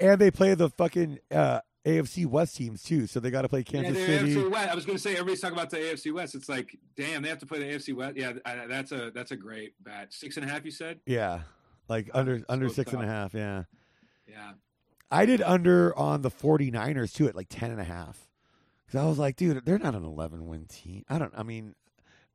and 0.00 0.20
they 0.20 0.30
play 0.30 0.54
the 0.54 0.68
fucking 0.70 1.18
uh, 1.32 1.60
AFC 1.84 2.26
West 2.26 2.56
teams 2.56 2.82
too. 2.82 3.06
So 3.06 3.20
they 3.20 3.30
got 3.30 3.42
to 3.42 3.48
play 3.48 3.62
Kansas 3.62 3.96
yeah, 3.96 4.06
City. 4.06 4.34
AFC 4.34 4.50
West. 4.50 4.68
I 4.68 4.74
was 4.74 4.84
going 4.84 4.96
to 4.96 5.02
say 5.02 5.12
everybody's 5.12 5.40
talking 5.40 5.56
about 5.56 5.70
the 5.70 5.78
AFC 5.78 6.12
West. 6.12 6.34
It's 6.34 6.48
like, 6.48 6.76
damn, 6.96 7.22
they 7.22 7.28
have 7.28 7.38
to 7.38 7.46
play 7.46 7.58
the 7.58 7.64
AFC 7.64 7.94
West. 7.94 8.16
Yeah, 8.16 8.32
I, 8.44 8.66
that's 8.66 8.92
a 8.92 9.10
that's 9.10 9.30
a 9.30 9.36
great 9.36 9.72
bet. 9.82 10.12
Six 10.12 10.36
and 10.36 10.44
a 10.44 10.48
half, 10.48 10.64
you 10.64 10.70
said? 10.70 11.00
Yeah, 11.06 11.40
like 11.88 12.10
under 12.12 12.42
under 12.48 12.66
it's 12.66 12.74
six 12.76 12.92
and 12.92 13.02
a 13.02 13.06
half. 13.06 13.34
Yeah, 13.34 13.64
Yeah. 14.28 14.52
I 15.12 15.26
did 15.26 15.42
under 15.42 15.96
on 15.98 16.22
the 16.22 16.30
49ers 16.30 17.12
too 17.12 17.26
at 17.26 17.34
like 17.34 17.48
ten 17.48 17.72
and 17.72 17.80
a 17.80 17.84
half. 17.84 18.28
Because 18.86 19.00
I 19.04 19.08
was 19.08 19.18
like, 19.18 19.36
dude, 19.36 19.64
they're 19.64 19.78
not 19.78 19.94
an 19.94 20.04
eleven 20.04 20.46
win 20.46 20.66
team. 20.66 21.04
I 21.08 21.18
don't. 21.18 21.32
I 21.36 21.42
mean, 21.42 21.74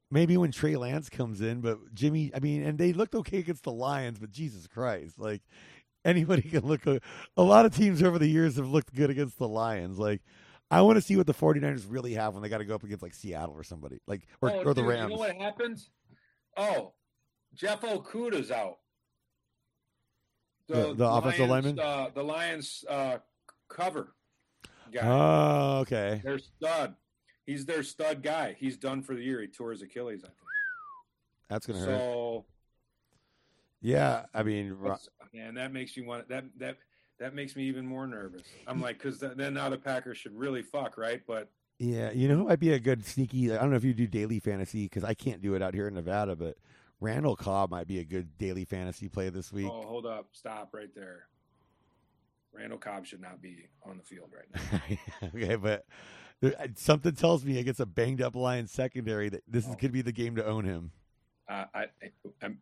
maybe 0.09 0.37
when 0.37 0.51
Trey 0.51 0.75
Lance 0.75 1.09
comes 1.09 1.41
in, 1.41 1.61
but 1.61 1.93
Jimmy. 1.93 2.31
I 2.33 2.39
mean, 2.39 2.63
and 2.63 2.77
they 2.77 2.93
looked 2.93 3.13
okay 3.15 3.39
against 3.39 3.63
the 3.63 3.71
Lions, 3.71 4.19
but 4.19 4.31
Jesus 4.31 4.67
Christ, 4.67 5.19
like 5.19 5.41
anybody 6.05 6.41
can 6.49 6.65
look. 6.65 6.85
A, 6.87 7.01
a 7.35 7.43
lot 7.43 7.65
of 7.65 7.75
teams 7.75 8.01
over 8.01 8.17
the 8.17 8.27
years 8.27 8.55
have 8.55 8.67
looked 8.69 8.95
good 8.95 9.09
against 9.09 9.37
the 9.37 9.47
Lions. 9.47 9.97
Like. 9.99 10.21
I 10.71 10.81
want 10.81 10.95
to 10.95 11.01
see 11.01 11.15
what 11.15 11.27
the 11.27 11.33
49ers 11.33 11.85
really 11.87 12.15
have 12.15 12.33
when 12.33 12.41
they 12.41 12.49
got 12.49 12.57
to 12.57 12.65
go 12.65 12.73
up 12.73 12.83
against 12.83 13.03
like 13.03 13.13
Seattle 13.13 13.53
or 13.53 13.63
somebody 13.63 13.99
like 14.07 14.27
or, 14.41 14.49
oh, 14.49 14.63
or 14.63 14.73
the 14.73 14.83
Rams. 14.83 15.11
You 15.11 15.15
know 15.15 15.19
what 15.19 15.35
happens? 15.35 15.91
Oh, 16.57 16.93
Jeff 17.53 17.81
Okudah's 17.81 18.49
out. 18.49 18.79
The- 20.67 20.95
the 20.95 21.07
offensive 21.07 21.47
Lions, 21.47 21.65
lineman? 21.67 21.79
uh, 21.79 22.09
the 22.15 22.23
Lions 22.23 22.83
uh, 22.89 23.17
cover 23.69 24.15
guy. 24.91 25.01
Oh, 25.03 25.79
okay. 25.81 26.21
Their 26.23 26.39
stud. 26.39 26.95
He's 27.45 27.65
their 27.67 27.83
stud 27.83 28.23
guy. 28.23 28.55
He's 28.59 28.75
done 28.75 29.03
for 29.03 29.13
the 29.13 29.21
year. 29.21 29.41
He 29.41 29.47
tore 29.47 29.69
his 29.71 29.83
Achilles, 29.83 30.23
I 30.23 30.27
think. 30.29 30.37
That's 31.47 31.67
gonna 31.67 31.79
hurt. 31.79 31.85
So, 31.85 32.45
Yeah, 33.85 34.25
I 34.33 34.41
mean, 34.41 34.75
man, 35.31 35.53
that 35.53 35.71
makes 35.71 35.95
me 35.95 36.03
want 36.07 36.27
that 36.29 36.45
that 36.57 36.77
that 37.19 37.35
makes 37.35 37.55
me 37.55 37.65
even 37.65 37.85
more 37.85 38.07
nervous. 38.07 38.41
I'm 38.65 38.81
like, 38.81 38.97
because 38.97 39.19
then 39.19 39.53
now 39.53 39.69
the 39.69 39.77
Packers 39.77 40.17
should 40.17 40.35
really 40.35 40.63
fuck, 40.63 40.97
right? 40.97 41.21
But 41.27 41.51
yeah, 41.77 42.09
you 42.11 42.27
know 42.27 42.37
who 42.37 42.45
might 42.45 42.59
be 42.59 42.73
a 42.73 42.79
good 42.79 43.05
sneaky. 43.05 43.51
I 43.53 43.57
don't 43.61 43.69
know 43.69 43.75
if 43.75 43.83
you 43.83 43.93
do 43.93 44.07
daily 44.07 44.39
fantasy 44.39 44.85
because 44.85 45.03
I 45.03 45.13
can't 45.13 45.39
do 45.39 45.53
it 45.53 45.61
out 45.61 45.75
here 45.75 45.87
in 45.87 45.93
Nevada, 45.93 46.35
but 46.35 46.57
Randall 46.99 47.35
Cobb 47.35 47.69
might 47.69 47.85
be 47.85 47.99
a 47.99 48.03
good 48.03 48.35
daily 48.39 48.65
fantasy 48.65 49.07
play 49.07 49.29
this 49.29 49.53
week. 49.53 49.69
oh, 49.71 49.83
hold 49.83 50.07
up, 50.07 50.29
stop 50.31 50.69
right 50.73 50.89
there. 50.95 51.27
Randall 52.51 52.79
Cobb 52.79 53.05
should 53.05 53.21
not 53.21 53.39
be 53.39 53.67
on 53.85 53.97
the 53.97 54.03
field 54.03 54.31
right 54.33 54.79
now. 55.21 55.27
okay, 55.35 55.57
but 55.57 55.85
there, 56.41 56.55
something 56.73 57.13
tells 57.13 57.45
me 57.45 57.59
against 57.59 57.79
a 57.81 57.85
banged 57.85 58.21
up 58.23 58.35
Lions 58.35 58.71
secondary 58.71 59.29
that 59.29 59.43
this 59.47 59.65
is 59.67 59.73
Oh. 59.73 59.75
could 59.75 59.91
be 59.91 60.01
the 60.01 60.11
game 60.11 60.35
to 60.37 60.45
own 60.45 60.65
him. 60.65 60.91
Uh, 61.47 61.65
I, 61.73 61.79
I, 61.81 61.87
I'm, 62.41 62.57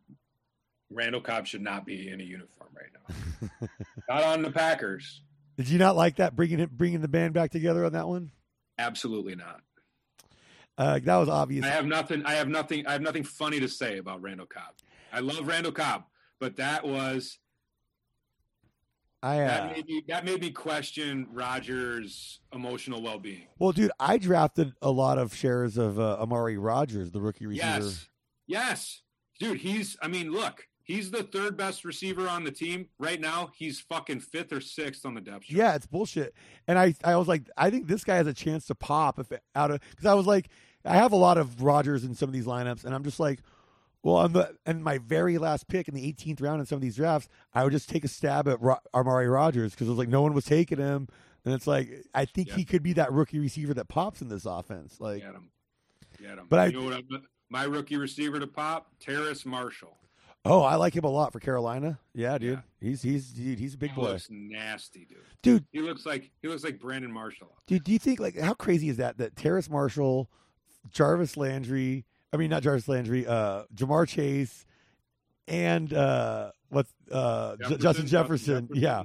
Randall 0.93 1.21
Cobb 1.21 1.47
should 1.47 1.61
not 1.61 1.85
be 1.85 2.09
in 2.09 2.21
a 2.21 2.23
uniform 2.23 2.69
right 2.75 3.49
now. 3.61 3.67
not 4.09 4.23
on 4.23 4.41
the 4.41 4.51
Packers. 4.51 5.21
Did 5.57 5.69
you 5.69 5.77
not 5.77 5.95
like 5.95 6.17
that 6.17 6.35
bringing 6.35 6.59
it, 6.59 6.71
bringing 6.71 7.01
the 7.01 7.07
band 7.07 7.33
back 7.33 7.51
together 7.51 7.85
on 7.85 7.93
that 7.93 8.07
one? 8.07 8.31
Absolutely 8.77 9.35
not. 9.35 9.61
Uh, 10.77 10.99
that 10.99 11.17
was 11.17 11.29
obvious. 11.29 11.65
I 11.65 11.69
have 11.69 11.85
nothing. 11.85 12.25
I 12.25 12.33
have 12.33 12.47
nothing. 12.47 12.87
I 12.87 12.93
have 12.93 13.01
nothing 13.01 13.23
funny 13.23 13.59
to 13.59 13.67
say 13.67 13.99
about 13.99 14.21
Randall 14.21 14.47
Cobb. 14.47 14.73
I 15.11 15.19
love 15.19 15.47
Randall 15.47 15.71
Cobb, 15.71 16.05
but 16.39 16.55
that 16.55 16.83
was 16.83 17.37
I 19.23 19.37
that 19.37 19.61
uh, 19.61 19.73
made 19.73 19.85
me 19.87 20.03
that 20.09 20.25
made 20.25 20.41
me 20.41 20.51
question 20.51 21.27
Rodgers' 21.31 22.41
emotional 22.51 23.01
well 23.01 23.19
being. 23.19 23.47
well, 23.57 23.71
dude, 23.71 23.91
I 23.97 24.17
drafted 24.17 24.73
a 24.81 24.91
lot 24.91 25.17
of 25.17 25.33
shares 25.33 25.77
of 25.77 25.97
uh, 25.97 26.17
Amari 26.19 26.57
Rodgers, 26.57 27.11
the 27.11 27.21
rookie 27.21 27.45
receiver. 27.45 27.65
Yes, 27.65 28.09
yes, 28.47 29.01
dude. 29.39 29.59
He's. 29.59 29.95
I 30.01 30.09
mean, 30.09 30.31
look. 30.31 30.67
He's 30.84 31.11
the 31.11 31.23
third 31.23 31.55
best 31.55 31.86
receiver 31.86 32.27
on 32.27 32.43
the 32.43 32.51
team 32.51 32.88
right 32.99 33.19
now. 33.19 33.51
He's 33.55 33.79
fucking 33.79 34.19
fifth 34.19 34.51
or 34.51 34.59
sixth 34.59 35.05
on 35.05 35.13
the 35.13 35.21
depth 35.21 35.45
chart. 35.45 35.57
Yeah, 35.57 35.75
it's 35.75 35.86
bullshit. 35.88 36.34
And 36.67 36.77
I, 36.77 36.93
I 37.03 37.15
was 37.15 37.27
like, 37.27 37.49
I 37.57 37.69
think 37.69 37.88
this 37.88 38.03
guy 38.03 38.15
has 38.17 38.27
a 38.27 38.34
chance 38.34 38.65
to 38.67 38.75
pop 38.75 39.17
if 39.19 39.31
out 39.55 39.71
of 39.71 39.79
because 39.91 40.05
I 40.05 40.13
was 40.13 40.25
like, 40.27 40.49
I 40.86 40.95
have 40.95 41.13
a 41.13 41.17
lot 41.17 41.38
of 41.38 41.63
Rodgers 41.63 42.03
in 42.03 42.13
some 42.15 42.27
of 42.27 42.34
these 42.34 42.45
lineups, 42.45 42.84
and 42.84 42.93
I'm 42.93 43.03
just 43.05 43.17
like, 43.19 43.39
well, 44.01 44.15
on 44.17 44.34
the 44.34 44.53
and 44.65 44.84
my 44.84 44.97
very 44.97 45.38
last 45.38 45.69
pick 45.69 45.88
in 45.88 45.93
the 45.95 46.11
18th 46.11 46.41
round 46.41 46.59
in 46.59 46.65
some 46.65 46.75
of 46.75 46.81
these 46.81 46.97
drafts, 46.97 47.29
I 47.53 47.63
would 47.63 47.71
just 47.71 47.88
take 47.89 48.03
a 48.03 48.09
stab 48.09 48.49
at 48.49 48.61
Ro- 48.61 48.79
Amari 48.93 49.29
Rodgers 49.29 49.71
because 49.71 49.88
it 49.88 49.91
was 49.91 49.97
like 49.99 50.09
no 50.09 50.21
one 50.21 50.34
was 50.34 50.43
taking 50.43 50.79
him, 50.79 51.07
and 51.45 51.53
it's 51.53 51.65
like 51.67 52.03
I 52.13 52.25
think 52.25 52.49
Yeah. 52.49 52.55
he 52.57 52.65
could 52.65 52.84
be 52.84 52.91
that 52.93 53.13
rookie 53.13 53.39
receiver 53.39 53.73
that 53.75 53.88
pops 53.88 54.21
in 54.21 54.27
this 54.27 54.45
offense. 54.45 54.99
Like, 54.99 55.21
Get 55.21 55.34
him. 55.34 55.49
Get 56.19 56.38
him. 56.38 56.47
But 56.49 56.59
I- 56.59 56.67
know 56.71 56.84
what 56.84 56.93
I'm, 56.95 57.07
my 57.49 57.63
rookie 57.63 57.95
receiver 57.95 58.38
to 58.41 58.47
pop, 58.47 58.91
Terrace 58.99 59.45
Marshall. 59.45 59.97
Oh, 60.45 60.61
I 60.61 60.75
like 60.75 60.93
him 60.95 61.05
a 61.05 61.09
lot 61.09 61.31
for 61.31 61.39
Carolina. 61.39 61.99
Yeah, 62.13 62.37
dude, 62.37 62.51
Yeah. 62.81 62.89
he's 62.89 63.01
he's 63.01 63.27
dude, 63.31 63.59
he's 63.59 63.75
a 63.75 63.77
big 63.77 63.91
He 63.91 63.95
boy, 63.95 64.09
looks 64.11 64.27
nasty, 64.29 65.05
dude. 65.05 65.17
dude. 65.41 65.65
He 65.71 65.79
looks 65.81 66.05
like 66.05 66.31
he 66.41 66.47
looks 66.49 66.63
like 66.65 66.79
Brandon 66.79 67.11
Marshall. 67.11 67.55
Dude, 67.65 67.83
do 67.85 67.93
you 67.93 67.99
think 67.99 68.19
like 68.19 68.37
how 68.37 68.53
crazy 68.53 68.89
is 68.89 68.97
that 68.97 69.17
that 69.19 69.35
Terrace 69.37 69.69
Marshall, 69.69 70.29
Jarvis 70.91 71.37
Landry, 71.37 72.05
I 72.33 72.37
mean 72.37 72.49
not 72.49 72.61
Jarvis 72.61 72.89
Landry, 72.89 73.25
uh 73.25 73.63
Ja'Marr 73.73 74.05
Chase 74.07 74.65
and 75.47 75.93
uh 75.93 76.51
what's 76.69 76.91
uh 77.09 77.55
J- 77.69 77.77
Justin 77.77 78.07
Jefferson, 78.07 78.67
yeah, 78.73 79.03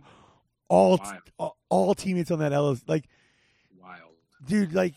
all, 0.68 1.00
all 1.38 1.56
all 1.68 1.94
teammates 1.94 2.32
on 2.32 2.40
that 2.40 2.52
LS 2.52 2.82
like 2.88 3.04
Wild. 3.80 4.10
dude 4.44 4.72
like 4.74 4.94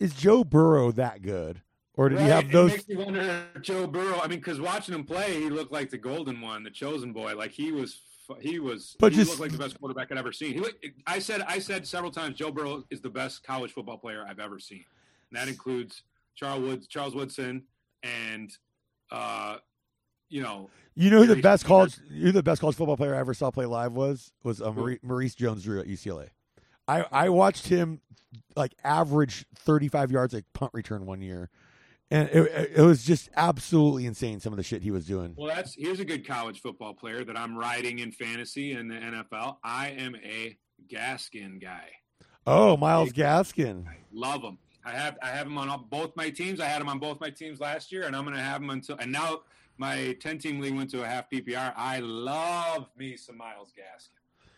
is 0.00 0.14
Joe 0.14 0.42
Burrow 0.42 0.90
that 0.92 1.20
good 1.20 1.60
or 1.96 2.08
did 2.08 2.18
he 2.18 2.24
Right, 2.24 2.32
have 2.32 2.44
it 2.44 2.52
those 2.52 2.70
makes 2.72 2.88
me 2.88 2.96
wonder 2.96 3.44
Joe 3.62 3.86
Burrow. 3.86 4.20
I 4.20 4.28
mean, 4.28 4.38
because 4.38 4.60
watching 4.60 4.94
him 4.94 5.04
play, 5.04 5.40
he 5.40 5.48
looked 5.50 5.72
like 5.72 5.90
the 5.90 5.98
golden 5.98 6.40
one, 6.40 6.62
the 6.62 6.70
chosen 6.70 7.12
boy. 7.12 7.34
Like 7.36 7.50
he 7.52 7.72
was, 7.72 8.00
he 8.40 8.58
was. 8.58 8.96
But 8.98 9.12
he 9.12 9.18
just- 9.18 9.30
looked 9.30 9.40
like 9.40 9.52
the 9.52 9.58
best 9.58 9.78
quarterback 9.80 10.12
I'd 10.12 10.18
ever 10.18 10.32
seen. 10.32 10.54
He, 10.54 10.60
looked- 10.60 10.84
I 11.06 11.18
said, 11.18 11.42
I 11.42 11.58
said 11.58 11.86
several 11.86 12.10
times, 12.10 12.36
Joe 12.36 12.50
Burrow 12.50 12.84
is 12.90 13.00
the 13.00 13.10
best 13.10 13.42
college 13.44 13.72
football 13.72 13.98
player 13.98 14.24
I've 14.28 14.40
ever 14.40 14.58
seen. 14.58 14.84
And 15.30 15.40
that 15.40 15.48
includes 15.48 16.02
Charles 16.34 16.60
Woods, 16.60 16.86
Charles 16.86 17.14
Woodson, 17.14 17.62
and 18.02 18.50
uh, 19.10 19.56
you 20.28 20.42
know, 20.42 20.68
you 20.94 21.10
know 21.10 21.18
who 21.24 21.34
the 21.34 21.40
best 21.42 21.64
college 21.64 21.96
you 22.10 22.20
know 22.20 22.26
who 22.26 22.32
the 22.32 22.42
best 22.42 22.60
college 22.60 22.76
football 22.76 22.96
player 22.96 23.14
I 23.14 23.18
ever 23.20 23.34
saw 23.34 23.50
play 23.50 23.66
live 23.66 23.92
was 23.92 24.32
was 24.42 24.60
uh, 24.60 24.72
Maurice, 24.72 24.98
Maurice 25.02 25.34
Jones 25.34 25.62
Drew 25.62 25.78
at 25.80 25.86
UCLA 25.86 26.28
I 26.88 27.04
I 27.12 27.28
watched 27.28 27.68
him 27.68 28.00
like 28.56 28.74
average 28.84 29.44
35 29.56 30.10
yards 30.10 30.34
like 30.34 30.44
punt 30.52 30.72
return 30.74 31.06
one 31.06 31.20
year, 31.20 31.50
and 32.10 32.28
it, 32.28 32.72
it 32.76 32.82
was 32.82 33.04
just 33.04 33.30
absolutely 33.36 34.06
insane. 34.06 34.40
Some 34.40 34.52
of 34.52 34.56
the 34.56 34.62
shit 34.62 34.82
he 34.82 34.90
was 34.90 35.06
doing. 35.06 35.34
Well, 35.36 35.54
that's 35.54 35.74
here's 35.74 36.00
a 36.00 36.04
good 36.04 36.26
college 36.26 36.60
football 36.60 36.94
player 36.94 37.24
that 37.24 37.36
I'm 37.36 37.56
riding 37.56 37.98
in 37.98 38.12
fantasy 38.12 38.72
in 38.72 38.88
the 38.88 38.94
NFL. 38.94 39.56
I 39.64 39.88
am 39.90 40.16
a 40.16 40.56
Gaskin 40.88 41.60
guy. 41.60 41.90
Oh, 42.46 42.76
Myles 42.76 43.12
Gaskin. 43.12 43.84
Love 44.12 44.42
him. 44.42 44.58
I 44.84 44.92
have 44.92 45.18
I 45.20 45.28
have 45.28 45.46
him 45.48 45.58
on 45.58 45.68
all, 45.68 45.78
both 45.78 46.14
my 46.14 46.30
teams. 46.30 46.60
I 46.60 46.66
had 46.66 46.80
him 46.80 46.88
on 46.88 47.00
both 47.00 47.20
my 47.20 47.30
teams 47.30 47.58
last 47.58 47.90
year, 47.90 48.04
and 48.04 48.14
I'm 48.14 48.24
going 48.24 48.36
to 48.36 48.42
have 48.42 48.62
him 48.62 48.70
until. 48.70 48.96
And 48.98 49.10
now 49.10 49.40
my 49.78 50.16
10 50.20 50.38
team 50.38 50.60
league 50.60 50.74
went 50.74 50.90
to 50.90 51.02
a 51.02 51.06
half 51.06 51.28
PPR. 51.28 51.72
I 51.76 51.98
love 51.98 52.86
me 52.96 53.16
some 53.16 53.36
Myles 53.36 53.72
Gaskin. 53.76 54.15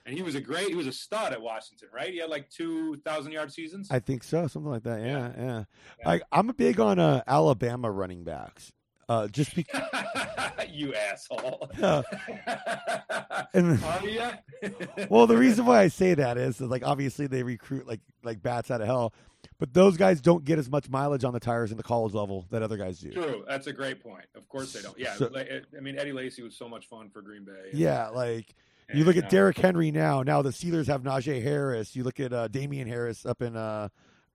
And 0.08 0.16
he 0.16 0.22
was 0.22 0.34
a 0.34 0.40
great, 0.40 0.68
he 0.68 0.74
was 0.74 0.86
a 0.86 0.92
stud 0.92 1.34
at 1.34 1.42
Washington, 1.42 1.88
right? 1.92 2.10
He 2.10 2.16
had 2.18 2.30
like 2.30 2.48
2,000 2.48 3.30
yard 3.30 3.52
seasons. 3.52 3.88
I 3.90 3.98
think 3.98 4.22
so, 4.24 4.46
something 4.46 4.70
like 4.70 4.84
that. 4.84 5.02
Yeah, 5.02 5.32
yeah. 5.36 5.64
yeah. 6.00 6.10
I, 6.10 6.20
I'm 6.32 6.48
a 6.48 6.54
big 6.54 6.80
on 6.80 6.98
uh, 6.98 7.20
Alabama 7.26 7.90
running 7.90 8.24
backs. 8.24 8.72
Uh, 9.06 9.28
just 9.28 9.54
because 9.54 9.82
you 10.70 10.94
asshole. 10.94 11.70
And, 13.52 13.82
Are 13.84 14.06
you? 14.06 14.30
well, 15.10 15.26
the 15.26 15.36
reason 15.36 15.66
why 15.66 15.80
I 15.80 15.88
say 15.88 16.14
that 16.14 16.38
is, 16.38 16.58
is 16.60 16.68
like 16.68 16.86
obviously 16.86 17.26
they 17.26 17.42
recruit 17.42 17.86
like 17.86 18.00
like 18.22 18.42
bats 18.42 18.70
out 18.70 18.80
of 18.80 18.86
hell, 18.86 19.12
but 19.58 19.74
those 19.74 19.98
guys 19.98 20.22
don't 20.22 20.44
get 20.44 20.58
as 20.58 20.70
much 20.70 20.88
mileage 20.88 21.24
on 21.24 21.34
the 21.34 21.40
tires 21.40 21.70
in 21.70 21.76
the 21.76 21.82
college 21.82 22.14
level 22.14 22.46
that 22.50 22.62
other 22.62 22.78
guys 22.78 22.98
do. 22.98 23.10
True, 23.12 23.44
that's 23.46 23.66
a 23.66 23.72
great 23.74 24.02
point. 24.02 24.24
Of 24.34 24.48
course 24.48 24.72
they 24.72 24.80
don't. 24.80 24.98
Yeah, 24.98 25.14
So- 25.16 25.30
I 25.36 25.80
mean 25.80 25.98
Eddie 25.98 26.12
Lacy 26.12 26.42
was 26.42 26.56
so 26.56 26.66
much 26.66 26.86
fun 26.86 27.10
for 27.10 27.20
Green 27.20 27.44
Bay. 27.44 27.70
Yeah, 27.72 28.08
like 28.08 28.54
you 28.94 29.04
look 29.04 29.16
at 29.16 29.24
uh, 29.24 29.28
Derrick 29.28 29.58
Henry 29.58 29.90
now. 29.90 30.22
Now 30.22 30.42
the 30.42 30.50
Steelers 30.50 30.86
have 30.86 31.02
Najee 31.02 31.42
Harris. 31.42 31.94
You 31.94 32.04
look 32.04 32.20
at 32.20 32.32
uh, 32.32 32.48
Damien 32.48 32.88
Harris 32.88 33.26
up 33.26 33.42
in 33.42 33.56
uh, 33.56 33.88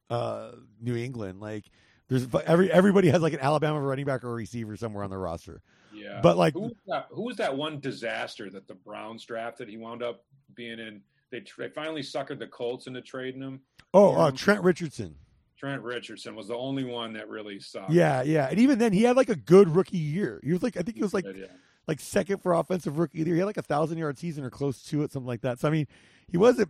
uh, 0.10 0.52
New 0.82 0.96
England. 0.96 1.40
Like 1.40 1.66
there's 2.08 2.28
every 2.46 2.72
everybody 2.72 3.10
has 3.10 3.22
like 3.22 3.34
an 3.34 3.40
Alabama 3.40 3.82
running 3.82 4.06
back 4.06 4.24
or 4.24 4.34
receiver 4.34 4.78
somewhere 4.78 5.04
on 5.04 5.10
their 5.10 5.20
roster. 5.20 5.62
Yeah, 5.94 6.20
But 6.22 6.38
like 6.38 6.54
who 6.54 6.62
was 6.62 6.74
that? 6.88 7.08
That 7.38 7.58
one 7.58 7.80
disaster 7.80 8.50
that 8.50 8.68
the 8.68 8.76
Browns 8.76 9.26
drafted? 9.26 9.70
He 9.70 9.78
wound 9.78 10.04
up 10.04 10.24
being 10.56 10.80
in. 10.80 11.02
They, 11.32 11.44
they 11.58 11.70
finally 11.70 12.02
suckered 12.02 12.38
the 12.38 12.48
Colts 12.48 12.86
into 12.86 13.02
trading 13.02 13.42
him. 13.42 13.62
oh, 13.94 14.14
uh, 14.14 14.32
Trent 14.32 14.62
Richardson. 14.62 15.16
Trent 15.58 15.82
Richardson 15.82 16.36
was 16.36 16.50
the 16.50 16.56
only 16.56 16.84
one 16.84 17.14
that 17.14 17.30
really 17.30 17.60
sucked. 17.60 17.92
Yeah, 17.92 18.22
yeah, 18.22 18.50
and 18.50 18.60
even 18.60 18.78
then 18.78 18.92
he 18.94 19.04
had 19.04 19.16
like 19.16 19.30
a 19.30 19.36
good 19.36 19.76
rookie 19.76 19.98
year. 19.98 20.40
He 20.44 20.52
was 20.52 20.62
like 20.62 20.78
I 20.78 20.82
think 20.82 20.98
he 20.98 21.02
was 21.04 21.14
like 21.14 21.26
yeah. 21.26 21.46
Like 21.88 22.00
second 22.00 22.40
for 22.40 22.54
offensive 22.54 22.98
rookie 22.98 23.20
of 23.20 23.26
the 23.26 23.30
year. 23.30 23.36
He 23.36 23.40
had 23.40 23.46
like 23.46 23.58
a 23.58 23.62
thousand 23.62 23.98
yard 23.98 24.18
season 24.18 24.44
or 24.44 24.50
close 24.50 24.84
to 24.84 25.04
it, 25.04 25.12
something 25.12 25.28
like 25.28 25.42
that. 25.42 25.60
So 25.60 25.68
I 25.68 25.72
mean, 25.72 25.88
he 26.28 26.38
wasn't. 26.38 26.70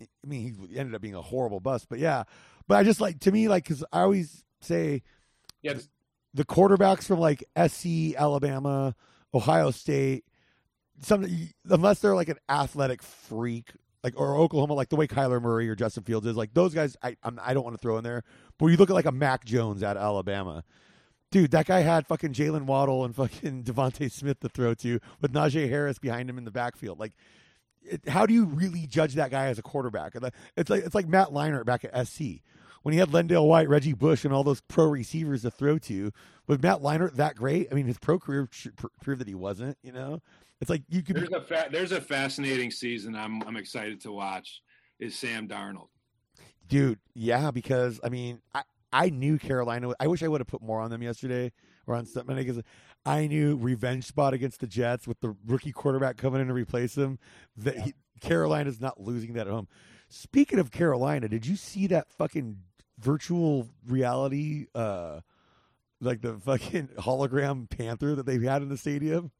I 0.00 0.26
mean, 0.26 0.68
he 0.70 0.78
ended 0.78 0.94
up 0.94 1.00
being 1.00 1.14
a 1.14 1.22
horrible 1.22 1.60
bust, 1.60 1.86
but 1.88 1.98
yeah. 1.98 2.24
But 2.66 2.76
I 2.76 2.84
just 2.84 3.00
like 3.00 3.20
to 3.20 3.32
me 3.32 3.48
like 3.48 3.64
because 3.64 3.84
I 3.92 4.02
always 4.02 4.44
say 4.60 5.02
yeah. 5.62 5.74
this- 5.74 5.88
the 6.34 6.44
quarterbacks 6.44 7.04
from 7.04 7.18
like 7.18 7.42
SC, 7.56 8.14
Alabama, 8.16 8.94
Ohio 9.34 9.70
State, 9.70 10.24
some 11.00 11.26
unless 11.68 12.00
they're 12.00 12.14
like 12.14 12.28
an 12.28 12.38
athletic 12.48 13.02
freak, 13.02 13.72
like 14.04 14.14
or 14.16 14.36
Oklahoma, 14.36 14.74
like 14.74 14.88
the 14.88 14.96
way 14.96 15.06
Kyler 15.06 15.40
Murray 15.40 15.68
or 15.68 15.74
Justin 15.74 16.04
Fields 16.04 16.26
is, 16.26 16.36
like 16.36 16.54
those 16.54 16.74
guys, 16.74 16.96
I 17.02 17.16
I'm, 17.22 17.40
I 17.42 17.54
don't 17.54 17.64
want 17.64 17.74
to 17.74 17.80
throw 17.80 17.98
in 17.98 18.04
there. 18.04 18.22
But 18.58 18.66
when 18.66 18.72
you 18.72 18.78
look 18.78 18.90
at 18.90 18.94
like 18.94 19.06
a 19.06 19.12
Mac 19.12 19.44
Jones 19.44 19.82
out 19.82 19.96
of 19.96 20.02
Alabama, 20.02 20.64
dude, 21.30 21.50
that 21.52 21.66
guy 21.66 21.80
had 21.80 22.06
fucking 22.06 22.32
Jaylen 22.32 22.64
Waddle 22.66 23.04
and 23.04 23.14
fucking 23.14 23.62
DeVonta 23.64 24.10
Smith 24.10 24.40
to 24.40 24.48
throw 24.48 24.74
to 24.74 25.00
with 25.20 25.32
Najee 25.32 25.68
Harris 25.68 25.98
behind 25.98 26.28
him 26.30 26.38
in 26.38 26.44
the 26.44 26.50
backfield, 26.50 26.98
like. 26.98 27.12
It, 27.80 28.06
how 28.08 28.26
do 28.26 28.34
you 28.34 28.44
really 28.44 28.86
judge 28.86 29.14
that 29.14 29.30
guy 29.30 29.46
as 29.46 29.58
a 29.58 29.62
quarterback? 29.62 30.14
Uh, 30.14 30.30
it's 30.56 30.68
like 30.68 30.84
it's 30.84 30.96
like 30.96 31.06
Matt 31.06 31.28
Leinart 31.28 31.64
back 31.64 31.84
at 31.84 32.06
SC 32.06 32.42
when 32.82 32.92
he 32.92 32.98
had 32.98 33.10
LenDale 33.10 33.46
White, 33.46 33.68
Reggie 33.68 33.92
Bush, 33.92 34.24
and 34.24 34.34
all 34.34 34.44
those 34.44 34.60
pro 34.62 34.86
receivers 34.86 35.42
to 35.42 35.50
throw 35.50 35.78
to, 35.78 36.12
was 36.46 36.60
Matt 36.60 36.80
Leinart 36.80 37.14
that 37.14 37.36
great? 37.36 37.68
I 37.70 37.74
mean, 37.74 37.86
his 37.86 37.98
pro 37.98 38.18
career 38.18 38.48
should 38.50 38.76
pr- 38.76 38.86
prove 39.00 39.18
that 39.20 39.28
he 39.28 39.34
wasn't. 39.34 39.78
You 39.82 39.92
know, 39.92 40.22
it's 40.60 40.70
like 40.70 40.82
you 40.88 41.02
could. 41.02 41.16
There's 41.16 41.28
Be, 41.28 41.36
a 41.36 41.40
fa- 41.40 41.68
there's 41.70 41.92
a 41.92 42.00
fascinating 42.00 42.70
season. 42.70 43.14
I'm 43.14 43.42
I'm 43.42 43.56
excited 43.56 44.00
to 44.02 44.12
watch. 44.12 44.60
Is 44.98 45.14
Sam 45.16 45.46
Darnold? 45.48 45.88
dude, 46.68 46.98
yeah, 47.14 47.50
because 47.50 48.00
I 48.04 48.08
mean, 48.08 48.40
I 48.54 48.62
I 48.92 49.10
knew 49.10 49.38
Carolina. 49.38 49.92
I 50.00 50.06
wish 50.06 50.22
I 50.22 50.28
would 50.28 50.40
have 50.40 50.46
put 50.48 50.62
more 50.62 50.80
on 50.80 50.90
them 50.90 51.02
yesterday 51.02 51.52
or 51.86 51.94
on 51.94 52.06
something 52.06 52.36
because 52.36 52.60
I 53.04 53.26
knew 53.26 53.56
revenge 53.56 54.04
spot 54.04 54.34
against 54.34 54.60
the 54.60 54.66
Jets 54.66 55.06
with 55.06 55.20
the 55.20 55.36
rookie 55.46 55.72
quarterback 55.72 56.16
coming 56.16 56.40
in 56.40 56.48
to 56.48 56.54
replace 56.54 56.96
him. 56.96 57.18
That 57.56 57.76
Yeah. 57.76 57.84
he, 57.84 57.94
Carolina's 58.20 58.80
not 58.80 59.00
losing 59.00 59.34
that 59.34 59.46
at 59.46 59.52
home. 59.52 59.68
Speaking 60.08 60.58
of 60.58 60.70
Carolina, 60.70 61.28
did 61.28 61.46
you 61.46 61.56
see 61.56 61.86
that 61.88 62.10
fucking 62.10 62.58
virtual 62.98 63.68
reality, 63.86 64.66
uh, 64.74 65.20
like 66.00 66.22
the 66.22 66.34
fucking 66.38 66.88
hologram 66.98 67.68
panther 67.68 68.14
that 68.14 68.26
they 68.26 68.38
had 68.38 68.62
in 68.62 68.68
the 68.70 68.76
stadium? 68.78 69.30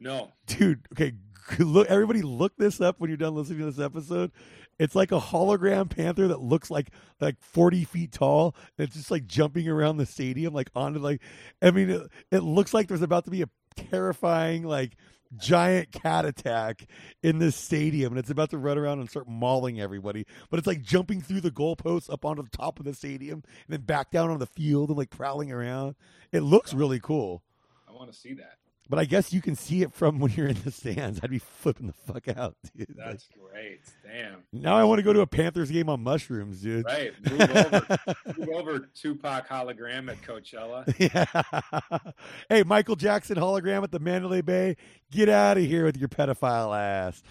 No. 0.00 0.32
dude 0.46 0.86
okay 0.92 1.12
look 1.58 1.88
everybody 1.88 2.22
look 2.22 2.56
this 2.56 2.80
up 2.80 2.98
when 2.98 3.10
you're 3.10 3.16
done 3.16 3.34
listening 3.34 3.58
to 3.60 3.66
this 3.66 3.78
episode 3.78 4.30
it's 4.78 4.94
like 4.94 5.12
a 5.12 5.20
hologram 5.20 5.88
panther 5.94 6.28
that 6.28 6.40
looks 6.40 6.70
like 6.70 6.90
like 7.20 7.36
40 7.40 7.84
feet 7.84 8.12
tall 8.12 8.54
and 8.78 8.86
it's 8.86 8.96
just 8.96 9.10
like 9.10 9.26
jumping 9.26 9.68
around 9.68 9.98
the 9.98 10.06
stadium 10.06 10.54
like 10.54 10.70
onto 10.74 10.98
like 10.98 11.20
i 11.60 11.70
mean 11.70 11.90
it, 11.90 12.02
it 12.30 12.42
looks 12.42 12.72
like 12.72 12.88
there's 12.88 13.02
about 13.02 13.24
to 13.24 13.30
be 13.30 13.42
a 13.42 13.48
terrifying 13.76 14.62
like 14.62 14.96
giant 15.36 15.92
cat 15.92 16.24
attack 16.24 16.86
in 17.22 17.38
this 17.38 17.54
stadium 17.54 18.12
and 18.12 18.18
it's 18.18 18.30
about 18.30 18.50
to 18.50 18.58
run 18.58 18.76
around 18.78 18.98
and 18.98 19.08
start 19.08 19.28
mauling 19.28 19.80
everybody 19.80 20.26
but 20.50 20.58
it's 20.58 20.66
like 20.66 20.82
jumping 20.82 21.20
through 21.20 21.40
the 21.40 21.52
goalposts 21.52 22.12
up 22.12 22.24
onto 22.24 22.42
the 22.42 22.50
top 22.50 22.80
of 22.80 22.84
the 22.84 22.94
stadium 22.94 23.42
and 23.44 23.68
then 23.68 23.80
back 23.80 24.10
down 24.10 24.30
on 24.30 24.38
the 24.38 24.46
field 24.46 24.88
and 24.88 24.98
like 24.98 25.10
prowling 25.10 25.52
around 25.52 25.94
it 26.32 26.40
looks 26.40 26.74
really 26.74 26.98
cool 26.98 27.42
I 27.88 27.92
want 27.92 28.12
to 28.12 28.16
see 28.16 28.34
that. 28.34 28.59
But 28.90 28.98
I 28.98 29.04
guess 29.04 29.32
you 29.32 29.40
can 29.40 29.54
see 29.54 29.82
it 29.82 29.92
from 29.94 30.18
when 30.18 30.32
you're 30.32 30.48
in 30.48 30.60
the 30.64 30.72
stands. 30.72 31.20
I'd 31.22 31.30
be 31.30 31.38
flipping 31.38 31.86
the 31.86 32.12
fuck 32.12 32.28
out, 32.36 32.56
dude. 32.76 32.88
Like, 32.88 33.06
That's 33.06 33.28
great. 33.28 33.80
Damn. 34.04 34.42
now 34.52 34.76
I 34.76 34.82
want 34.82 34.98
to 34.98 35.02
go 35.04 35.12
to 35.12 35.20
a 35.20 35.26
Panthers 35.26 35.70
game 35.70 35.88
on 35.88 36.02
mushrooms, 36.02 36.60
dude. 36.60 36.84
Right. 36.84 37.12
Move 37.30 37.40
over. 37.40 37.98
Move 38.36 38.48
over 38.48 38.90
Tupac 38.94 39.48
hologram 39.48 40.10
at 40.10 40.20
Coachella. 40.22 40.92
yeah. 42.02 42.12
hey, 42.48 42.64
Michael 42.64 42.96
Jackson 42.96 43.36
hologram 43.36 43.84
at 43.84 43.92
the 43.92 44.00
Mandalay 44.00 44.42
Bay. 44.42 44.76
Get 45.12 45.28
out 45.28 45.56
of 45.56 45.64
here 45.64 45.84
with 45.84 45.96
your 45.96 46.08
pedophile 46.08 46.76
ass. 46.76 47.22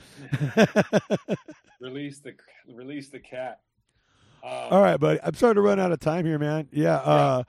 Release 1.82 2.20
the 2.20 2.36
release 2.68 3.10
the 3.10 3.20
cat. 3.20 3.60
Um, 4.43 4.51
All 4.72 4.82
right, 4.82 4.97
buddy. 4.97 5.20
I'm 5.22 5.34
starting 5.34 5.55
to 5.55 5.62
run 5.62 5.80
out 5.80 5.91
of 5.91 5.99
time 5.99 6.26
here, 6.26 6.39
man. 6.39 6.70
Yeah. 6.72 6.95
Uh, 6.95 7.43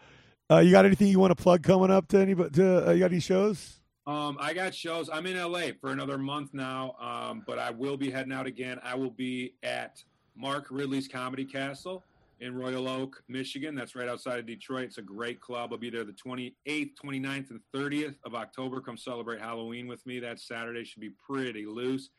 uh, 0.50 0.58
you 0.58 0.72
got 0.72 0.84
anything 0.84 1.06
you 1.06 1.20
want 1.20 1.36
to 1.36 1.40
plug 1.40 1.62
coming 1.62 1.92
up 1.92 2.08
to 2.08 2.18
anybody? 2.18 2.50
To 2.50 2.88
uh, 2.88 2.92
you 2.92 2.98
got 2.98 3.12
any 3.12 3.20
shows? 3.20 3.79
Um, 4.10 4.38
I 4.40 4.54
got 4.54 4.74
shows. 4.74 5.08
I'm 5.08 5.24
in 5.26 5.40
LA 5.40 5.68
for 5.80 5.92
another 5.92 6.18
month 6.18 6.52
now, 6.52 6.96
um, 7.00 7.44
but 7.46 7.60
I 7.60 7.70
will 7.70 7.96
be 7.96 8.10
heading 8.10 8.32
out 8.32 8.44
again. 8.44 8.80
I 8.82 8.96
will 8.96 9.12
be 9.12 9.54
at 9.62 10.02
Mark 10.34 10.66
Ridley's 10.68 11.06
Comedy 11.06 11.44
Castle 11.44 12.02
in 12.40 12.56
Royal 12.56 12.88
Oak, 12.88 13.22
Michigan. 13.28 13.76
That's 13.76 13.94
right 13.94 14.08
outside 14.08 14.40
of 14.40 14.46
Detroit. 14.46 14.86
It's 14.86 14.98
a 14.98 15.02
great 15.02 15.40
club. 15.40 15.70
I'll 15.70 15.78
be 15.78 15.90
there 15.90 16.02
the 16.02 16.12
28th, 16.12 16.90
29th, 17.00 17.50
and 17.50 17.60
30th 17.72 18.16
of 18.24 18.34
October. 18.34 18.80
Come 18.80 18.96
celebrate 18.96 19.40
Halloween 19.40 19.86
with 19.86 20.04
me. 20.04 20.18
That 20.18 20.40
Saturday 20.40 20.82
should 20.82 21.02
be 21.02 21.10
pretty 21.10 21.64
loose. 21.64 22.10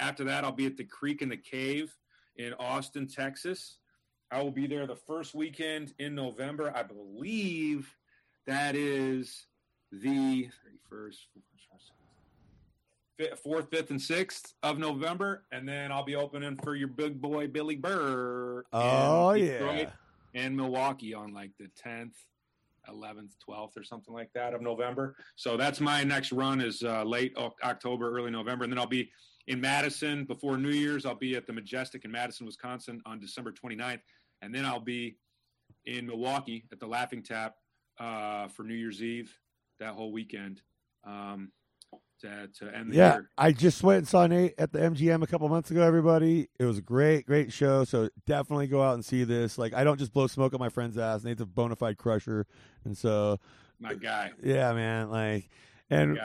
After 0.00 0.24
that, 0.24 0.42
I'll 0.42 0.50
be 0.50 0.66
at 0.66 0.76
the 0.76 0.82
Creek 0.82 1.22
and 1.22 1.30
the 1.30 1.36
Cave 1.36 1.96
in 2.34 2.52
Austin, 2.54 3.06
Texas. 3.06 3.78
I 4.32 4.42
will 4.42 4.50
be 4.50 4.66
there 4.66 4.88
the 4.88 4.96
first 4.96 5.36
weekend 5.36 5.94
in 6.00 6.16
November. 6.16 6.72
I 6.74 6.82
believe 6.82 7.94
that 8.48 8.74
is 8.74 9.46
the 9.92 10.48
31st, 10.92 11.16
4th, 13.20 13.68
5th, 13.70 13.90
and 13.90 14.00
6th 14.00 14.54
of 14.62 14.78
November. 14.78 15.44
And 15.50 15.68
then 15.68 15.90
I'll 15.90 16.04
be 16.04 16.14
opening 16.14 16.56
for 16.62 16.74
your 16.74 16.88
big 16.88 17.20
boy, 17.20 17.48
Billy 17.48 17.76
Burr. 17.76 18.64
Oh 18.72 19.32
yeah. 19.32 19.90
And 20.34 20.56
Milwaukee 20.56 21.14
on 21.14 21.32
like 21.32 21.50
the 21.58 21.68
10th, 21.84 22.14
11th, 22.88 23.32
12th, 23.48 23.76
or 23.76 23.82
something 23.82 24.14
like 24.14 24.32
that 24.34 24.54
of 24.54 24.60
November. 24.60 25.16
So 25.36 25.56
that's 25.56 25.80
my 25.80 26.04
next 26.04 26.32
run 26.32 26.60
is 26.60 26.82
uh, 26.82 27.02
late 27.02 27.36
October, 27.64 28.16
early 28.16 28.30
November. 28.30 28.64
And 28.64 28.72
then 28.72 28.78
I'll 28.78 28.86
be 28.86 29.10
in 29.46 29.60
Madison 29.60 30.24
before 30.24 30.56
New 30.56 30.70
Year's. 30.70 31.06
I'll 31.06 31.14
be 31.14 31.34
at 31.34 31.46
the 31.46 31.52
Majestic 31.52 32.04
in 32.04 32.12
Madison, 32.12 32.46
Wisconsin 32.46 33.00
on 33.04 33.18
December 33.18 33.52
29th. 33.52 34.00
And 34.42 34.54
then 34.54 34.64
I'll 34.64 34.80
be 34.80 35.16
in 35.86 36.06
Milwaukee 36.06 36.66
at 36.70 36.78
the 36.78 36.86
Laughing 36.86 37.22
Tap 37.22 37.56
uh, 37.98 38.46
for 38.48 38.62
New 38.62 38.74
Year's 38.74 39.02
Eve 39.02 39.34
that 39.80 39.94
whole 39.94 40.12
weekend 40.12 40.60
um, 41.04 41.50
to, 42.20 42.48
to 42.58 42.76
end 42.76 42.90
the 42.92 42.96
Yeah, 42.96 43.12
year. 43.14 43.30
I 43.38 43.52
just 43.52 43.82
went 43.82 43.98
and 43.98 44.08
saw 44.08 44.26
Nate 44.26 44.54
at 44.58 44.72
the 44.72 44.78
MGM 44.80 45.22
a 45.22 45.26
couple 45.26 45.48
months 45.48 45.70
ago. 45.70 45.82
Everybody, 45.82 46.48
it 46.58 46.64
was 46.64 46.78
a 46.78 46.82
great, 46.82 47.26
great 47.26 47.52
show. 47.52 47.84
So 47.84 48.08
definitely 48.26 48.66
go 48.66 48.82
out 48.82 48.94
and 48.94 49.04
see 49.04 49.24
this. 49.24 49.56
Like, 49.58 49.72
I 49.74 49.84
don't 49.84 49.98
just 49.98 50.12
blow 50.12 50.26
smoke 50.26 50.52
on 50.54 50.60
my 50.60 50.68
friend's 50.68 50.98
ass. 50.98 51.24
Nate's 51.24 51.40
a 51.42 51.46
bona 51.46 51.76
fide 51.76 51.96
crusher, 51.96 52.46
and 52.84 52.96
so 52.96 53.38
My 53.80 53.94
guy. 53.94 54.32
yeah, 54.42 54.72
man. 54.72 55.10
Like, 55.10 55.48
and 55.90 56.20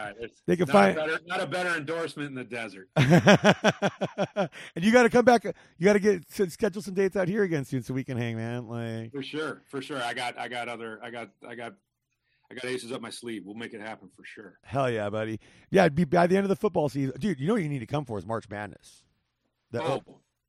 they 0.46 0.58
can 0.58 0.66
not 0.66 0.74
find- 0.74 0.98
a 0.98 1.00
better, 1.02 1.20
not 1.26 1.42
a 1.42 1.48
better 1.48 1.78
endorsement 1.78 2.28
in 2.28 2.36
the 2.36 2.44
desert. 2.44 2.90
and 2.98 4.50
you 4.84 4.92
got 4.92 5.04
to 5.04 5.10
come 5.10 5.24
back. 5.24 5.46
You 5.46 5.86
got 5.86 5.94
to 5.94 6.00
get 6.00 6.24
schedule 6.52 6.82
some 6.82 6.94
dates 6.94 7.16
out 7.16 7.28
here 7.30 7.44
again 7.44 7.64
soon 7.64 7.82
so 7.84 7.94
we 7.94 8.04
can 8.04 8.18
hang, 8.18 8.36
man. 8.36 8.68
Like, 8.68 9.12
For 9.14 9.24
sure, 9.24 9.62
for 9.70 9.82
sure. 9.82 10.02
I 10.02 10.14
got, 10.14 10.38
I 10.38 10.48
got 10.50 10.68
other, 10.68 11.00
I 11.02 11.12
got, 11.12 11.30
I 11.48 11.56
got, 11.56 11.74
I 12.52 12.56
got 12.56 12.66
aces 12.66 12.92
up 12.92 13.02
my 13.02 13.10
sleeve. 13.10 13.44
We'll 13.46 13.56
make 13.56 13.74
it 13.74 13.82
happen 13.82 14.10
for 14.16 14.24
sure. 14.26 14.60
hell 14.64 14.90
yeah, 14.90 15.10
buddy. 15.10 15.40
Yeah, 15.72 15.84
it'd 15.84 15.96
be 15.96 16.04
by 16.06 16.28
the 16.28 16.36
end 16.38 16.46
of 16.46 16.50
the 16.50 16.56
football 16.56 16.90
season, 16.90 17.14
dude. 17.20 17.40
You 17.40 17.48
know 17.48 17.54
what 17.54 17.64
you 17.64 17.70
need 17.70 17.80
to 17.80 17.86
come 17.88 18.06
for 18.06 18.18
is 18.20 18.26
March 18.26 18.46
Madness. 18.50 19.04
The- 19.72 19.82
Oh, 19.82 20.04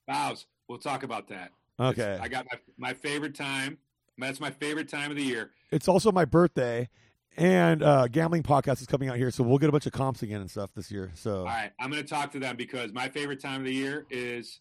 vows. 0.09 0.47
We'll 0.69 0.79
talk 0.79 1.03
about 1.03 1.29
that. 1.29 1.51
okay. 1.81 2.03
It's- 2.03 2.21
I 2.21 2.29
got 2.29 2.47
my 2.51 2.59
my 2.77 2.95
favorite 2.95 3.35
time. 3.35 3.79
That's 4.19 4.39
my 4.41 4.51
favorite 4.51 4.89
time 4.89 5.11
of 5.11 5.17
the 5.17 5.25
year. 5.25 5.51
It's 5.73 5.89
also 5.89 6.13
my 6.13 6.25
birthday, 6.25 6.89
and 7.37 7.83
uh, 7.83 8.07
gambling 8.09 8.43
podcast 8.45 8.81
is 8.81 8.87
coming 8.87 9.09
out 9.09 9.17
here, 9.17 9.31
so 9.33 9.43
we'll 9.43 9.59
get 9.59 9.69
a 9.69 9.73
bunch 9.73 9.87
of 9.87 9.93
comps 9.93 10.23
again 10.23 10.41
and 10.41 10.49
stuff 10.51 10.71
this 10.77 10.91
year. 10.93 11.11
So 11.15 11.39
All 11.39 11.45
right, 11.47 11.73
I'm 11.81 11.91
going 11.91 12.03
to 12.03 12.09
talk 12.09 12.31
to 12.33 12.39
them 12.39 12.57
because 12.57 12.93
my 12.93 13.09
favorite 13.09 13.41
time 13.41 13.61
of 13.63 13.67
the 13.67 13.75
year 13.75 14.07
is, 14.11 14.61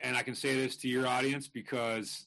and 0.00 0.16
I 0.16 0.22
can 0.22 0.34
say 0.34 0.54
this 0.54 0.76
to 0.78 0.88
your 0.88 1.06
audience 1.06 1.48
because 1.48 2.26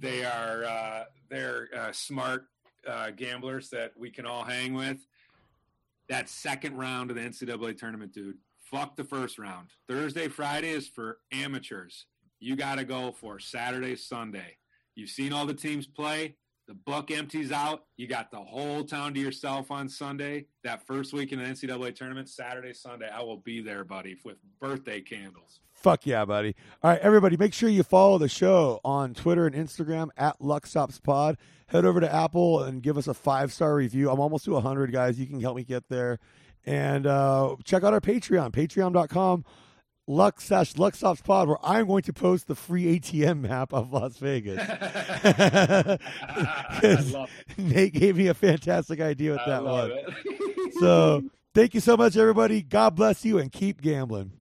they 0.00 0.24
are 0.24 0.64
uh, 0.64 1.04
they're 1.28 1.68
uh, 1.76 1.92
smart 1.92 2.46
uh, 2.86 3.10
gamblers 3.10 3.70
that 3.70 3.92
we 3.96 4.10
can 4.10 4.26
all 4.26 4.44
hang 4.44 4.74
with. 4.74 4.98
That 6.08 6.28
second 6.28 6.76
round 6.76 7.10
of 7.10 7.16
the 7.16 7.22
NCAA 7.22 7.76
tournament, 7.76 8.12
dude. 8.12 8.38
Fuck 8.60 8.96
the 8.96 9.04
first 9.04 9.38
round. 9.38 9.68
Thursday, 9.88 10.28
Friday 10.28 10.70
is 10.70 10.88
for 10.88 11.18
amateurs. 11.32 12.06
You 12.40 12.56
got 12.56 12.76
to 12.76 12.84
go 12.84 13.12
for 13.12 13.38
Saturday, 13.38 13.96
Sunday. 13.96 14.56
You've 14.94 15.10
seen 15.10 15.32
all 15.32 15.46
the 15.46 15.54
teams 15.54 15.86
play. 15.86 16.36
The 16.68 16.74
book 16.74 17.12
empties 17.12 17.52
out. 17.52 17.84
You 17.96 18.08
got 18.08 18.32
the 18.32 18.40
whole 18.40 18.82
town 18.82 19.14
to 19.14 19.20
yourself 19.20 19.70
on 19.70 19.88
Sunday. 19.88 20.46
That 20.64 20.84
first 20.84 21.12
week 21.12 21.32
in 21.32 21.38
the 21.38 21.44
NCAA 21.44 21.94
tournament, 21.94 22.28
Saturday, 22.28 22.72
Sunday, 22.72 23.08
I 23.08 23.22
will 23.22 23.36
be 23.36 23.60
there, 23.60 23.84
buddy, 23.84 24.16
with 24.24 24.38
birthday 24.60 25.00
candles. 25.00 25.60
Fuck 25.76 26.06
yeah, 26.06 26.24
buddy. 26.24 26.56
All 26.82 26.90
right, 26.90 27.00
everybody, 27.00 27.36
make 27.36 27.52
sure 27.52 27.68
you 27.68 27.82
follow 27.82 28.18
the 28.18 28.28
show 28.28 28.80
on 28.84 29.14
Twitter 29.14 29.46
and 29.46 29.54
Instagram 29.54 30.08
at 30.16 30.38
LuckStopsPod. 30.40 31.36
Head 31.68 31.84
over 31.84 32.00
to 32.00 32.12
Apple 32.12 32.62
and 32.62 32.82
give 32.82 32.96
us 32.96 33.06
a 33.06 33.14
five 33.14 33.52
star 33.52 33.74
review. 33.74 34.10
I'm 34.10 34.18
almost 34.18 34.46
to 34.46 34.52
100, 34.52 34.90
guys. 34.90 35.20
You 35.20 35.26
can 35.26 35.40
help 35.40 35.56
me 35.56 35.64
get 35.64 35.88
there. 35.88 36.18
And 36.64 37.06
uh, 37.06 37.56
check 37.62 37.84
out 37.84 37.92
our 37.92 38.00
Patreon, 38.00 38.52
patreon.com, 38.52 39.44
Luck 40.08 40.40
slash 40.40 40.72
LuckStopsPod, 40.72 41.46
where 41.46 41.58
I'm 41.62 41.86
going 41.86 42.02
to 42.04 42.12
post 42.12 42.48
the 42.48 42.54
free 42.54 42.98
ATM 42.98 43.40
map 43.40 43.72
of 43.72 43.92
Las 43.92 44.16
Vegas. 44.16 44.58
I 44.68 45.98
love 47.12 47.30
it. 47.48 47.58
Nate 47.58 47.92
gave 47.92 48.16
me 48.16 48.28
a 48.28 48.34
fantastic 48.34 49.00
idea 49.00 49.32
with 49.32 49.42
I 49.42 49.50
that 49.50 49.64
one. 49.64 49.92
So 50.80 51.22
thank 51.54 51.74
you 51.74 51.80
so 51.80 51.96
much, 51.96 52.16
everybody. 52.16 52.62
God 52.62 52.96
bless 52.96 53.24
you 53.24 53.38
and 53.38 53.52
keep 53.52 53.82
gambling. 53.82 54.40